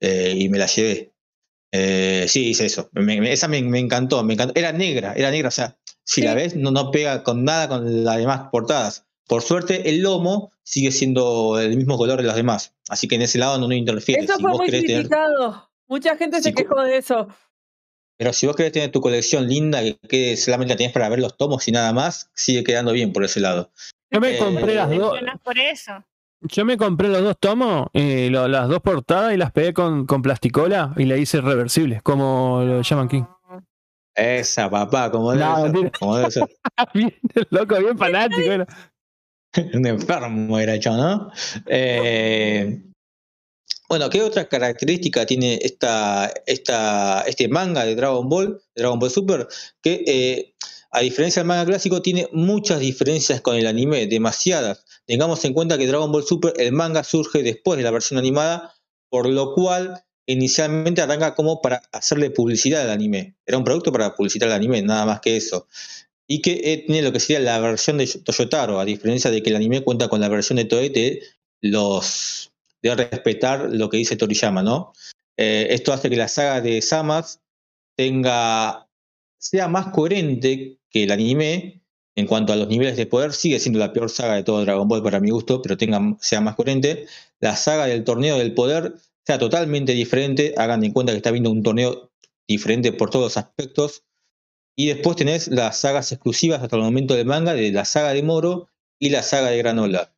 Eh, 0.00 0.32
y 0.38 0.48
me 0.48 0.56
la 0.56 0.64
llevé. 0.66 1.12
Eh, 1.70 2.24
sí, 2.26 2.48
hice 2.48 2.64
eso. 2.64 2.88
Me- 2.92 3.20
me- 3.20 3.30
esa 3.30 3.48
me, 3.48 3.60
me 3.60 3.80
encantó, 3.80 4.24
me 4.24 4.32
encantó. 4.32 4.54
Era 4.58 4.72
negra, 4.72 5.12
era 5.14 5.30
negra, 5.30 5.48
o 5.48 5.50
sea, 5.50 5.76
si 6.04 6.22
la 6.22 6.32
ves, 6.32 6.56
no, 6.56 6.70
no 6.70 6.90
pega 6.90 7.22
con 7.22 7.44
nada 7.44 7.68
con 7.68 8.02
las 8.02 8.16
demás 8.16 8.48
portadas. 8.50 9.04
Por 9.28 9.42
suerte, 9.42 9.88
el 9.90 10.00
lomo 10.02 10.50
sigue 10.64 10.90
siendo 10.90 11.60
el 11.60 11.76
mismo 11.76 11.96
color 11.96 12.16
de 12.20 12.26
las 12.26 12.34
demás. 12.36 12.74
Así 12.88 13.06
que 13.06 13.14
en 13.14 13.22
ese 13.22 13.38
lado 13.38 13.58
no, 13.58 13.68
no 13.68 13.74
interfiere. 13.74 14.24
Eso 14.24 14.34
si 14.36 14.42
fue 14.42 14.50
vos 14.50 14.58
muy 14.58 14.70
tener- 14.70 14.84
criticado. 15.02 15.70
Mucha 15.86 16.16
gente 16.16 16.42
se 16.42 16.52
quejó 16.52 16.82
de 16.82 16.96
eso. 16.98 17.28
pero 18.18 18.32
si 18.32 18.46
vos 18.46 18.56
querés 18.56 18.72
tener 18.72 18.90
tu 18.90 19.00
colección 19.00 19.46
linda, 19.48 19.80
que, 19.82 19.96
que 20.08 20.36
solamente 20.36 20.74
la 20.74 20.78
tenés 20.78 20.92
para 20.92 21.08
ver 21.08 21.20
los 21.20 21.36
tomos 21.36 21.66
y 21.68 21.72
nada 21.72 21.92
más, 21.92 22.30
sigue 22.34 22.64
quedando 22.64 22.92
bien 22.92 23.12
por 23.12 23.22
ese 23.24 23.38
lado. 23.40 23.70
Yo 24.10 24.20
me 24.20 24.34
eh, 24.34 24.38
compré 24.38 24.74
las 24.74 24.90
dos. 24.90 25.16
Por 25.44 25.58
eso. 25.58 26.04
Yo 26.40 26.64
me 26.64 26.76
compré 26.76 27.08
los 27.08 27.22
dos 27.22 27.36
tomos, 27.38 27.88
eh, 27.92 28.28
lo- 28.30 28.48
las 28.48 28.68
dos 28.68 28.80
portadas 28.80 29.34
y 29.34 29.36
las 29.36 29.52
pegué 29.52 29.72
con, 29.74 30.06
con 30.06 30.22
plasticola 30.22 30.92
y 30.96 31.04
le 31.04 31.18
hice 31.18 31.40
reversibles, 31.40 32.02
como 32.02 32.62
lo 32.64 32.82
llaman 32.82 33.06
aquí. 33.06 33.24
Esa, 34.14 34.68
papá, 34.68 35.10
como 35.10 35.32
debe 35.32 35.44
No, 35.44 35.56
ser. 35.56 35.64
mentira. 35.72 35.90
Como 35.98 36.16
debe 36.16 36.30
ser. 36.30 36.48
bien, 36.94 37.14
loco, 37.50 37.78
bien 37.78 37.96
fanático. 37.98 38.40
era. 38.50 38.66
Un 39.74 39.86
enfermo 39.86 40.58
era 40.58 40.76
yo, 40.76 40.96
¿no? 40.96 41.30
Eh, 41.66 42.82
bueno, 43.88 44.10
¿qué 44.10 44.22
otra 44.22 44.48
característica 44.48 45.24
tiene 45.24 45.58
esta, 45.62 46.30
esta, 46.46 47.22
este 47.22 47.48
manga 47.48 47.84
de 47.84 47.94
Dragon 47.94 48.28
Ball, 48.28 48.60
Dragon 48.74 48.98
Ball 48.98 49.10
Super? 49.10 49.48
Que 49.80 50.04
eh, 50.06 50.54
a 50.90 51.00
diferencia 51.00 51.40
del 51.40 51.48
manga 51.48 51.64
clásico, 51.64 52.02
tiene 52.02 52.28
muchas 52.32 52.80
diferencias 52.80 53.40
con 53.40 53.56
el 53.56 53.66
anime, 53.66 54.06
demasiadas. 54.06 54.84
Tengamos 55.06 55.44
en 55.44 55.54
cuenta 55.54 55.78
que 55.78 55.86
Dragon 55.86 56.12
Ball 56.12 56.24
Super, 56.24 56.52
el 56.58 56.72
manga 56.72 57.02
surge 57.02 57.42
después 57.42 57.78
de 57.78 57.84
la 57.84 57.90
versión 57.90 58.18
animada, 58.18 58.74
por 59.08 59.26
lo 59.26 59.54
cual 59.54 60.02
inicialmente 60.26 61.00
arranca 61.00 61.34
como 61.34 61.62
para 61.62 61.80
hacerle 61.92 62.30
publicidad 62.30 62.82
al 62.82 62.90
anime. 62.90 63.36
Era 63.46 63.56
un 63.56 63.64
producto 63.64 63.90
para 63.90 64.14
publicitar 64.14 64.48
el 64.48 64.54
anime, 64.54 64.82
nada 64.82 65.06
más 65.06 65.20
que 65.20 65.36
eso 65.38 65.66
y 66.28 66.42
que 66.42 66.60
eh, 66.62 66.84
tiene 66.86 67.02
lo 67.02 67.12
que 67.12 67.20
sería 67.20 67.40
la 67.40 67.58
versión 67.58 67.98
de 67.98 68.06
Toyotaro, 68.06 68.78
a 68.78 68.84
diferencia 68.84 69.30
de 69.30 69.42
que 69.42 69.50
el 69.50 69.56
anime 69.56 69.82
cuenta 69.82 70.08
con 70.08 70.20
la 70.20 70.28
versión 70.28 70.56
de 70.56 70.66
Toei 70.66 70.90
de 70.90 71.22
los 71.62 72.52
de 72.82 72.94
respetar 72.94 73.70
lo 73.72 73.88
que 73.88 73.96
dice 73.96 74.16
Toriyama, 74.16 74.62
¿no? 74.62 74.92
Eh, 75.36 75.68
esto 75.70 75.92
hace 75.92 76.10
que 76.10 76.16
la 76.16 76.28
saga 76.28 76.60
de 76.60 76.80
Samas 76.82 77.40
tenga 77.96 78.88
sea 79.38 79.66
más 79.68 79.88
coherente 79.88 80.78
que 80.90 81.04
el 81.04 81.10
anime 81.10 81.82
en 82.14 82.26
cuanto 82.26 82.52
a 82.52 82.56
los 82.56 82.68
niveles 82.68 82.96
de 82.96 83.06
poder, 83.06 83.32
sigue 83.32 83.60
siendo 83.60 83.78
la 83.78 83.92
peor 83.92 84.10
saga 84.10 84.34
de 84.34 84.42
todo 84.42 84.64
Dragon 84.64 84.88
Ball 84.88 85.02
para 85.02 85.20
mi 85.20 85.30
gusto, 85.30 85.62
pero 85.62 85.76
tenga, 85.76 86.16
sea 86.20 86.40
más 86.40 86.56
coherente. 86.56 87.06
La 87.38 87.54
saga 87.54 87.86
del 87.86 88.02
torneo 88.02 88.38
del 88.38 88.54
poder 88.54 88.94
sea 89.24 89.38
totalmente 89.38 89.92
diferente, 89.92 90.52
hagan 90.56 90.82
en 90.82 90.92
cuenta 90.92 91.12
que 91.12 91.18
está 91.18 91.30
viendo 91.30 91.50
un 91.50 91.62
torneo 91.62 92.10
diferente 92.48 92.92
por 92.92 93.10
todos 93.10 93.26
los 93.26 93.36
aspectos, 93.36 94.02
y 94.78 94.86
después 94.86 95.16
tenés 95.16 95.48
las 95.48 95.80
sagas 95.80 96.12
exclusivas 96.12 96.62
hasta 96.62 96.76
el 96.76 96.82
momento 96.82 97.14
del 97.14 97.26
manga 97.26 97.52
de 97.52 97.72
la 97.72 97.84
saga 97.84 98.14
de 98.14 98.22
Moro 98.22 98.68
y 99.00 99.10
la 99.10 99.24
saga 99.24 99.50
de 99.50 99.58
Granola. 99.58 100.14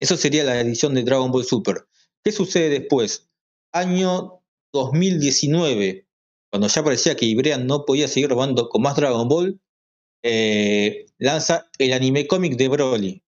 Eso 0.00 0.16
sería 0.16 0.42
la 0.42 0.60
edición 0.60 0.94
de 0.94 1.04
Dragon 1.04 1.30
Ball 1.30 1.44
Super. 1.44 1.86
¿Qué 2.24 2.32
sucede 2.32 2.70
después? 2.70 3.28
Año 3.72 4.42
2019, 4.72 6.08
cuando 6.50 6.66
ya 6.66 6.82
parecía 6.82 7.14
que 7.14 7.26
Ibrea 7.26 7.56
no 7.58 7.84
podía 7.84 8.08
seguir 8.08 8.30
robando 8.30 8.68
con 8.68 8.82
más 8.82 8.96
Dragon 8.96 9.28
Ball, 9.28 9.60
eh, 10.24 11.06
lanza 11.18 11.70
el 11.78 11.92
anime 11.92 12.26
cómic 12.26 12.56
de 12.56 12.66
Broly, 12.66 13.22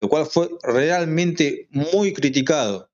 lo 0.00 0.08
cual 0.08 0.26
fue 0.26 0.50
realmente 0.62 1.66
muy 1.72 2.12
criticado 2.12 2.92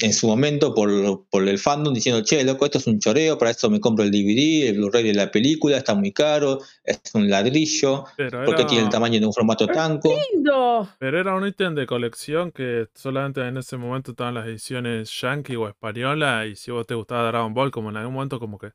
en 0.00 0.12
su 0.12 0.26
momento 0.26 0.74
por, 0.74 1.28
por 1.28 1.46
el 1.46 1.58
fandom 1.58 1.92
diciendo, 1.92 2.22
che, 2.24 2.42
loco, 2.44 2.64
esto 2.64 2.78
es 2.78 2.86
un 2.86 2.98
choreo, 2.98 3.38
para 3.38 3.50
esto 3.50 3.68
me 3.70 3.80
compro 3.80 4.04
el 4.04 4.10
DVD, 4.10 4.68
el 4.68 4.78
Blu-ray 4.78 5.04
de 5.04 5.14
la 5.14 5.30
película, 5.30 5.76
está 5.76 5.94
muy 5.94 6.12
caro, 6.12 6.60
es 6.82 7.00
un 7.14 7.28
ladrillo, 7.28 8.04
Pero 8.16 8.44
porque 8.44 8.62
era, 8.62 8.68
tiene 8.68 8.84
el 8.84 8.90
tamaño 8.90 9.20
de 9.20 9.26
un 9.26 9.32
formato 9.32 9.66
tanco. 9.66 10.14
Lindo. 10.32 10.88
pero 10.98 11.20
era 11.20 11.34
un 11.34 11.46
ítem 11.46 11.74
de 11.74 11.86
colección 11.86 12.52
que 12.52 12.88
solamente 12.94 13.46
en 13.46 13.56
ese 13.56 13.76
momento 13.76 14.12
estaban 14.12 14.34
las 14.34 14.46
ediciones 14.46 15.10
yankee 15.20 15.56
o 15.56 15.68
española. 15.68 16.46
Y 16.46 16.56
si 16.56 16.70
vos 16.70 16.86
te 16.86 16.94
gustaba 16.94 17.28
Dragon 17.28 17.52
Ball, 17.52 17.70
como 17.70 17.90
en 17.90 17.96
algún 17.96 18.14
momento, 18.14 18.38
como 18.40 18.58
que. 18.58 18.68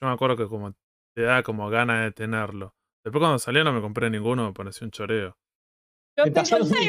Yo 0.00 0.08
me 0.08 0.12
acuerdo 0.12 0.36
que 0.36 0.46
como 0.46 0.74
te 1.14 1.22
da 1.22 1.42
como 1.42 1.70
ganas 1.70 2.04
de 2.04 2.12
tenerlo. 2.12 2.74
Después 3.02 3.20
cuando 3.20 3.38
salió 3.38 3.64
no 3.64 3.72
me 3.72 3.80
compré 3.80 4.10
ninguno, 4.10 4.46
me 4.46 4.52
pareció 4.52 4.84
un 4.84 4.90
choreo. 4.90 5.38
Yo, 6.16 6.24
lo 6.24 6.30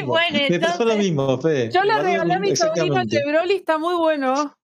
bueno, 0.06 0.38
me 0.48 0.58
pasó 0.60 0.84
lo 0.84 0.92
entonces- 0.92 0.98
mismo, 0.98 1.38
Fede. 1.38 1.70
yo 1.70 1.84
lo 1.84 2.02
regalé 2.02 2.34
a 2.34 2.38
mi 2.38 2.56
sobrino 2.56 3.02
Broly, 3.26 3.54
está 3.54 3.78
muy 3.78 3.94
bueno. 3.94 4.54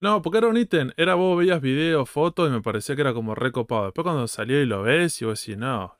No, 0.00 0.20
porque 0.20 0.38
era 0.38 0.48
un 0.48 0.56
ítem. 0.56 0.90
Era 0.96 1.14
vos 1.14 1.38
veías 1.38 1.60
videos, 1.60 2.10
fotos 2.10 2.48
y 2.48 2.52
me 2.52 2.60
parecía 2.60 2.96
que 2.96 3.02
era 3.02 3.14
como 3.14 3.36
recopado. 3.36 3.84
Después 3.84 4.02
cuando 4.02 4.26
salió 4.26 4.60
y 4.60 4.66
lo 4.66 4.82
ves 4.82 5.22
y 5.22 5.24
vos 5.24 5.40
decís, 5.40 5.56
no. 5.56 5.96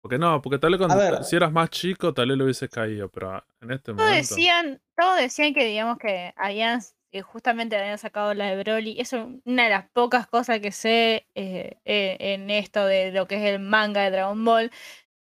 Porque 0.00 0.18
no, 0.18 0.40
porque 0.40 0.58
tal 0.58 0.70
vez 0.70 0.78
cuando 0.78 0.96
ver. 0.96 1.22
si 1.24 1.36
eras 1.36 1.52
más 1.52 1.68
chico, 1.68 2.14
tal 2.14 2.28
vez 2.28 2.38
lo 2.38 2.44
hubiese 2.44 2.68
caído, 2.70 3.10
pero 3.10 3.44
en 3.60 3.72
este 3.72 3.92
Todos 3.92 3.96
momento. 4.06 4.16
decían, 4.16 4.80
todos 4.96 5.18
decían 5.18 5.52
que 5.52 5.64
digamos 5.66 5.98
que 5.98 6.32
habían 6.36 6.80
que 7.12 7.22
justamente 7.22 7.76
habían 7.76 7.98
sacado 7.98 8.32
la 8.34 8.46
de 8.54 8.62
Broly. 8.62 8.98
Eso 9.00 9.16
es 9.18 9.26
una 9.44 9.64
de 9.64 9.70
las 9.70 9.90
pocas 9.90 10.26
cosas 10.26 10.60
que 10.60 10.72
sé 10.72 11.26
eh, 11.34 11.76
eh, 11.84 12.16
en 12.20 12.50
esto 12.50 12.84
de 12.86 13.12
lo 13.12 13.26
que 13.26 13.36
es 13.36 13.42
el 13.54 13.58
manga 13.60 14.02
de 14.02 14.10
Dragon 14.12 14.44
Ball. 14.44 14.70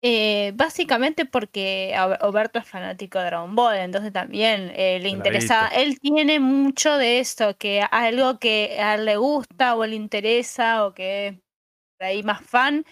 Eh, 0.03 0.53
básicamente 0.55 1.27
porque 1.27 1.95
Oberto 2.23 2.59
es 2.59 2.67
fanático 2.67 3.19
de 3.19 3.27
Dragon 3.27 3.55
Ball, 3.55 3.77
entonces 3.77 4.13
también 4.13 4.73
eh, 4.75 4.99
le 4.99 5.11
interesa, 5.11 5.69
él 5.69 6.01
tiene 6.01 6.41
mucho 6.41 6.97
de 6.97 7.19
esto, 7.19 7.55
que 7.59 7.83
algo 7.83 8.39
que 8.39 8.79
a 8.81 8.95
él 8.95 9.05
le 9.05 9.17
gusta 9.17 9.75
o 9.75 9.85
le 9.85 9.97
interesa 9.97 10.87
o 10.87 10.95
que 10.95 11.27
es 11.27 11.35
por 11.99 12.07
ahí 12.07 12.23
más 12.23 12.41
fan, 12.41 12.87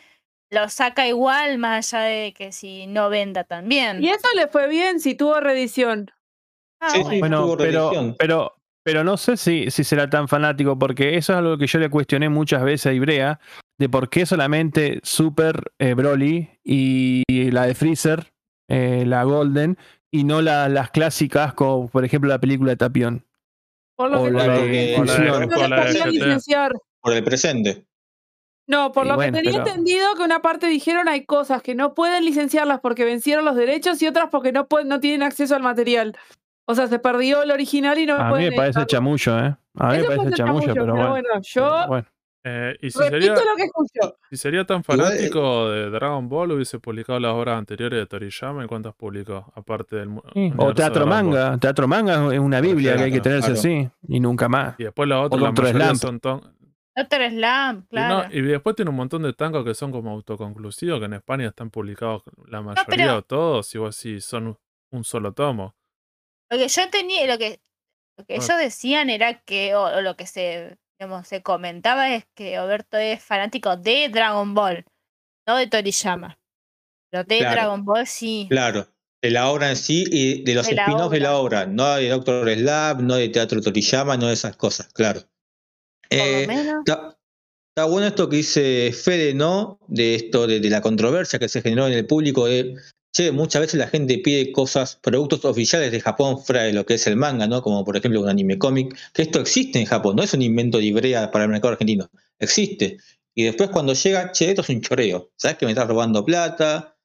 lo 0.50 0.68
saca 0.68 1.06
igual, 1.06 1.56
más 1.56 1.94
allá 1.94 2.04
de 2.04 2.34
que 2.34 2.52
si 2.52 2.86
no 2.86 3.08
venda 3.08 3.44
también. 3.44 4.02
Y 4.02 4.10
eso 4.10 4.28
le 4.36 4.46
fue 4.48 4.68
bien 4.68 5.00
si 5.00 5.14
tuvo 5.14 5.40
reedición. 5.40 6.10
Ah, 6.80 6.90
Sí, 6.90 6.98
sí. 6.98 7.18
bueno. 7.20 7.20
Bueno, 7.20 7.42
tuvo 7.44 7.56
pero, 7.56 7.90
pero, 8.18 8.56
pero 8.84 9.02
no 9.02 9.16
sé 9.16 9.38
si, 9.38 9.70
si 9.70 9.82
será 9.82 10.10
tan 10.10 10.28
fanático, 10.28 10.78
porque 10.78 11.16
eso 11.16 11.32
es 11.32 11.38
algo 11.38 11.56
que 11.56 11.66
yo 11.66 11.78
le 11.78 11.88
cuestioné 11.88 12.28
muchas 12.28 12.62
veces 12.62 12.86
a 12.86 12.92
Ibrea, 12.92 13.40
de 13.78 13.88
por 13.88 14.08
qué 14.10 14.26
solamente 14.26 15.00
Super 15.02 15.72
eh, 15.78 15.94
Broly 15.94 16.48
y 16.64 17.22
la 17.52 17.66
de 17.66 17.74
Freezer, 17.74 18.32
eh, 18.68 19.04
la 19.06 19.22
Golden, 19.24 19.78
y 20.10 20.24
no 20.24 20.42
la- 20.42 20.68
las 20.68 20.90
clásicas, 20.90 21.54
como 21.54 21.88
por 21.88 22.04
ejemplo 22.04 22.28
la 22.28 22.38
película 22.40 22.70
de 22.72 22.76
Tapión. 22.76 23.24
Por 23.96 24.10
lo 24.10 24.22
O 24.22 24.24
que 24.26 24.30
la 24.32 24.48
de. 24.48 24.94
Por 27.00 27.12
el 27.12 27.24
presente. 27.24 27.84
No, 28.66 28.92
por 28.92 29.06
Y 29.06 29.08
lo 29.08 29.14
bueno, 29.16 29.32
que 29.38 29.42
tenía 29.42 29.58
pero- 29.62 29.68
entendido 29.70 30.14
que 30.16 30.22
una 30.22 30.42
parte 30.42 30.66
dijeron 30.66 31.08
hay 31.08 31.24
cosas 31.24 31.62
que 31.62 31.74
no 31.74 31.94
pueden 31.94 32.24
licenciarlas 32.24 32.80
porque 32.80 33.04
vencieron 33.04 33.44
los 33.44 33.56
derechos 33.56 34.00
y 34.02 34.06
otras 34.06 34.28
porque 34.30 34.52
no 34.52 34.66
pueden, 34.66 34.88
no 34.88 35.00
tienen 35.00 35.22
acceso 35.22 35.56
al 35.56 35.62
material. 35.62 36.16
O 36.66 36.74
sea, 36.74 36.86
se 36.86 36.98
perdió 36.98 37.42
el 37.42 37.50
original 37.50 37.98
y 37.98 38.04
no 38.04 38.16
A 38.16 38.30
mí 38.36 38.44
me 38.44 38.52
parece 38.52 38.84
chamullo, 38.84 39.38
¿eh? 39.38 39.56
A 39.78 39.92
mí 39.92 39.98
me 39.98 40.04
parece 40.16 40.36
chamullo, 40.36 40.74
pero 40.74 40.94
bueno. 41.08 41.28
yo 41.42 41.62
pero 41.70 41.86
bueno. 41.88 42.06
Eh, 42.44 42.76
y 42.80 42.90
si 42.90 42.98
repito 43.00 43.10
sería, 43.20 43.34
lo 43.34 43.56
que 43.56 43.62
escucho. 43.64 44.16
si 44.30 44.36
sería 44.36 44.64
tan 44.64 44.80
Igual, 44.80 45.00
eh, 45.00 45.04
fanático 45.04 45.70
de 45.70 45.90
Dragon 45.90 46.28
Ball, 46.28 46.52
hubiese 46.52 46.78
publicado 46.78 47.18
las 47.20 47.32
obras 47.32 47.58
anteriores 47.58 47.98
de 47.98 48.06
Toriyama. 48.06 48.64
¿Y 48.64 48.68
cuántas 48.68 48.94
publicó? 48.94 49.52
Aparte 49.54 49.96
del 49.96 50.08
Sí, 50.32 50.52
O 50.56 50.68
de 50.68 50.74
teatro 50.74 51.00
Ball. 51.04 51.08
manga. 51.24 51.58
Teatro 51.58 51.88
manga 51.88 52.32
es 52.32 52.38
una 52.40 52.60
Biblia 52.60 52.96
que 52.96 53.02
hay 53.04 53.12
que 53.12 53.20
tenerse 53.20 53.52
claro. 53.52 53.58
así 53.60 53.90
y 54.06 54.20
nunca 54.20 54.48
más. 54.48 54.76
Y 54.78 54.84
después 54.84 55.08
la 55.08 55.20
otra, 55.20 55.38
la 55.40 55.46
Doctor 55.46 55.64
mayoría 55.64 55.86
Slump. 55.88 56.00
son 56.00 56.20
ton- 56.20 56.58
Doctor 56.96 57.30
Slam, 57.30 57.84
y, 57.84 57.88
claro. 57.90 58.28
no, 58.28 58.34
y 58.34 58.42
después 58.42 58.74
tiene 58.74 58.90
un 58.90 58.96
montón 58.96 59.22
de 59.22 59.32
tangos 59.32 59.64
que 59.64 59.72
son 59.74 59.92
como 59.92 60.10
autoconclusivos, 60.10 60.98
que 60.98 61.04
en 61.04 61.12
España 61.12 61.46
están 61.46 61.70
publicados 61.70 62.22
la 62.48 62.60
mayoría 62.60 62.84
pero- 62.88 63.16
o 63.18 63.22
todos, 63.22 63.72
y 63.74 63.78
vos 63.78 63.94
sí 63.94 64.20
son 64.20 64.58
un- 64.90 65.04
solo 65.04 65.32
tomo. 65.32 65.76
Lo 66.50 66.58
que 66.58 66.66
yo 66.66 66.82
tenía, 66.90 67.26
lo 67.28 67.38
que, 67.38 67.60
lo 68.16 68.24
que 68.24 68.34
ellos 68.34 68.56
decían 68.58 69.10
era 69.10 69.34
que, 69.42 69.76
o, 69.76 69.84
o 69.84 70.00
lo 70.00 70.16
que 70.16 70.26
se, 70.26 70.76
digamos, 70.98 71.28
se 71.28 71.42
comentaba 71.42 72.14
es 72.14 72.26
que 72.34 72.58
Oberto 72.58 72.96
es 72.96 73.22
fanático 73.22 73.76
de 73.76 74.08
Dragon 74.08 74.54
Ball, 74.54 74.84
no 75.46 75.56
de 75.56 75.66
Toriyama. 75.66 76.38
Pero 77.10 77.24
de 77.24 77.38
Claro. 77.38 77.54
Dragon 77.54 77.84
Ball 77.84 78.06
sí. 78.06 78.46
Claro. 78.50 78.88
De 79.22 79.30
la 79.30 79.48
obra 79.48 79.70
en 79.70 79.76
sí 79.76 80.04
y 80.10 80.44
de 80.44 80.54
los 80.54 80.68
spin-offs 80.68 81.10
de 81.10 81.20
la 81.20 81.36
obra. 81.36 81.66
No 81.66 81.96
de 81.96 82.08
Doctor 82.08 82.48
Slab, 82.52 83.02
no 83.02 83.16
de 83.16 83.28
Teatro 83.28 83.60
Toriyama, 83.60 84.16
no 84.16 84.28
de 84.28 84.34
esas 84.34 84.56
cosas, 84.56 84.92
claro. 84.92 85.20
Eh. 86.10 86.46
Está, 86.50 87.18
está 87.70 87.84
bueno 87.86 88.06
esto 88.06 88.28
que 88.28 88.36
dice 88.36 88.92
Fede, 88.92 89.34
¿no? 89.34 89.78
De 89.88 90.14
esto, 90.14 90.46
de, 90.46 90.60
de 90.60 90.70
la 90.70 90.80
controversia 90.80 91.38
que 91.38 91.48
se 91.48 91.62
generó 91.62 91.86
en 91.86 91.94
el 91.94 92.06
público 92.06 92.46
de, 92.46 92.76
che, 93.18 93.32
muchas 93.32 93.62
veces 93.62 93.80
la 93.80 93.88
gente 93.88 94.18
pide 94.18 94.52
cosas, 94.52 94.96
productos 95.02 95.44
oficiales 95.44 95.90
de 95.90 96.00
Japón 96.00 96.38
fuera 96.38 96.62
de 96.62 96.72
lo 96.72 96.86
que 96.86 96.94
es 96.94 97.06
el 97.08 97.16
manga, 97.16 97.48
¿no? 97.48 97.62
Como 97.62 97.84
por 97.84 97.96
ejemplo 97.96 98.20
un 98.20 98.28
anime 98.28 98.58
cómic, 98.58 98.96
que 99.12 99.22
esto 99.22 99.40
existe 99.40 99.80
en 99.80 99.86
Japón, 99.86 100.16
no 100.16 100.22
es 100.22 100.34
un 100.34 100.42
invento 100.42 100.78
de 100.78 100.84
Ibrea 100.84 101.30
para 101.32 101.44
el 101.44 101.50
mercado 101.50 101.72
argentino, 101.72 102.08
existe. 102.38 102.98
Y 103.34 103.44
después 103.44 103.70
cuando 103.70 103.92
llega, 103.94 104.30
che, 104.32 104.50
esto 104.50 104.62
es 104.62 104.68
un 104.68 104.80
choreo, 104.80 105.32
¿sabes 105.36 105.58
que 105.58 105.66
me 105.66 105.72
estás 105.72 105.88
robando 105.88 106.24
plata? 106.24 106.96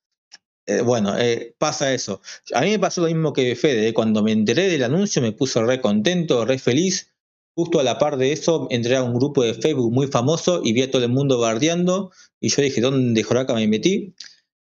Eh, 0.68 0.82
bueno, 0.82 1.18
eh, 1.18 1.56
pasa 1.58 1.94
eso. 1.94 2.22
A 2.54 2.62
mí 2.62 2.70
me 2.70 2.80
pasó 2.80 3.02
lo 3.02 3.08
mismo 3.08 3.34
que 3.34 3.56
Fede, 3.56 3.88
¿eh? 3.88 3.94
cuando 3.94 4.22
me 4.24 4.32
enteré 4.32 4.70
del 4.70 4.84
anuncio 4.84 5.22
me 5.22 5.32
puse 5.32 5.62
re 5.64 5.82
contento, 5.82 6.46
re 6.46 6.60
feliz. 6.60 7.10
Justo 7.56 7.80
a 7.80 7.84
la 7.84 7.98
par 7.98 8.18
de 8.18 8.32
eso 8.32 8.68
entré 8.72 8.96
a 8.96 9.04
un 9.04 9.14
grupo 9.14 9.44
de 9.44 9.54
Facebook 9.54 9.92
muy 9.92 10.08
famoso 10.08 10.62
y 10.64 10.74
vi 10.74 10.84
a 10.84 10.92
todo 10.92 11.04
el 11.04 11.12
mundo 11.12 11.40
bardeando 11.40 12.12
y 12.40 12.50
yo 12.50 12.62
dije, 12.64 12.82
¿dónde 12.82 13.22
joraca 13.24 13.54
me 13.54 13.68
metí? 13.68 14.16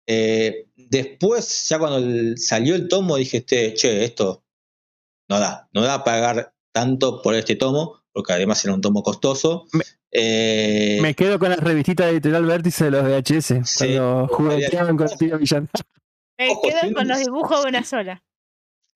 Eh, 0.08 0.65
después, 0.90 1.68
ya 1.70 1.80
cuando 1.80 1.98
el- 1.98 2.38
salió 2.38 2.76
el 2.76 2.88
tomo, 2.88 3.18
dije, 3.18 3.38
este, 3.38 3.74
che, 3.74 4.04
esto 4.04 4.44
no 5.30 5.40
da, 5.40 5.70
no 5.74 5.82
da 5.82 6.04
pagar 6.04 6.54
tanto 6.72 7.22
por 7.22 7.36
este 7.36 7.56
tomo, 7.56 8.04
porque 8.12 8.34
además 8.34 8.64
era 8.66 8.74
un 8.74 8.82
tomo 8.82 9.04
costoso. 9.04 9.68
Me- 9.74 9.84
Eh, 10.18 11.00
Me 11.02 11.14
quedo 11.14 11.38
con 11.40 11.50
las 11.50 11.60
revistitas 11.60 12.06
de 12.06 12.14
editorial 12.14 12.46
vértice 12.46 12.86
de 12.86 12.92
los 12.92 13.04
VHS. 13.04 13.66
Sí. 13.66 13.86
Cuando 13.98 14.28
jugueteaban 14.30 14.96
con 14.96 15.10
el 15.10 15.18
tío 15.18 15.38
Villán. 15.38 15.70
Me 16.38 16.50
ojo, 16.52 16.62
quedo 16.62 16.80
si 16.84 16.94
con 16.94 17.08
los 17.10 17.20
dibujos 17.20 17.64
de 17.64 17.70
una 17.70 17.84
sola. 17.84 18.24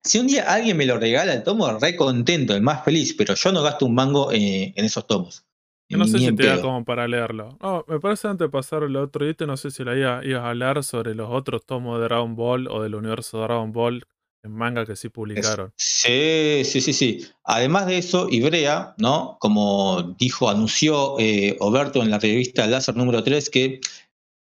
Si 0.02 0.18
un 0.18 0.28
día 0.28 0.50
alguien 0.50 0.78
me 0.78 0.86
lo 0.86 0.98
regala 0.98 1.34
el 1.34 1.42
tomo, 1.42 1.70
re 1.78 1.94
contento, 1.94 2.54
el 2.54 2.62
más 2.62 2.84
feliz, 2.86 3.12
pero 3.18 3.34
yo 3.34 3.52
no 3.52 3.62
gasto 3.62 3.84
un 3.84 3.94
mango 3.94 4.32
eh, 4.32 4.72
en 4.74 4.84
esos 4.86 5.06
tomos. 5.06 5.44
Yo 5.90 5.98
no 5.98 6.04
sé 6.06 6.18
si 6.18 6.24
te 6.36 6.42
da 6.46 6.54
como 6.62 6.84
para 6.84 7.06
leerlo. 7.08 7.58
No, 7.60 7.84
me 7.88 7.98
parece 8.00 8.28
antes 8.28 8.46
de 8.46 8.50
pasar 8.50 8.84
el 8.84 8.96
otro 8.96 9.28
ítem, 9.28 9.46
no 9.48 9.56
sé 9.56 9.70
si 9.70 9.84
la 9.84 9.96
iba- 9.96 10.24
ibas 10.24 10.42
a 10.42 10.48
hablar 10.50 10.82
sobre 10.84 11.14
los 11.14 11.28
otros 11.30 11.66
tomos 11.66 11.98
de 11.98 12.04
Dragon 12.04 12.34
Ball 12.36 12.68
o 12.68 12.82
del 12.82 12.94
universo 12.94 13.38
de 13.38 13.44
Dragon 13.44 13.72
Ball 13.72 14.04
en 14.42 14.52
manga 14.52 14.86
que 14.86 14.96
sí 14.96 15.08
publicaron. 15.10 15.72
Sí, 15.76 16.62
sí, 16.64 16.80
sí, 16.80 16.92
sí. 16.92 17.26
Además 17.44 17.86
de 17.86 17.98
eso, 17.98 18.28
Ibrea, 18.30 18.94
¿no? 18.96 19.36
Como 19.40 20.14
dijo, 20.18 20.48
anunció 20.48 21.16
eh, 21.18 21.56
Oberto 21.60 22.02
en 22.02 22.10
la 22.10 22.18
revista 22.18 22.66
Láser 22.66 22.96
número 22.96 23.22
3 23.22 23.50
que 23.50 23.80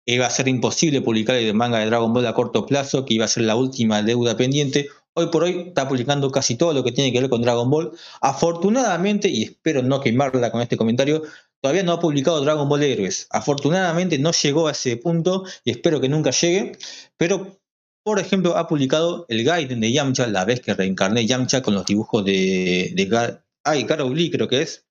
iba 0.06 0.26
a 0.26 0.30
ser 0.30 0.48
imposible 0.48 1.00
publicar 1.02 1.36
el 1.36 1.54
manga 1.54 1.78
de 1.78 1.86
Dragon 1.86 2.12
Ball 2.12 2.26
a 2.26 2.34
corto 2.34 2.66
plazo, 2.66 3.04
que 3.04 3.14
iba 3.14 3.24
a 3.26 3.28
ser 3.28 3.44
la 3.44 3.54
última 3.56 4.02
deuda 4.02 4.36
pendiente. 4.36 4.88
Hoy 5.18 5.26
por 5.32 5.42
hoy 5.42 5.64
está 5.66 5.88
publicando 5.88 6.30
casi 6.30 6.56
todo 6.56 6.72
lo 6.72 6.84
que 6.84 6.92
tiene 6.92 7.12
que 7.12 7.20
ver 7.20 7.28
con 7.28 7.42
Dragon 7.42 7.68
Ball. 7.68 7.90
Afortunadamente, 8.20 9.28
y 9.28 9.42
espero 9.42 9.82
no 9.82 10.00
quemarla 10.00 10.52
con 10.52 10.60
este 10.60 10.76
comentario, 10.76 11.24
todavía 11.60 11.82
no 11.82 11.90
ha 11.90 11.98
publicado 11.98 12.40
Dragon 12.40 12.68
Ball 12.68 12.84
Héroes. 12.84 13.26
Afortunadamente 13.30 14.16
no 14.20 14.30
llegó 14.30 14.68
a 14.68 14.70
ese 14.70 14.96
punto 14.96 15.44
y 15.64 15.72
espero 15.72 16.00
que 16.00 16.08
nunca 16.08 16.30
llegue. 16.30 16.78
Pero, 17.16 17.58
por 18.04 18.20
ejemplo, 18.20 18.56
ha 18.56 18.68
publicado 18.68 19.26
el 19.28 19.42
Gaiden 19.42 19.80
de 19.80 19.90
Yamcha, 19.90 20.28
la 20.28 20.44
vez 20.44 20.60
que 20.60 20.72
reencarné 20.72 21.26
Yamcha 21.26 21.62
con 21.62 21.74
los 21.74 21.84
dibujos 21.84 22.24
de, 22.24 22.92
de 22.94 23.04
Gar 23.06 23.44
ay, 23.64 23.82
Garou 23.82 24.14
Lee, 24.14 24.30
creo 24.30 24.46
que 24.46 24.62
es. 24.62 24.86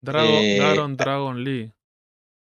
Dragon, 0.00 0.42
eh, 0.42 0.58
Garon 0.58 0.96
Dragon 0.96 1.44
Lee. 1.44 1.70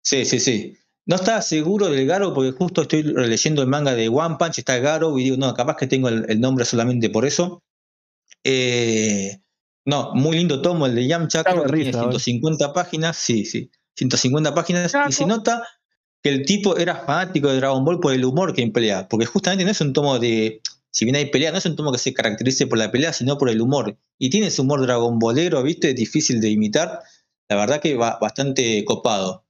Sí, 0.01 0.25
sí, 0.25 0.39
sí. 0.39 0.79
No 1.07 1.17
estaba 1.17 1.41
seguro 1.41 1.89
del 1.89 2.07
Garo 2.07 2.35
porque 2.35 2.53
justo 2.53 2.83
estoy 2.83 3.03
releyendo 3.03 3.63
el 3.63 3.69
manga 3.69 3.95
de 3.95 4.09
One 4.09 4.37
Punch, 4.39 4.59
está 4.59 4.79
Garo 4.79 5.19
y 5.19 5.25
digo, 5.25 5.37
no, 5.37 5.55
capaz 5.55 5.77
que 5.77 5.87
tengo 5.87 6.09
el, 6.09 6.27
el 6.29 6.41
nombre 6.41 6.65
solamente 6.65 7.11
por 7.11 7.25
eso. 7.25 7.63
Eh, 8.45 9.41
no, 9.85 10.13
muy 10.15 10.37
lindo 10.37 10.61
tomo 10.61 10.87
el 10.87 10.97
de 10.97 11.07
Yamcha, 11.07 11.45
creo 11.45 11.63
de 11.63 11.63
que 11.63 11.73
tiene 11.73 11.85
risa, 11.91 11.99
boludo. 12.03 12.19
150 12.19 12.73
páginas, 12.73 13.17
sí, 13.17 13.45
sí, 13.45 13.71
150 13.95 14.53
páginas 14.53 14.93
y 15.09 15.13
se 15.13 15.27
nota 15.27 15.65
que 16.23 16.31
el 16.31 16.45
tipo 16.45 16.77
era 16.77 16.97
fanático 16.97 17.49
de 17.49 17.57
Dragon 17.57 17.85
Ball 17.85 18.01
por 18.01 18.13
el 18.13 18.25
humor 18.25 18.53
que 18.53 18.63
emplea, 18.63 19.07
porque 19.09 19.27
justamente 19.27 19.65
no 19.65 19.71
es 19.71 19.81
un 19.81 19.93
tomo 19.93 20.19
de, 20.19 20.61
si 20.91 21.05
bien 21.05 21.15
hay 21.15 21.27
pelea, 21.27 21.53
no 21.53 21.59
es 21.59 21.67
un 21.67 21.77
tomo 21.77 21.93
que 21.93 21.99
se 21.99 22.13
caracterice 22.13 22.67
por 22.67 22.79
la 22.79 22.91
pelea, 22.91 23.13
sino 23.13 23.39
por 23.39 23.49
el 23.49 23.61
humor. 23.61 23.97
Y 24.19 24.31
tiene 24.31 24.49
ese 24.49 24.63
humor 24.63 24.81
Dragon 24.83 25.21
Ballero, 25.21 25.63
¿viste? 25.63 25.95
Difícil 25.95 26.41
de 26.41 26.51
imitar, 26.51 27.01
la 27.49 27.57
verdad 27.57 27.81
que 27.81 27.95
va 27.95 28.19
bastante 28.21 28.85
copado. 28.85 29.46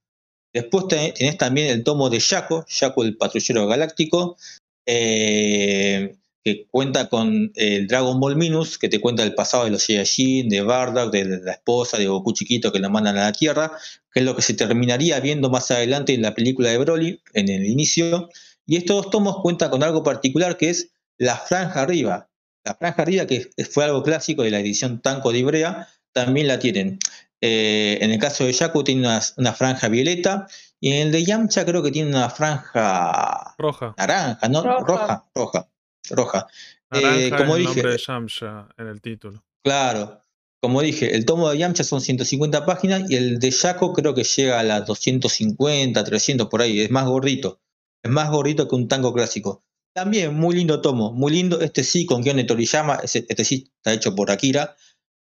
Después 0.56 0.88
te- 0.88 1.12
tenés 1.12 1.36
también 1.36 1.68
el 1.68 1.84
tomo 1.84 2.08
de 2.08 2.18
Shaco, 2.18 2.64
Shaco 2.66 3.04
el 3.04 3.18
patrullero 3.18 3.66
galáctico, 3.66 4.38
eh, 4.86 6.16
que 6.42 6.66
cuenta 6.70 7.10
con 7.10 7.52
el 7.56 7.86
Dragon 7.86 8.18
Ball 8.18 8.36
Minus, 8.36 8.78
que 8.78 8.88
te 8.88 8.98
cuenta 8.98 9.22
el 9.22 9.34
pasado 9.34 9.64
de 9.64 9.70
los 9.70 9.82
Saiyajin, 9.82 10.48
de 10.48 10.62
Bardock, 10.62 11.12
de 11.12 11.40
la 11.42 11.52
esposa, 11.52 11.98
de 11.98 12.06
Goku 12.06 12.32
chiquito 12.32 12.72
que 12.72 12.78
lo 12.78 12.88
mandan 12.88 13.18
a 13.18 13.24
la 13.24 13.32
Tierra, 13.32 13.72
que 14.10 14.20
es 14.20 14.24
lo 14.24 14.34
que 14.34 14.40
se 14.40 14.54
terminaría 14.54 15.20
viendo 15.20 15.50
más 15.50 15.70
adelante 15.70 16.14
en 16.14 16.22
la 16.22 16.34
película 16.34 16.70
de 16.70 16.78
Broly, 16.78 17.20
en 17.34 17.50
el 17.50 17.66
inicio. 17.66 18.30
Y 18.64 18.76
estos 18.76 18.96
dos 18.96 19.10
tomos 19.10 19.42
cuentan 19.42 19.68
con 19.68 19.82
algo 19.82 20.02
particular 20.02 20.56
que 20.56 20.70
es 20.70 20.88
la 21.18 21.36
franja 21.36 21.82
arriba. 21.82 22.30
La 22.64 22.74
franja 22.76 23.02
arriba, 23.02 23.26
que 23.26 23.50
fue 23.70 23.84
algo 23.84 24.02
clásico 24.02 24.42
de 24.42 24.52
la 24.52 24.60
edición 24.60 25.02
Tanco 25.02 25.32
de 25.32 25.40
Ibrea, 25.40 25.88
también 26.12 26.48
la 26.48 26.58
tienen. 26.58 26.98
Eh, 27.40 27.98
en 28.00 28.10
el 28.10 28.18
caso 28.18 28.44
de 28.44 28.52
Yaku 28.52 28.82
tiene 28.82 29.02
una, 29.02 29.20
una 29.36 29.52
franja 29.52 29.88
violeta 29.88 30.46
y 30.80 30.92
en 30.92 31.06
el 31.06 31.12
de 31.12 31.24
Yamcha 31.24 31.64
creo 31.64 31.82
que 31.82 31.90
tiene 31.90 32.10
una 32.10 32.30
franja 32.30 33.54
Roja. 33.58 33.94
naranja, 33.96 34.48
¿no? 34.48 34.62
Roja. 34.62 34.84
Roja, 34.86 35.24
roja, 35.34 35.68
roja. 36.10 36.46
Naranja 36.90 37.26
Eh, 37.26 37.30
como 37.30 37.56
es 37.56 37.60
el 37.60 37.66
dije, 37.66 37.74
nombre 37.74 37.92
de 37.92 37.98
Yamcha 37.98 38.68
en 38.76 38.86
el 38.86 39.00
título. 39.00 39.44
Claro. 39.64 40.22
Como 40.62 40.80
dije, 40.82 41.14
el 41.14 41.26
tomo 41.26 41.50
de 41.50 41.58
Yamcha 41.58 41.84
son 41.84 42.00
150 42.00 42.64
páginas 42.64 43.10
y 43.10 43.16
el 43.16 43.38
de 43.38 43.50
Yaco 43.50 43.92
creo 43.92 44.14
que 44.14 44.24
llega 44.24 44.58
a 44.58 44.62
las 44.62 44.86
250, 44.86 46.02
300 46.02 46.48
por 46.48 46.62
ahí. 46.62 46.80
Es 46.80 46.90
más 46.90 47.06
gordito. 47.06 47.60
Es 48.02 48.10
más 48.10 48.30
gordito 48.30 48.66
que 48.66 48.74
un 48.74 48.88
tango 48.88 49.12
clásico. 49.12 49.64
También 49.94 50.34
muy 50.34 50.56
lindo 50.56 50.80
tomo, 50.80 51.12
muy 51.12 51.32
lindo. 51.32 51.60
Este 51.60 51.82
sí, 51.82 52.06
con 52.06 52.22
guion 52.22 52.36
de 52.36 52.44
Toriyama. 52.44 53.00
Este 53.02 53.44
sí 53.44 53.70
está 53.76 53.92
hecho 53.92 54.14
por 54.14 54.30
Akira. 54.30 54.76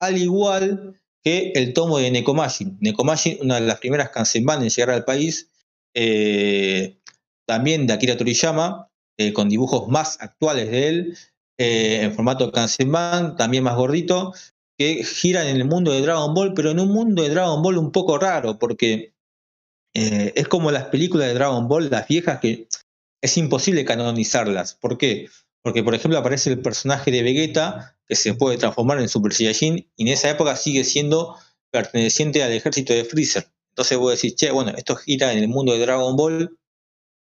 Al 0.01 0.19
igual 0.19 1.01
que 1.23 1.53
el 1.55 1.73
tomo 1.73 1.99
de 1.99 2.11
Nekomashin. 2.11 2.79
Nekomashin, 2.81 3.39
una 3.43 3.57
de 3.57 3.67
las 3.67 3.79
primeras 3.79 4.11
Kansenban 4.11 4.63
en 4.63 4.71
llegar 4.71 4.91
al 4.91 5.05
país. 5.05 5.51
eh, 5.95 6.99
también 7.47 7.87
de 7.87 7.95
Akira 7.95 8.17
Toriyama, 8.17 8.91
eh, 9.19 9.33
con 9.33 9.49
dibujos 9.49 9.89
más 9.89 10.19
actuales 10.21 10.71
de 10.71 10.89
él, 10.89 11.17
eh, 11.59 12.03
en 12.03 12.15
formato 12.15 12.53
Kansenban, 12.53 13.37
también 13.37 13.65
más 13.65 13.75
gordito, 13.75 14.33
que 14.79 15.03
giran 15.03 15.47
en 15.49 15.57
el 15.57 15.65
mundo 15.65 15.91
de 15.91 16.03
Dragon 16.03 16.35
Ball, 16.35 16.53
pero 16.55 16.71
en 16.71 16.79
un 16.79 16.93
mundo 16.93 17.23
de 17.23 17.31
Dragon 17.31 17.63
Ball 17.63 17.79
un 17.79 17.91
poco 17.91 18.19
raro, 18.19 18.59
porque 18.59 19.15
es 19.95 20.47
como 20.47 20.71
las 20.71 20.85
películas 20.85 21.27
de 21.27 21.35
Dragon 21.35 21.67
Ball, 21.67 21.91
las 21.91 22.07
viejas, 22.07 22.39
que 22.39 22.69
es 23.21 23.37
imposible 23.37 23.85
canonizarlas. 23.85 24.75
¿Por 24.75 24.97
qué? 24.97 25.29
Porque, 25.63 25.83
por 25.83 25.95
ejemplo, 25.95 26.19
aparece 26.19 26.51
el 26.51 26.61
personaje 26.61 27.11
de 27.11 27.23
Vegeta 27.23 27.98
que 28.09 28.17
se 28.17 28.35
puede 28.35 28.57
transformar 28.57 29.01
en 29.01 29.09
Super 29.09 29.35
Saiyajin 29.35 29.91
y 29.97 30.03
en 30.03 30.09
esa 30.09 30.31
época 30.31 30.57
sigue 30.57 30.83
siendo 30.85 31.37
perteneciente 31.71 32.43
al 32.43 32.53
ejército 32.53 32.95
de 32.95 33.05
Freezer. 33.05 33.49
Entonces 33.71 33.99
vos 33.99 34.13
decís, 34.13 34.35
che, 34.35 34.51
bueno, 34.51 34.73
esto 34.77 34.97
gira 34.97 35.33
en 35.33 35.39
el 35.39 35.49
mundo 35.49 35.73
de 35.73 35.79
Dragon 35.79 36.17
Ball, 36.17 36.59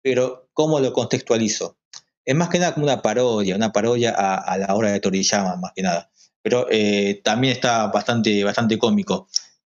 pero 0.02 0.50
¿cómo 0.52 0.78
lo 0.78 0.92
contextualizo? 0.92 1.78
Es 2.24 2.34
más 2.34 2.48
que 2.50 2.58
nada 2.58 2.74
como 2.74 2.84
una 2.84 3.02
parodia, 3.02 3.56
una 3.56 3.72
parodia 3.72 4.10
a, 4.10 4.56
la 4.58 4.74
obra 4.74 4.92
de 4.92 5.00
Toriyama, 5.00 5.56
más 5.56 5.72
que 5.74 5.82
nada. 5.82 6.10
Pero 6.42 6.66
eh, 6.70 7.20
también 7.24 7.54
está 7.54 7.86
bastante, 7.88 8.44
bastante 8.44 8.78
cómico. 8.78 9.28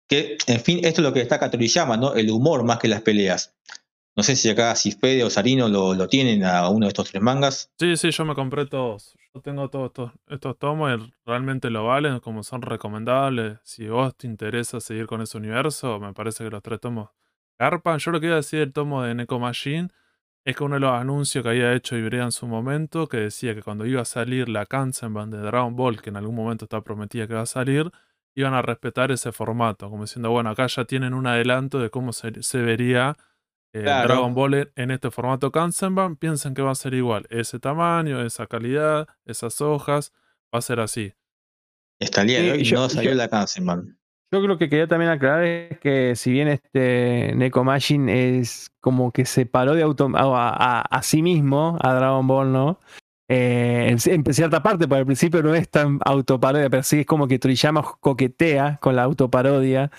Que, 0.06 0.38
en 0.46 0.60
fin, 0.60 0.78
esto 0.84 1.00
es 1.00 1.06
lo 1.06 1.12
que 1.12 1.20
destaca 1.20 1.50
Toriyama, 1.50 1.96
¿no? 1.96 2.14
El 2.14 2.30
humor 2.30 2.64
más 2.64 2.78
que 2.78 2.88
las 2.88 3.02
peleas. 3.02 3.54
No 4.18 4.24
sé 4.24 4.34
si 4.34 4.50
acá 4.50 4.74
Cifede 4.74 5.22
o 5.22 5.30
Sarino 5.30 5.68
lo, 5.68 5.94
lo 5.94 6.08
tienen 6.08 6.42
a 6.42 6.68
uno 6.70 6.86
de 6.86 6.88
estos 6.88 7.08
tres 7.08 7.22
mangas. 7.22 7.70
Sí, 7.78 7.96
sí, 7.96 8.10
yo 8.10 8.24
me 8.24 8.34
compré 8.34 8.66
todos. 8.66 9.16
Yo 9.32 9.40
tengo 9.40 9.70
todos 9.70 9.86
estos, 9.90 10.10
estos 10.26 10.58
tomos 10.58 10.90
y 10.90 11.14
realmente 11.24 11.70
lo 11.70 11.84
valen, 11.84 12.18
como 12.18 12.42
son 12.42 12.62
recomendables. 12.62 13.60
Si 13.62 13.86
vos 13.86 14.16
te 14.16 14.26
interesa 14.26 14.80
seguir 14.80 15.06
con 15.06 15.22
ese 15.22 15.38
universo, 15.38 16.00
me 16.00 16.12
parece 16.14 16.42
que 16.42 16.50
los 16.50 16.64
tres 16.64 16.80
tomos 16.80 17.10
garpan. 17.60 18.00
Yo 18.00 18.10
lo 18.10 18.18
que 18.18 18.26
iba 18.26 18.34
a 18.34 18.38
decir 18.38 18.58
del 18.58 18.72
tomo 18.72 19.04
de 19.04 19.14
Neko 19.14 19.38
Machine 19.38 19.90
es 20.44 20.56
que 20.56 20.64
uno 20.64 20.74
de 20.74 20.80
los 20.80 21.00
anuncios 21.00 21.44
que 21.44 21.50
había 21.50 21.72
hecho 21.72 21.96
Ibrea 21.96 22.24
en 22.24 22.32
su 22.32 22.48
momento, 22.48 23.06
que 23.06 23.18
decía 23.18 23.54
que 23.54 23.62
cuando 23.62 23.86
iba 23.86 24.02
a 24.02 24.04
salir 24.04 24.48
la 24.48 24.66
Kansenban 24.66 25.30
de 25.30 25.38
Dragon 25.38 25.76
Ball, 25.76 26.02
que 26.02 26.10
en 26.10 26.16
algún 26.16 26.34
momento 26.34 26.64
está 26.64 26.80
prometida 26.80 27.28
que 27.28 27.34
va 27.34 27.42
a 27.42 27.46
salir, 27.46 27.92
iban 28.34 28.54
a 28.54 28.62
respetar 28.62 29.12
ese 29.12 29.30
formato, 29.30 29.88
como 29.88 30.02
diciendo, 30.02 30.30
bueno, 30.30 30.50
acá 30.50 30.66
ya 30.66 30.86
tienen 30.86 31.14
un 31.14 31.28
adelanto 31.28 31.78
de 31.78 31.90
cómo 31.90 32.12
se, 32.12 32.42
se 32.42 32.58
vería 32.62 33.16
eh, 33.72 33.82
Claro. 33.82 34.08
Dragon 34.08 34.34
Ball 34.34 34.70
en- 34.76 34.90
este 34.90 35.10
formato 35.10 35.50
Kansenban, 35.52 36.16
piensan 36.16 36.54
que 36.54 36.62
va 36.62 36.70
a 36.70 36.74
ser 36.74 36.94
igual, 36.94 37.26
ese 37.30 37.58
tamaño, 37.58 38.22
esa 38.24 38.46
calidad, 38.46 39.06
esas 39.26 39.60
hojas, 39.60 40.12
va 40.54 40.58
a 40.58 40.62
ser 40.62 40.80
así. 40.80 41.12
Hasta 42.00 42.22
el 42.22 42.28
día 42.28 42.42
de 42.42 42.52
hoy 42.52 42.62
yo- 42.62 42.78
no 42.78 42.88
salió 42.88 43.10
yo- 43.10 43.16
la 43.16 43.28
Kansenban. 43.28 43.98
Yo 44.30 44.42
creo 44.42 44.58
que 44.58 44.68
quería 44.68 44.86
también 44.86 45.10
aclarar 45.10 45.42
es 45.44 45.78
que 45.78 46.14
si 46.14 46.30
bien 46.30 46.48
este 46.48 47.32
Neko 47.34 47.64
Machine 47.64 48.38
es 48.40 48.70
como 48.80 49.10
que 49.10 49.24
se 49.24 49.46
paró 49.46 49.74
de 49.74 49.82
auto 49.82 50.10
a, 50.14 50.20
a- 50.50 50.80
a 50.82 51.02
sí 51.02 51.22
mismo, 51.22 51.78
a 51.80 51.94
Dragon 51.94 52.26
Ball, 52.26 52.52
¿no? 52.52 52.78
Eh, 53.30 53.88
en, 54.06 54.26
en 54.26 54.34
cierta 54.34 54.62
parte, 54.62 54.86
porque 54.86 55.00
al 55.00 55.06
principio 55.06 55.42
no 55.42 55.54
es 55.54 55.68
tan 55.70 55.98
autoparodia, 56.04 56.68
pero 56.70 56.82
sí 56.82 57.00
es 57.00 57.06
como 57.06 57.26
que 57.26 57.38
Toriyama 57.38 57.82
coquetea 58.00 58.78
con 58.80 58.96
la 58.96 59.02
autoparodia. 59.04 59.90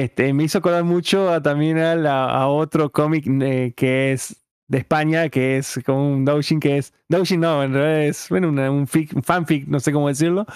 Este, 0.00 0.32
me 0.32 0.44
hizo 0.44 0.58
acordar 0.58 0.84
mucho 0.84 1.30
a, 1.30 1.42
también 1.42 1.78
a, 1.78 1.94
la- 1.96 2.40
otro 2.48 2.90
cómic 2.92 3.26
eh, 3.42 3.74
que 3.76 4.12
es 4.12 4.41
de 4.68 4.78
España, 4.78 5.28
que 5.28 5.58
es 5.58 5.80
como 5.84 6.08
un 6.12 6.24
doujin, 6.24 6.60
que 6.60 6.78
es... 6.78 6.92
Doujin 7.08 7.40
no, 7.40 7.62
en 7.62 7.74
realidad 7.74 8.04
es 8.04 8.28
bueno, 8.30 8.48
un, 8.48 8.86
fic- 8.86 9.14
un 9.14 9.22
fanfic, 9.22 9.66
no 9.68 9.80
sé 9.80 9.92
cómo 9.92 10.08
decirlo, 10.08 10.46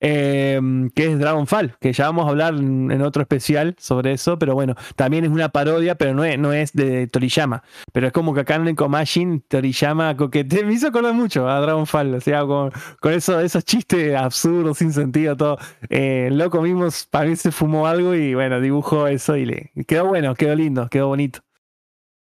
eh, 0.00 0.58
que 0.94 1.12
es 1.12 1.18
Dragonfall, 1.18 1.76
que 1.80 1.92
ya 1.92 2.06
vamos 2.06 2.26
a 2.26 2.30
hablar 2.30 2.54
en, 2.54 3.02
otro 3.02 3.22
especial 3.22 3.76
sobre 3.78 4.12
eso, 4.12 4.38
pero 4.38 4.54
bueno, 4.54 4.74
también 4.94 5.24
es 5.24 5.30
una 5.30 5.50
parodia, 5.50 5.94
pero 5.96 6.14
no 6.14 6.24
es, 6.24 6.38
no 6.38 6.52
es 6.52 6.72
de 6.72 7.06
Toriyama. 7.06 7.62
Pero 7.92 8.06
es 8.06 8.12
como 8.12 8.32
que 8.34 8.40
acá 8.40 8.54
en 8.54 8.74
Machine, 8.88 9.42
Toriyama 9.46 10.16
coquete, 10.16 10.64
me 10.64 10.72
hizo 10.72 10.88
acordar 10.88 11.12
mucho 11.14 11.48
a 11.48 11.60
Dragonfall, 11.60 12.14
o 12.14 12.20
sea, 12.20 12.44
con, 12.46 12.72
con 13.00 13.12
eso, 13.12 13.40
esos 13.40 13.64
chistes 13.64 14.14
absurdos, 14.14 14.78
sin 14.78 14.92
sentido, 14.92 15.36
todo. 15.36 15.58
Eh, 15.90 16.26
el 16.28 16.38
loco 16.38 16.62
mismo 16.62 16.88
para 17.10 17.28
mí 17.28 17.36
se 17.36 17.52
fumó 17.52 17.86
algo 17.86 18.14
y 18.14 18.34
bueno, 18.34 18.60
dibujó 18.60 19.06
eso 19.06 19.36
y 19.36 19.46
le 19.46 19.72
quedó 19.86 20.06
bueno, 20.06 20.34
quedó 20.34 20.54
lindo, 20.54 20.88
quedó 20.88 21.08
bonito. 21.08 21.40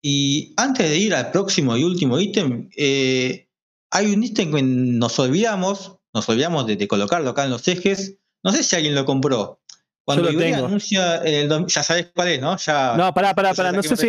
Y 0.09 0.53
antes 0.55 0.89
de 0.89 0.95
ir 0.95 1.13
al 1.13 1.31
próximo 1.31 1.75
y 1.75 1.83
último 1.83 2.17
ítem, 2.17 2.69
eh, 2.77 3.49
hay 3.91 4.05
un 4.13 4.23
ítem 4.23 4.55
que 4.55 4.63
nos 4.63 5.19
olvidamos, 5.19 5.97
nos 6.13 6.29
olvidamos 6.29 6.65
de, 6.65 6.77
de 6.77 6.87
colocarlo 6.87 7.31
acá 7.31 7.43
en 7.43 7.49
los 7.49 7.67
ejes. 7.67 8.15
No 8.41 8.53
sé 8.53 8.63
si 8.63 8.77
alguien 8.77 8.95
lo 8.95 9.03
compró. 9.03 9.59
Cuando 10.05 10.27
Yo 10.27 10.31
lo 10.31 10.39
tengo. 10.39 10.65
anuncia 10.67 11.17
en 11.25 11.51
el 11.51 11.67
ya 11.67 11.83
sabes 11.83 12.09
cuál 12.15 12.29
es, 12.29 12.39
¿no? 12.39 12.55
Ya, 12.55 12.95
No, 12.95 13.13
pará, 13.13 13.35
pará, 13.35 13.53
pará, 13.53 13.73
no 13.73 13.81
a 13.81 13.83
sé 13.83 13.97
si... 13.97 14.07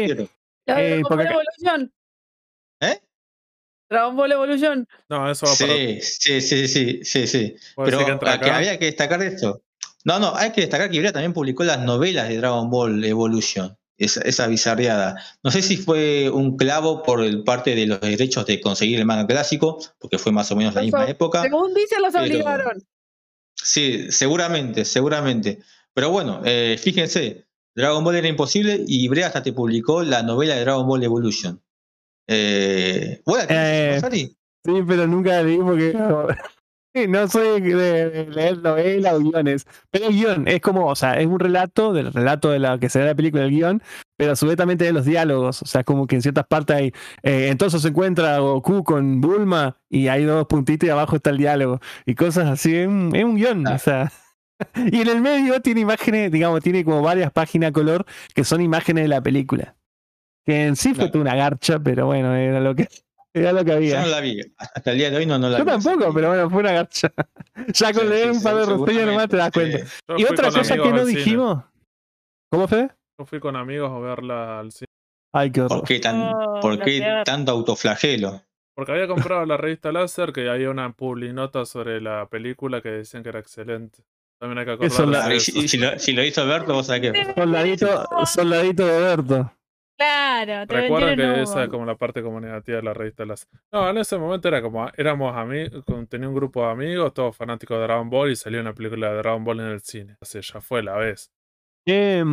Eh, 0.66 1.02
porque 1.08 1.24
Evolution. 1.24 1.92
¿Eh? 2.80 3.00
Dragon 3.90 4.14
Ball 4.14 4.30
Evolution. 4.30 4.88
No, 5.08 5.28
eso 5.28 5.46
va 5.46 5.52
para. 5.58 5.72
Sí, 5.72 5.98
sí, 6.00 6.40
sí, 6.40 7.00
sí, 7.02 7.26
sí, 7.26 7.56
Pero 7.74 7.98
ser 7.98 8.18
que 8.20 8.28
a 8.30 8.40
que 8.40 8.50
había 8.50 8.78
que 8.78 8.84
destacar 8.84 9.20
esto. 9.20 9.64
No, 10.04 10.20
no, 10.20 10.32
hay 10.36 10.52
que 10.52 10.60
destacar 10.60 10.90
que 10.90 10.96
Ibrea 10.98 11.12
también 11.12 11.32
publicó 11.32 11.64
las 11.64 11.80
novelas 11.80 12.28
de 12.28 12.36
Dragon 12.36 12.70
Ball 12.70 13.04
Evolution. 13.04 13.76
Esa, 13.98 14.20
esa 14.22 14.46
bizarreada. 14.46 15.16
No 15.42 15.50
sé 15.50 15.60
si 15.60 15.76
fue 15.76 16.30
un 16.30 16.56
clavo 16.56 17.02
por 17.02 17.20
el 17.24 17.42
parte 17.42 17.74
de 17.74 17.86
los 17.86 18.00
derechos 18.00 18.46
de 18.46 18.60
conseguir 18.60 18.98
el 19.00 19.04
manga 19.04 19.26
clásico, 19.26 19.78
porque 19.98 20.18
fue 20.18 20.30
más 20.30 20.50
o 20.52 20.56
menos 20.56 20.74
la 20.74 20.82
misma 20.82 21.04
época. 21.08 21.42
Según 21.42 21.74
dicen, 21.74 22.00
los 22.02 22.12
Pero- 22.12 22.24
obligaron. 22.24 22.86
Sí, 23.56 24.10
seguramente, 24.12 24.84
seguramente. 24.84 25.58
Pero 25.92 26.10
bueno, 26.10 26.42
eh, 26.44 26.78
fíjense, 26.80 27.48
Dragon 27.74 28.04
Ball 28.04 28.14
era 28.16 28.28
imposible 28.28 28.84
y 28.86 29.04
Ibrea 29.04 29.26
hasta 29.26 29.42
te 29.42 29.52
publicó 29.52 30.04
la 30.04 30.22
novela 30.22 30.54
de 30.54 30.60
Dragon 30.60 30.86
Ball 30.86 31.02
Evolution. 31.02 31.60
Eh, 32.28 33.20
¿vos 33.24 33.38
la 33.38 33.46
tenés, 33.48 34.04
Eh? 34.04 34.30
Sí, 34.64 34.72
pero 34.86 35.06
nunca 35.08 35.30
la 35.30 35.42
leí 35.42 35.58
porque 35.58 35.92
no, 37.08 37.28
soy 37.28 37.60
de, 37.60 38.26
leer 38.30 38.58
novelas 38.58 39.14
o 39.14 39.18
guiones. 39.20 39.66
Pero 39.90 40.06
el 40.06 40.14
guion 40.14 40.48
es 40.48 40.60
como, 40.60 40.86
o 40.86 40.96
sea, 40.96 41.14
es 41.20 41.26
un 41.26 41.38
relato 41.38 41.92
del 41.92 42.12
relato 42.12 42.50
de 42.50 42.58
la 42.58 42.78
que 42.78 42.88
será 42.88 43.06
la 43.06 43.14
película 43.14 43.42
del 43.42 43.52
guion, 43.52 43.82
pero 44.16 44.32
a 44.32 44.36
su 44.36 44.46
vez 44.46 44.56
también 44.56 44.78
tiene 44.78 44.92
los 44.92 45.04
diálogos. 45.04 45.62
O 45.62 45.66
sea, 45.66 45.84
como 45.84 46.06
que 46.06 46.16
en 46.16 46.22
ciertas 46.22 46.46
partes 46.46 46.76
hay. 46.76 46.86
eh, 47.22 47.48
entonces 47.50 47.82
se 47.82 47.88
encuentra 47.88 48.38
Goku 48.38 48.82
con 48.84 49.20
Bulma 49.20 49.76
y 49.88 50.08
hay 50.08 50.24
dos 50.24 50.46
puntitos 50.46 50.86
y 50.86 50.90
abajo 50.90 51.16
está 51.16 51.30
el 51.30 51.38
diálogo 51.38 51.80
y 52.06 52.14
cosas 52.14 52.46
así. 52.48 52.74
Es 52.76 52.88
un, 52.88 53.14
es 53.14 53.24
un 53.24 53.36
guion, 53.36 53.66
Ah. 53.66 53.74
o 53.74 53.78
sea. 53.78 54.12
Y 54.92 55.00
en 55.02 55.08
el 55.08 55.20
medio 55.20 55.60
tiene 55.62 55.82
imágenes, 55.82 56.32
digamos, 56.32 56.60
tiene 56.62 56.84
como 56.84 57.00
varias 57.00 57.30
páginas 57.30 57.68
a 57.70 57.72
color 57.72 58.04
que 58.34 58.42
son 58.42 58.60
imágenes 58.60 59.04
de 59.04 59.08
la 59.08 59.20
película. 59.22 59.76
Que 60.44 60.66
en 60.66 60.74
sí 60.76 60.94
fue 60.94 61.10
una 61.14 61.36
garcha, 61.36 61.78
pero 61.78 62.06
bueno, 62.06 62.34
era 62.34 62.58
lo 62.60 62.74
que, 62.74 62.88
era 63.34 63.52
lo 63.52 63.64
que 63.64 63.70
Yo 63.70 63.76
había. 63.76 64.00
no 64.02 64.06
la 64.08 64.20
vi. 64.20 64.40
Hasta 64.56 64.90
el 64.92 64.98
día 64.98 65.10
de 65.10 65.16
hoy 65.18 65.26
no, 65.26 65.38
no 65.38 65.48
la 65.48 65.58
Yo 65.58 65.64
vi. 65.64 65.70
tampoco, 65.70 66.12
pero 66.14 66.28
bueno, 66.28 66.50
fue 66.50 66.60
una 66.60 66.72
garcha. 66.72 67.12
Ya 67.74 67.92
con 67.92 68.02
Sí, 68.04 68.08
leer 68.08 68.30
sí, 68.30 68.36
un 68.38 68.42
par 68.42 68.54
de 68.56 68.66
reseñas 68.66 69.06
nomás 69.06 69.28
te 69.28 69.36
das 69.36 69.50
cuenta. 69.52 69.78
sí. 69.78 69.84
Yo 70.08 70.16
Y 70.18 70.24
otra 70.24 70.50
cosa 70.50 70.76
que 70.76 70.92
no 70.92 71.04
dijimos. 71.04 71.64
¿Cómo 72.50 72.66
fue? 72.68 72.88
Yo 73.18 73.26
fui 73.26 73.40
con 73.40 73.56
amigos 73.56 73.90
a 73.90 73.98
verla 73.98 74.60
al 74.60 74.72
cine. 74.72 74.86
Ay, 75.34 75.50
qué 75.50 75.62
¿Por 75.62 75.72
horror. 75.72 75.84
qué, 75.88 76.00
tan, 76.00 76.32
Oh, 76.34 76.60
por 76.62 76.78
qué 76.80 77.22
tanto 77.24 77.52
autoflagelo? 77.52 78.42
Porque 78.74 78.92
había 78.92 79.08
comprado 79.08 79.44
la 79.44 79.56
revista 79.56 79.90
Láser, 79.92 80.32
que 80.32 80.48
había 80.48 80.70
una 80.70 80.92
publinota 80.92 81.66
sobre 81.66 82.00
la 82.00 82.28
película 82.28 82.80
que 82.80 82.90
decían 82.90 83.22
que 83.24 83.28
era 83.30 83.40
excelente. 83.40 83.98
También 84.40 84.58
hay 84.68 84.78
que 84.78 84.86
Ah, 84.86 85.30
si, 85.40 85.66
si 85.66 85.78
lo, 85.78 85.98
si 85.98 86.12
lo 86.12 86.22
hizo 86.22 86.46
Berto, 86.46 86.72
vos 86.74 86.86
sabés 86.86 87.12
que. 87.12 87.34
Soldadito, 87.34 88.04
soldadito 88.24 88.86
de 88.86 89.00
Berto. 89.00 89.52
Claro, 89.98 90.64
te 90.68 90.74
vendieron 90.76 91.16
que 91.16 91.24
humo. 91.24 91.42
esa 91.42 91.64
es 91.64 91.68
como 91.70 91.84
la 91.84 91.96
parte 91.96 92.22
comunicativa 92.22 92.76
de 92.76 92.84
la 92.84 92.94
revista 92.94 93.24
Láser. 93.24 93.48
No, 93.72 93.90
en 93.90 93.98
ese 93.98 94.16
momento 94.16 94.46
era 94.46 94.62
como, 94.62 94.88
éramos 94.96 95.36
amigos, 95.36 95.84
tenía 96.08 96.28
un 96.28 96.36
grupo 96.36 96.64
de 96.64 96.70
amigos, 96.70 97.12
todos 97.12 97.36
fanáticos 97.36 97.76
de 97.78 97.82
Dragon 97.82 98.08
Ball, 98.08 98.30
y 98.30 98.36
salió 98.36 98.60
una 98.60 98.72
película 98.72 99.10
de 99.10 99.16
Dragon 99.16 99.44
Ball 99.44 99.58
en 99.58 99.66
el 99.66 99.80
cine. 99.80 100.16
O 100.20 100.24
sea, 100.24 100.40
ya 100.40 100.60
fue 100.60 100.84
la 100.84 100.96
vez. 100.96 101.32
Eh, 101.84 102.24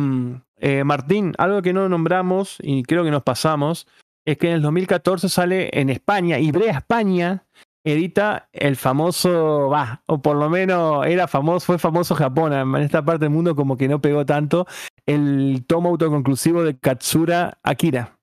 eh, 0.58 0.84
Martín, 0.84 1.34
algo 1.38 1.60
que 1.60 1.72
no 1.72 1.88
nombramos 1.88 2.58
y 2.60 2.84
creo 2.84 3.02
que 3.02 3.10
nos 3.10 3.24
pasamos 3.24 3.88
es 4.24 4.38
que 4.38 4.48
en 4.48 4.54
el 4.54 4.62
2014 4.62 5.28
sale 5.28 5.70
en 5.72 5.88
España, 5.88 6.38
Ibrea 6.38 6.78
España 6.78 7.44
edita 7.86 8.48
el 8.52 8.74
famoso, 8.76 9.68
va, 9.70 10.02
o 10.06 10.20
por 10.20 10.36
lo 10.36 10.50
menos 10.50 11.06
era 11.06 11.28
famoso, 11.28 11.64
fue 11.66 11.78
famoso 11.78 12.14
Japón, 12.16 12.52
en 12.52 12.74
esta 12.82 13.04
parte 13.04 13.26
del 13.26 13.30
mundo 13.32 13.54
como 13.54 13.76
que 13.76 13.86
no 13.88 14.00
pegó 14.00 14.26
tanto, 14.26 14.66
el 15.06 15.64
tomo 15.66 15.90
autoconclusivo 15.90 16.64
de 16.64 16.76
Katsura 16.76 17.58
Akira, 17.62 18.18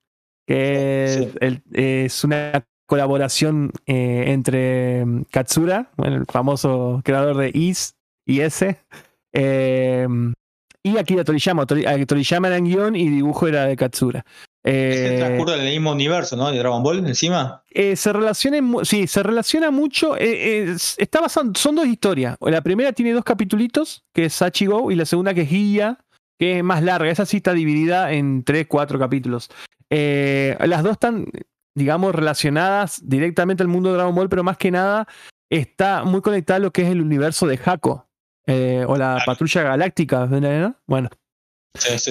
que 0.46 1.04
es, 1.04 1.14
Sí. 1.14 1.32
el- 1.40 1.62
es 1.72 2.24
una 2.24 2.64
colaboración 2.86 3.72
eh, 3.86 4.24
entre 4.28 5.06
mm, 5.06 5.22
Katsura, 5.30 5.90
bueno, 5.96 6.16
el 6.16 6.26
famoso 6.26 7.00
creador 7.02 7.38
de 7.38 7.50
Is 7.54 7.94
y 8.26 8.40
S, 8.40 8.78
eh, 9.32 10.06
y 10.82 10.98
Akira 10.98 11.24
Toriyama. 11.24 11.66
Tori- 11.66 11.86
eh, 11.88 12.04
Toriyama 12.04 12.48
era 12.48 12.58
en 12.58 12.64
guion 12.66 12.94
y 12.96 13.08
dibujo 13.08 13.48
era 13.48 13.64
de 13.64 13.76
Katsura. 13.76 14.24
Eh, 14.66 15.16
transcurre 15.18 15.54
en 15.56 15.60
el 15.60 15.72
mismo 15.72 15.92
universo, 15.92 16.36
¿no? 16.36 16.50
De 16.50 16.58
Dragon 16.58 16.82
Ball 16.82 17.06
encima. 17.06 17.62
eh, 17.70 17.96
se 17.96 18.12
relaciona 18.12 18.58
sí, 18.84 19.06
se 19.06 19.22
relaciona 19.22 19.70
mucho. 19.70 20.16
eh, 20.16 20.70
eh, 20.70 20.76
está 20.96 21.20
basado- 21.20 21.52
son 21.54 21.74
dos 21.76 21.86
historias. 21.86 22.36
La 22.40 22.62
primera 22.62 22.92
tiene 22.92 23.12
dos 23.12 23.24
capitulitos, 23.24 24.04
que 24.14 24.24
es 24.26 24.32
Sachi 24.34 24.66
Go, 24.66 24.90
y 24.90 24.94
la 24.94 25.04
segunda 25.04 25.34
que 25.34 25.42
es 25.42 25.50
Guía, 25.50 25.98
que 26.38 26.58
es 26.58 26.64
más 26.64 26.82
larga. 26.82 27.10
Esa 27.10 27.26
sí 27.26 27.36
está 27.38 27.52
dividida 27.52 28.12
en 28.12 28.42
tres, 28.42 28.66
cuatro 28.66 28.98
capítulos. 28.98 29.50
Las 29.90 30.82
dos 30.82 30.92
están, 30.92 31.26
digamos, 31.76 32.14
relacionadas 32.14 33.00
directamente 33.06 33.62
al 33.62 33.68
mundo 33.68 33.90
de 33.90 33.96
Dragon 33.96 34.14
Ball, 34.14 34.28
pero 34.28 34.42
más 34.42 34.56
que 34.56 34.70
nada 34.70 35.06
está 35.50 36.04
muy 36.04 36.20
conectada 36.22 36.56
a 36.56 36.60
lo 36.60 36.72
que 36.72 36.82
es 36.82 36.88
el 36.88 37.00
universo 37.02 37.46
de 37.46 37.60
Hako. 37.64 38.06
o 38.46 38.96
la 38.96 39.14
Claro. 39.14 39.22
patrulla 39.26 39.62
galáctica, 39.62 40.26
¿no? 40.26 40.74
Bueno, 40.86 41.08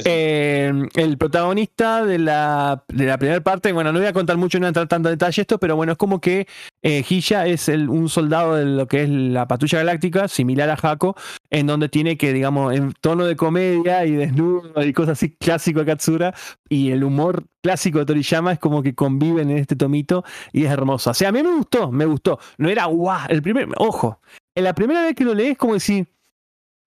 Eh, 0.06 0.72
el 0.96 1.18
protagonista 1.18 2.04
de 2.06 2.20
la, 2.20 2.84
de 2.90 3.06
la 3.06 3.18
primera 3.18 3.42
parte, 3.42 3.72
bueno, 3.72 3.94
no 3.94 4.00
voy 4.00 4.08
a 4.08 4.14
contar 4.14 4.36
mucho, 4.36 4.58
no 4.60 4.64
voy 4.64 4.68
a 4.68 4.70
entrar 4.70 4.88
tanto 4.90 5.08
en 5.10 5.14
detalle 5.16 5.42
esto, 5.42 5.58
pero 5.58 5.78
bueno, 5.78 5.94
es 5.94 5.98
como 5.98 6.20
que 6.20 6.48
eh, 6.82 7.04
es 7.10 7.70
el- 7.70 7.90
un 7.90 8.10
soldado 8.10 8.56
de 8.56 8.66
lo 8.66 8.88
que 8.88 9.04
es 9.04 9.10
la 9.10 9.48
patrulla 9.48 9.78
galáctica, 9.80 10.28
similar 10.28 10.70
a 10.70 10.74
Hako, 10.82 11.16
en 11.50 11.68
donde 11.68 11.88
tiene 11.88 12.18
que, 12.18 12.34
digamos, 12.34 12.74
en 12.76 12.92
tono 13.00 13.26
de 13.26 13.38
comedia 13.38 14.06
y 14.06 14.12
desnudo 14.12 14.84
y 14.84 14.92
cosas 14.92 15.14
así 15.14 15.36
clásico 15.38 15.80
de 15.80 15.86
Katsura, 15.86 16.34
y 16.68 16.92
el 16.92 17.04
humor 17.04 17.46
clásico 17.62 18.00
de 18.00 18.06
Toriyama 18.06 18.52
es 18.52 18.60
como 18.60 18.84
que 18.84 18.94
conviven 18.94 19.50
en 19.50 19.60
este 19.60 19.78
tomito 19.78 20.26
y 20.52 20.66
es 20.66 20.72
hermoso. 20.72 21.12
O 21.12 21.14
sea, 21.14 21.30
a 21.30 21.32
mí 21.32 21.42
me 21.42 21.56
gustó, 21.56 21.90
me 21.92 22.06
gustó. 22.06 22.38
No 22.58 22.68
era 22.68 22.86
guau, 22.86 23.28
el 23.30 23.42
primer, 23.42 23.70
ojo, 23.78 24.20
en 24.56 24.66
la 24.66 24.74
primera 24.76 25.04
vez 25.04 25.16
que 25.16 25.24
lo 25.24 25.34
lees 25.34 25.52
es 25.52 25.58
como 25.58 25.74
decir, 25.76 26.08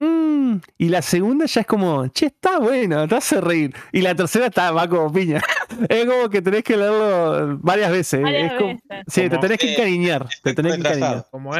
"Mm", 0.00 0.56
y 0.78 0.88
la 0.88 1.02
segunda 1.02 1.46
ya 1.46 1.62
es 1.62 1.66
como, 1.66 2.06
che, 2.08 2.26
está 2.26 2.58
bueno, 2.58 3.06
te 3.08 3.14
hace 3.14 3.40
reír. 3.40 3.74
Y 3.92 4.02
la 4.02 4.14
tercera 4.14 4.46
está, 4.46 4.70
va 4.72 4.88
como 4.88 5.12
piña. 5.12 5.40
es 5.88 6.06
como 6.06 6.28
que 6.28 6.42
tenés 6.42 6.62
que 6.64 6.76
leerlo 6.76 7.58
varias 7.58 7.90
veces. 7.90 8.22
Varias 8.22 8.52
es 8.52 8.58
como- 8.58 8.78
veces. 8.88 9.04
sí, 9.08 9.28
te 9.28 9.38
tenés 9.38 9.58
que 9.58 9.72
encariñar. 9.72 10.28
Te 10.42 10.54
tenés 10.54 10.72
que 10.74 10.78
encariñar. 10.80 11.26
Como 11.30 11.54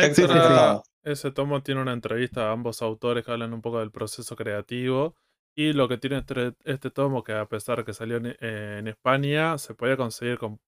ese 1.04 1.30
tomo 1.30 1.62
tiene 1.62 1.80
una 1.82 1.92
entrevista 1.92 2.48
a 2.48 2.52
ambos 2.52 2.82
autores 2.82 3.24
que 3.24 3.30
hablan 3.30 3.52
un 3.54 3.62
poco 3.62 3.78
del 3.78 3.92
proceso 3.92 4.34
creativo. 4.34 5.14
Y 5.54 5.72
lo 5.72 5.88
que 5.88 5.96
tiene 5.98 6.18
este, 6.18 6.52
este 6.64 6.90
tomo, 6.90 7.22
que 7.24 7.32
a 7.32 7.46
pesar 7.46 7.84
que 7.84 7.94
salió 7.94 8.16
en, 8.18 8.36
en 8.40 8.88
España, 8.88 9.56
se 9.56 9.74
podía 9.74 9.96
conseguir 9.96 10.36
con 10.36 10.58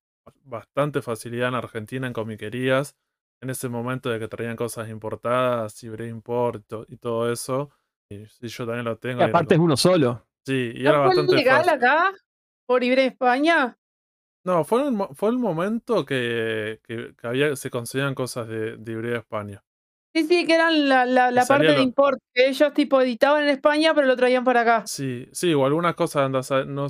bastante 0.43 1.01
facilidad 1.01 1.49
en 1.49 1.55
Argentina 1.55 2.07
en 2.07 2.13
comiquerías. 2.13 2.95
En 3.41 3.49
ese 3.49 3.69
momento 3.69 4.09
de 4.09 4.19
que 4.19 4.27
traían 4.27 4.55
cosas 4.57 4.89
importadas, 4.89 5.81
Libre 5.83 6.07
Import 6.07 6.61
y 6.61 6.63
to- 6.67 6.85
y 6.89 6.97
todo 6.97 7.31
eso. 7.31 7.71
Y 8.09 8.25
sí, 8.25 8.47
yo 8.47 8.65
también 8.65 8.85
lo 8.85 8.97
tengo. 8.97 9.21
Y 9.21 9.25
y 9.25 9.29
aparte 9.29 9.53
es 9.55 9.59
uno 9.59 9.77
solo. 9.77 10.27
sí, 10.45 10.71
y 10.75 10.83
¿No 10.83 10.89
era 10.89 10.97
fue 10.99 11.07
bastante 11.07 11.35
legal 11.37 11.57
fácil. 11.63 11.73
acá? 11.73 12.11
¿Por 12.67 12.81
Libre 12.81 13.05
España? 13.05 13.77
No, 14.45 14.63
fue 14.63 14.87
el, 14.87 14.95
fue 15.15 15.29
el 15.29 15.37
momento 15.37 16.05
que, 16.05 16.79
que, 16.83 17.13
que 17.15 17.27
había, 17.27 17.55
se 17.55 17.69
conseguían 17.69 18.15
cosas 18.15 18.47
de, 18.47 18.77
de 18.77 18.91
Ibrea 18.91 19.19
España. 19.19 19.63
Sí, 20.15 20.23
sí, 20.23 20.45
que 20.47 20.55
eran 20.55 20.89
la, 20.89 21.05
la, 21.05 21.29
la 21.29 21.45
parte 21.45 21.67
de 21.67 21.81
import, 21.81 22.19
que 22.33 22.47
ellos 22.49 22.73
tipo 22.73 22.99
editaban 22.99 23.43
en 23.43 23.49
España, 23.49 23.93
pero 23.93 24.07
lo 24.07 24.15
traían 24.15 24.43
para 24.43 24.61
acá. 24.61 24.87
Sí, 24.87 25.27
sí, 25.33 25.53
o 25.53 25.65
algunas 25.65 25.93
cosas 25.95 26.23
andas 26.23 26.51
a- 26.51 26.65
no 26.65 26.87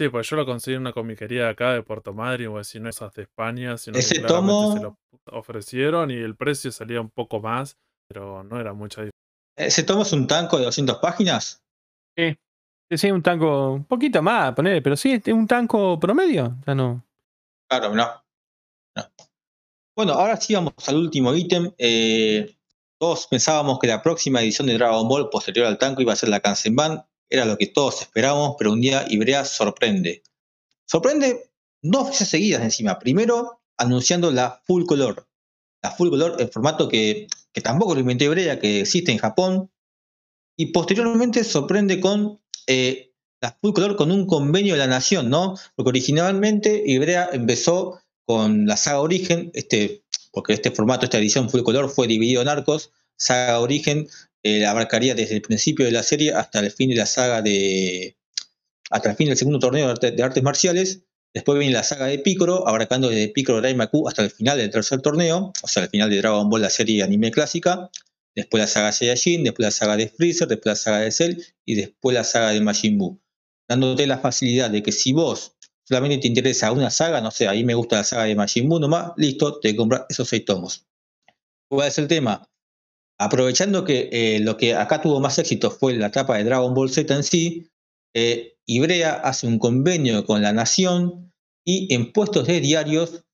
Sí, 0.00 0.08
pues 0.08 0.26
yo 0.30 0.36
lo 0.36 0.46
conseguí 0.46 0.76
en 0.76 0.80
una 0.80 0.94
comiquería 0.94 1.42
de 1.44 1.48
acá 1.50 1.74
de 1.74 1.82
Puerto 1.82 2.14
Madryn, 2.14 2.48
o 2.48 2.64
si 2.64 2.80
no 2.80 2.88
esas 2.88 3.12
de 3.12 3.22
España, 3.24 3.76
sino 3.76 3.92
que 3.92 3.98
Ese 3.98 4.14
claramente 4.14 4.52
tomo- 4.52 4.72
se 4.72 4.80
lo 4.82 4.98
ofrecieron 5.38 6.10
y 6.10 6.14
el 6.14 6.36
precio 6.36 6.72
salía 6.72 7.02
un 7.02 7.10
poco 7.10 7.38
más, 7.40 7.76
pero 8.08 8.42
no 8.42 8.58
era 8.58 8.72
mucha 8.72 9.02
diferencia. 9.02 9.12
¿Ese 9.58 9.82
tomo 9.82 10.00
es 10.00 10.12
un 10.14 10.26
tanco 10.26 10.56
de 10.56 10.64
200 10.64 10.96
páginas? 11.00 11.62
Sí, 12.16 12.34
sí, 12.96 13.10
un 13.10 13.22
tanco, 13.22 13.72
un 13.72 13.84
poquito 13.84 14.22
más, 14.22 14.54
poner, 14.54 14.82
pero 14.82 14.96
sí, 14.96 15.12
es 15.22 15.34
un 15.34 15.46
tanco 15.46 16.00
promedio. 16.00 16.56
Ya 16.66 16.74
no. 16.74 17.04
Claro, 17.68 17.94
no. 17.94 18.06
No. 18.96 19.02
Bueno, 19.94 20.14
ahora 20.14 20.38
sí 20.38 20.54
vamos 20.54 20.72
al 20.88 20.96
último 20.96 21.34
ítem. 21.34 21.72
Eh, 21.76 22.56
todos 22.98 23.26
pensábamos 23.26 23.78
que 23.78 23.86
la 23.86 24.00
próxima 24.02 24.40
edición 24.40 24.66
de 24.66 24.78
Dragon 24.78 25.06
Ball 25.06 25.28
posterior 25.28 25.66
al 25.66 25.76
tanco 25.76 26.00
iba 26.00 26.14
a 26.14 26.16
ser 26.16 26.30
la 26.30 26.40
Kansenban. 26.40 27.04
Era 27.30 27.44
lo 27.44 27.56
que 27.56 27.68
todos 27.68 28.02
esperábamos, 28.02 28.56
pero 28.58 28.72
un 28.72 28.80
día 28.80 29.06
Ibrea 29.08 29.44
sorprende. 29.44 30.22
Sorprende 30.84 31.50
dos 31.80 32.08
veces 32.08 32.28
seguidas 32.28 32.62
encima. 32.62 32.98
Primero, 32.98 33.62
anunciando 33.78 34.32
la 34.32 34.60
Full 34.66 34.84
Color. 34.84 35.28
La 35.82 35.92
Full 35.92 36.10
Color, 36.10 36.36
el 36.40 36.48
formato 36.48 36.88
que, 36.88 37.28
que 37.52 37.60
tampoco 37.60 37.94
lo 37.94 38.00
inventó 38.00 38.24
Ibrea, 38.24 38.58
que 38.58 38.80
existe 38.80 39.12
en 39.12 39.18
Japón. 39.18 39.70
Y 40.56 40.66
posteriormente 40.66 41.44
sorprende 41.44 42.00
con 42.00 42.40
eh, 42.66 43.12
la 43.40 43.56
Full 43.60 43.72
Color 43.72 43.96
con 43.96 44.10
un 44.10 44.26
convenio 44.26 44.74
de 44.74 44.80
la 44.80 44.86
Nación, 44.86 45.30
¿no? 45.30 45.54
Porque 45.74 45.90
originalmente 45.90 46.82
Ibrea 46.84 47.30
empezó 47.32 48.00
con 48.26 48.66
la 48.66 48.76
saga 48.76 49.00
Origen, 49.00 49.50
este, 49.54 50.04
porque 50.32 50.52
este 50.52 50.70
formato, 50.70 51.04
esta 51.04 51.18
edición 51.18 51.48
Full 51.48 51.62
Color 51.62 51.88
fue 51.88 52.06
dividido 52.06 52.42
en 52.42 52.48
arcos. 52.48 52.90
Saga 53.16 53.60
Origen 53.60 54.08
eh, 54.42 54.64
abarcaría 54.66 55.14
desde 55.14 55.36
el 55.36 55.42
principio 55.42 55.84
de 55.86 55.92
la 55.92 56.02
serie 56.02 56.32
hasta 56.32 56.60
el 56.60 56.70
fin 56.70 56.90
de 56.90 56.96
la 56.96 57.06
saga 57.06 57.42
de. 57.42 58.16
hasta 58.90 59.10
el 59.10 59.16
fin 59.16 59.28
del 59.28 59.36
segundo 59.36 59.58
torneo 59.58 59.86
de, 59.86 59.92
arte- 59.92 60.10
de 60.12 60.22
artes 60.22 60.42
marciales. 60.42 61.02
Después 61.32 61.58
viene 61.58 61.72
la 61.74 61.84
saga 61.84 62.06
de 62.06 62.18
Piccolo, 62.18 62.66
abarcando 62.66 63.08
desde 63.08 63.28
Piccolo 63.28 63.60
Daimaku 63.60 64.08
hasta 64.08 64.22
el 64.22 64.30
final 64.30 64.58
del 64.58 64.70
tercer 64.70 65.00
torneo, 65.00 65.52
o 65.62 65.68
sea, 65.68 65.84
el 65.84 65.88
final 65.88 66.10
de 66.10 66.16
Dragon 66.18 66.50
Ball, 66.50 66.62
la 66.62 66.70
serie 66.70 67.02
anime 67.04 67.30
clásica. 67.30 67.88
Después 68.34 68.60
la 68.60 68.66
saga 68.66 68.90
Saiyajin, 68.92 69.44
después 69.44 69.64
la 69.64 69.70
saga 69.70 69.96
de 69.96 70.08
Freezer, 70.08 70.48
después 70.48 70.72
la 70.72 70.76
saga 70.76 70.98
de 71.00 71.10
Cell 71.12 71.36
y 71.64 71.74
después 71.76 72.14
la 72.14 72.24
saga 72.24 72.50
de 72.50 72.60
Majin 72.60 72.98
Buu. 72.98 73.20
Dándote 73.68 74.06
la 74.08 74.18
facilidad 74.18 74.70
de 74.70 74.82
que 74.82 74.90
si 74.92 75.12
vos 75.12 75.56
solamente 75.84 76.18
te 76.18 76.28
interesa 76.28 76.72
una 76.72 76.90
saga, 76.90 77.20
no 77.20 77.30
sé, 77.30 77.46
ahí 77.46 77.62
me 77.64 77.74
gusta 77.74 77.96
la 77.96 78.04
saga 78.04 78.24
de 78.24 78.34
Majin 78.34 78.68
Buu 78.68 78.80
nomás, 78.80 79.12
listo, 79.16 79.60
te 79.60 79.76
compras 79.76 80.06
esos 80.08 80.28
seis 80.28 80.44
tomos. 80.44 80.86
¿Cuál 81.68 81.88
es 81.88 81.98
el 81.98 82.08
tema? 82.08 82.48
Aprovechando 83.20 83.84
que 83.84 84.08
eh, 84.12 84.40
lo 84.40 84.56
que 84.56 84.74
acá 84.74 85.02
tuvo 85.02 85.20
más 85.20 85.38
éxito 85.38 85.70
fue 85.70 85.92
la 85.94 86.06
etapa 86.06 86.38
de 86.38 86.44
Dragon 86.44 86.72
Ball 86.72 86.88
Z 86.88 87.14
en 87.14 87.22
sí, 87.22 87.68
eh, 88.14 88.56
Ibrea 88.64 89.12
hace 89.12 89.46
un 89.46 89.58
convenio 89.58 90.24
con 90.24 90.40
la 90.40 90.54
Nación 90.54 91.30
y 91.62 91.92
en 91.94 92.12
puestos 92.12 92.46
de 92.46 92.60
diarios 92.60 93.24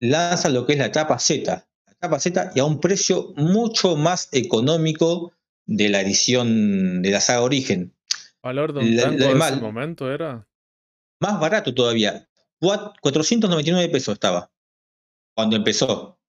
lanza 0.00 0.48
lo 0.48 0.64
que 0.64 0.74
es 0.74 0.78
la 0.78 0.86
etapa 0.86 1.18
Z. 1.18 1.66
La 1.86 1.92
etapa 1.92 2.20
Z 2.20 2.52
y 2.54 2.60
a 2.60 2.64
un 2.64 2.78
precio 2.78 3.32
mucho 3.36 3.96
más 3.96 4.28
económico 4.30 5.32
de 5.66 5.88
la 5.88 6.02
edición 6.02 7.02
de 7.02 7.10
la 7.10 7.20
saga 7.20 7.42
Origen. 7.42 7.96
¿Valor 8.44 8.72
de 8.72 8.78
un 8.80 8.96
La- 8.96 9.10
la 9.10 9.48
ese 9.48 9.60
momento 9.60 10.08
era? 10.12 10.46
Más 11.20 11.40
barato 11.40 11.74
todavía. 11.74 12.28
Cuat- 12.60 12.94
499 13.00 13.88
pesos 13.88 14.14
estaba. 14.14 14.52
Cuando 15.34 15.56
empezó. 15.56 16.20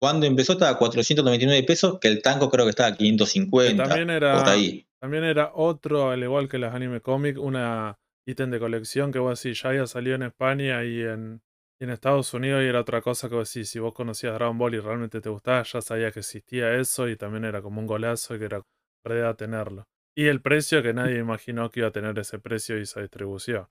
Cuando 0.00 0.26
empezó 0.26 0.52
estaba 0.52 0.72
a 0.72 0.78
499 0.78 1.62
pesos, 1.66 1.98
que 2.00 2.08
el 2.08 2.22
tanco 2.22 2.50
creo 2.50 2.64
que 2.66 2.70
estaba 2.70 2.90
a 2.90 2.96
550. 2.96 3.84
también 3.84 4.10
era- 4.10 4.36
Por 4.38 4.48
ahí. 4.48 4.86
También 5.00 5.24
era 5.24 5.52
otro, 5.54 6.10
al 6.10 6.22
igual 6.22 6.48
que 6.48 6.58
las 6.58 6.74
anime 6.74 7.00
comic, 7.00 7.38
una 7.38 7.96
ítem 8.26 8.50
de 8.50 8.58
colección 8.58 9.12
que 9.12 9.18
vos 9.20 9.40
decís, 9.42 9.62
ya 9.62 9.68
había 9.70 9.86
salido 9.86 10.16
en 10.16 10.22
España 10.24 10.84
y 10.84 11.02
en, 11.02 11.40
y 11.80 11.84
en 11.84 11.90
Estados 11.90 12.34
Unidos 12.34 12.62
y 12.64 12.66
era 12.66 12.80
otra 12.80 13.00
cosa 13.00 13.28
que 13.28 13.36
vos 13.36 13.52
decís, 13.52 13.70
si 13.70 13.78
vos 13.78 13.92
conocías 13.94 14.34
Dragon 14.34 14.58
Ball 14.58 14.74
y 14.74 14.80
realmente 14.80 15.20
te 15.20 15.28
gustaba, 15.28 15.62
ya 15.62 15.80
sabía 15.80 16.10
que 16.10 16.18
existía 16.20 16.74
eso 16.74 17.08
y 17.08 17.16
también 17.16 17.44
era 17.44 17.62
como 17.62 17.80
un 17.80 17.86
golazo 17.86 18.34
y 18.34 18.38
que 18.40 18.44
era 18.46 18.62
verdad 19.04 19.36
tenerlo. 19.36 19.84
Y 20.16 20.26
el 20.26 20.42
precio 20.42 20.82
que 20.82 20.92
nadie 20.92 21.18
imaginó 21.18 21.70
que 21.70 21.80
iba 21.80 21.88
a 21.88 21.92
tener 21.92 22.18
ese 22.18 22.40
precio 22.40 22.76
y 22.78 22.82
esa 22.82 23.00
distribución. 23.00 23.68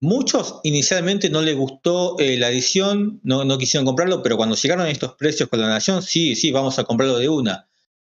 Muchos 0.00 0.60
inicialmente 0.62 1.30
no 1.30 1.40
les 1.40 1.56
gustó 1.56 2.18
eh, 2.18 2.36
la 2.36 2.50
edición, 2.50 3.20
no, 3.22 3.44
no 3.44 3.56
quisieron 3.56 3.86
comprarlo, 3.86 4.22
pero 4.22 4.36
cuando 4.36 4.54
llegaron 4.54 4.86
estos 4.86 5.14
precios 5.14 5.48
con 5.48 5.60
la 5.60 5.68
nación, 5.68 6.02
sí, 6.02 6.36
sí, 6.36 6.52
vamos 6.52 6.78
a 6.78 6.84
comprarlo 6.84 7.18
de 7.18 7.28
una. 7.28 7.68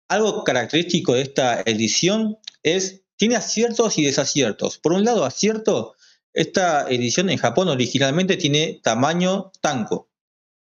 Algo 0.09 0.43
característico 0.43 1.13
de 1.13 1.21
esta 1.21 1.61
edición 1.61 2.37
es, 2.63 3.03
tiene 3.15 3.35
aciertos 3.37 3.97
y 3.97 4.03
desaciertos. 4.03 4.77
Por 4.79 4.93
un 4.93 5.05
lado, 5.05 5.23
acierto, 5.23 5.95
esta 6.33 6.89
edición 6.89 7.29
en 7.29 7.37
Japón 7.37 7.69
originalmente 7.69 8.37
tiene 8.37 8.79
tamaño 8.83 9.51
tanco, 9.61 10.09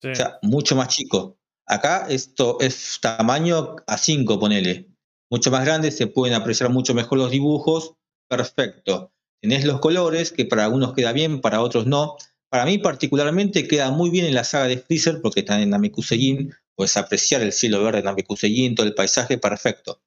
Sí. 0.01 0.09
o 0.09 0.15
sea, 0.15 0.37
mucho 0.43 0.75
más 0.75 0.89
chico. 0.89 1.39
Acá 1.65 2.05
esto 2.09 2.57
es 2.59 2.99
tamaño 3.01 3.77
A5, 3.87 4.39
ponele. 4.39 4.89
Mucho 5.29 5.51
más 5.51 5.65
grande, 5.65 5.91
se 5.91 6.07
pueden 6.07 6.35
apreciar 6.35 6.69
mucho 6.69 6.93
mejor 6.93 7.17
los 7.17 7.31
dibujos. 7.31 7.93
Perfecto. 8.29 9.11
Tenés 9.41 9.65
los 9.65 9.79
colores, 9.79 10.31
que 10.31 10.45
para 10.45 10.65
algunos 10.65 10.93
queda 10.93 11.11
bien, 11.11 11.41
para 11.41 11.61
otros 11.61 11.85
no. 11.85 12.17
Para 12.49 12.65
mí 12.65 12.77
particularmente 12.77 13.67
queda 13.67 13.91
muy 13.91 14.09
bien 14.09 14.25
en 14.25 14.33
la 14.33 14.43
saga 14.43 14.67
de 14.67 14.77
Freezer, 14.77 15.21
porque 15.21 15.41
está 15.41 15.61
en 15.61 15.69
Namekusegin, 15.69 16.53
puedes 16.75 16.95
apreciar 16.97 17.41
el 17.41 17.51
cielo 17.51 17.83
verde 17.83 17.99
de 17.99 18.03
Namekusegin, 18.05 18.75
todo 18.75 18.85
el 18.87 18.93
paisaje, 18.93 19.37
perfecto. 19.37 20.01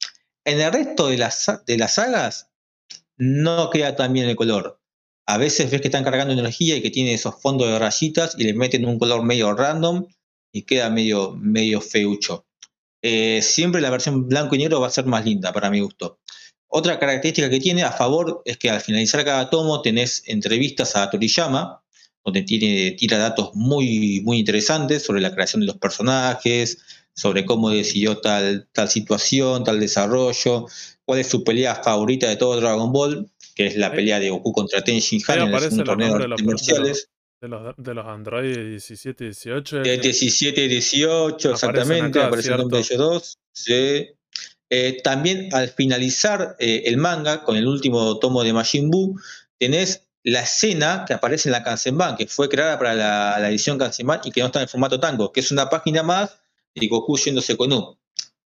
En 0.45 0.61
el 0.61 0.73
resto 0.73 1.09
de 1.09 1.19
las, 1.19 1.51
de 1.67 1.77
las 1.77 1.95
sagas 1.95 2.51
no 3.19 3.71
queda 3.71 3.97
tan 3.97 4.13
bien 4.13 4.29
el 4.29 4.37
color. 4.37 4.81
A 5.27 5.37
veces 5.37 5.71
ves 5.71 5.81
que 5.81 5.89
están 5.89 6.03
cargando 6.03 6.33
energía 6.33 6.77
y 6.77 6.83
que 6.83 6.91
tiene 6.91 7.15
esos 7.15 7.41
fondos 7.41 7.69
de 7.69 7.79
rayitas 7.79 8.35
y 8.39 8.45
le 8.45 8.55
meten 8.55 8.87
un 8.87 8.99
color 8.99 9.23
medio 9.23 9.53
random 9.53 10.07
y 10.53 10.63
queda 10.63 10.91
medio, 10.91 11.33
medio 11.33 11.81
feucho. 11.81 12.47
Eh, 13.03 13.41
siempre 13.43 13.81
la 13.81 13.91
versión 13.91 14.29
blanco 14.29 14.55
y 14.55 14.59
negro 14.59 14.81
va 14.81 14.89
a 14.89 14.91
ser 14.91 15.07
más 15.07 15.25
linda 15.25 15.53
para 15.53 15.71
mi 15.71 15.81
gusto. 15.81 16.21
Otra 16.73 16.99
característica 17.01 17.51
que 17.51 17.59
tiene 17.61 17.83
a 17.83 17.91
favor 17.93 18.43
es 18.45 18.57
que 18.57 18.71
al 18.71 18.81
finalizar 18.81 19.25
cada 19.25 19.51
tomo 19.51 19.83
tenés 19.83 20.23
entrevistas 20.27 20.95
a 20.97 21.11
Toriyama, 21.11 21.83
donde 22.25 22.43
tiene, 22.43 22.93
tira 22.93 23.19
datos 23.19 23.51
muy, 23.55 24.21
muy 24.23 24.39
interesantes 24.39 25.03
sobre 25.03 25.21
la 25.21 25.33
creación 25.35 25.61
de 25.61 25.67
los 25.67 25.79
personajes, 25.79 26.79
sobre 27.13 27.45
cómo 27.45 27.71
decidió 27.71 28.19
tal, 28.19 28.69
tal 28.73 28.89
situación, 28.89 29.65
tal 29.65 29.81
desarrollo, 29.81 30.67
cuál 31.05 31.19
es 31.21 31.27
su 31.29 31.43
pelea 31.43 31.75
favorita 31.77 32.29
de 32.29 32.37
todo 32.37 32.61
Dragon 32.61 32.93
Ball, 32.93 33.29
que 33.57 33.67
es 33.67 33.77
la 33.77 33.91
pelea 33.91 34.21
de 34.21 34.31
Goku 34.31 34.53
contra 34.53 34.83
Ten 34.85 35.01
Shinhan 35.01 35.41
ahí 35.41 35.47
en 35.65 35.79
el 35.81 35.85
torneo 35.85 36.19
de 36.19 36.29
nombres 36.29 36.29
de 36.29 36.29
los- 36.29 36.39
de 36.39 36.45
los- 36.45 36.45
marciales. 36.45 37.09
De 37.41 37.49
los, 37.49 37.75
de 37.79 37.95
los 37.95 38.07
Android 38.07 38.55
17 38.69 39.25
y 39.25 39.27
18. 39.29 39.77
De 39.81 39.95
el 39.95 40.01
que- 40.01 40.09
17 40.09 40.65
y 40.65 40.69
18, 40.69 41.49
Aparecen 41.49 41.53
exactamente, 41.55 42.21
aparece 42.23 42.51
el 42.53 42.59
nombre 42.59 42.79
de 42.79 42.95
ellos. 42.95 43.39
Sí. 43.53 44.07
Eh, 44.71 45.01
también 45.03 45.53
al 45.53 45.69
finalizar 45.69 46.57
eh, 46.61 46.85
el 46.87 46.97
manga, 46.97 47.43
con 47.43 47.57
el 47.57 47.67
último 47.67 48.19
tomo 48.19 48.45
de 48.45 48.53
Majin 48.53 48.91
Buu, 48.91 49.19
tenés 49.59 50.07
la 50.23 50.43
escena 50.43 51.05
que 51.07 51.15
aparece 51.15 51.49
en 51.49 51.53
la 51.53 51.65
Kansenban, 51.65 52.17
que 52.17 52.27
fue 52.27 52.49
creada 52.49 52.79
para 52.79 52.95
la, 52.95 53.39
la 53.41 53.49
edición 53.49 53.79
Kansenban 53.79 54.21
y 54.25 54.31
que 54.31 54.41
no 54.41 54.47
está 54.47 54.63
en 54.63 54.69
formato 54.69 55.01
tango, 55.01 55.33
que 55.33 55.41
es 55.41 55.51
una 55.51 55.69
página 55.69 56.03
más 56.03 56.41
de 56.75 56.87
Goku 56.87 57.19
yéndose 57.19 57.57
con 57.57 57.73
U. 57.73 57.99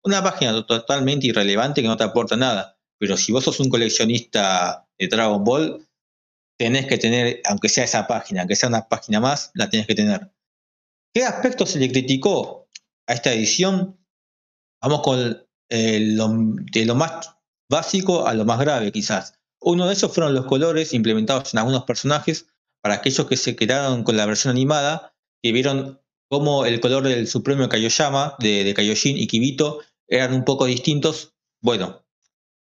Una 0.03 0.23
página 0.23 0.65
totalmente 0.65 1.27
irrelevante 1.27 1.81
que 1.81 1.87
no 1.87 1.97
te 1.97 2.03
aporta 2.03 2.35
nada. 2.35 2.77
Pero 2.99 3.17
si 3.17 3.31
vos 3.31 3.43
sos 3.43 3.59
un 3.59 3.69
coleccionista 3.69 4.87
de 4.97 5.07
Dragon 5.07 5.43
Ball, 5.43 5.87
tenés 6.57 6.85
que 6.85 6.99
tener, 6.99 7.41
aunque 7.45 7.69
sea 7.69 7.85
esa 7.85 8.05
página, 8.05 8.41
aunque 8.41 8.55
sea 8.55 8.69
una 8.69 8.87
página 8.87 9.19
más, 9.19 9.51
la 9.55 9.69
tenés 9.69 9.87
que 9.87 9.95
tener. 9.95 10.31
¿Qué 11.13 11.23
aspecto 11.23 11.65
se 11.65 11.79
le 11.79 11.91
criticó 11.91 12.67
a 13.07 13.13
esta 13.13 13.33
edición? 13.33 13.99
Vamos 14.81 15.01
con 15.01 15.47
eh, 15.71 16.01
lo, 16.01 16.29
de 16.71 16.85
lo 16.85 16.95
más 16.95 17.33
básico 17.69 18.27
a 18.27 18.33
lo 18.33 18.43
más 18.43 18.59
grave, 18.59 18.91
quizás. 18.91 19.39
Uno 19.61 19.87
de 19.87 19.93
esos 19.93 20.13
fueron 20.13 20.35
los 20.35 20.45
colores 20.45 20.93
implementados 20.93 21.53
en 21.53 21.59
algunos 21.59 21.85
personajes 21.85 22.47
para 22.81 22.95
aquellos 22.95 23.25
que 23.25 23.37
se 23.37 23.55
quedaron 23.55 24.03
con 24.03 24.17
la 24.17 24.25
versión 24.25 24.51
animada, 24.51 25.13
que 25.41 25.53
vieron 25.53 26.01
cómo 26.29 26.65
el 26.65 26.81
color 26.81 27.03
del 27.03 27.25
Supremo 27.25 27.69
Kaioyama, 27.69 28.35
de, 28.39 28.65
de 28.65 29.01
y 29.05 29.27
Kibito, 29.27 29.79
eran 30.09 30.33
un 30.33 30.43
poco 30.43 30.65
distintos. 30.65 31.35
Bueno, 31.61 32.03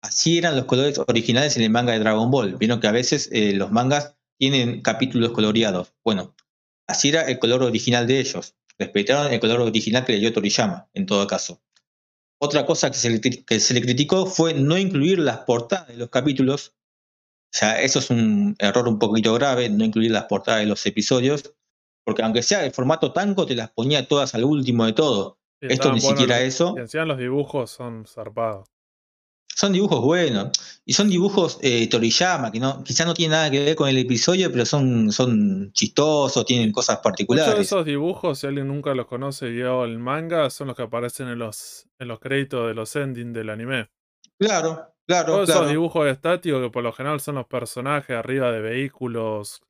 así 0.01 0.39
eran 0.39 0.55
los 0.55 0.67
colores 0.67 1.01
originales 1.05 1.57
en 1.57 1.65
el 1.65 1.71
manga 1.71 1.95
de 1.95 1.99
Dragon 1.99 2.31
Ball. 2.31 2.57
Vieron 2.57 2.79
que 2.79 2.87
a 2.87 2.93
veces 2.93 3.29
eh, 3.33 3.53
los 3.55 3.73
mangas 3.73 4.15
tienen 4.39 4.81
capítulos 4.81 5.33
coloreados. 5.33 5.93
Bueno, 6.05 6.37
así 6.87 7.09
era 7.09 7.23
el 7.23 7.41
color 7.41 7.65
original 7.65 8.07
de 8.07 8.21
ellos. 8.21 8.55
Respetaron 8.79 9.33
el 9.33 9.41
color 9.41 9.61
original 9.61 10.05
que 10.05 10.13
le 10.13 10.21
dio 10.21 10.33
Toriyama, 10.33 10.89
en 10.95 11.07
todo 11.07 11.27
caso. 11.27 11.61
Otra 12.45 12.67
cosa 12.67 12.91
que 12.91 12.97
se, 12.97 13.09
le, 13.11 13.21
que 13.21 13.61
se 13.61 13.73
le 13.73 13.81
criticó 13.81 14.27
fue 14.27 14.53
no 14.53 14.77
incluir 14.77 15.21
las 15.21 15.39
portadas 15.39 15.87
de 15.87 15.97
los 15.97 16.11
capítulos. 16.11 16.75
O 17.55 17.57
sea, 17.57 17.81
eso 17.81 18.01
es 18.01 18.11
un 18.11 18.57
error 18.59 18.89
un 18.89 18.99
poquito 18.99 19.33
grave, 19.35 19.69
no 19.69 19.85
incluir 19.85 20.11
las 20.11 20.25
portadas 20.25 20.61
de 20.61 20.67
los 20.67 20.85
episodios, 20.85 21.55
porque 22.05 22.23
aunque 22.23 22.43
sea 22.43 22.65
el 22.65 22.73
formato 22.73 23.13
tanco, 23.13 23.47
te 23.47 23.55
las 23.55 23.71
ponía 23.71 24.09
todas 24.09 24.35
al 24.35 24.43
último 24.43 24.87
de 24.87 24.93
todo. 24.93 25.39
Sí, 25.61 25.69
Esto 25.71 25.93
ni 25.93 26.01
siquiera 26.01 26.39
los- 26.41 26.49
eso. 26.49 26.75
Y 26.77 26.81
encima 26.81 27.05
los 27.05 27.19
dibujos 27.19 27.71
son 27.71 28.07
zarpados. 28.07 28.69
Son 29.55 29.73
dibujos 29.73 30.01
buenos. 30.01 30.51
Y 30.85 30.95
son 30.95 31.09
dibujos 31.09 31.59
eh, 31.63 31.89
Toriyama, 31.89 32.51
que 32.51 32.59
no, 32.59 32.83
quizá 32.83 33.05
no 33.05 33.15
tienen 33.15 33.33
nada 33.33 33.51
que 33.51 33.61
ver 33.65 33.77
con 33.77 33.89
el 33.89 33.99
episodio, 33.99 34.51
pero 34.51 34.65
son, 34.67 35.13
son 35.13 35.71
chistosos, 35.73 36.45
tienen 36.45 36.73
cosas 36.73 36.97
Muchos 36.97 37.03
de 37.03 37.11
particulares. 37.11 37.67
esos 37.67 37.85
dibujos, 37.85 38.39
si 38.39 38.47
alguien 38.47 38.69
nunca 38.69 38.95
los 38.95 39.07
conoce 39.07 39.49
y 39.49 39.53
vio 39.53 39.85
el 39.85 39.99
manga, 39.99 40.51
son 40.51 40.69
los 40.69 40.77
que 40.77 40.83
aparecen 40.83 41.29
en 41.29 41.39
los, 41.39 41.87
en 41.99 42.09
los 42.09 42.19
créditos 42.19 42.67
de 42.67 42.75
los 42.75 42.97
endings 42.97 43.33
del 43.33 43.51
anime. 43.51 43.91
Claro, 44.39 44.93
claro, 45.07 45.35
Todos 45.35 45.51
esos 45.51 45.69
dibujos 45.69 46.09
estáticos 46.09 46.61
que 46.63 46.71
por 46.71 46.83
lo 46.83 46.93
general 46.93 47.21
son 47.21 47.37
los 47.37 47.47
personajes 47.47 48.17
arriba 48.17 48.51
de 48.51 48.61
vehículos 48.61 49.63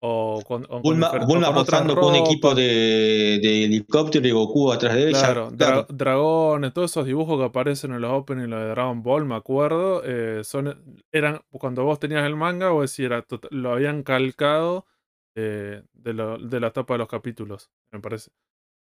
o 0.00 0.42
con, 0.46 0.64
o 0.68 0.80
Bulma, 0.80 1.08
o 1.08 1.26
con 1.26 1.54
posando 1.54 1.94
con 1.94 2.04
un 2.10 2.16
equipo 2.16 2.54
de, 2.54 3.38
de 3.42 3.64
helicóptero 3.64 4.26
y 4.28 4.30
Goku 4.30 4.72
atrás 4.72 4.94
de 4.94 5.08
ella. 5.08 5.18
Claro, 5.20 5.48
dra- 5.50 5.56
Claro, 5.56 5.86
dragones, 5.90 6.72
todos 6.72 6.90
esos 6.90 7.06
dibujos 7.06 7.38
que 7.38 7.44
aparecen 7.46 7.92
en 7.92 8.00
los 8.00 8.12
openings 8.12 8.48
de 8.50 8.68
Dragon 8.68 9.02
Ball, 9.02 9.24
me 9.24 9.34
acuerdo, 9.34 10.02
eh, 10.04 10.42
son, 10.44 11.02
eran, 11.12 11.40
cuando 11.50 11.84
vos 11.84 11.98
tenías 11.98 12.24
el 12.26 12.36
manga, 12.36 12.70
era 12.98 13.22
tot- 13.26 13.48
lo 13.50 13.72
habían 13.72 14.02
calcado 14.02 14.86
eh, 15.36 15.82
de, 15.92 16.12
lo- 16.14 16.38
de 16.38 16.60
la 16.60 16.70
tapa 16.72 16.94
de 16.94 16.98
los 16.98 17.08
capítulos, 17.08 17.70
me 17.92 18.00
parece. 18.00 18.30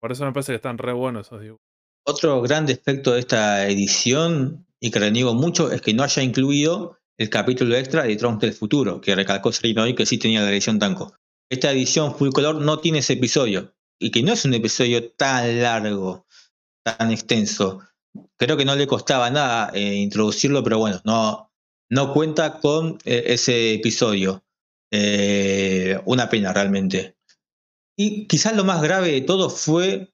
Por 0.01 0.13
eso 0.13 0.25
me 0.25 0.33
parece 0.33 0.53
que 0.53 0.57
están 0.57 0.79
re 0.79 0.93
buenos 0.93 1.27
esos 1.27 1.41
dibujos. 1.41 1.63
Otro 2.07 2.41
gran 2.43 2.67
defecto 2.67 3.13
de 3.15 3.21
esta 3.21 3.67
edición, 3.69 4.67
y 4.81 4.91
que 4.91 4.99
reniego 4.99 5.35
mucho, 5.35 5.73
es 5.73 5.81
que 5.81 5.95
no 5.95 6.03
haya 6.03 6.23
incluido 6.23 6.99
el 7.19 7.31
capítulo 7.31 7.77
extra 7.77 8.05
de 8.05 8.17
Trunks 8.17 8.41
del 8.41 8.53
futuro, 8.53 9.01
que 9.01 9.15
recalcó 9.15 9.53
Serinoy 9.53 9.95
que 9.95 10.07
sí 10.07 10.19
tenía 10.19 10.43
la 10.43 10.51
edición 10.51 10.79
Tanco. 10.79 11.15
Esta 11.51 11.73
edición 11.73 12.15
Full 12.15 12.31
Color 12.31 12.61
no 12.61 12.79
tiene 12.79 12.99
ese 12.99 13.15
episodio, 13.15 13.75
y 13.99 14.11
que 14.11 14.23
no 14.23 14.33
es 14.33 14.45
un 14.45 14.55
episodio 14.55 15.11
tan 15.13 15.63
largo, 15.63 16.27
tan 16.85 17.11
extenso. 17.11 17.81
Creo 18.37 18.57
que 18.57 18.65
no 18.65 18.75
le 18.75 18.87
costaba 18.87 19.31
nada 19.31 19.71
eh, 19.75 19.95
introducirlo, 19.95 20.63
pero 20.63 20.79
bueno, 20.79 21.01
no, 21.05 21.53
no 21.91 22.13
cuenta 22.13 22.59
con 22.59 22.99
eh, 23.05 23.25
ese 23.27 23.75
episodio. 23.75 24.43
Eh, 24.93 26.01
una 26.05 26.29
pena 26.29 26.53
realmente. 26.53 27.17
Y 27.99 28.27
quizás 28.27 28.55
lo 28.55 28.65
más 28.65 28.83
grave 28.83 29.13
de 29.13 29.21
todo 29.23 29.51
fue 29.51 30.13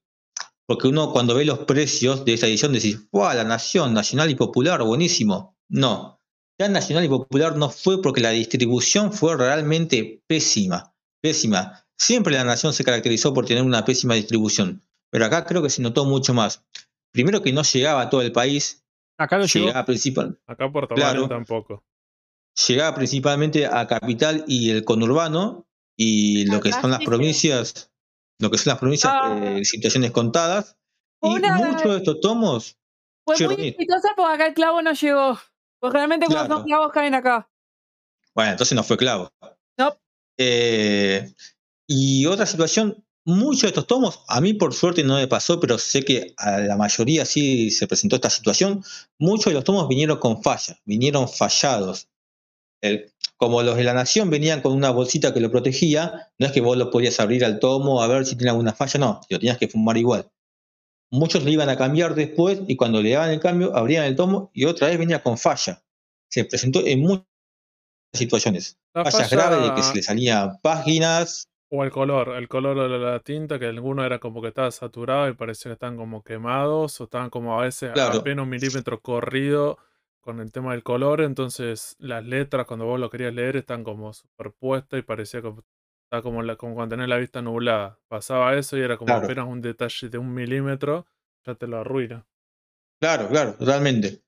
porque 0.67 0.89
uno 0.89 1.13
cuando 1.13 1.35
ve 1.35 1.45
los 1.45 1.61
precios 1.61 2.25
de 2.25 2.35
esta 2.35 2.47
edición 2.47 2.73
decís, 2.73 3.11
¡wow! 3.11 3.35
La 3.35 3.45
Nación, 3.45 3.93
Nacional 3.93 4.31
y 4.31 4.35
Popular, 4.35 4.83
buenísimo. 4.83 5.59
No, 5.69 6.22
ya 6.59 6.69
Nacional 6.69 7.05
y 7.05 7.09
Popular 7.09 7.57
no 7.57 7.71
fue 7.71 8.01
porque 8.03 8.21
la 8.21 8.31
distribución 8.31 9.13
fue 9.13 9.37
realmente 9.37 10.23
pésima, 10.27 10.95
pésima. 11.23 11.85
Siempre 11.99 12.35
la 12.35 12.45
Nación 12.45 12.73
se 12.73 12.85
caracterizó 12.85 13.33
por 13.35 13.47
tener 13.47 13.63
una 13.63 13.85
pésima 13.85 14.15
distribución, 14.15 14.83
pero 15.11 15.25
acá 15.27 15.45
creo 15.45 15.63
que 15.63 15.71
se 15.71 15.83
notó 15.83 16.05
mucho 16.05 16.35
más. 16.35 16.65
Primero 17.13 17.43
que 17.43 17.53
no 17.53 17.63
llegaba 17.63 18.03
a 18.03 18.11
todo 18.11 18.23
el 18.23 18.33
país, 18.33 18.85
Acá 19.19 19.39
no 19.39 19.47
llegó. 19.47 19.67
llegaba, 19.67 19.85
principal, 19.87 20.41
Acá 20.47 20.71
Puerto 20.71 20.95
Claro. 20.95 21.29
Tampoco. 21.29 21.85
llegaba 22.69 22.95
principalmente 22.97 23.67
a 23.67 23.87
Capital 23.87 24.45
y 24.47 24.71
el 24.71 24.85
conurbano, 24.85 25.67
y 25.97 26.47
lo 26.47 26.61
que 26.61 26.73
son 26.73 26.91
las 26.91 27.05
provincias, 27.05 27.91
lo 28.41 28.51
que 28.51 28.59
son 28.59 28.71
las 28.73 28.79
provincias, 28.79 29.13
Ah. 29.15 29.39
eh, 29.43 29.65
situaciones 29.65 30.11
contadas, 30.11 30.77
y 31.23 31.29
Una- 31.29 31.57
muchos 31.57 31.91
de 31.93 31.97
estos 31.99 32.21
tomos 32.21 32.77
Fue 33.25 33.37
muy 33.49 33.69
exitosa 33.69 34.09
porque 34.17 34.33
acá 34.35 34.47
el 34.49 34.55
clavo 34.55 34.83
no 34.83 34.93
llegó. 34.93 35.39
Porque 35.83 35.99
realmente 35.99 36.27
cuando 36.27 36.45
Claro. 36.47 36.61
son 36.61 36.65
clavos 36.69 36.93
caen 36.93 37.15
acá. 37.15 37.51
Bueno, 38.37 38.53
entonces 38.53 38.77
no 38.77 38.85
fue 38.85 38.97
clavo. 38.97 39.33
No. 39.77 39.97
Eh, 40.39 41.35
y 41.89 42.25
otra 42.27 42.47
situación, 42.47 43.05
muchos 43.25 43.63
de 43.63 43.69
estos 43.69 43.89
tomos, 43.89 44.21
a 44.29 44.41
mí 44.41 44.55
por 44.55 44.73
suerte 44.75 45.03
no 45.03 45.17
me 45.17 45.27
pasó, 45.27 45.59
pero 45.59 45.79
sé 45.79 46.05
que 46.05 46.35
a 46.39 46.59
la 46.61 46.77
mayoría 46.77 47.25
sí 47.25 47.73
se 47.73 47.89
presentó 47.89 48.15
esta 48.15 48.31
situación. 48.31 48.85
Muchos 49.19 49.47
de 49.47 49.55
los 49.55 49.65
tomos 49.65 49.89
vinieron 49.89 50.19
con 50.19 50.41
fallas, 50.41 50.79
vinieron 50.85 51.29
fallados. 51.29 52.09
El- 52.81 53.13
como 53.37 53.61
los 53.63 53.77
de 53.77 53.83
la 53.83 53.93
Nación 53.93 54.31
venían 54.31 54.63
con 54.63 54.73
una 54.73 54.91
bolsita 54.91 55.35
que 55.35 55.41
lo 55.41 55.51
protegía, 55.51 56.31
no 56.39 56.47
es 56.47 56.53
que 56.53 56.61
vos 56.61 56.77
lo 56.77 56.91
podías 56.93 57.19
abrir 57.19 57.45
al 57.45 57.59
tomo 57.59 58.01
a 58.01 58.07
ver 58.07 58.25
si 58.25 58.37
tenía 58.37 58.53
alguna 58.53 58.73
falla, 58.73 59.01
no, 59.01 59.21
lo 59.29 59.39
tenías 59.41 59.59
que 59.59 59.67
fumar 59.67 59.97
igual. 59.97 60.31
Muchos 61.13 61.45
lo 61.45 61.51
iban 61.51 61.69
a 61.69 61.77
cambiar 61.77 62.15
después 62.15 62.63
y 62.67 62.75
cuando 62.75 63.03
le 63.03 63.11
daban 63.13 63.31
el 63.31 63.39
cambio, 63.39 63.77
abrían 63.77 64.05
el 64.07 64.17
tomo 64.17 64.51
y 64.55 64.65
otra 64.65 64.89
vez 64.89 64.99
venía 64.99 65.23
con 65.23 65.37
falla. 65.37 65.83
Se 66.31 66.45
presentó 66.47 66.81
en 66.87 67.01
muchas 67.01 67.27
situaciones. 68.15 68.79
La 68.95 69.05
fallas 69.05 69.31
falla- 69.31 69.37
graves 69.51 69.69
de 69.69 69.75
que 69.75 69.83
se 69.83 69.95
le 69.97 70.03
salían 70.03 70.59
páginas. 70.63 71.49
O 71.71 71.85
el 71.85 71.91
color, 71.91 72.31
el 72.37 72.49
color 72.49 72.91
de 72.91 72.99
la 72.99 73.21
tinta, 73.21 73.59
que 73.59 73.67
alguno 73.67 74.05
era 74.05 74.19
como 74.19 74.43
que 74.43 74.49
estaba 74.49 74.71
saturado 74.71 75.29
y 75.29 75.35
parecía 75.35 75.71
que 75.71 75.75
estaban 75.75 75.97
como 75.97 76.23
quemados, 76.23 77.01
o 77.01 77.05
estaban 77.05 77.31
como 77.31 77.59
a 77.59 77.65
veces 77.65 77.93
Claro. 77.93 78.19
apenas 78.21 78.43
un 78.45 78.51
milímetro 78.51 79.01
corrido 79.01 79.79
con 80.21 80.41
el 80.41 80.53
tema 80.53 80.73
del 80.73 80.83
color, 80.83 81.21
entonces 81.23 81.97
las 81.99 82.25
letras 82.25 82.67
cuando 82.67 82.85
vos 82.87 83.01
lo 83.01 83.11
querías 83.11 83.35
leer 83.35 83.57
están 83.57 83.85
como 83.85 84.13
superpuestas 84.13 85.01
y 85.01 85.03
parecía 85.03 85.43
como, 85.43 85.63
estaba 86.13 86.23
como, 86.23 86.43
la- 86.43 86.57
como 86.57 86.75
cuando 86.75 86.95
tenés 86.95 87.09
la 87.09 87.17
vista 87.17 87.41
nublada. 87.41 87.99
Pasaba 88.07 88.55
eso 88.55 88.77
y 88.77 88.83
era 88.83 88.99
como 88.99 89.07
Claro. 89.07 89.25
apenas 89.25 89.49
un 89.49 89.63
detalle 89.63 90.11
de 90.11 90.19
un 90.19 90.35
milímetro, 90.35 91.07
ya 91.47 91.55
te 91.55 91.67
lo 91.67 91.79
arruina. 91.79 92.27
Claro, 93.01 93.29
claro, 93.29 93.55
totalmente. 93.55 94.21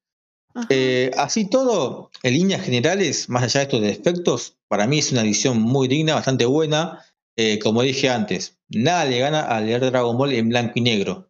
Eh, 0.71 1.11
así 1.19 1.51
todo, 1.51 2.11
en 2.23 2.33
líneas 2.33 2.63
generales, 2.63 3.29
más 3.29 3.43
allá 3.43 3.61
de 3.61 3.65
estos 3.65 3.81
defectos, 3.83 4.57
para 4.67 4.87
mí 4.87 5.01
es 5.01 5.13
una 5.13 5.21
edición 5.21 5.61
muy 5.61 5.87
digna, 5.87 6.15
bastante 6.15 6.47
buena. 6.47 7.05
Eh, 7.37 7.59
como 7.59 7.83
dije 7.83 8.09
antes, 8.09 8.59
nada 8.69 9.05
le 9.05 9.19
gana 9.19 9.43
a 9.43 9.61
leer 9.61 9.81
Dragon 9.83 10.17
Ball 10.17 10.33
en 10.33 10.49
blanco 10.49 10.73
y 10.77 10.81
negro. 10.81 11.29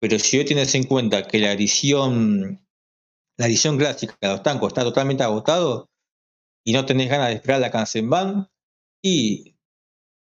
Pero 0.00 0.18
si 0.18 0.36
hoy 0.38 0.44
tienes 0.44 0.74
en 0.74 0.84
cuenta 0.84 1.22
que 1.26 1.38
la 1.38 1.52
edición, 1.52 2.60
la 3.38 3.46
edición 3.46 3.78
clásica 3.78 4.14
de 4.20 4.28
los 4.28 4.42
tancos 4.42 4.68
está 4.68 4.82
totalmente 4.82 5.22
agotado 5.22 5.88
y 6.62 6.74
no 6.74 6.84
tenés 6.84 7.08
ganas 7.08 7.28
de 7.28 7.34
esperar 7.36 7.60
la 7.60 7.70
Kansenban, 7.70 8.48
y 9.02 9.53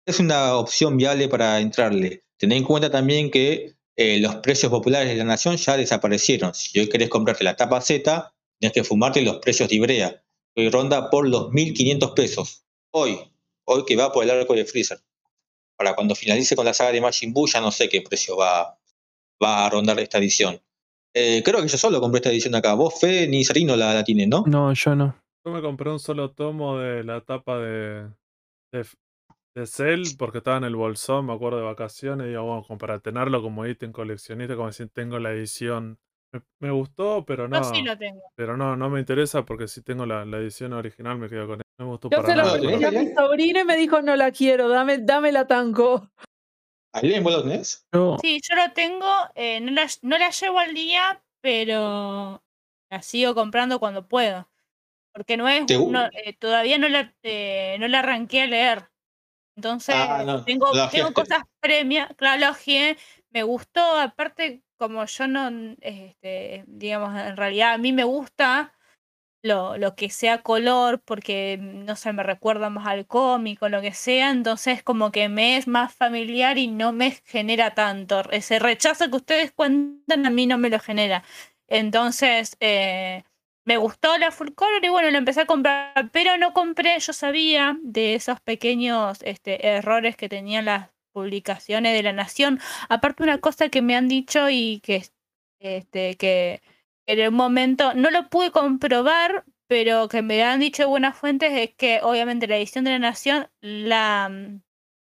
es 0.07 0.21
una 0.21 0.57
opción 0.57 0.97
viable 0.97 1.29
para 1.29 1.61
entrarle. 1.61 2.25
Tened 2.39 2.57
en 2.57 2.65
cuenta 2.65 2.91
también 2.91 3.31
que 3.31 3.75
eh, 3.97 4.19
los 4.19 4.37
precios 4.37 4.71
populares 4.71 5.09
de 5.09 5.17
la 5.17 5.25
nación 5.25 5.57
ya 5.57 5.77
desaparecieron. 5.77 6.55
Si 6.55 6.79
hoy 6.79 6.89
querés 6.89 7.09
comprarte 7.09 7.45
la 7.45 7.57
tapa 7.57 7.81
Z, 7.81 8.33
tenés 8.59 8.73
que 8.73 8.85
fumarte 8.85 9.23
los 9.23 9.39
precios 9.39 9.69
de 9.69 9.77
Ibrea, 9.77 10.23
que 10.55 10.63
hoy 10.63 10.71
ronda 10.71 11.11
por 11.11 11.29
los 11.29 11.51
1.500 11.51 12.15
pesos. 12.15 12.65
Hoy, 12.93 13.19
hoy 13.65 13.85
que 13.85 13.97
va 13.97 14.13
por 14.13 14.25
el 14.25 14.31
arco 14.31 14.55
de 14.55 14.65
Freezer. 14.65 15.01
Para 15.77 15.95
cuando 15.95 16.15
finalice 16.15 16.57
con 16.57 16.65
la 16.65 16.75
saga 16.75 16.93
de 16.93 17.01
Majin 17.01 17.33
Buu, 17.33 17.47
ya 17.47 17.61
no 17.61 17.71
sé 17.71 17.89
qué 17.89 18.03
precio 18.03 18.37
va, 18.37 18.79
va 19.43 19.67
a 19.67 19.71
rondar 19.71 19.99
esta 20.01 20.19
edición. 20.19 20.61
Eh, 21.15 21.43
creo 21.45 21.61
que 21.61 21.69
yo 21.69 21.79
solo 21.79 22.01
compré 22.01 22.19
esta 22.19 22.31
edición 22.31 22.55
acá. 22.55 22.75
Vos, 22.75 23.01
Fe, 23.01 23.27
ni 23.27 23.45
Sarino 23.45 23.77
la, 23.77 23.95
la 23.95 24.05
tienen, 24.05 24.31
¿no? 24.31 24.45
No, 24.47 24.73
yo 24.73 24.95
no. 24.95 25.17
Yo 25.45 25.53
me 25.53 25.63
compré 25.63 25.91
un 25.91 25.99
solo 25.99 26.31
tomo 26.31 26.79
de 26.79 27.03
la 27.03 27.23
tapa 27.23 27.59
de, 27.59 28.09
de, 28.73 28.87
de 29.55 29.67
Cell 29.67 30.05
porque 30.19 30.39
estaba 30.39 30.59
en 30.59 30.65
el 30.65 30.77
bolsón, 30.77 31.27
me 31.27 31.33
acuerdo 31.33 31.59
de 31.59 31.65
vacaciones, 31.65 32.27
y 32.27 32.31
digo, 32.31 32.45
bueno, 32.45 32.63
como 32.67 32.79
para 32.79 33.01
tenerlo 33.01 33.43
como 33.43 33.67
ítem 33.67 33.93
coleccionista, 33.93 34.57
como 34.57 34.71
si 34.73 34.87
tengo 34.89 35.19
la 35.19 35.33
edición 35.33 35.99
Me, 36.33 36.41
me 36.61 36.71
gustó, 36.71 37.25
pero 37.27 37.45
Yo 37.45 37.49
no. 37.49 37.65
sí 37.65 37.83
lo 37.83 37.99
tengo. 37.99 38.23
Pero 38.37 38.57
no, 38.57 38.77
no 38.77 38.89
me 38.89 39.01
interesa 39.01 39.45
porque 39.45 39.67
si 39.67 39.83
tengo 39.83 40.07
la, 40.07 40.25
la 40.25 40.39
edición 40.39 40.73
original 40.73 41.19
me 41.19 41.29
quedo 41.29 41.47
con 41.49 41.57
ella. 41.57 41.63
No 41.79 41.87
me 41.87 41.91
gustó 41.91 42.09
Yo 42.11 42.17
para 42.19 42.29
se 42.29 42.37
lo 42.37 42.43
nada. 42.45 42.61
¿tenés, 42.61 42.79
pedí 42.79 42.85
a 42.85 42.91
mi 43.03 43.15
sobrino 43.15 43.61
y 43.61 43.65
me 43.65 43.77
dijo, 43.77 44.01
no 44.03 44.15
la 44.17 44.31
quiero, 44.31 44.69
dame, 44.69 44.99
dame 44.99 45.33
la 45.33 45.47
tanco. 45.49 46.09
¿Aileen, 46.93 47.25
vos 47.25 47.33
lo 47.33 47.43
tenés? 47.43 47.87
Yo- 47.93 48.17
Sí, 48.21 48.41
yo 48.49 48.55
lo 48.57 48.73
tengo. 48.73 49.07
eh, 49.35 49.61
no, 49.61 49.73
la, 49.73 49.87
no 50.03 50.19
la 50.19 50.31
llevo 50.31 50.59
al 50.61 50.75
día, 50.75 51.23
pero 51.41 52.43
la 52.91 53.03
sigo 53.03 53.35
comprando 53.35 53.81
cuando 53.81 54.07
puedo. 54.07 54.49
Porque 55.13 55.37
no 55.37 55.49
es. 55.49 55.67
¿Te 55.67 55.77
gu- 55.77 55.91
no, 55.91 56.05
eh, 56.13 56.37
todavía 56.39 56.79
no 56.79 56.89
la, 56.89 57.13
eh, 57.25 57.77
no 57.81 57.89
la 57.89 57.99
arranqué 57.99 58.43
a 58.43 58.47
leer. 58.47 58.90
Entonces, 59.61 59.95
Ah, 59.99 60.23
no, 60.25 60.43
tengo, 60.45 60.67
tengo 60.91 61.13
cosas 61.13 61.43
premias. 61.61 62.09
Claro, 62.17 62.41
la 62.41 62.51
hojeé, 62.51 62.97
Me 63.31 63.43
gustó, 63.43 63.99
aparte, 63.99 64.63
como 64.79 65.05
yo 65.05 65.27
no. 65.29 65.51
Este, 65.83 66.65
digamos, 66.67 67.15
en 67.15 67.37
realidad 67.37 67.75
a 67.75 67.79
mí 67.79 67.93
me 67.93 68.05
gusta 68.05 68.73
lo, 69.43 69.77
lo 69.79 69.95
que 69.97 70.11
sea 70.11 70.43
color, 70.43 71.03
porque 71.05 71.59
no 71.61 71.97
sé, 71.97 72.13
me 72.13 72.23
recuerda 72.23 72.71
más 72.71 72.87
al 72.87 73.07
cómic 73.07 73.63
o 73.63 73.69
lo 73.69 73.81
que 73.83 73.93
sea, 73.95 74.31
entonces 74.31 74.83
como 74.83 75.13
que 75.13 75.29
me 75.29 75.57
es 75.57 75.67
más 75.69 75.95
familiar 75.95 76.59
y 76.59 76.67
no 76.69 76.93
me 76.93 77.13
genera 77.25 77.75
tanto. 77.75 78.23
Ese 78.31 78.59
rechazo 78.59 79.11
que 79.11 79.17
ustedes 79.17 79.53
cuentan 79.53 80.27
a 80.27 80.31
mí 80.31 80.47
no 80.47 80.59
me 80.59 80.71
lo 80.71 80.79
genera. 80.81 81.25
Entonces, 81.69 82.57
eh, 82.61 83.25
me 83.71 83.77
gustó 83.77 84.19
la 84.19 84.33
full 84.33 84.49
color 84.57 84.85
y 84.85 84.89
bueno, 84.89 85.09
la 85.11 85.19
empecé 85.19 85.43
a 85.43 85.47
comprar, 85.47 86.11
pero 86.11 86.37
no 86.37 86.53
compré, 86.53 86.99
yo 86.99 87.13
sabía 87.13 87.79
de 87.85 88.17
esos 88.17 88.41
pequeños 88.41 89.21
este, 89.23 89.65
errores 89.65 90.17
que 90.17 90.29
tenían 90.29 90.65
las 90.65 90.91
publicaciones 91.13 91.93
de 91.93 92.03
la 92.03 92.13
Nación. 92.13 92.59
Aparte 92.89 93.23
una 93.23 93.39
cosa 93.39 93.69
que 93.69 93.81
me 93.81 93.95
han 93.95 94.09
dicho 94.09 94.51
y 94.51 94.81
que, 94.81 95.05
este, 95.61 96.17
que 96.17 96.63
en 97.07 97.29
un 97.29 97.35
momento 97.35 97.95
no 97.95 98.11
lo 98.11 98.29
pude 98.29 98.51
comprobar, 98.51 99.45
pero 99.69 100.09
que 100.09 100.23
me 100.23 100.43
han 100.43 100.59
dicho 100.59 100.89
buenas 100.89 101.17
fuentes 101.17 101.53
es 101.53 101.73
que 101.73 102.01
obviamente 102.03 102.49
la 102.49 102.57
edición 102.57 102.83
de 102.83 102.91
la 102.91 102.99
Nación, 102.99 103.51
la, 103.61 104.33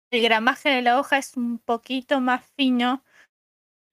el 0.10 0.22
gramaje 0.24 0.70
de 0.70 0.82
la 0.82 1.00
hoja 1.00 1.20
es 1.20 1.38
un 1.38 1.60
poquito 1.60 2.22
más 2.22 2.44
fino 2.56 3.04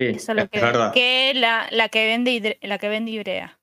Sí, 0.01 0.07
eso 0.07 0.33
es 0.33 0.39
lo 0.39 0.49
que, 0.49 0.61
que 0.93 1.33
la, 1.35 1.69
la 1.71 1.89
que 1.89 2.07
vende 2.07 2.59
la 2.63 2.79
que 2.79 2.89
vende 2.89 3.13
Ibrea. 3.13 3.61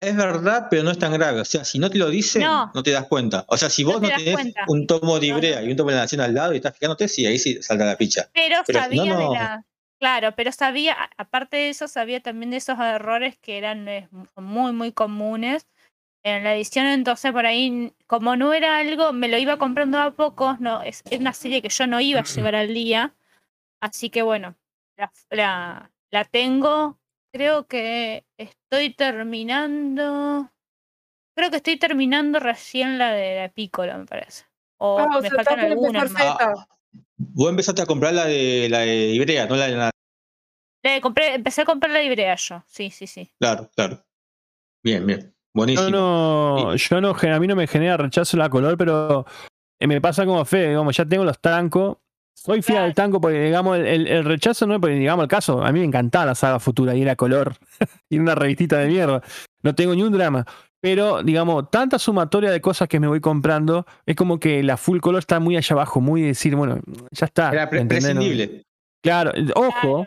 Es 0.00 0.16
verdad, 0.16 0.68
pero 0.70 0.84
no 0.84 0.90
es 0.92 0.98
tan 0.98 1.12
grave. 1.12 1.40
O 1.40 1.44
sea, 1.44 1.64
si 1.64 1.78
no 1.78 1.90
te 1.90 1.98
lo 1.98 2.08
dicen, 2.08 2.42
No. 2.42 2.70
no, 2.74 2.82
te 2.82 2.92
das 2.92 3.06
cuenta. 3.06 3.44
O 3.48 3.56
sea, 3.56 3.68
si 3.68 3.82
vos 3.82 3.96
te 4.00 4.02
no, 4.02 4.08
das 4.10 4.18
tenés 4.18 4.34
cuenta. 4.34 4.64
un 4.68 4.86
tomo 4.86 5.18
de. 5.18 5.26
Ibrea 5.26 5.62
y 5.62 5.70
un 5.70 5.76
tomo 5.76 5.90
de 5.90 5.96
la 5.96 6.02
Nación 6.02 6.20
al 6.20 6.34
lado 6.34 6.52
y 6.52 6.56
estás 6.56 6.74
fijándote, 6.74 7.08
sí, 7.08 7.26
ahí 7.26 7.38
sí 7.38 7.60
salta 7.62 7.84
la 7.84 7.96
picha. 7.96 8.30
Pero, 8.32 8.56
Pero 8.66 8.78
si 8.78 8.84
sabía 8.84 9.04
no, 9.14 9.18
de 9.18 9.38
la. 9.38 9.64
Claro, 10.00 10.32
pero 10.36 10.52
sabía, 10.52 10.96
aparte 11.16 11.56
de 11.56 11.70
eso, 11.70 11.88
sabía 11.88 12.20
también 12.20 12.52
de 12.52 12.58
esos 12.58 12.78
errores 12.78 13.36
que 13.38 13.58
eran 13.58 13.88
eh, 13.88 14.08
muy, 14.36 14.70
muy 14.70 14.92
comunes 14.92 15.66
en 16.22 16.44
la 16.44 16.54
edición. 16.54 16.86
Entonces, 16.86 17.32
por 17.32 17.46
ahí, 17.46 17.92
como 18.06 18.36
no 18.36 18.54
era 18.54 18.78
algo, 18.78 19.12
me 19.12 19.26
lo 19.26 19.38
iba 19.38 19.56
comprando 19.56 19.98
a 19.98 20.12
poco. 20.12 20.56
No, 20.60 20.82
es, 20.82 21.02
es 21.10 21.18
una 21.18 21.32
serie 21.32 21.60
que 21.62 21.68
yo 21.70 21.88
no 21.88 22.00
iba 22.00 22.20
a 22.20 22.24
llevar 22.24 22.54
al 22.54 22.72
día. 22.72 23.14
Así 23.80 24.10
que 24.10 24.22
bueno, 24.22 24.54
la, 24.96 25.12
la, 25.30 25.90
la 26.12 26.24
tengo. 26.24 26.97
Creo 27.32 27.66
que 27.66 28.24
estoy 28.36 28.94
terminando. 28.94 30.50
Creo 31.36 31.50
que 31.50 31.56
estoy 31.58 31.78
terminando 31.78 32.40
recién 32.40 32.98
la 32.98 33.12
de 33.12 33.36
la 33.36 33.48
Piccolo, 33.48 33.96
me 33.98 34.06
parece. 34.06 34.44
O 34.78 34.98
Ah, 34.98 35.18
o 35.18 35.22
me 35.22 35.28
sea, 35.28 35.36
faltan 35.36 35.60
algunas 35.60 36.04
empezar 36.04 36.36
más. 36.38 36.66
Vos 37.16 37.50
empezaste 37.50 37.82
a 37.82 37.86
comprar 37.86 38.14
la 38.14 38.24
de 38.26 38.68
la 38.70 38.80
de 38.80 39.08
Ibrea, 39.08 39.46
no 39.46 39.56
la 39.56 39.66
de 39.66 39.76
la 39.76 39.90
Le 40.82 41.00
compré, 41.00 41.34
empecé 41.34 41.62
a 41.62 41.64
comprar 41.64 41.92
la 41.92 42.00
librea 42.00 42.34
yo. 42.36 42.62
Sí, 42.66 42.90
sí, 42.90 43.06
sí. 43.06 43.30
Claro, 43.40 43.70
claro. 43.74 44.04
Bien, 44.82 45.04
bien. 45.04 45.34
Buenísimo. 45.54 45.88
Yo 45.88 45.96
no, 45.96 46.76
yo 46.76 47.00
no, 47.00 47.10
a 47.10 47.40
mí 47.40 47.46
no 47.46 47.56
me 47.56 47.66
genera 47.66 47.96
rechazo 47.96 48.36
la 48.36 48.48
color, 48.48 48.76
pero 48.78 49.26
eh, 49.78 49.86
me 49.86 50.00
pasa 50.00 50.24
como 50.24 50.44
Fede, 50.44 50.68
digamos, 50.68 50.96
ya 50.96 51.04
tengo 51.04 51.24
los 51.24 51.40
tancos. 51.40 51.98
Soy 52.44 52.62
fiel 52.62 52.78
al 52.78 52.94
tanco 52.94 53.20
porque, 53.20 53.40
digamos, 53.42 53.76
el, 53.78 53.86
el- 53.86 54.06
el 54.06 54.24
rechazo 54.24 54.66
no 54.66 54.74
es 54.74 54.80
porque, 54.80 54.94
digamos, 54.96 55.22
el 55.24 55.28
caso, 55.28 55.62
a 55.62 55.72
mí 55.72 55.80
me 55.80 55.84
encantaba 55.86 56.26
la 56.26 56.34
saga 56.34 56.58
futura 56.60 56.94
y 56.94 57.02
era 57.02 57.16
color 57.16 57.54
y 58.08 58.18
una 58.18 58.34
revistita 58.34 58.78
de 58.78 58.86
mierda. 58.88 59.22
No 59.62 59.74
tengo 59.74 59.94
ni 59.94 60.02
un 60.02 60.12
drama. 60.12 60.46
Pero, 60.80 61.24
digamos, 61.24 61.68
tanta 61.72 61.98
sumatoria 61.98 62.52
de 62.52 62.60
cosas 62.60 62.86
que 62.88 63.00
me 63.00 63.08
voy 63.08 63.20
comprando, 63.20 63.84
es 64.06 64.14
como 64.14 64.38
que 64.38 64.62
la 64.62 64.76
full 64.76 65.00
color 65.00 65.18
está 65.18 65.40
muy 65.40 65.56
allá 65.56 65.74
abajo, 65.74 66.00
muy 66.00 66.22
decir, 66.22 66.54
bueno, 66.54 66.78
ya 67.10 67.26
está. 67.26 67.50
Era 67.50 67.68
pre- 67.68 67.84
prescindible. 67.84 68.62
Claro, 69.02 69.32
eh, 69.34 69.46
ojo, 69.56 70.06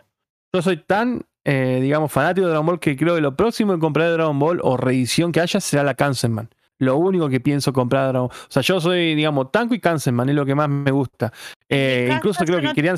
yo 0.54 0.62
soy 0.62 0.78
tan, 0.78 1.20
eh, 1.44 1.78
digamos, 1.82 2.10
fanático 2.10 2.46
de 2.46 2.50
Dragon 2.52 2.64
Ball 2.66 2.80
que 2.80 2.96
creo 2.96 3.14
que 3.16 3.20
lo 3.20 3.36
próximo 3.36 3.74
que 3.74 3.80
compraré 3.80 4.08
de 4.08 4.16
Dragon 4.16 4.38
Ball 4.38 4.60
o 4.62 4.78
reedición 4.78 5.30
que 5.32 5.40
haya 5.40 5.60
será 5.60 5.82
la 5.82 5.92
Kansenman. 5.94 6.48
Lo 6.78 6.96
único 6.96 7.28
que 7.28 7.40
pienso 7.40 7.72
comprar 7.72 8.08
Dragon 8.08 8.28
Ball. 8.28 8.36
O 8.36 8.50
sea, 8.50 8.62
yo 8.62 8.80
soy, 8.80 9.14
digamos, 9.14 9.52
Tanko 9.52 9.74
y 9.74 9.80
Kansenman, 9.80 10.28
es 10.28 10.34
lo 10.34 10.44
que 10.44 10.54
más 10.54 10.68
me 10.68 10.90
gusta. 10.90 11.32
Eh, 11.68 12.10
incluso 12.12 12.44
creo 12.44 12.60
que 12.60 12.72
querían. 12.72 12.96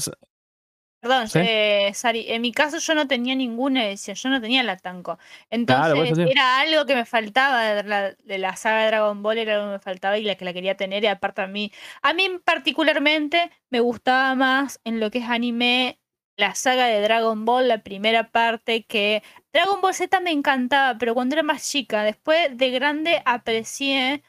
Perdón, 1.05 1.29
¿Sí? 1.29 1.39
eh, 1.43 1.91
Sari, 1.93 2.25
en 2.31 2.41
mi 2.41 2.51
caso 2.51 2.79
yo 2.79 2.95
no 2.95 3.07
tenía 3.07 3.35
ninguna 3.35 3.87
edición, 3.87 4.17
yo 4.17 4.31
no 4.31 4.41
tenía 4.41 4.63
la 4.63 4.79
Tanco. 4.79 5.19
Entonces 5.51 6.15
Claro, 6.15 6.31
era 6.31 6.61
algo 6.61 6.87
que 6.87 6.95
me 6.95 7.05
faltaba 7.05 7.63
de 7.63 7.83
la, 7.83 8.13
de 8.13 8.39
la 8.39 8.57
saga 8.57 8.85
de 8.85 8.87
Dragon 8.87 9.23
Ball, 9.23 9.37
era 9.37 9.57
algo 9.57 9.67
que 9.67 9.73
me 9.73 9.79
faltaba 9.81 10.17
y 10.17 10.25
la 10.25 10.37
que 10.37 10.47
la 10.47 10.55
quería 10.55 10.79
tener. 10.79 11.05
Y 11.05 11.09
aparte 11.09 11.43
a 11.43 11.47
mí, 11.47 11.71
a 12.01 12.15
mí 12.15 12.31
particularmente 12.43 13.51
me 13.69 13.81
gustaba 13.81 14.35
más 14.35 14.81
en 14.85 14.99
lo 14.99 15.11
que 15.11 15.19
es 15.19 15.29
anime 15.29 15.99
la 16.37 16.55
saga 16.55 16.87
de 16.87 17.01
Dragon 17.01 17.45
Ball, 17.45 17.69
la 17.69 17.83
primera 17.83 18.31
parte 18.31 18.85
que 18.85 19.23
Dragon 19.53 19.81
Ball 19.81 19.95
Z 19.95 20.21
me 20.21 20.31
encantaba, 20.33 20.99
pero 20.99 21.15
cuando 21.15 21.35
era 21.35 21.43
más 21.43 21.69
chica, 21.69 22.03
después 22.03 22.57
de 22.57 22.71
grande 22.71 23.23
aprecié 23.25 24.23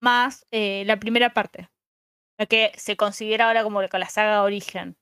más 0.00 0.46
eh, 0.50 0.84
la 0.86 0.98
primera 0.98 1.34
parte, 1.34 1.68
la 2.38 2.46
que 2.46 2.72
se 2.76 2.96
considera 2.96 3.48
ahora 3.48 3.62
como 3.62 3.82
la, 3.82 4.08
saga 4.08 4.42
Origen. 4.42 4.96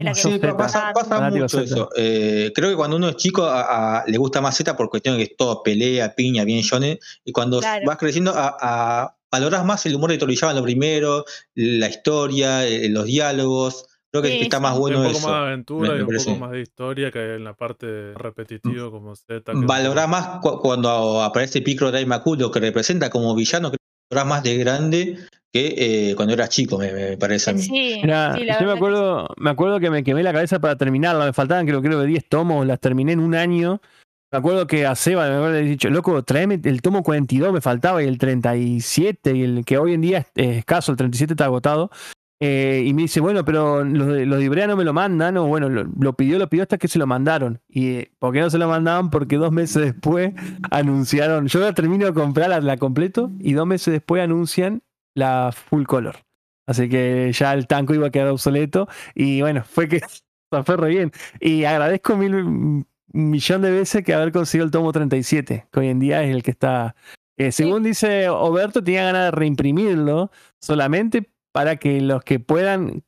La 0.00 0.10
No, 0.10 0.14
que 0.16 0.22
yo 0.22 0.28
Sí, 0.30 0.38
Z. 0.38 0.56
pasa, 0.56 0.92
pasa 0.94 1.30
mucho 1.30 1.60
eso. 1.60 1.90
Eh, 1.94 2.52
creo 2.54 2.70
que 2.70 2.76
cuando 2.76 2.96
uno 2.96 3.10
es 3.10 3.16
chico 3.16 3.44
a- 3.44 4.00
a- 4.00 4.04
le 4.06 4.16
gusta 4.18 4.40
más 4.40 4.56
Z 4.56 4.76
por 4.76 4.88
cuestión 4.88 5.16
de 5.16 5.24
que 5.24 5.32
es 5.32 5.36
todo 5.36 5.62
pelea, 5.62 6.14
piña, 6.14 6.42
bien 6.44 6.62
shonen, 6.62 6.98
y 7.24 7.32
cuando 7.32 7.60
Claro. 7.60 7.86
vas 7.86 7.98
creciendo 7.98 8.32
a, 8.34 8.56
a- 8.60 9.16
valorás 9.30 9.64
más 9.64 9.84
el 9.86 9.94
humor 9.94 10.10
de 10.10 10.18
Toriyama 10.18 10.54
lo 10.54 10.62
primero, 10.64 11.24
la 11.54 11.88
historia, 11.88 12.66
eh, 12.66 12.88
los 12.88 13.04
diálogos. 13.04 13.86
Creo 14.12 14.22
que 14.22 14.28
Sí, 14.30 14.38
está 14.42 14.58
más 14.58 14.76
bueno 14.76 14.98
un 15.00 15.04
poco 15.06 15.18
eso. 15.18 15.28
más 15.28 15.40
de 15.40 15.46
aventura 15.46 15.92
me- 15.92 15.98
y 15.98 16.00
un 16.00 16.06
parece. 16.08 16.24
poco 16.30 16.40
más 16.40 16.50
de 16.50 16.60
historia 16.60 17.10
que 17.12 17.34
en 17.36 17.44
la 17.44 17.54
parte 17.54 18.12
repetitiva 18.14 18.90
como 18.90 19.14
Z. 19.14 19.52
Valorás 19.54 20.08
más 20.08 20.26
cu- 20.40 20.58
cuando 20.60 21.22
aparece 21.22 21.62
Piccolo 21.62 21.90
Daimaku, 21.92 22.34
lo 22.36 22.50
que 22.50 22.60
representa 22.60 23.08
como 23.10 23.34
villano, 23.34 23.68
creo 23.70 23.78
que 23.78 24.14
valorás 24.14 24.28
más 24.28 24.42
de 24.42 24.56
grande 24.56 25.18
que 25.52 26.10
eh, 26.10 26.14
cuando 26.16 26.34
eras 26.34 26.48
chico, 26.48 26.76
me, 26.78 26.92
me 26.92 27.16
parece 27.16 27.50
a 27.50 27.54
mí. 27.54 27.62
Sí, 27.62 28.00
Mira, 28.02 28.34
sí, 28.36 28.46
yo 28.60 28.66
me 28.66 28.72
acuerdo, 28.72 29.28
me 29.36 29.50
acuerdo 29.50 29.78
que 29.80 29.90
me 29.90 30.02
quemé 30.02 30.22
la 30.24 30.32
cabeza 30.32 30.58
para 30.60 30.76
terminarla. 30.76 31.26
Me 31.26 31.32
faltaban, 31.32 31.66
creo, 31.66 31.80
creo 31.82 32.00
que 32.00 32.06
10 32.06 32.28
tomos, 32.28 32.66
las 32.66 32.80
terminé 32.80 33.12
en 33.12 33.20
un 33.20 33.34
año. 33.36 33.80
Me 34.32 34.38
acuerdo 34.38 34.66
que 34.68 34.86
a 34.86 34.94
Seba 34.94 35.28
me 35.28 35.34
haber 35.34 35.64
dicho, 35.64 35.90
loco, 35.90 36.22
tráeme 36.22 36.60
el 36.62 36.82
tomo 36.82 37.02
42, 37.02 37.52
me 37.52 37.60
faltaba, 37.60 38.00
y 38.02 38.06
el 38.06 38.16
37, 38.18 39.36
y 39.36 39.42
el 39.42 39.64
que 39.64 39.78
hoy 39.78 39.94
en 39.94 40.00
día 40.02 40.18
es, 40.18 40.26
es 40.36 40.56
escaso, 40.58 40.92
el 40.92 40.98
37 40.98 41.32
está 41.32 41.46
agotado. 41.46 41.90
Eh, 42.42 42.84
y 42.86 42.94
me 42.94 43.02
dice, 43.02 43.20
bueno, 43.20 43.44
pero 43.44 43.84
los 43.84 44.06
de, 44.08 44.24
los 44.24 44.38
de 44.38 44.44
Ibrea 44.46 44.66
no 44.66 44.76
me 44.76 44.84
lo 44.84 44.94
mandan, 44.94 45.36
o 45.36 45.46
bueno, 45.46 45.68
lo, 45.68 45.84
lo 45.84 46.14
pidió, 46.16 46.38
lo 46.38 46.48
pidió 46.48 46.62
hasta 46.62 46.78
que 46.78 46.88
se 46.88 46.98
lo 46.98 47.06
mandaron. 47.06 47.60
¿Y 47.68 47.88
eh, 47.96 48.12
por 48.18 48.32
qué 48.32 48.40
no 48.40 48.48
se 48.48 48.56
lo 48.58 48.66
mandaban? 48.68 49.10
Porque 49.10 49.36
dos 49.36 49.52
meses 49.52 49.82
después 49.82 50.32
anunciaron, 50.70 51.48
yo 51.48 51.60
la 51.60 51.74
termino 51.74 52.06
de 52.06 52.14
comprar, 52.14 52.48
la, 52.48 52.60
la 52.60 52.76
completo, 52.78 53.30
y 53.40 53.52
dos 53.52 53.66
meses 53.66 53.92
después 53.92 54.22
anuncian 54.22 54.82
la 55.14 55.52
full 55.52 55.84
color. 55.84 56.16
Así 56.66 56.88
que 56.88 57.30
ya 57.32 57.52
el 57.52 57.66
tanco 57.66 57.94
iba 57.94 58.06
a 58.06 58.10
quedar 58.10 58.28
obsoleto. 58.28 58.88
Y 59.14 59.40
bueno, 59.42 59.62
fue 59.64 59.88
que 59.88 60.00
fue 60.64 60.76
re 60.76 60.88
bien. 60.88 61.12
Y 61.40 61.64
agradezco 61.64 62.16
mil 62.16 62.34
un 62.34 62.86
millón 63.12 63.62
de 63.62 63.70
veces 63.72 64.04
que 64.04 64.14
haber 64.14 64.32
conseguido 64.32 64.64
el 64.66 64.70
tomo 64.70 64.92
37, 64.92 65.66
que 65.72 65.80
hoy 65.80 65.88
en 65.88 65.98
día 65.98 66.22
es 66.22 66.34
el 66.34 66.42
que 66.42 66.52
está. 66.52 66.94
eh, 67.36 67.52
según 67.52 67.82
dice 67.82 68.28
Oberto, 68.28 68.82
tenía 68.84 69.04
ganas 69.04 69.24
de 69.26 69.30
reimprimirlo 69.32 70.30
solamente 70.60 71.28
para 71.52 71.76
que 71.76 72.00
los 72.00 72.22
que 72.22 72.40
puedan 72.40 73.02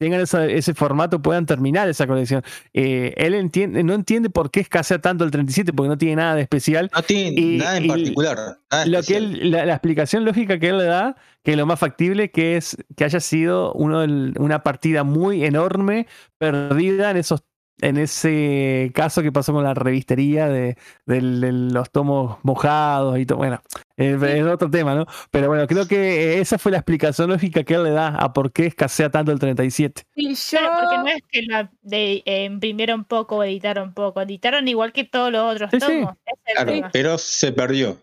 tengan 0.00 0.20
esa- 0.20 0.46
ese 0.46 0.74
formato 0.74 1.20
puedan 1.20 1.44
terminar 1.44 1.88
esa 1.88 2.06
colección. 2.06 2.44
Eh, 2.72 3.14
él 3.16 3.34
entiende, 3.34 3.82
no 3.82 3.94
entiende 3.94 4.30
por 4.30 4.52
qué 4.52 4.60
escasea 4.60 5.00
tanto 5.00 5.24
el 5.24 5.32
37, 5.32 5.72
porque 5.72 5.88
no 5.88 5.98
tiene 5.98 6.14
nada 6.14 6.36
de 6.36 6.42
especial. 6.42 6.88
No 6.94 7.02
tiene 7.02 7.40
Y- 7.40 7.58
nada 7.58 7.78
en 7.78 7.84
y 7.84 7.88
particular. 7.88 8.36
nada 8.70 8.86
Lo 8.86 9.02
que 9.02 9.16
él- 9.16 9.50
la, 9.50 9.66
la 9.66 9.72
explicación 9.72 10.24
lógica 10.24 10.60
que 10.60 10.68
él 10.68 10.78
le 10.78 10.84
da, 10.84 11.16
que 11.42 11.50
es 11.50 11.56
lo 11.56 11.66
más 11.66 11.80
factible, 11.80 12.30
que 12.30 12.56
es 12.56 12.76
que 12.96 13.02
haya 13.06 13.18
sido 13.18 13.72
uno 13.72 14.02
del- 14.02 14.34
una 14.38 14.62
partida 14.62 15.02
muy 15.02 15.44
enorme, 15.44 16.06
perdida 16.38 17.10
en 17.10 17.16
esos 17.16 17.42
en 17.80 17.96
ese 17.96 18.90
caso 18.94 19.22
que 19.22 19.32
pasó 19.32 19.52
con 19.52 19.64
la 19.64 19.74
revistería 19.74 20.48
de, 20.48 20.76
del- 21.06 21.40
de 21.40 21.52
los 21.52 21.90
tomos 21.90 22.38
mojados 22.42 23.18
y 23.18 23.26
todo. 23.26 23.38
Bueno, 23.38 23.60
es, 23.96 24.20
es 24.22 24.44
otro 24.44 24.70
tema, 24.70 24.94
¿no? 24.94 25.06
Pero 25.30 25.48
bueno, 25.48 25.66
creo 25.66 25.86
que 25.86 26.40
esa 26.40 26.58
fue 26.58 26.72
la 26.72 26.78
explicación 26.78 27.30
lógica 27.30 27.62
que 27.64 27.74
él 27.74 27.84
le 27.84 27.90
da 27.90 28.08
a 28.08 28.32
por 28.32 28.52
qué 28.52 28.66
escasea 28.66 29.10
tanto 29.10 29.32
el 29.32 29.38
37. 29.38 30.02
Y 30.14 30.34
yo, 30.34 30.58
Claro, 30.58 30.74
porque 30.80 30.98
no 30.98 31.08
es 31.08 31.22
que 31.30 31.42
la 31.42 31.70
de, 31.82 32.22
eh, 32.26 32.44
imprimieron 32.44 33.04
poco 33.04 33.36
o 33.36 33.44
editaron 33.44 33.94
poco, 33.94 34.20
editaron 34.22 34.66
igual 34.68 34.92
que 34.92 35.04
todos 35.04 35.30
los 35.32 35.54
otros 35.54 35.70
Sí, 35.70 35.80
sí. 35.80 35.86
tomos. 35.86 36.14
el 36.46 36.54
Claro, 36.64 36.88
pero 36.92 37.18
se 37.18 37.52
perdió. 37.52 37.98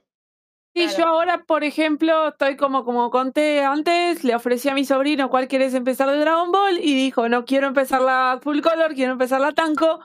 Y 0.77 0.88
claro. 0.88 0.97
yo 0.97 1.07
ahora, 1.07 1.43
por 1.43 1.64
ejemplo, 1.64 2.27
estoy 2.27 2.57
como, 2.57 2.84
como 2.84 3.10
conté 3.10 3.64
antes, 3.64 4.26
le 4.26 4.35
ofrecí 4.35 4.68
a 4.68 4.73
mi 4.73 4.84
sobrino 4.84 5.30
cuál 5.30 5.47
querés 5.47 5.73
empezar 5.73 6.10
de 6.10 6.18
Dragon 6.18 6.52
Ball 6.52 6.80
y 6.80 6.93
dijo, 6.93 7.30
no 7.30 7.45
quiero 7.45 7.68
empezar 7.68 8.02
la 8.02 8.39
Full 8.43 8.60
Color, 8.60 8.93
quiero 8.93 9.14
empezar 9.14 9.39
la 9.39 9.53
Tanco. 9.53 10.02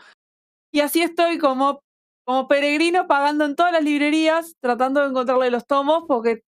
Y 0.73 0.79
así 0.79 1.03
estoy 1.03 1.39
como, 1.39 1.81
como 2.25 2.47
peregrino 2.47 3.09
pagando 3.09 3.45
en 3.47 3.57
todas 3.57 3.73
las 3.73 3.83
librerías, 3.83 4.55
tratando 4.61 5.01
de 5.01 5.09
encontrarle 5.09 5.51
los 5.51 5.67
tomos 5.67 6.05
porque 6.07 6.43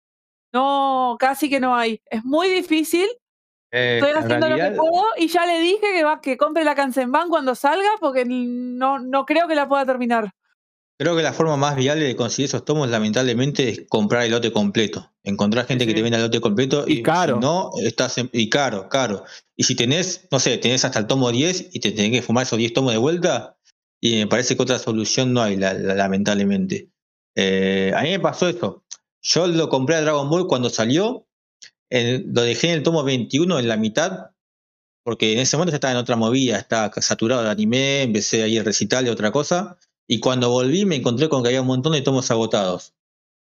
no, 0.54 1.18
casi 1.20 1.50
que 1.50 1.60
no 1.60 1.76
hay. 1.76 2.00
Es 2.06 2.24
muy 2.24 2.48
difícil. 2.48 3.08
Eh, 3.72 3.98
Estoy 3.98 4.12
en 4.12 4.18
haciendo 4.18 4.50
lo 4.50 4.56
que 4.58 4.72
puedo 4.72 5.06
y 5.18 5.30
ya 5.30 5.48
le 5.48 5.60
dije 5.60 5.94
que 5.94 6.04
va 6.04 6.22
que 6.22 6.38
compre 6.38 6.64
la 6.64 6.76
Kansenban 6.76 7.30
cuando 7.30 7.56
salga 7.56 7.90
porque 8.00 8.26
no, 8.26 9.00
no 9.00 9.26
creo 9.26 9.48
que 9.48 9.56
la 9.56 9.68
pueda 9.68 9.84
terminar. 9.84 10.32
Creo 11.02 11.16
que 11.16 11.24
la 11.24 11.34
forma 11.34 11.58
más 11.58 11.76
viable 11.76 12.06
de 12.06 12.16
conseguir 12.16 12.46
esos 12.46 12.64
tomos, 12.64 12.88
lamentablemente, 12.88 13.68
es 13.70 13.82
comprar 13.90 14.24
el 14.24 14.30
lote 14.32 14.52
completo. 14.52 15.12
Encontrar 15.24 15.66
gente 15.66 15.88
que 15.88 15.96
te 15.96 16.02
venda 16.04 16.18
el 16.20 16.26
lote 16.26 16.40
completo 16.42 16.86
Y 16.88 17.00
y, 17.00 17.02
caro. 17.02 17.38
si 17.38 17.42
no, 17.42 17.72
estás 17.82 18.20
en- 18.20 18.30
y 18.32 18.50
caro, 18.50 18.88
caro. 18.88 19.24
Y 19.56 19.64
si 19.64 19.74
tenés, 19.74 20.28
no 20.30 20.40
sé, 20.40 20.60
tenés 20.60 20.86
hasta 20.86 21.00
el 21.00 21.08
tomo 21.08 21.32
10 21.32 21.70
y 21.74 21.80
te 21.80 21.92
tenés 21.92 22.12
que 22.12 22.22
fumar 22.22 22.44
esos 22.46 22.60
10 22.60 22.74
tomos 22.74 22.92
de 22.92 23.00
vuelta, 23.00 23.58
y 24.00 24.18
me 24.18 24.28
parece 24.28 24.56
que 24.56 24.62
otra 24.62 24.78
solución 24.78 25.34
no 25.34 25.42
hay, 25.42 25.58
la- 25.58 25.74
la- 25.74 25.96
lamentablemente. 25.96 26.90
Eh, 27.36 27.92
a 27.96 28.04
mí 28.04 28.10
me 28.12 28.20
pasó 28.20 28.48
eso. 28.48 28.84
Yo 29.24 29.48
lo 29.48 29.70
compré 29.70 29.96
a 29.96 30.02
Dragon 30.02 30.30
Ball 30.30 30.46
cuando 30.46 30.70
salió, 30.70 31.26
lo 31.90 32.42
dejé 32.44 32.68
en 32.68 32.74
el 32.76 32.84
tomo 32.84 33.04
21 33.04 33.58
en 33.58 33.68
la 33.68 33.76
mitad, 33.78 34.28
porque 35.04 35.34
en 35.34 35.40
ese 35.40 35.58
momento 35.58 35.72
ya 35.72 35.78
estaba 35.78 35.94
en 35.94 35.98
otra 35.98 36.16
movida, 36.16 36.60
estaba 36.60 36.92
saturado 37.02 37.42
de 37.44 37.50
anime, 37.50 38.04
empecé 38.04 38.44
ahí 38.44 38.58
el 38.58 38.66
recital 38.66 39.04
de 39.06 39.10
otra 39.10 39.32
cosa, 39.32 39.80
y 40.14 40.20
cuando 40.20 40.50
volví 40.50 40.84
me 40.86 40.98
encontré 40.98 41.30
con 41.30 41.42
que 41.42 41.48
había 41.48 41.62
un 41.62 41.68
montón 41.68 41.94
de 41.94 42.02
tomos 42.02 42.30
agotados. 42.32 42.94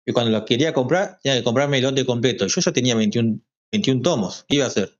Y 0.06 0.12
cuando 0.12 0.30
los 0.30 0.42
quería 0.44 0.72
comprar, 0.72 1.18
tenía 1.20 1.38
que 1.38 1.42
comprarme 1.44 1.78
el 1.78 1.82
lote 1.82 2.06
completo. 2.06 2.46
Yo 2.46 2.60
ya 2.60 2.70
tenía 2.72 2.94
21, 2.94 3.40
21 3.72 4.00
tomos, 4.00 4.44
¿qué 4.48 4.56
iba 4.56 4.66
a 4.66 4.68
hacer? 4.68 4.96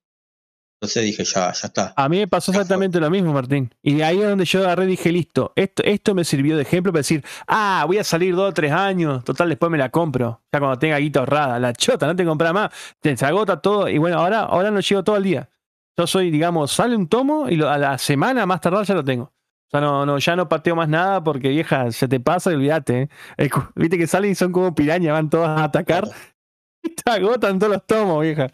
Entonces 0.80 1.04
dije, 1.04 1.22
ya, 1.24 1.52
ya 1.52 1.66
está. 1.68 1.94
A 1.96 2.08
mí 2.08 2.18
me 2.18 2.26
pasó 2.26 2.50
exactamente 2.50 2.98
lo 2.98 3.08
mismo, 3.10 3.32
Martín. 3.32 3.72
Y 3.80 4.00
ahí 4.00 4.20
es 4.20 4.28
donde 4.28 4.44
yo 4.44 4.58
agarré 4.58 4.84
y 4.84 4.88
dije, 4.88 5.12
listo, 5.12 5.52
esto, 5.54 5.84
esto 5.84 6.16
me 6.16 6.24
sirvió 6.24 6.56
de 6.56 6.62
ejemplo 6.62 6.90
para 6.90 6.98
decir, 7.00 7.24
ah, 7.46 7.84
voy 7.86 7.98
a 7.98 8.04
salir 8.04 8.34
dos 8.34 8.50
o 8.50 8.52
tres 8.52 8.72
años, 8.72 9.22
total, 9.22 9.48
después 9.48 9.70
me 9.70 9.78
la 9.78 9.90
compro. 9.90 10.40
Ya 10.52 10.58
cuando 10.58 10.80
tenga 10.80 10.98
guita 10.98 11.20
ahorrada, 11.20 11.60
la 11.60 11.72
chota, 11.74 12.08
no 12.08 12.16
te 12.16 12.24
compras 12.24 12.52
más, 12.52 12.72
se 13.00 13.24
agota 13.24 13.60
todo. 13.60 13.88
Y 13.88 13.98
bueno, 13.98 14.18
ahora, 14.18 14.40
ahora 14.40 14.72
no 14.72 14.80
llego 14.80 15.04
todo 15.04 15.16
el 15.16 15.22
día. 15.22 15.48
Yo 15.96 16.08
soy, 16.08 16.32
digamos, 16.32 16.72
sale 16.72 16.96
un 16.96 17.06
tomo 17.06 17.48
y 17.48 17.54
lo- 17.54 17.70
a 17.70 17.78
la 17.78 17.96
semana 17.98 18.44
más 18.46 18.60
tardar 18.60 18.84
ya 18.84 18.94
lo 18.94 19.04
tengo. 19.04 19.32
Sea, 19.72 19.80
no, 19.80 20.06
no, 20.06 20.18
ya 20.18 20.36
no 20.36 20.48
pateo 20.48 20.76
más 20.76 20.88
nada 20.88 21.24
porque 21.24 21.48
vieja, 21.48 21.90
se 21.92 22.06
te 22.06 22.20
pasa 22.20 22.52
y 22.52 22.54
olvídate. 22.54 23.08
¿eh? 23.38 23.50
Viste 23.74 23.98
que 23.98 24.06
salen 24.06 24.32
y 24.32 24.34
son 24.34 24.52
como 24.52 24.74
pirañas, 24.74 25.12
van 25.12 25.30
todas 25.30 25.60
a 25.60 25.64
atacar 25.64 26.08
y 26.82 26.90
te 26.94 27.10
agotan 27.10 27.58
todos 27.58 27.72
los 27.72 27.86
tomos, 27.86 28.22
vieja. 28.22 28.50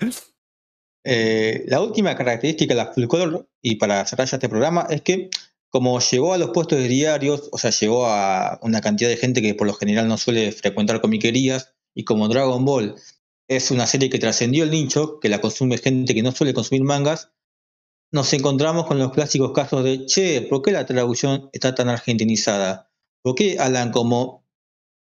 Eh, 1.05 1.65
la 1.67 1.81
última 1.81 2.15
característica 2.15 2.75
de 2.75 2.85
la 2.85 2.93
Full 2.93 3.07
Color, 3.07 3.49
y 3.63 3.77
para 3.77 4.05
cerrar 4.07 4.29
ya 4.29 4.37
este 4.37 4.49
programa, 4.49 4.87
es 4.91 5.03
que 5.03 5.31
como 5.71 5.99
llegó 6.01 6.33
a 6.33 6.39
los 6.39 6.51
puestos 6.51 6.79
de 6.79 6.89
diarios, 6.89 7.49
o 7.53 7.59
sea, 7.59 7.71
llegó 7.71 8.07
a 8.07 8.59
una 8.63 8.81
cantidad 8.81 9.11
de 9.11 9.17
gente 9.17 9.43
que 9.43 9.55
por 9.55 9.67
lo 9.67 9.75
general 9.75 10.09
no 10.09 10.17
suele 10.17 10.53
frecuentar 10.53 11.01
comiquerías, 11.01 11.75
y 11.95 12.05
como 12.05 12.29
Dragon 12.29 12.65
Ball 12.65 12.95
es 13.49 13.71
una 13.71 13.87
serie 13.87 14.11
que 14.11 14.19
trascendió 14.19 14.65
el 14.65 14.71
nicho, 14.71 15.19
que 15.21 15.29
la 15.29 15.41
consume 15.41 15.79
gente 15.79 16.15
que 16.15 16.23
no 16.23 16.33
suele 16.33 16.55
consumir 16.55 16.85
mangas, 16.85 17.33
nos 18.11 18.33
encontramos 18.33 18.87
con 18.87 18.99
los 18.99 19.13
clásicos 19.13 19.53
casos 19.53 19.85
de, 19.85 20.07
che, 20.07 20.43
¿por 20.43 20.63
qué 20.63 20.73
la 20.73 20.87
traducción 20.87 21.51
está 21.53 21.75
tan 21.75 21.89
argentinizada? 21.89 22.91
¿Por 23.23 23.35
qué 23.35 23.59
hablan 23.59 23.91
como, 23.91 24.47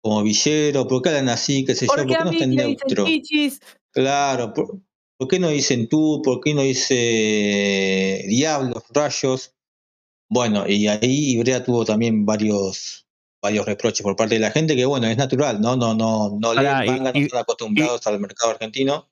como 0.01 0.23
villero? 0.23 0.87
¿Por 0.87 1.01
qué 1.01 1.09
hablan 1.09 1.29
así? 1.29 1.65
¿Qué 1.65 1.75
sé 1.75 1.85
yo? 1.87 1.93
¿Por 1.93 2.07
qué 2.07 2.15
no 2.17 2.31
mí 2.31 2.37
está 2.37 2.43
en 2.45 2.55
me 2.55 2.63
dicen 2.65 2.77
neutro? 2.79 3.05
Claro, 3.91 4.53
¿por, 4.53 4.79
por 5.17 5.27
qué 5.27 5.39
no 5.39 5.49
dicen 5.49 5.87
tú? 5.89 6.21
¿Por 6.23 6.39
qué 6.41 6.53
no 6.53 6.61
dice 6.61 8.25
diablos, 8.27 8.83
rayos? 8.89 9.53
Bueno, 10.29 10.67
y 10.67 10.87
ahí 10.87 11.31
Ibrea 11.31 11.63
tuvo 11.63 11.85
también 11.85 12.25
varios 12.25 13.05
varios 13.41 13.65
reproches 13.65 14.01
por 14.03 14.15
parte 14.17 14.35
de 14.35 14.41
la 14.41 14.51
gente 14.51 14.75
que 14.75 14.85
bueno, 14.85 15.07
es 15.07 15.17
natural, 15.17 15.61
¿no? 15.61 15.75
No, 15.75 15.93
no, 15.93 16.37
no 16.39 16.53
Pará, 16.53 16.83
leen 16.83 16.83
y- 16.83 16.97
manga, 16.97 17.13
no 17.13 17.19
y- 17.19 17.23
están 17.23 17.41
acostumbrados 17.41 18.05
al 18.07 18.19
mercado 18.19 18.51
argentino. 18.51 19.09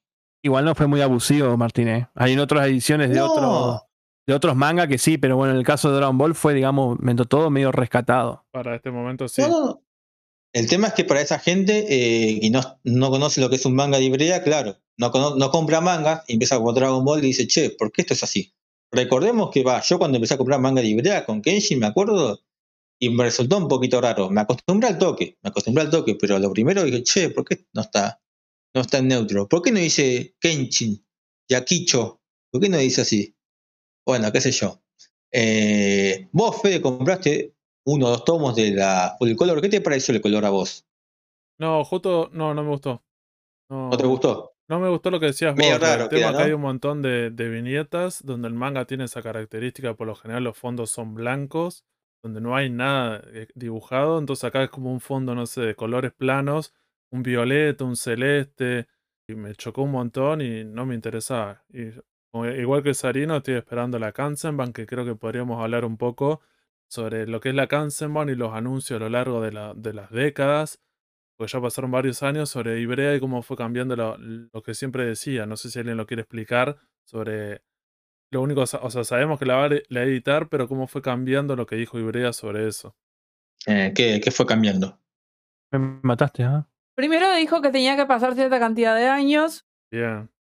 Igual 0.48 0.64
no 0.64 0.76
fue 0.76 0.88
muy 0.88 1.02
abusivo, 1.02 1.58
Martínez. 1.58 2.08
Hay 2.16 2.32
en 2.32 2.40
otras 2.40 2.68
ediciones 2.68 3.10
de 3.10 3.16
No. 3.18 3.26
otros 3.34 3.82
de 4.26 4.34
otros 4.34 4.56
mangas 4.56 4.88
que 4.88 4.98
sí, 4.98 5.18
pero 5.18 5.36
bueno, 5.36 5.52
en 5.52 5.60
el 5.60 5.66
caso 5.66 5.90
de 5.90 5.98
Dragon 5.98 6.18
Ball 6.18 6.36
fue, 6.36 6.54
digamos, 6.54 6.98
todo 7.28 7.50
medio 7.50 7.74
rescatado. 7.74 8.46
Para 8.52 8.76
este 8.78 8.92
momento 8.92 9.28
sí. 9.28 9.42
No, 9.42 9.50
no, 9.50 9.66
no. 9.66 9.82
El 10.54 10.70
tema 10.70 10.88
es 10.88 10.94
que 10.94 11.04
para 11.04 11.20
esa 11.20 11.38
gente 11.38 11.86
eh, 11.90 12.40
que 12.40 12.50
no, 12.50 12.62
no 12.86 13.10
conoce 13.10 13.42
lo 13.42 13.50
que 13.50 13.58
es 13.58 13.66
un 13.66 13.76
manga 13.76 13.98
de 13.98 14.06
Ibrea, 14.06 14.42
claro, 14.42 14.78
no, 14.98 15.12
no 15.36 15.52
compra 15.52 15.82
mangas 15.82 16.24
y 16.28 16.34
empieza 16.34 16.58
con 16.62 16.74
Dragon 16.74 17.04
Ball 17.04 17.20
y 17.20 17.28
dice, 17.28 17.46
che, 17.46 17.72
¿por 17.72 17.92
qué 17.92 18.04
esto 18.04 18.14
es 18.14 18.24
así? 18.24 18.54
Recordemos 18.92 19.50
que 19.52 19.64
va, 19.64 19.82
yo 19.82 19.98
cuando 19.98 20.16
empecé 20.16 20.36
a 20.36 20.38
comprar 20.38 20.62
manga 20.62 20.82
de 20.82 20.88
Ibrea 20.88 21.26
con 21.26 21.42
Kenshin, 21.42 21.80
me 21.80 21.88
acuerdo, 21.88 22.40
y 23.02 23.10
me 23.10 23.26
resultó 23.26 23.58
un 23.58 23.68
poquito 23.68 24.00
raro. 24.00 24.30
Me 24.30 24.40
acostumbré 24.42 24.88
al 24.88 24.98
toque, 24.98 25.38
me 25.44 25.50
acostumbré 25.50 25.84
al 25.84 25.90
toque, 25.90 26.16
pero 26.16 26.40
lo 26.40 26.52
primero 26.54 26.84
dije, 26.84 27.04
che, 27.04 27.30
¿por 27.32 27.44
qué 27.44 27.66
no 27.74 27.82
está, 27.82 28.22
no 28.74 28.82
está 28.82 29.00
en 29.00 29.08
neutro? 29.08 29.48
¿Por 29.48 29.62
qué 29.62 29.72
no 29.72 29.80
dice 29.80 30.36
Kenshin, 30.40 31.06
Yakicho? 31.50 32.22
¿Por 32.52 32.62
qué 32.62 32.70
no 32.70 32.78
dice 32.78 33.02
así? 33.02 33.36
Bueno, 34.06 34.32
qué 34.32 34.42
sé 34.42 34.52
yo. 34.52 34.82
Eh, 35.32 36.28
vos, 36.32 36.62
Fede, 36.62 36.82
compraste 36.82 37.54
uno 37.86 38.08
o 38.08 38.10
dos 38.10 38.26
tomos 38.26 38.56
de 38.56 38.72
la. 38.72 39.18
¿Qué 39.62 39.70
te 39.70 39.82
pareció 39.82 40.14
el 40.14 40.22
color 40.22 40.46
a 40.46 40.50
vos? 40.50 40.86
No, 41.60 41.84
justo, 41.84 42.30
no, 42.34 42.54
no 42.54 42.64
me 42.64 42.70
gustó. 42.70 43.04
No, 43.70 43.90
¿No 43.90 43.98
te 43.98 44.06
gustó? 44.06 44.54
No 44.70 44.80
me 44.80 44.90
gustó 44.90 45.12
lo 45.12 45.20
que 45.20 45.28
decías 45.28 45.56
Medio 45.56 45.74
vos. 45.74 45.82
raro 45.82 46.10
tema 46.10 46.28
queda, 46.28 46.32
que 46.32 46.38
¿no? 46.38 46.44
hay 46.46 46.52
un 46.52 46.62
montón 46.62 47.02
de, 47.02 47.32
de 47.32 47.50
viñetas 47.50 48.24
donde 48.24 48.48
el 48.48 48.54
manga 48.54 48.86
tiene 48.86 49.06
esa 49.06 49.22
característica, 49.22 49.94
por 49.96 50.08
lo 50.08 50.16
general 50.16 50.44
los 50.44 50.58
fondos 50.58 50.92
son 50.92 51.14
blancos, 51.16 51.86
donde 52.22 52.42
no 52.42 52.56
hay 52.56 52.70
nada 52.70 53.22
eh, 53.28 53.48
dibujado, 53.56 54.20
entonces 54.20 54.44
acá 54.44 54.64
es 54.64 54.70
como 54.70 54.92
un 54.92 55.00
fondo, 55.00 55.36
no 55.36 55.46
sé, 55.46 55.62
de 55.62 55.76
colores 55.76 56.12
planos, 56.14 56.74
un 57.12 57.24
violeta, 57.24 57.84
un 57.86 57.96
celeste, 57.96 58.88
y 59.28 59.36
me 59.36 59.56
chocó 59.56 59.84
un 59.84 59.92
montón 59.92 60.42
y 60.42 60.64
no 60.64 60.86
me 60.86 60.96
interesaba. 60.96 61.64
Y 61.70 61.90
igual 62.60 62.84
que 62.84 62.94
Sarino, 62.94 63.38
estoy 63.38 63.56
esperando 63.56 64.00
la 64.00 64.12
Kansenban, 64.12 64.74
que 64.74 64.86
creo 64.86 65.06
que 65.06 65.16
podríamos 65.16 65.62
hablar 65.62 65.86
un 65.86 65.98
poco 65.98 66.42
sobre 66.90 67.28
lo 67.28 67.40
que 67.40 67.50
es 67.50 67.56
la 67.56 67.68
Kansenban 67.68 68.30
y 68.30 68.36
los 68.36 68.54
anuncios 68.54 68.98
a 68.98 69.04
lo 69.04 69.10
largo 69.10 69.42
de, 69.42 69.52
la- 69.52 69.74
de 69.74 69.94
las 69.94 70.12
décadas 70.12 70.80
porque 71.38 71.52
ya 71.54 71.62
pasaron 71.62 71.92
varios 71.92 72.24
años 72.24 72.50
sobre 72.50 72.80
Ibrea 72.80 73.16
y 73.16 73.20
cómo 73.20 73.44
fue 73.44 73.58
cambiando 73.58 73.96
lo, 73.96 74.18
lo 74.18 74.64
que 74.64 74.74
siempre 74.74 75.06
decía. 75.06 75.46
No 75.46 75.56
sé 75.56 75.70
si 75.70 75.80
alguien 75.80 75.98
lo 75.98 76.08
quiere 76.08 76.22
explicar 76.24 76.78
sobre 77.06 77.62
lo 78.32 78.42
único, 78.42 78.62
o 78.62 78.66
sea, 78.66 79.04
sabemos 79.04 79.40
que 79.40 79.46
la 79.46 79.56
va 79.56 79.66
a 79.66 79.70
la 79.70 79.80
va 79.92 80.00
a 80.02 80.04
editar, 80.04 80.50
pero 80.50 80.68
cómo 80.68 80.88
fue 80.88 81.02
cambiando 81.02 81.56
lo 81.56 81.66
que 81.66 81.76
dijo 81.76 82.00
Ibrea 82.00 82.34
sobre 82.34 82.68
eso. 82.68 82.96
Eh, 83.68 83.94
¿qué, 83.96 84.20
qué 84.22 84.32
fue 84.32 84.46
cambiando? 84.46 85.00
Me 85.72 85.80
mataste, 86.02 86.44
¿ah? 86.44 86.68
Primero 86.98 87.32
dijo 87.36 87.62
que 87.62 87.70
tenía 87.70 87.96
que 87.96 88.08
pasar 88.08 88.34
cierta 88.34 88.60
cantidad 88.60 88.96
de 88.96 89.08
años. 89.08 89.68
Bien. 89.92 90.32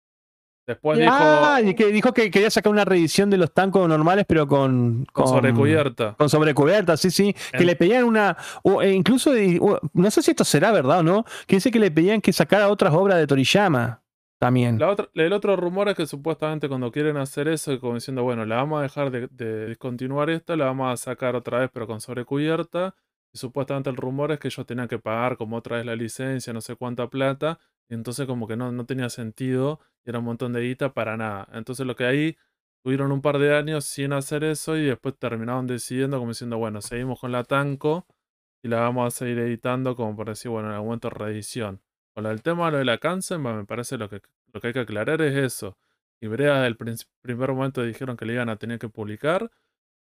Después 0.65 0.97
dijo 0.97 1.13
Ah, 1.13 1.61
y 1.63 1.75
que 1.75 1.85
dijo 1.91 2.11
que 2.13 2.31
quería 2.31 2.49
sacar 2.49 2.71
una 2.71 2.83
reedición 2.83 3.29
de 3.29 3.37
los 3.37 3.53
tancos 3.53 3.87
normales, 3.87 4.25
pero 4.27 4.47
con. 4.47 5.05
con 5.13 5.27
sobrecubierta. 5.27 6.15
Con 6.17 6.29
sobrecubierta, 6.29 6.97
sí, 6.97 7.11
sí. 7.11 7.35
Que 7.51 7.63
le 7.63 7.75
pedían 7.75 8.05
una. 8.05 8.35
o, 8.63 8.81
e 8.81 8.91
incluso, 8.91 9.31
o, 9.61 9.79
no 9.93 10.09
sé 10.09 10.23
si 10.23 10.31
esto 10.31 10.43
será 10.43 10.71
verdad 10.71 11.01
o 11.01 11.03
no, 11.03 11.25
que 11.45 11.57
dice 11.57 11.69
que 11.69 11.77
le 11.77 11.91
pedían 11.91 12.21
que 12.21 12.33
sacara 12.33 12.69
otras 12.69 12.91
obras 12.95 13.19
de 13.19 13.27
Toriyama 13.27 14.01
también. 14.39 14.79
La 14.79 14.89
otra, 14.89 15.09
el 15.13 15.33
otro 15.33 15.55
rumor 15.57 15.89
es 15.89 15.95
que 15.95 16.07
supuestamente 16.07 16.67
cuando 16.67 16.91
quieren 16.91 17.17
hacer 17.17 17.47
eso, 17.47 17.79
como 17.79 17.93
diciendo, 17.93 18.23
bueno, 18.23 18.45
la 18.45 18.55
vamos 18.55 18.79
a 18.79 18.81
dejar 18.81 19.11
de, 19.11 19.27
de 19.27 19.67
discontinuar 19.67 20.31
esta, 20.31 20.55
la 20.55 20.65
vamos 20.65 20.91
a 20.91 20.97
sacar 20.97 21.35
otra 21.35 21.59
vez, 21.59 21.69
pero 21.71 21.85
con 21.85 22.01
sobrecubierta. 22.01 22.95
Supuestamente 23.37 23.89
el 23.89 23.95
rumor 23.97 24.31
es 24.31 24.39
que 24.39 24.47
ellos 24.49 24.65
tenían 24.65 24.87
que 24.87 24.99
pagar 24.99 25.37
como 25.37 25.57
otra 25.57 25.77
vez 25.77 25.85
la 25.85 25.95
licencia, 25.95 26.53
no 26.53 26.61
sé 26.61 26.75
cuánta 26.75 27.09
plata. 27.09 27.59
Y 27.89 27.93
entonces 27.95 28.27
como 28.27 28.47
que 28.47 28.57
no, 28.57 28.71
no 28.71 28.85
tenía 28.85 29.09
sentido. 29.09 29.79
Y 30.05 30.09
era 30.09 30.19
un 30.19 30.25
montón 30.25 30.53
de 30.53 30.61
guita 30.61 30.93
para 30.93 31.17
nada. 31.17 31.47
Entonces 31.53 31.85
lo 31.85 31.95
que 31.95 32.05
ahí 32.05 32.37
tuvieron 32.83 33.11
un 33.11 33.21
par 33.21 33.37
de 33.39 33.55
años 33.55 33.85
sin 33.85 34.13
hacer 34.13 34.43
eso 34.43 34.77
y 34.77 34.85
después 34.85 35.15
terminaron 35.17 35.67
decidiendo 35.67 36.17
como 36.19 36.31
diciendo, 36.31 36.57
bueno, 36.57 36.81
seguimos 36.81 37.19
con 37.19 37.31
la 37.31 37.43
Tanco 37.43 38.05
y 38.63 38.69
la 38.69 38.79
vamos 38.81 39.07
a 39.13 39.17
seguir 39.17 39.39
editando 39.39 39.95
como 39.95 40.15
por 40.15 40.27
decir, 40.27 40.49
bueno, 40.51 40.69
en 40.69 40.73
algún 40.75 40.87
momento 40.87 41.09
reedición. 41.09 41.81
Con 42.13 42.23
del 42.23 42.41
tema 42.41 42.71
lo 42.71 42.77
de 42.77 42.85
la 42.85 42.99
me 43.37 43.65
parece 43.65 43.97
lo 43.97 44.09
que, 44.09 44.21
lo 44.53 44.59
que 44.59 44.67
hay 44.67 44.73
que 44.73 44.79
aclarar 44.79 45.21
es 45.21 45.35
eso. 45.35 45.77
Ibrea 46.21 46.65
el 46.65 46.75
prin- 46.77 46.97
primer 47.21 47.51
momento 47.53 47.83
dijeron 47.83 48.17
que 48.17 48.25
le 48.25 48.33
iban 48.33 48.49
a 48.49 48.55
tener 48.55 48.79
que 48.79 48.89
publicar, 48.89 49.51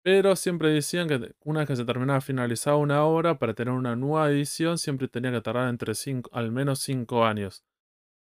Pero 0.06 0.36
siempre 0.36 0.70
decían 0.70 1.08
que 1.08 1.32
una 1.42 1.58
vez 1.58 1.66
que 1.66 1.74
se 1.74 1.84
terminaba 1.84 2.20
finalizada 2.20 2.76
una 2.76 3.04
obra, 3.04 3.40
para 3.40 3.54
tener 3.54 3.74
una 3.74 3.96
nueva 3.96 4.30
edición, 4.30 4.78
siempre 4.78 5.08
tenía 5.08 5.32
que 5.32 5.40
tardar 5.40 5.68
entre 5.68 5.96
cinco, 5.96 6.30
al 6.32 6.52
menos 6.52 6.78
5 6.78 7.24
años. 7.24 7.64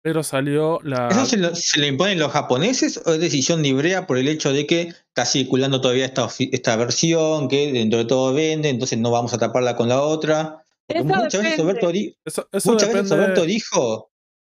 Pero 0.03 0.21
salió 0.21 0.77
la. 0.83 1.07
¿Eso 1.07 1.25
se 1.25 1.37
lo, 1.37 1.55
se 1.55 1.79
lo 1.79 1.87
imponen 1.87 2.19
los 2.19 2.31
japoneses 2.31 3.01
o 3.03 3.13
es 3.13 3.19
decisión 3.19 3.63
de 3.63 3.69
Ibrea 3.69 4.05
por 4.05 4.19
el 4.19 4.27
hecho 4.27 4.53
de 4.53 4.67
que 4.67 4.93
está 5.07 5.25
circulando 5.25 5.81
todavía 5.81 6.05
esta, 6.05 6.27
esta 6.51 6.75
versión, 6.75 7.47
que 7.47 7.71
dentro 7.71 7.97
de 7.97 8.05
todo 8.05 8.31
vende, 8.31 8.69
entonces 8.69 8.99
no 8.99 9.09
vamos 9.09 9.33
a 9.33 9.39
taparla 9.39 9.75
con 9.75 9.89
la 9.89 10.03
otra? 10.03 10.63
Eso 10.87 11.03
muchas 11.03 11.41
veces 11.41 11.65
depende. 11.65 12.15
Eso, 12.23 12.47
eso 12.51 12.71
muchas 12.73 12.93
veces. 12.93 13.09
Roberto 13.09 13.43
dijo, 13.43 14.10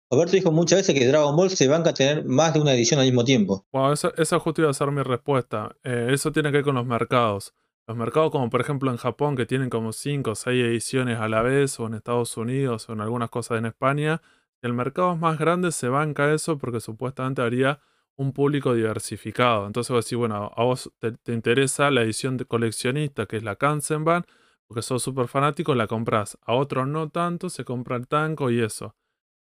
Roberto 0.09 0.37
dijo 0.37 0.51
muchas 0.51 0.79
veces 0.79 0.95
que 0.95 1.05
Dragon 1.05 1.35
Ball 1.35 1.49
se 1.49 1.67
banca 1.67 1.89
a 1.89 1.93
tener 1.93 2.23
más 2.23 2.53
de 2.53 2.61
una 2.61 2.73
edición 2.73 2.99
al 2.99 3.07
mismo 3.07 3.25
tiempo. 3.25 3.65
Bueno, 3.73 3.91
esa, 3.91 4.13
esa 4.17 4.39
justo 4.39 4.61
iba 4.61 4.71
a 4.71 4.73
ser 4.73 4.89
mi 4.91 5.03
respuesta. 5.03 5.75
Eh, 5.83 6.09
eso 6.11 6.31
tiene 6.31 6.49
que 6.49 6.57
ver 6.57 6.63
con 6.63 6.75
los 6.75 6.85
mercados. 6.85 7.53
Los 7.87 7.97
mercados 7.97 8.31
como 8.31 8.49
por 8.49 8.61
ejemplo 8.61 8.89
en 8.89 8.97
Japón 8.97 9.35
que 9.35 9.45
tienen 9.45 9.69
como 9.69 9.91
5 9.91 10.31
o 10.31 10.35
6 10.35 10.63
ediciones 10.63 11.19
a 11.19 11.27
la 11.27 11.41
vez, 11.41 11.77
o 11.79 11.87
en 11.87 11.93
Estados 11.93 12.37
Unidos, 12.37 12.87
o 12.87 12.93
en 12.93 13.01
algunas 13.01 13.29
cosas 13.29 13.57
en 13.57 13.65
España. 13.65 14.21
El 14.61 14.73
mercado 14.73 15.15
más 15.17 15.37
grande, 15.37 15.71
se 15.71 15.89
banca 15.89 16.33
eso 16.33 16.57
porque 16.57 16.79
supuestamente 16.79 17.41
habría 17.41 17.81
un 18.15 18.31
público 18.31 18.73
diversificado. 18.73 19.67
Entonces 19.67 19.91
vos 19.91 20.05
decís, 20.05 20.17
bueno, 20.17 20.51
a 20.55 20.63
vos 20.63 20.89
te, 20.99 21.11
te 21.11 21.33
interesa 21.33 21.91
la 21.91 22.01
edición 22.01 22.37
coleccionista, 22.47 23.25
que 23.25 23.37
es 23.37 23.43
la 23.43 23.57
Kansenban, 23.57 24.25
porque 24.67 24.81
sos 24.81 25.03
súper 25.03 25.27
fanático, 25.27 25.75
la 25.75 25.87
compras. 25.87 26.37
A 26.43 26.53
otros 26.53 26.87
no 26.87 27.09
tanto, 27.09 27.49
se 27.49 27.65
compra 27.65 27.97
el 27.97 28.07
tanco 28.07 28.49
y 28.49 28.61
eso. 28.61 28.95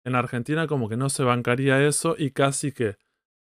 En 0.07 0.15
Argentina 0.15 0.67
como 0.67 0.87
que 0.89 0.97
no 0.97 1.09
se 1.09 1.23
bancaría 1.23 1.85
eso 1.85 2.15
y 2.17 2.31
casi 2.31 2.71
que 2.71 2.97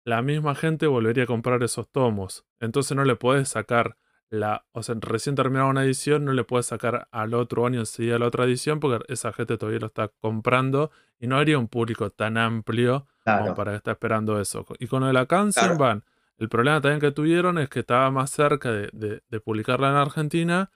la 0.05 0.21
misma 0.21 0.53
gente 0.55 0.87
volvería 0.87 1.23
a 1.23 1.27
comprar 1.27 1.61
esos 1.63 1.89
tomos. 1.91 2.45
Entonces 2.59 2.95
no 2.95 3.03
le 3.03 3.15
puedes 3.15 3.49
sacar 3.49 3.97
la. 4.29 4.65
O 4.71 4.81
sea, 4.83 4.95
recién 4.99 5.35
terminada 5.35 5.69
una 5.69 5.83
edición, 5.83 6.23
no 6.25 6.33
le 6.33 6.43
puedes 6.43 6.67
sacar 6.67 7.07
al 7.11 7.33
otro 7.33 7.65
año 7.65 7.79
enseguida 7.79 8.19
la 8.19 8.27
otra 8.27 8.45
edición 8.45 8.79
porque 8.79 9.03
esa 9.13 9.33
gente 9.33 9.57
todavía 9.57 9.79
lo 9.79 9.87
está 9.87 10.09
comprando 10.21 10.91
y 11.19 11.27
no 11.27 11.37
habría 11.37 11.57
un 11.59 11.67
público 11.67 12.09
tan 12.11 12.37
amplio 12.37 13.07
como 13.39 13.53
para 13.55 13.71
que 13.71 13.77
esté 13.77 13.91
esperando 13.91 14.39
eso. 14.39 14.65
Y 14.79 14.87
con 14.87 15.01
lo 15.01 15.07
de 15.07 15.13
la 15.13 15.25
Kansenban, 15.25 16.03
el 16.37 16.49
problema 16.49 16.79
también 16.81 16.99
que 17.01 17.11
tuvieron 17.11 17.57
es 17.57 17.69
que 17.69 17.79
estaba 17.81 18.09
más 18.11 18.29
cerca 18.31 18.71
de, 18.71 18.89
de- 18.93 19.21
de 19.29 19.39
publicarla 19.39 19.89
en 19.89 19.95
Argentina. 19.95 20.71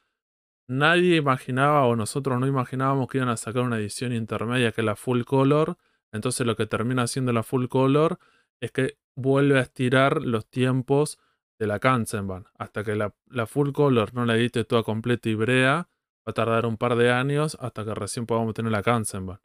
Nadie 0.67 1.17
imaginaba, 1.17 1.85
o 1.85 1.95
nosotros 1.95 2.39
no 2.39 2.47
imaginábamos 2.47 3.07
que 3.07 3.19
iban 3.19 3.29
a 3.29 3.37
sacar 3.37 3.63
una 3.63 3.77
edición 3.77 4.13
intermedia 4.13 4.71
que 4.71 4.81
es 4.81 4.85
la 4.85 4.95
full 4.95 5.23
color. 5.23 5.77
Entonces 6.11 6.45
lo 6.47 6.55
que 6.55 6.65
termina 6.65 7.03
haciendo 7.03 7.33
la 7.33 7.43
full 7.43 7.67
color 7.67 8.19
es 8.59 8.71
que 8.71 8.97
vuelve 9.15 9.59
a 9.59 9.61
estirar 9.61 10.21
los 10.21 10.47
tiempos 10.49 11.19
de 11.59 11.67
la 11.67 11.79
Kansenban. 11.79 12.45
Hasta 12.57 12.83
que 12.83 12.95
la, 12.95 13.13
full 13.45 13.71
color 13.71 14.13
no 14.13 14.25
la 14.25 14.35
edite 14.35 14.63
toda 14.63 14.83
completa 14.83 15.29
y 15.29 15.35
brea, 15.35 15.87
va 16.27 16.31
a 16.31 16.33
tardar 16.33 16.65
un 16.65 16.77
par 16.77 16.95
de 16.95 17.11
años 17.11 17.57
hasta 17.61 17.85
que 17.85 17.93
recién 17.93 18.25
podamos 18.25 18.53
tener 18.53 18.71
la 18.71 18.81
Kansenban. 18.81 19.39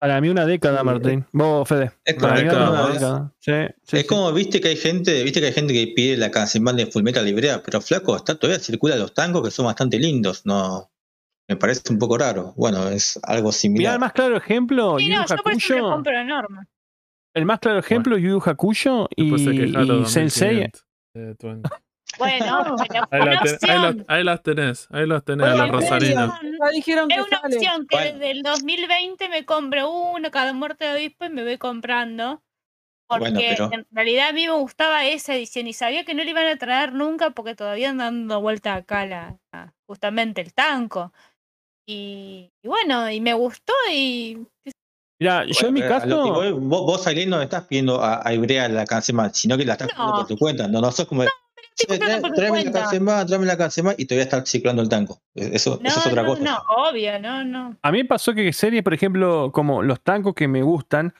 Para 0.00 0.20
mí 0.20 0.30
una 0.30 0.46
década. 0.46 0.82
Martín. 0.82 1.26
Vos, 1.32 1.68
Fede. 1.68 1.92
Es 2.04 2.14
Para 2.14 2.34
mí 2.34 2.40
década, 2.40 2.70
una 2.70 2.88
década. 2.88 3.32
Sí, 3.38 3.52
sí, 3.82 3.96
es 3.96 4.02
sí. 4.02 4.06
como, 4.06 4.32
viste 4.32 4.60
que 4.60 4.68
hay 4.68 4.76
gente, 4.76 5.22
viste 5.22 5.40
que 5.40 5.46
hay 5.48 5.52
gente 5.52 5.74
que 5.74 5.92
pide 5.94 6.16
la 6.16 6.30
Kansenban 6.30 6.76
de 6.76 6.86
Fullmetal 6.86 7.24
Librea, 7.26 7.62
pero 7.62 7.82
flaco, 7.82 8.16
está, 8.16 8.34
todavía 8.34 8.58
circula 8.58 8.96
los 8.96 9.12
tangos 9.12 9.44
que 9.44 9.50
son 9.50 9.66
bastante 9.66 9.98
lindos, 9.98 10.46
no 10.46 10.90
me 11.48 11.56
parece 11.56 11.82
un 11.92 11.98
poco 11.98 12.16
raro. 12.16 12.54
Bueno, 12.56 12.88
es 12.88 13.20
algo 13.24 13.48
Mirá, 13.48 13.52
similar. 13.52 13.92
el 13.94 14.00
más 14.00 14.12
claro 14.12 14.36
ejemplo, 14.36 14.98
Sí, 14.98 15.06
Yu 15.06 15.10
Yu 15.12 15.18
no, 15.18 15.26
yo 15.26 15.36
por 15.42 15.52
eso 15.52 15.78
compro. 15.80 16.12
El 17.34 17.44
más 17.44 17.58
claro 17.60 17.78
ejemplo, 17.80 18.16
Yu 18.16 18.28
Yu 18.30 18.42
Hakusho 18.44 19.08
y, 19.14 19.34
y 19.34 19.38
Sensei. 20.06 20.70
2500, 20.70 20.86
eh, 21.14 21.34
Twen. 21.38 21.62
Bueno, 22.18 22.76
pero 22.88 23.06
Ahí, 23.10 23.20
una 23.22 23.32
la 23.34 23.40
ten- 23.42 23.58
ahí 23.70 23.78
la- 23.78 23.88
opción. 23.88 24.04
ahí 24.08 24.24
las 24.24 24.42
tenés, 24.42 24.88
ahí 24.90 25.06
las 25.06 25.24
tenés, 25.24 25.46
Bueno, 25.46 25.62
a 25.62 25.66
las 25.66 25.70
rosarinas. 25.74 26.32
Dijeron 26.72 27.08
que 27.08 27.14
Es 27.14 27.26
una 27.26 27.40
sale. 27.40 27.56
opción 27.56 27.86
que 27.88 27.96
Bueno. 27.96 28.12
desde 28.18 28.30
el 28.32 28.42
2020 28.42 29.28
me 29.28 29.44
compro 29.44 29.90
uno 29.90 30.30
cada 30.30 30.52
muerte 30.52 30.84
de 30.84 30.94
obispo 30.94 31.24
y 31.24 31.30
me 31.30 31.44
voy 31.44 31.56
comprando. 31.58 32.42
Porque 33.08 33.30
Bueno, 33.30 33.40
pero- 33.40 33.70
en 33.72 33.86
realidad 33.90 34.28
a 34.28 34.32
mí 34.32 34.46
me 34.46 34.52
gustaba 34.52 35.04
esa 35.04 35.34
edición 35.34 35.66
y 35.66 35.72
sabía 35.72 36.04
que 36.04 36.14
no 36.14 36.22
le 36.22 36.30
iban 36.30 36.46
a 36.46 36.56
traer 36.56 36.92
nunca 36.92 37.30
porque 37.30 37.54
todavía 37.56 37.90
andan 37.90 38.28
dando 38.28 38.40
vuelta 38.40 38.74
acá 38.74 39.04
la, 39.06 39.36
la- 39.52 39.74
justamente 39.88 40.40
el 40.40 40.52
tanco. 40.54 41.12
Y, 41.88 42.50
y 42.62 42.68
bueno, 42.68 43.10
y 43.10 43.20
me 43.20 43.34
gustó 43.34 43.72
y 43.92 44.46
Mira, 45.20 45.44
yo 45.44 45.68
en 45.68 45.74
mi 45.74 45.80
caso, 45.82 46.06
voy, 46.32 46.52
vos, 46.52 46.82
vos 46.86 47.06
Aileen, 47.06 47.28
no 47.30 47.42
estás 47.42 47.64
pidiendo 47.66 48.00
a, 48.02 48.26
a 48.26 48.32
Ibrea 48.32 48.68
la 48.68 48.86
Kansenban, 48.86 49.34
sino 49.34 49.58
que 49.58 49.64
la 49.66 49.72
estás 49.72 49.88
pidiendo 49.88 50.12
No. 50.12 50.18
por 50.20 50.26
tu 50.28 50.38
cuenta. 50.38 50.66
No, 50.68 50.80
no 50.80 50.90
sos 50.92 51.06
como. 51.06 51.24
Estoy 51.70 51.86
"Che, 51.96 51.98
comprando 51.98 52.18
trae- 52.18 52.20
por 52.20 52.30
mi 52.30 52.36
tráeme 52.36 52.64
la. 52.64 52.72
Kansenban, 52.72 53.26
tráeme 53.26 53.46
la 53.46 53.56
Kansenban 53.56 53.94
y 53.98 54.04
todavía 54.06 54.24
está 54.24 54.44
circulando 54.46 54.82
el 54.82 54.88
tanco. 54.88 55.20
Eso, 55.34 55.78
no, 55.82 55.88
eso 55.88 56.00
es 56.00 56.06
otra 56.06 56.22
no, 56.22 56.28
cosa. 56.28 56.42
no, 56.42 56.58
obvio, 56.88 57.18
no, 57.20 57.44
no. 57.44 57.76
a 57.80 57.92
mí 57.92 57.98
me 57.98 58.04
pasó 58.04 58.34
que 58.34 58.52
series, 58.52 58.82
por 58.82 58.94
ejemplo, 58.94 59.50
como 59.52 59.82
los 59.82 60.00
tancos 60.02 60.34
que 60.34 60.48
me 60.48 60.62
gustan, 60.62 61.14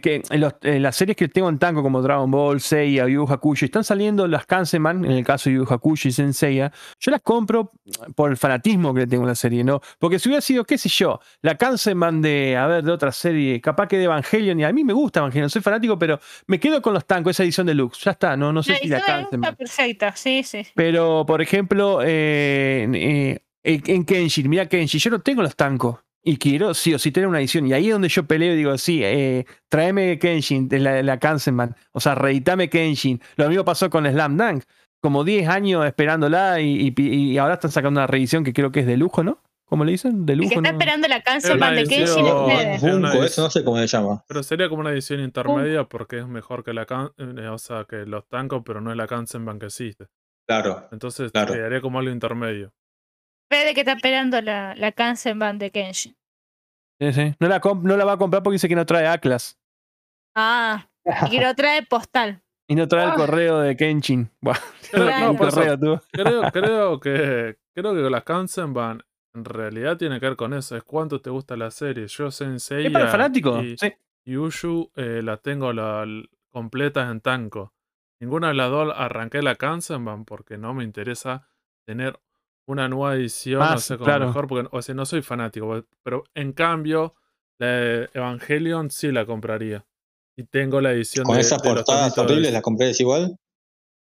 que 0.00 0.22
en, 0.30 0.40
los- 0.40 0.54
en 0.62 0.82
las 0.82 0.96
series 0.96 1.16
que 1.16 1.28
tengo 1.28 1.48
en 1.48 1.58
tanco, 1.58 1.82
como 1.82 2.02
Dragon 2.02 2.30
Ball, 2.30 2.60
Seiya, 2.60 3.06
Yu 3.06 3.24
Hakusho, 3.28 3.64
están 3.66 3.84
saliendo 3.84 4.26
las 4.26 4.44
Kanseman, 4.46 5.04
en 5.04 5.12
el 5.12 5.24
caso 5.24 5.48
de 5.48 5.56
Yu 5.56 5.64
Hakusho 5.68 6.08
y 6.08 6.12
Senseiya, 6.12 6.72
yo 6.98 7.10
las 7.12 7.22
compro 7.22 7.70
por 8.14 8.30
el 8.30 8.36
fanatismo 8.36 8.92
que 8.92 9.00
le 9.00 9.06
tengo 9.06 9.24
a 9.24 9.28
la 9.28 9.34
serie, 9.36 9.62
¿no? 9.62 9.80
Porque 9.98 10.18
si 10.18 10.28
hubiera 10.28 10.40
sido, 10.40 10.64
qué 10.64 10.76
sé 10.76 10.88
yo, 10.88 11.20
la 11.42 11.54
Kanseman 11.56 12.20
de, 12.20 12.56
a 12.56 12.66
ver, 12.66 12.84
de 12.84 12.90
otra 12.90 13.12
serie, 13.12 13.60
capaz 13.60 13.86
que 13.86 13.96
de 13.98 14.04
Evangelion, 14.04 14.58
y 14.60 14.64
a 14.64 14.72
mí 14.72 14.82
me 14.82 14.92
gusta 14.92 15.20
Evangelion, 15.20 15.50
soy 15.50 15.62
fanático, 15.62 15.98
pero 15.98 16.18
me 16.48 16.58
quedo 16.58 16.82
con 16.82 16.92
los 16.92 17.06
tancos, 17.06 17.30
esa 17.30 17.44
edición 17.44 17.66
deluxe, 17.66 18.00
ya 18.04 18.10
está, 18.10 18.36
no, 18.36 18.52
no 18.52 18.62
sé 18.62 18.72
La 18.72 18.78
si 18.78 18.88
la 18.88 18.96
de 18.96 19.02
Kanseman. 19.02 19.54
perfecta, 19.56 20.16
sí, 20.16 20.42
sí. 20.42 20.66
Pero, 20.74 21.24
por 21.26 21.40
ejemplo, 21.42 22.00
eh, 22.02 22.88
eh, 22.92 23.38
en 23.62 23.82
en 23.86 24.04
Kenshin, 24.04 24.48
mira 24.48 24.66
Kenshin, 24.66 25.00
yo 25.00 25.10
no 25.10 25.20
tengo 25.20 25.42
los 25.42 25.54
tancos. 25.56 25.96
Y 26.28 26.38
quiero 26.38 26.74
sí 26.74 26.92
o 26.92 26.98
sí 26.98 27.12
tener 27.12 27.28
una 27.28 27.38
edición. 27.38 27.66
Y 27.68 27.72
ahí 27.72 27.86
es 27.86 27.92
donde 27.92 28.08
yo 28.08 28.24
peleo 28.26 28.52
y 28.52 28.56
digo, 28.56 28.76
sí, 28.78 29.00
eh, 29.04 29.46
tráeme 29.68 30.18
Kenshin, 30.18 30.68
de 30.68 30.80
la, 30.80 31.00
la 31.04 31.18
Kansenban. 31.20 31.76
O 31.92 32.00
sea, 32.00 32.16
reeditame 32.16 32.68
Kenshin. 32.68 33.20
Lo 33.36 33.48
mismo 33.48 33.64
pasó 33.64 33.88
con 33.90 34.04
Slam 34.10 34.36
Dunk. 34.36 34.64
Como 35.00 35.22
10 35.22 35.48
años 35.48 35.86
esperándola 35.86 36.60
y, 36.60 36.92
y- 36.96 37.02
y 37.32 37.38
ahora 37.38 37.54
están 37.54 37.70
sacando 37.70 38.00
una 38.00 38.08
reedición 38.08 38.42
que 38.42 38.52
creo 38.52 38.72
que 38.72 38.80
es 38.80 38.86
de 38.86 38.96
lujo, 38.96 39.22
¿no? 39.22 39.40
¿Cómo 39.66 39.84
le 39.84 39.92
dicen? 39.92 40.26
De 40.26 40.32
El 40.32 40.40
lujo. 40.40 40.48
que 40.50 40.54
está 40.56 40.72
¿no? 40.72 40.78
esperando 40.78 41.06
la 41.08 41.16
una 41.16 41.24
Kansenban 41.24 41.74
de 41.76 41.84
Kenshin 41.84 42.26
es 42.26 42.82
edición- 42.82 43.24
eso 43.24 43.42
no 43.42 43.50
sé 43.50 43.62
cómo 43.64 43.78
se 43.78 43.86
llama. 43.86 44.24
Pero 44.26 44.42
sería 44.42 44.68
como 44.68 44.80
una 44.80 44.90
edición 44.90 45.20
intermedia 45.20 45.84
porque 45.84 46.18
es 46.18 46.26
mejor 46.26 46.64
que 46.64 46.72
la 46.72 46.86
can- 46.86 47.10
eh, 47.18 47.46
o 47.48 47.58
sea, 47.58 47.84
que 47.88 48.04
los 48.04 48.26
tancos, 48.28 48.62
pero 48.66 48.80
no 48.80 48.90
es 48.90 48.96
la 48.96 49.06
Kansenban 49.06 49.60
que 49.60 49.66
existe. 49.66 50.06
Claro. 50.48 50.88
Entonces 50.90 51.30
Claro. 51.30 51.52
quedaría 51.54 51.80
como 51.80 51.98
algo 52.00 52.10
intermedio. 52.10 52.72
Fede 53.50 53.74
que 53.74 53.80
está 53.80 53.92
esperando 53.92 54.40
la, 54.40 54.74
la 54.76 54.92
Kansenban 54.92 55.58
de 55.58 55.70
Kenshin. 55.70 56.16
Sí, 57.00 57.12
sí. 57.12 57.34
No, 57.38 57.48
la 57.48 57.60
no 57.82 57.96
la 57.96 58.04
va 58.04 58.12
a 58.12 58.16
comprar 58.18 58.42
porque 58.42 58.54
dice 58.54 58.68
que 58.68 58.74
no 58.76 58.86
trae 58.86 59.06
Atlas. 59.06 59.58
Ah, 60.34 60.88
y 61.26 61.30
que 61.30 61.40
lo 61.40 61.54
trae 61.54 61.84
postal. 61.86 62.42
Y 62.68 62.74
no 62.74 62.88
trae 62.88 63.04
el 63.04 63.10
Ah. 63.10 63.14
correo 63.14 63.58
de 63.60 63.76
Kenshin. 63.76 64.30
El 64.92 65.06
no, 65.20 65.36
correo, 65.36 65.78
tú. 65.78 66.00
creo, 66.12 66.42
creo 66.52 67.00
que 67.00 67.58
creo 67.74 67.94
que 67.94 68.10
las 68.10 68.24
Kansenban 68.24 69.02
en 69.34 69.44
realidad 69.44 69.96
tiene 69.98 70.18
que 70.18 70.26
ver 70.26 70.36
con 70.36 70.54
eso. 70.54 70.76
Es 70.76 70.82
cuánto 70.82 71.20
te 71.20 71.30
gusta 71.30 71.56
la 71.56 71.70
serie. 71.70 72.06
Yo 72.08 72.30
Sensei 72.30 72.86
Es 72.86 72.92
para 72.92 73.08
fanáticos. 73.08 73.62
y 73.64 73.76
Sí. 73.76 73.92
Yushu 74.26 74.90
eh, 74.96 75.20
las 75.22 75.40
tengo 75.42 75.72
la, 75.72 76.04
completas 76.50 77.10
en 77.10 77.20
tanco. 77.20 77.72
Ninguna 78.20 78.48
de 78.48 78.54
las 78.54 78.70
dos 78.70 78.92
arranqué 78.96 79.42
la 79.42 79.54
Kansenban 79.56 80.24
porque 80.24 80.56
no 80.58 80.72
me 80.74 80.82
interesa 80.84 81.48
tener 81.86 82.18
una 82.66 82.88
nueva 82.88 83.14
edición, 83.14 83.62
o 83.62 83.64
Más, 83.64 83.84
sea, 83.84 83.96
como 83.96 84.06
claro. 84.06 84.26
mejor, 84.26 84.46
porque 84.48 84.68
o 84.72 84.82
sea, 84.82 84.94
no 84.94 85.06
soy 85.06 85.22
fanático, 85.22 85.84
pero 86.02 86.24
en 86.34 86.52
cambio, 86.52 87.14
la 87.58 87.66
de 87.68 88.10
Evangelion 88.14 88.90
sí 88.90 89.12
la 89.12 89.24
compraría. 89.26 89.86
Y 90.38 90.44
tengo 90.44 90.80
la 90.80 90.92
edición 90.92 91.24
Con 91.24 91.36
de, 91.36 91.40
esas 91.42 91.62
de 91.62 91.68
los 91.70 91.78
portadas 91.78 92.18
horribles, 92.18 92.52
¿las 92.52 92.62
compré 92.62 92.92
igual? 92.98 93.36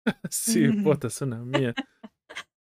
Sí, 0.31 0.69
posta, 0.85 1.09
es 1.09 1.21
una 1.23 1.39
mía. 1.45 1.75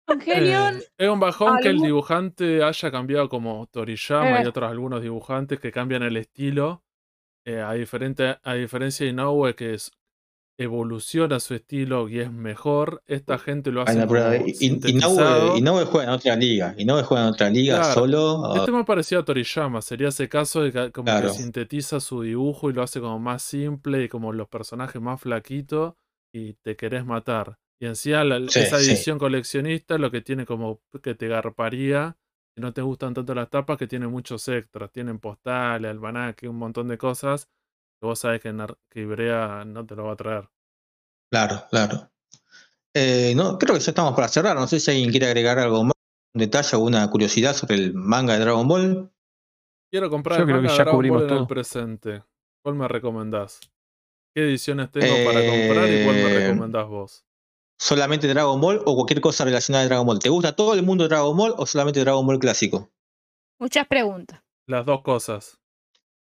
Evangelion, 0.10 0.78
Eh, 0.80 0.88
es 0.98 1.10
un 1.10 1.20
bajón 1.20 1.58
que 1.62 1.70
el 1.70 1.80
dibujante 1.82 2.64
haya 2.64 2.91
cambiado 2.91 3.28
como 3.30 3.68
Toriyama 3.68 4.41
y 4.41 4.44
Eh. 4.44 4.48
otros 4.48 4.70
algunos 4.72 5.02
dibujantes 5.02 5.60
que 5.60 5.72
cambian 5.72 6.04
el 6.04 6.18
estilo. 6.18 6.84
eh, 7.45 7.62
a, 7.62 7.72
diferente, 7.74 8.38
a 8.44 8.54
diferencia 8.56 9.06
de 9.06 9.12
Inoue 9.14 9.56
que 9.56 9.74
es, 9.76 9.91
evoluciona 10.58 11.40
su 11.40 11.54
estilo 11.54 12.10
y 12.10 12.20
es 12.20 12.32
mejor, 12.32 13.04
esta 13.06 13.38
gente 13.38 13.72
lo 13.72 13.82
hace 13.84 13.92
Ay, 13.92 13.98
no, 14.00 14.08
como 14.08 14.20
y- 14.48 14.52
y- 14.52 15.86
juega 15.86 16.04
en 16.04 16.10
otra 16.10 16.36
liga. 16.36 16.74
Inoue 16.78 17.04
juega 17.04 17.24
en 17.28 17.30
otra 17.34 17.50
liga 17.50 17.78
Claro. 17.78 17.94
solo. 17.94 18.56
Este 18.56 18.72
más 18.72 18.86
parecido 18.86 19.22
a 19.22 19.26
Toriyama, 19.26 19.82
sería 19.82 20.08
ese 20.10 20.28
caso 20.28 20.62
de 20.62 20.72
que 20.72 20.92
como 20.92 21.06
Claro. 21.06 21.28
que 21.30 21.34
sintetiza 21.36 22.00
su 22.00 22.22
dibujo 22.24 22.70
y 22.70 22.74
lo 22.74 22.82
hace 22.82 23.00
como 23.00 23.20
más 23.20 23.44
simple 23.44 24.04
y 24.04 24.10
como 24.10 24.34
los 24.34 24.48
personajes 24.48 25.02
más 25.02 25.22
flaquitos 25.22 25.94
y 26.34 26.54
te 26.54 26.76
querés 26.76 27.06
matar. 27.06 27.58
Y 27.80 27.86
encima 27.86 28.24
la- 28.24 28.40
Sí, 28.50 28.60
esa 28.60 28.80
sí. 28.80 28.90
edición 28.90 29.20
coleccionista 29.20 29.98
lo 30.00 30.10
que 30.10 30.22
tiene 30.22 30.46
como 30.48 30.82
que 31.04 31.14
te 31.14 31.28
garparía, 31.28 32.18
si 32.56 32.62
no 32.62 32.74
te 32.74 32.82
gustan 32.82 33.14
tanto 33.14 33.36
las 33.36 33.52
tapas, 33.52 33.78
que 33.78 33.86
tiene 33.86 34.08
muchos 34.08 34.48
extras, 34.48 34.92
tienen 34.92 35.20
postales, 35.20 35.92
almanaque, 35.92 36.50
un 36.50 36.58
montón 36.58 36.88
de 36.88 36.98
cosas 36.98 37.46
que 37.46 37.52
vos 38.02 38.19
sabés 38.19 38.41
que, 38.41 38.53
que 38.90 39.02
Ibrea 39.02 39.64
no 39.65 39.86
te 39.86 39.95
lo 39.95 40.06
va 40.06 40.14
a 40.14 40.15
traer. 40.18 40.49
Claro, 41.32 41.65
claro. 41.69 42.11
Eh, 42.94 43.34
no, 43.36 43.57
creo 43.57 43.76
que 43.76 43.82
ya 43.82 43.91
estamos 43.91 44.14
para 44.15 44.28
cerrar. 44.28 44.56
No 44.56 44.68
sé 44.68 44.80
si 44.80 44.91
alguien 44.91 45.11
quiere 45.11 45.28
agregar 45.28 45.60
algo 45.60 45.84
más, 45.84 45.94
un 46.34 46.40
detalle 46.40 46.78
o 46.78 46.80
una 46.80 47.10
curiosidad 47.10 47.53
sobre 47.53 47.76
el 47.76 47.94
manga 47.94 48.34
de 48.34 48.40
Dragon 48.40 48.68
Ball. 48.68 49.11
Quiero 49.91 50.10
comprar 50.10 50.40
Yo 50.40 50.44
el 50.44 50.48
creo 50.48 50.61
que 50.61 50.68
manga 50.68 50.78
ya 50.78 50.84
de 50.84 50.84
Dragon 50.84 50.98
cubrimos 50.98 51.22
Ball 51.22 51.28
en 51.30 51.34
el 51.34 51.38
todo. 51.40 51.48
presente. 51.48 52.24
¿Cuál 52.64 52.76
me 52.76 52.88
recomendás? 52.88 53.60
¿Qué 54.36 54.44
ediciones 54.44 54.91
tengo 54.91 55.07
para 55.26 55.40
comprar 55.45 55.90
y 55.90 56.03
cuál 56.03 56.15
me 56.15 56.32
Eh, 56.32 56.48
recomendás 56.49 56.88
vos? 56.88 57.26
¿Solamente 57.80 58.28
Dragon 58.28 58.60
Ball 58.60 58.82
o 58.86 58.95
cualquier 58.95 59.22
cosa 59.22 59.45
relacionada 59.45 59.86
a 59.86 59.88
Dragon 59.88 60.06
Ball? 60.07 60.19
¿Te 60.19 60.30
gusta 60.30 60.56
todo 60.56 60.74
el 60.74 60.84
mundo 60.84 61.03
de 61.03 61.10
Dragon 61.10 61.36
Ball 61.38 61.53
o 61.57 61.65
solamente 61.65 61.99
Dragon 61.99 62.26
Ball 62.26 62.40
clásico? 62.40 62.91
Muchas 63.60 63.88
preguntas. 63.88 64.41
Las 64.68 64.86
dos 64.86 65.02
cosas. 65.02 65.60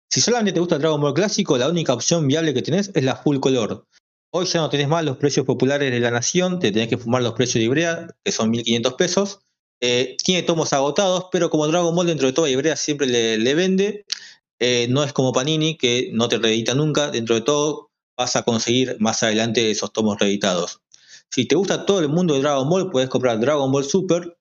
Si 0.09 0.21
solamente 0.21 0.53
te 0.53 0.59
gusta 0.59 0.75
el 0.75 0.81
Dragon 0.81 1.01
Ball 1.01 1.13
clásico, 1.13 1.57
la 1.57 1.69
única 1.69 1.93
opción 1.93 2.27
viable 2.27 2.53
que 2.53 2.61
tenés 2.61 2.91
es 2.93 3.03
la 3.03 3.17
full 3.17 3.39
color. 3.39 3.85
Hoy 4.31 4.45
ya 4.45 4.61
no 4.61 4.69
tenés 4.69 4.87
más 4.87 5.03
los 5.03 5.17
precios 5.17 5.45
populares 5.45 5.91
de 5.91 5.99
la 5.99 6.11
nación, 6.11 6.59
te 6.59 6.71
tenés 6.71 6.87
que 6.87 6.97
fumar 6.97 7.21
los 7.21 7.33
precios 7.33 7.55
de 7.55 7.65
Ibrea, 7.65 8.07
que 8.23 8.31
son 8.31 8.49
1500 8.49 8.93
pesos. 8.93 9.39
Eh, 9.81 10.15
tiene 10.23 10.43
tomos 10.43 10.73
agotados, 10.73 11.25
pero 11.31 11.49
como 11.49 11.67
Dragon 11.67 11.93
Ball 11.95 12.07
dentro 12.07 12.27
de 12.27 12.33
todo 12.33 12.47
Ibrea 12.47 12.75
siempre 12.75 13.07
le, 13.07 13.37
le 13.37 13.53
vende, 13.53 14.05
eh, 14.59 14.87
no 14.89 15.03
es 15.03 15.13
como 15.13 15.33
Panini, 15.33 15.77
que 15.77 16.09
no 16.13 16.27
te 16.29 16.39
reedita 16.39 16.73
nunca, 16.73 17.11
dentro 17.11 17.35
de 17.35 17.41
todo 17.41 17.91
vas 18.17 18.35
a 18.35 18.43
conseguir 18.43 18.97
más 18.99 19.21
adelante 19.23 19.69
esos 19.69 19.93
tomos 19.93 20.17
reeditados. 20.19 20.81
Si 21.29 21.45
te 21.45 21.55
gusta 21.55 21.85
todo 21.85 21.99
el 21.99 22.09
mundo 22.09 22.33
de 22.33 22.41
Dragon 22.41 22.67
Ball, 22.67 22.89
puedes 22.89 23.09
comprar 23.09 23.39
Dragon 23.39 23.71
Ball 23.71 23.83
Super, 23.83 24.37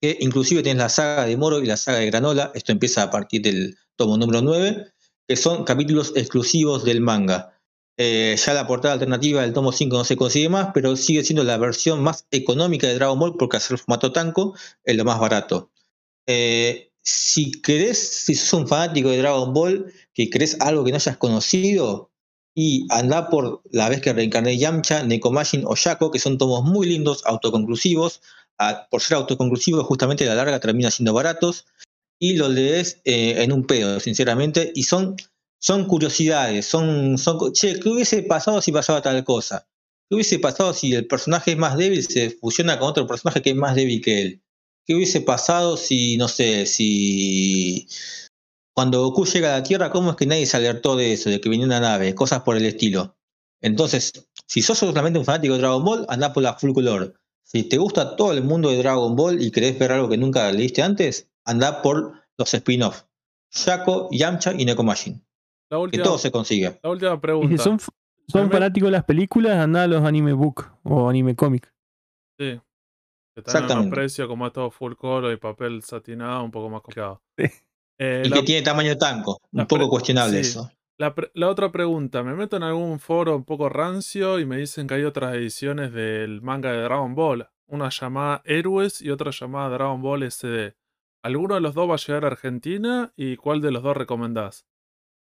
que 0.00 0.18
inclusive 0.20 0.62
tienes 0.62 0.82
la 0.82 0.88
saga 0.88 1.26
de 1.26 1.36
Moro 1.36 1.60
y 1.60 1.66
la 1.66 1.76
saga 1.76 1.98
de 1.98 2.06
Granola, 2.06 2.52
esto 2.54 2.72
empieza 2.72 3.02
a 3.02 3.10
partir 3.10 3.42
del 3.42 3.76
tomo 3.96 4.16
número 4.16 4.42
9, 4.42 4.92
que 5.28 5.36
son 5.36 5.64
capítulos 5.64 6.12
exclusivos 6.16 6.84
del 6.84 7.00
manga. 7.00 7.58
Eh, 7.98 8.36
ya 8.44 8.54
la 8.54 8.66
portada 8.66 8.94
alternativa 8.94 9.42
del 9.42 9.52
tomo 9.52 9.70
5 9.70 9.96
no 9.96 10.04
se 10.04 10.16
consigue 10.16 10.48
más, 10.48 10.68
pero 10.72 10.96
sigue 10.96 11.22
siendo 11.24 11.44
la 11.44 11.58
versión 11.58 12.02
más 12.02 12.26
económica 12.30 12.86
de 12.88 12.94
Dragon 12.94 13.18
Ball 13.18 13.36
porque 13.38 13.58
hacer 13.58 13.78
formato 13.78 14.12
tanco 14.12 14.54
es 14.84 14.96
lo 14.96 15.04
más 15.04 15.20
barato. 15.20 15.70
Eh, 16.26 16.90
si 17.02 17.52
querés, 17.60 17.98
si 18.24 18.34
sos 18.34 18.60
un 18.60 18.68
fanático 18.68 19.10
de 19.10 19.18
Dragon 19.18 19.52
Ball, 19.52 19.92
que 20.14 20.30
querés 20.30 20.56
algo 20.60 20.84
que 20.84 20.90
no 20.92 20.96
hayas 20.96 21.16
conocido, 21.16 22.10
y 22.54 22.86
anda 22.90 23.28
por 23.30 23.62
la 23.70 23.88
vez 23.88 24.00
que 24.02 24.12
reencarné 24.12 24.58
Yamcha, 24.58 25.02
Nekomajin 25.02 25.64
o 25.66 25.74
Shaco, 25.74 26.10
que 26.10 26.18
son 26.18 26.38
tomos 26.38 26.64
muy 26.64 26.86
lindos, 26.86 27.22
autoconclusivos. 27.24 28.20
A- 28.58 28.86
por 28.90 29.00
ser 29.00 29.16
autoconclusivos, 29.16 29.84
justamente 29.86 30.26
la 30.26 30.34
larga 30.34 30.60
termina 30.60 30.90
siendo 30.90 31.14
baratos 31.14 31.66
y 32.22 32.36
lo 32.36 32.48
lees 32.48 33.00
eh, 33.04 33.42
en 33.42 33.50
un 33.50 33.66
pedo, 33.66 33.98
sinceramente, 33.98 34.70
y 34.76 34.84
son, 34.84 35.16
son 35.58 35.86
curiosidades, 35.86 36.64
son, 36.64 37.18
son, 37.18 37.52
che, 37.52 37.80
¿qué 37.80 37.88
hubiese 37.88 38.22
pasado 38.22 38.62
si 38.62 38.70
pasaba 38.70 39.02
tal 39.02 39.24
cosa? 39.24 39.66
¿Qué 40.08 40.14
hubiese 40.14 40.38
pasado 40.38 40.72
si 40.72 40.94
el 40.94 41.08
personaje 41.08 41.56
más 41.56 41.76
débil 41.76 42.06
se 42.06 42.30
fusiona 42.30 42.78
con 42.78 42.90
otro 42.90 43.08
personaje 43.08 43.42
que 43.42 43.50
es 43.50 43.56
más 43.56 43.74
débil 43.74 44.00
que 44.00 44.22
él? 44.22 44.42
¿Qué 44.86 44.94
hubiese 44.94 45.20
pasado 45.20 45.76
si, 45.76 46.16
no 46.16 46.28
sé, 46.28 46.66
si 46.66 47.88
cuando 48.72 49.02
Goku 49.02 49.24
llega 49.26 49.56
a 49.56 49.58
la 49.58 49.64
Tierra, 49.64 49.90
cómo 49.90 50.10
es 50.10 50.16
que 50.16 50.26
nadie 50.26 50.46
se 50.46 50.56
alertó 50.56 50.94
de 50.94 51.14
eso, 51.14 51.28
de 51.28 51.40
que 51.40 51.48
venía 51.48 51.66
una 51.66 51.80
nave, 51.80 52.14
cosas 52.14 52.42
por 52.42 52.56
el 52.56 52.66
estilo? 52.66 53.16
Entonces, 53.60 54.12
si 54.46 54.62
sos 54.62 54.78
solamente 54.78 55.18
un 55.18 55.24
fanático 55.24 55.54
de 55.54 55.60
Dragon 55.60 55.84
Ball, 55.84 56.06
anda 56.08 56.32
por 56.32 56.44
la 56.44 56.54
full 56.54 56.72
color. 56.72 57.16
Si 57.42 57.64
te 57.64 57.78
gusta 57.78 58.14
todo 58.14 58.30
el 58.30 58.44
mundo 58.44 58.70
de 58.70 58.76
Dragon 58.76 59.16
Ball 59.16 59.42
y 59.42 59.50
querés 59.50 59.76
ver 59.76 59.90
algo 59.90 60.08
que 60.08 60.18
nunca 60.18 60.52
leíste 60.52 60.82
antes, 60.82 61.26
anda 61.44 61.82
por 61.82 62.14
los 62.38 62.54
spin-off. 62.54 63.02
Shaco, 63.50 64.08
Yamcha 64.10 64.52
y 64.56 64.64
Nekomajin. 64.64 65.24
La 65.70 65.76
Que 65.78 65.82
última, 65.82 66.04
todo 66.04 66.18
se 66.18 66.30
consigue. 66.30 66.78
la 66.82 66.90
última 66.90 67.14
Y 67.14 67.18
pregunta. 67.18 67.48
si 67.56 67.58
son, 67.58 67.78
son 68.28 68.50
fanáticos 68.50 68.86
de 68.88 68.92
las 68.92 69.04
películas, 69.04 69.58
anda 69.58 69.82
a 69.82 69.86
los 69.86 70.04
anime 70.04 70.32
book 70.32 70.66
o 70.82 71.08
anime 71.08 71.34
comic. 71.36 71.72
Sí. 72.38 72.60
Que 73.34 73.40
están 73.40 73.90
precios 73.90 74.28
como 74.28 74.46
es 74.46 74.52
todo 74.52 74.70
full 74.70 74.92
color 74.94 75.32
y 75.32 75.36
papel 75.38 75.82
satinado, 75.82 76.44
un 76.44 76.50
poco 76.50 76.68
más 76.70 76.82
complicado. 76.82 77.22
Sí. 77.38 77.46
Eh, 77.98 78.22
Y 78.24 78.28
la, 78.30 78.36
que 78.36 78.42
tiene 78.42 78.62
tamaño 78.62 78.96
tanco. 78.96 79.38
Un 79.52 79.66
poco 79.66 79.88
cuestionable 79.88 80.42
sí. 80.42 80.50
eso. 80.58 80.70
la 81.34 81.48
otra 81.48 81.70
pregunta, 81.70 82.22
me 82.22 82.34
meto 82.34 82.56
en 82.56 82.62
algún 82.64 82.98
foro 82.98 83.36
un 83.36 83.44
poco 83.44 83.68
rancio 83.68 84.40
y 84.40 84.46
me 84.46 84.56
dicen 84.56 84.86
que 84.86 84.94
hay 84.94 85.04
otras 85.04 85.34
ediciones 85.34 85.92
del 85.92 86.40
manga 86.42 86.72
de 86.72 86.82
Dragon 86.82 87.14
Ball. 87.14 87.48
Una 87.66 87.90
llamada 87.90 88.42
Héroes 88.44 89.00
y 89.02 89.10
otra 89.10 89.30
llamada 89.30 89.68
Dragon 89.70 90.02
Ball 90.02 90.30
SD. 90.30 90.74
¿Alguno 91.22 91.54
de 91.54 91.60
los 91.60 91.74
dos 91.74 91.88
va 91.88 91.94
a 91.94 91.98
llegar 91.98 92.24
a 92.24 92.28
Argentina 92.28 93.12
y 93.16 93.36
cuál 93.36 93.60
de 93.60 93.70
los 93.70 93.82
dos 93.82 93.96
recomendás? 93.96 94.66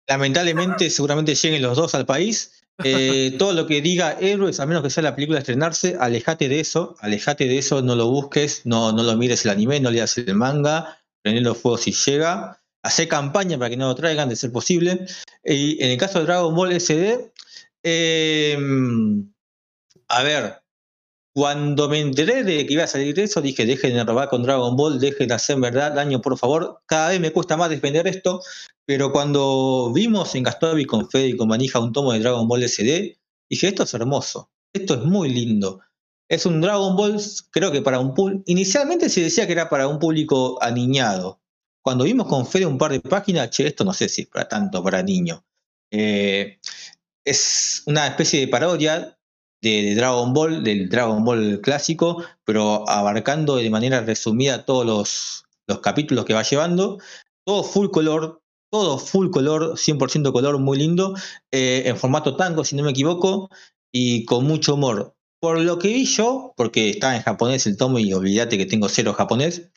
Lamentablemente, 0.07 0.89
seguramente 0.89 1.35
lleguen 1.35 1.61
los 1.61 1.77
dos 1.77 1.95
al 1.95 2.05
país. 2.05 2.57
Eh, 2.83 3.35
todo 3.37 3.53
lo 3.53 3.67
que 3.67 3.79
diga 3.79 4.17
héroes, 4.19 4.59
a 4.59 4.65
menos 4.65 4.81
que 4.81 4.89
sea 4.89 5.03
la 5.03 5.13
película 5.13 5.37
a 5.37 5.41
estrenarse, 5.41 5.97
alejate 5.99 6.49
de 6.49 6.61
eso, 6.61 6.95
alejate 6.99 7.45
de 7.45 7.59
eso, 7.59 7.83
no 7.83 7.95
lo 7.95 8.07
busques, 8.07 8.65
no, 8.65 8.91
no 8.91 9.03
lo 9.03 9.15
mires 9.17 9.45
el 9.45 9.51
anime, 9.51 9.79
no 9.79 9.91
leas 9.91 10.17
el 10.17 10.33
manga, 10.33 10.97
prendelo 11.21 11.53
fuego 11.53 11.77
si 11.77 11.91
llega, 11.91 12.59
hace 12.81 13.07
campaña 13.07 13.59
para 13.59 13.69
que 13.69 13.77
no 13.77 13.89
lo 13.89 13.93
traigan 13.93 14.29
de 14.29 14.35
ser 14.35 14.51
posible. 14.51 15.05
Y 15.43 15.83
en 15.83 15.91
el 15.91 15.97
caso 15.97 16.19
de 16.19 16.25
Dragon 16.25 16.55
Ball 16.55 16.71
SD, 16.71 17.31
eh, 17.83 18.57
a 20.07 20.23
ver, 20.23 20.60
cuando 21.33 21.87
me 21.87 21.99
enteré 21.99 22.43
de 22.43 22.65
que 22.65 22.73
iba 22.73 22.83
a 22.83 22.87
salir 22.87 23.17
eso, 23.19 23.41
dije, 23.41 23.65
dejen 23.65 23.93
de 23.93 24.03
robar 24.03 24.29
con 24.29 24.43
Dragon 24.43 24.75
Ball, 24.75 24.99
dejen 24.99 25.29
de 25.29 25.33
hacer 25.33 25.59
verdad 25.59 25.93
daño, 25.93 26.21
por 26.21 26.37
favor. 26.37 26.81
Cada 26.85 27.09
vez 27.09 27.21
me 27.21 27.31
cuesta 27.31 27.55
más 27.55 27.69
defender 27.69 28.07
esto, 28.07 28.41
pero 28.85 29.11
cuando 29.11 29.91
vimos 29.93 30.35
en 30.35 30.43
Gastovi 30.43 30.85
con 30.85 31.09
Fede 31.09 31.29
y 31.29 31.37
con 31.37 31.47
Manija 31.47 31.79
un 31.79 31.93
tomo 31.93 32.11
de 32.11 32.19
Dragon 32.19 32.47
Ball 32.47 32.67
SD, 32.67 33.17
dije, 33.49 33.67
esto 33.67 33.83
es 33.83 33.93
hermoso, 33.93 34.51
esto 34.73 34.95
es 34.95 35.03
muy 35.03 35.29
lindo. 35.29 35.79
Es 36.29 36.45
un 36.45 36.59
Dragon 36.59 36.95
Ball, 36.95 37.17
creo 37.51 37.71
que 37.71 37.81
para 37.81 37.99
un 37.99 38.13
público, 38.13 38.43
inicialmente 38.47 39.09
se 39.09 39.21
decía 39.21 39.47
que 39.47 39.53
era 39.53 39.69
para 39.69 39.87
un 39.87 39.99
público 39.99 40.61
aniñado. 40.61 41.41
Cuando 41.81 42.03
vimos 42.03 42.27
con 42.27 42.45
Fede 42.45 42.65
un 42.65 42.77
par 42.77 42.91
de 42.91 42.99
páginas, 42.99 43.49
che, 43.49 43.67
esto 43.67 43.83
no 43.85 43.93
sé 43.93 44.09
si 44.09 44.23
es 44.23 44.27
para 44.27 44.47
tanto 44.47 44.83
para 44.83 45.01
niño. 45.01 45.45
Eh, 45.91 46.59
es 47.25 47.83
una 47.85 48.07
especie 48.07 48.39
de 48.39 48.47
parodia 48.47 49.17
de, 49.61 49.83
de 49.83 49.95
Dragon 49.95 50.33
Ball, 50.33 50.63
del 50.63 50.89
Dragon 50.89 51.23
Ball 51.23 51.61
clásico, 51.61 52.23
pero 52.43 52.87
abarcando 52.89 53.55
de 53.55 53.69
manera 53.69 54.01
resumida 54.01 54.65
todos 54.65 54.85
los, 54.85 55.45
los 55.67 55.79
capítulos 55.79 56.25
que 56.25 56.33
va 56.33 56.43
llevando. 56.43 56.99
Todo 57.45 57.63
full 57.63 57.89
color, 57.89 58.41
todo 58.71 58.97
full 58.97 59.29
color, 59.29 59.73
100% 59.77 60.31
color, 60.31 60.59
muy 60.59 60.77
lindo, 60.77 61.15
eh, 61.51 61.83
en 61.85 61.97
formato 61.97 62.35
tango, 62.35 62.63
si 62.63 62.75
no 62.75 62.83
me 62.83 62.91
equivoco, 62.91 63.49
y 63.91 64.25
con 64.25 64.45
mucho 64.45 64.75
humor. 64.75 65.15
Por 65.39 65.59
lo 65.59 65.79
que 65.79 65.89
vi 65.89 66.05
yo, 66.05 66.53
porque 66.55 66.91
está 66.91 67.15
en 67.15 67.23
japonés 67.23 67.65
el 67.65 67.77
tomo 67.77 67.99
y 67.99 68.13
olvídate 68.13 68.57
que 68.57 68.65
tengo 68.65 68.89
cero 68.89 69.13
japonés, 69.13 69.69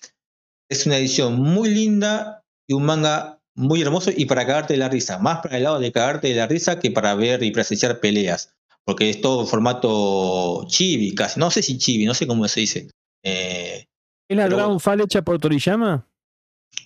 es 0.69 0.86
una 0.86 0.98
edición 0.98 1.40
muy 1.40 1.70
linda 1.70 2.44
y 2.69 2.74
un 2.74 2.85
manga 2.85 3.40
muy 3.56 3.81
hermoso 3.82 4.11
y 4.15 4.27
para 4.27 4.47
cagarte 4.47 4.74
de 4.74 4.78
la 4.78 4.89
risa, 4.89 5.19
más 5.19 5.40
para 5.40 5.56
el 5.56 5.65
lado 5.65 5.78
de 5.78 5.93
cagarte 5.93 6.28
de 6.28 6.35
la 6.35 6.47
risa 6.47 6.78
que 6.78 6.90
para 6.90 7.15
ver 7.15 7.43
y 7.43 7.51
presenciar 7.51 8.01
peleas, 8.01 8.55
porque 8.85 9.11
es 9.11 9.20
todo 9.20 9.47
formato 9.47 10.65
chibi 10.69 11.15
casi, 11.15 11.39
no 11.40 11.51
sé 11.51 11.62
si 11.62 11.78
chibi, 11.78 12.05
no 12.06 12.15
sé 12.15 12.27
cómo 12.27 12.47
se 12.48 12.61
dice. 12.61 12.89
Eh, 13.23 13.86
¿Es 14.28 14.36
la 14.36 14.44
Pero 14.44 14.56
Dragon 14.56 14.81
Fall 14.81 15.01
hecha 15.02 15.23
por 15.23 15.39
Toriyama? 15.39 16.06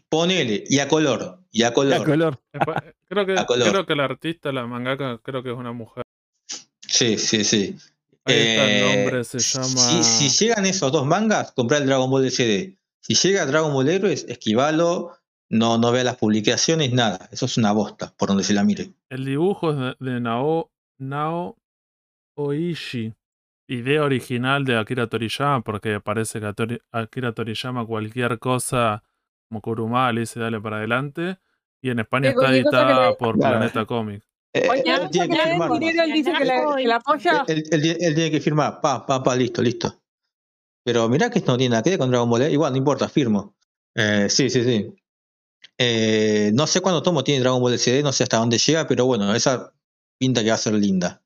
ponele, 0.09 0.65
y 0.69 0.79
a 0.79 0.89
color, 0.89 1.41
y 1.51 1.63
a 1.63 1.73
color. 1.73 2.01
A 2.01 2.05
color. 2.05 2.41
Creo 3.09 3.27
que, 3.27 3.39
A 3.39 3.47
color. 3.47 3.71
creo 3.71 3.87
que 3.87 3.95
la 3.95 4.05
artista, 4.05 4.53
la 4.53 4.67
mangaka, 4.67 5.19
creo 5.23 5.43
que 5.43 5.51
es 5.51 5.57
una 5.57 5.73
mujer. 5.73 6.03
Sí, 6.81 7.19
sí, 7.19 7.45
sí. 7.45 7.77
Ahí 8.25 8.35
está 8.37 8.65
el 8.65 8.71
Eh, 8.71 8.97
nombre, 8.97 9.25
se 9.25 9.41
si- 9.41 9.59
llama. 9.59 10.03
Si, 10.03 10.29
llegan 10.45 10.67
esos 10.67 10.93
dos 10.93 11.07
mangas, 11.07 11.53
comprar 11.53 11.83
el 11.83 11.89
Dragon 11.89 12.11
Ball 12.11 12.31
CD. 12.31 12.79
Si 13.01 13.15
llega 13.15 13.47
Dragon 13.47 13.73
Ball 13.73 13.89
Heroes, 13.89 14.25
esquivalo, 14.29 15.13
no, 15.51 15.79
no 15.79 15.93
vea 15.93 16.05
las 16.05 16.17
publicaciones, 16.17 16.93
nada. 16.93 17.29
Eso 17.33 17.47
es 17.47 17.57
una 17.57 17.73
bosta, 17.73 18.15
por 18.19 18.29
donde 18.29 18.45
se 18.45 18.53
la 18.55 18.65
mire. 18.65 18.93
El 19.11 19.25
dibujo 19.25 19.71
es 19.73 19.79
de, 19.99 20.11
de 20.13 20.21
Nao, 20.21 20.71
Nao 20.99 21.57
Oishi. 22.39 23.13
Idea 23.71 24.03
original 24.03 24.65
de 24.65 24.77
Akira 24.79 25.07
Toriyama, 25.09 25.63
porque 25.63 26.01
parece 26.01 26.41
que 26.41 26.47
a 26.47 26.55
Tori- 26.55 26.81
Akira 26.91 27.33
Toriyama 27.33 27.85
cualquier 27.85 28.39
cosa 28.39 29.03
como 29.49 29.61
Kuruma 29.61 30.11
le 30.13 30.21
dice 30.21 30.41
dale 30.41 30.61
para 30.61 30.79
adelante. 30.79 31.39
Y 31.83 31.91
en 31.91 31.99
España 32.01 32.31
está 32.31 32.51
editada 32.55 33.11
le- 33.11 33.17
por 33.17 33.39
Claro. 33.39 33.57
Planeta 33.59 33.85
Comic. 33.85 34.23
Eh, 34.55 34.67
Oye, 34.71 34.83
él 34.87 35.11
tiene 35.11 35.37
que 35.37 35.43
firmar. 35.43 35.71
dinero, 35.79 36.03
él 36.05 36.13
dice 36.13 36.33
que 36.33 36.45
la, 36.45 36.77
que 36.77 36.85
la 36.89 36.97
apoya. 36.97 37.45
Él, 37.49 37.63
él 37.71 37.83
tiene- 37.83 37.99
él 38.07 38.15
tiene 38.15 38.31
que 38.31 38.41
firmar, 38.41 38.81
pa, 38.81 39.05
pa, 39.05 39.23
pa, 39.23 39.37
listo, 39.37 39.61
listo. 39.63 40.01
Pero 40.85 41.09
mirá 41.09 41.29
que 41.31 41.39
esto 41.41 41.53
no 41.53 41.59
tiene 41.59 41.73
nada 41.73 41.83
que 41.83 41.91
ver 41.91 41.99
con 41.99 42.11
Dragon 42.11 42.31
Ball, 42.31 42.43
¿eh? 42.43 42.51
igual, 42.51 42.73
no 42.73 42.79
importa, 42.79 43.09
firmo. 43.09 43.55
Eh, 43.95 44.29
sí, 44.31 44.49
sí, 44.49 44.65
sí. 44.65 44.95
Eh, 45.77 46.51
no 46.55 46.67
sé 46.67 46.81
cuándo 46.81 47.03
tomo 47.03 47.23
tiene 47.23 47.41
Dragon 47.41 47.61
Ball 47.61 47.79
CD, 47.79 48.03
no 48.03 48.13
sé 48.13 48.23
hasta 48.23 48.39
dónde 48.39 48.57
llega, 48.59 48.87
pero 48.89 49.05
bueno, 49.05 49.35
esa 49.35 49.75
pinta 50.19 50.43
que 50.43 50.49
va 50.49 50.55
a 50.55 50.59
ser 50.59 50.73
linda. 50.75 51.23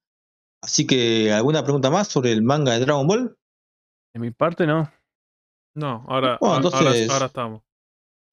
Así 0.62 0.86
que, 0.86 1.32
¿alguna 1.32 1.62
pregunta 1.64 1.90
más 1.90 2.08
sobre 2.08 2.32
el 2.32 2.42
manga 2.42 2.72
de 2.72 2.80
Dragon 2.80 3.06
Ball? 3.06 3.36
De 4.14 4.20
mi 4.20 4.30
parte, 4.30 4.66
no. 4.66 4.90
No, 5.74 6.04
ahora, 6.08 6.38
Bueno, 6.40 6.54
ahora- 6.56 6.66
entonces- 6.78 7.10
ahora 7.10 7.26
estamos. 7.26 7.62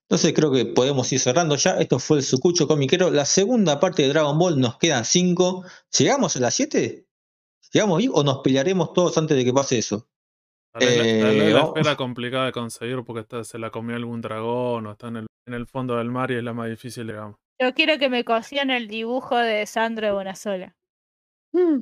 Entonces 0.09 0.33
creo 0.33 0.51
que 0.51 0.65
podemos 0.65 1.11
ir 1.13 1.19
cerrando 1.19 1.55
ya. 1.55 1.77
Esto 1.79 1.99
fue 1.99 2.17
el 2.17 2.23
Sucucho 2.23 2.67
Comiquero. 2.67 3.11
La 3.11 3.25
segunda 3.25 3.79
parte 3.79 4.01
de 4.03 4.09
Dragon 4.09 4.37
Ball 4.37 4.59
nos 4.59 4.77
quedan 4.77 5.05
cinco. 5.05 5.63
¿Llegamos 5.97 6.35
a 6.35 6.39
las 6.39 6.53
7? 6.55 7.05
llegamos 7.71 7.99
ahí 7.99 8.09
o 8.11 8.23
nos 8.23 8.39
pelearemos 8.39 8.93
todos 8.93 9.15
antes 9.19 9.37
de 9.37 9.45
que 9.45 9.53
pase 9.53 9.77
eso. 9.77 10.07
Tal 10.73 10.87
vez, 10.87 10.97
la- 10.97 11.03
tal 11.27 11.35
vez 11.35 11.43
Eh, 11.49 11.53
la 11.53 11.59
esfera 11.59 11.95
complicada 11.95 12.45
de 12.45 12.51
conseguir 12.51 13.03
porque 13.05 13.21
está, 13.21 13.43
se 13.43 13.59
la 13.59 13.69
comió 13.69 13.95
algún 13.95 14.21
dragón 14.21 14.87
o 14.87 14.91
está 14.93 15.09
en 15.09 15.17
el, 15.17 15.27
en 15.47 15.53
el 15.53 15.67
fondo 15.67 15.95
del 15.97 16.09
mar 16.09 16.31
y 16.31 16.37
es 16.37 16.43
la 16.43 16.53
más 16.53 16.67
difícil, 16.67 17.05
digamos. 17.05 17.35
Yo 17.61 17.71
quiero 17.75 17.99
que 17.99 18.09
me 18.09 18.23
cocinen 18.25 18.71
el 18.71 18.87
dibujo 18.87 19.37
de 19.37 19.67
Sandro 19.67 20.07
de 20.07 20.13
Bonasola. 20.13 20.75
Mm. 21.53 21.81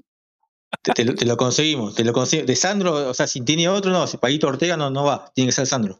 Te, 0.84 0.94
te 0.94 1.06
lo, 1.06 1.16
te 1.16 1.26
lo 1.26 1.38
conseguimos, 1.38 1.96
te 1.96 2.04
lo 2.04 2.14
conseguimos. 2.14 2.48
De 2.48 2.56
Sandro, 2.56 3.10
o 3.10 3.14
sea, 3.14 3.28
si 3.28 3.42
tiene 3.42 3.68
otro, 3.70 3.92
no, 3.92 4.06
si 4.08 4.18
Paguito 4.18 4.48
Ortega 4.48 4.76
no, 4.78 4.90
no 4.90 5.04
va, 5.06 5.32
tiene 5.34 5.50
que 5.50 5.54
ser 5.54 5.66
Sandro. 5.68 6.00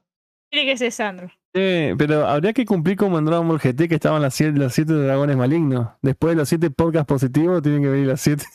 Tiene 0.52 0.70
que 0.70 0.78
ser 0.78 0.92
Sandro. 0.92 1.30
Eh, 1.54 1.96
pero 1.98 2.28
habría 2.28 2.54
que 2.54 2.66
cumplir 2.66 2.96
como 2.98 3.18
en 3.18 3.26
Dragon 3.26 3.48
Ball 3.48 3.60
GT 3.60 3.88
que 3.90 3.96
estaban 3.96 4.22
las 4.22 4.34
siete, 4.36 4.58
los 4.60 4.74
siete 4.74 4.94
dragones 4.94 5.36
malignos. 5.36 5.90
Después 6.02 6.32
de 6.32 6.36
los 6.42 6.50
siete 6.50 6.70
podcasts 6.70 7.08
positivos, 7.08 7.62
tienen 7.62 7.82
que 7.82 7.90
venir 7.90 8.08
las 8.08 8.22
siete. 8.22 8.46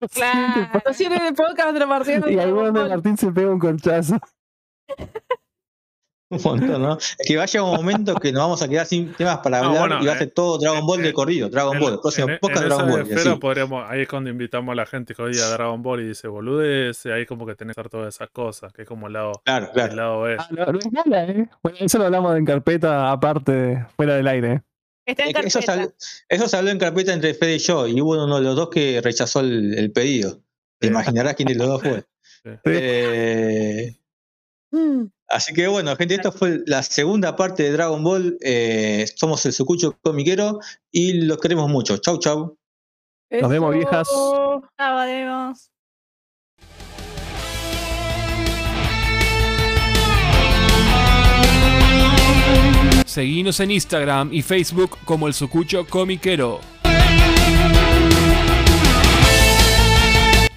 los 0.00 0.10
siete 0.12 0.30
Claro. 0.30 0.54
podcasts. 0.54 0.82
Los 0.86 0.96
siete 0.96 1.22
de 1.24 1.32
podcast 1.32 1.76
repartiendo. 1.78 2.28
Y 2.30 2.34
donde 2.36 2.52
Ball. 2.80 2.88
Martín 2.90 3.16
se 3.16 3.32
pega 3.32 3.50
un 3.50 3.58
conchazo. 3.58 4.18
Un 6.32 6.40
montón, 6.44 6.80
¿no? 6.82 6.96
Es 6.96 7.16
que 7.26 7.36
vaya 7.36 7.62
un 7.64 7.74
momento 7.76 8.14
que 8.14 8.30
nos 8.30 8.42
vamos 8.42 8.62
a 8.62 8.68
quedar 8.68 8.86
sin 8.86 9.12
temas 9.14 9.38
para 9.38 9.58
No, 9.60 9.66
hablar 9.70 9.80
bueno, 9.88 10.02
y 10.02 10.06
va 10.06 10.12
a 10.12 10.14
eh, 10.14 10.18
ser 10.20 10.30
todo 10.30 10.58
Dragon 10.58 10.86
Ball 10.86 11.00
eh, 11.00 11.02
de 11.02 11.12
corrido, 11.12 11.48
Dragon 11.48 11.74
En- 11.76 11.80
Ball, 11.82 11.92
el 11.94 11.98
próximo 12.00 12.28
en- 12.28 12.38
podcast 12.38 12.62
en 12.62 12.68
Dragon 12.68 12.88
Ball. 12.88 13.38
podríamos, 13.40 13.84
ahí 13.90 14.02
es 14.02 14.08
cuando 14.08 14.30
invitamos 14.30 14.72
a 14.72 14.76
la 14.76 14.86
gente 14.86 15.12
que 15.14 15.22
oye 15.22 15.42
a 15.42 15.48
Dragon 15.48 15.82
Ball 15.82 16.00
y 16.02 16.06
dice 16.08 16.28
boludece, 16.28 17.12
ahí 17.12 17.26
como 17.26 17.44
que 17.46 17.56
tenés 17.56 17.74
que 17.74 17.80
hacer 17.80 17.90
todas 17.90 18.14
esas 18.14 18.30
cosas, 18.30 18.72
que 18.72 18.82
es 18.82 18.88
como 18.88 19.08
el 19.08 19.14
lado, 19.14 19.32
Claro, 19.44 19.66
el 19.66 19.72
claro. 19.72 19.94
lado 19.96 20.20
B. 20.22 20.36
Ah, 20.38 20.46
no, 20.50 20.66
no 20.66 20.78
es 20.78 20.92
mala, 20.92 21.24
¿eh? 21.24 21.48
Bueno, 21.64 21.78
eso 21.80 21.98
lo 21.98 22.04
hablamos 22.04 22.36
en 22.38 22.44
carpeta 22.44 23.10
aparte, 23.10 23.84
fuera 23.96 24.14
del 24.14 24.28
aire. 24.28 24.52
¿eh? 24.52 24.62
Está 25.06 25.24
en 25.24 25.46
Eso, 25.48 25.60
sal- 25.62 25.92
eso 26.28 26.46
se 26.48 26.56
habló 26.56 26.70
en 26.70 26.78
carpeta 26.78 27.12
entre 27.12 27.34
Fede 27.34 27.56
y 27.56 27.58
yo, 27.58 27.88
y 27.88 28.00
hubo 28.00 28.22
uno 28.22 28.36
de 28.36 28.42
los 28.42 28.54
dos 28.54 28.68
que 28.70 29.00
rechazó 29.02 29.40
el, 29.40 29.74
el 29.76 29.90
pedido. 29.90 30.38
Te 30.78 30.86
Sí. 30.86 30.92
imaginarás 30.92 31.34
quién 31.34 31.48
de 31.48 31.54
los 31.56 31.66
dos 31.66 31.82
fue. 31.82 32.04
Sí. 32.44 32.50
Eh, 32.64 33.96
Mm. 34.72 35.06
Así 35.30 35.54
que 35.54 35.66
bueno, 35.68 35.94
gente, 35.96 36.14
esta 36.14 36.32
fue 36.32 36.60
la 36.66 36.82
segunda 36.82 37.36
parte 37.36 37.62
de 37.62 37.72
Dragon 37.72 38.02
Ball. 38.02 38.36
Eh, 38.42 39.06
somos 39.16 39.44
el 39.46 39.52
Sucucho 39.52 39.96
Comiquero 40.02 40.58
y 40.90 41.22
los 41.22 41.38
queremos 41.38 41.70
mucho. 41.70 41.96
Chau, 41.98 42.18
chau. 42.18 42.58
Nos 43.30 43.50
vemos, 43.50 43.74
viejas. 43.74 44.08
Ah, 44.76 45.04
vemos. 45.06 45.70
Seguinos 53.06 53.58
en 53.60 53.72
Instagram 53.72 54.30
y 54.32 54.42
Facebook 54.42 54.96
como 55.04 55.26
el 55.26 55.34
Sucucho 55.34 55.86
Comiquero. 55.86 56.60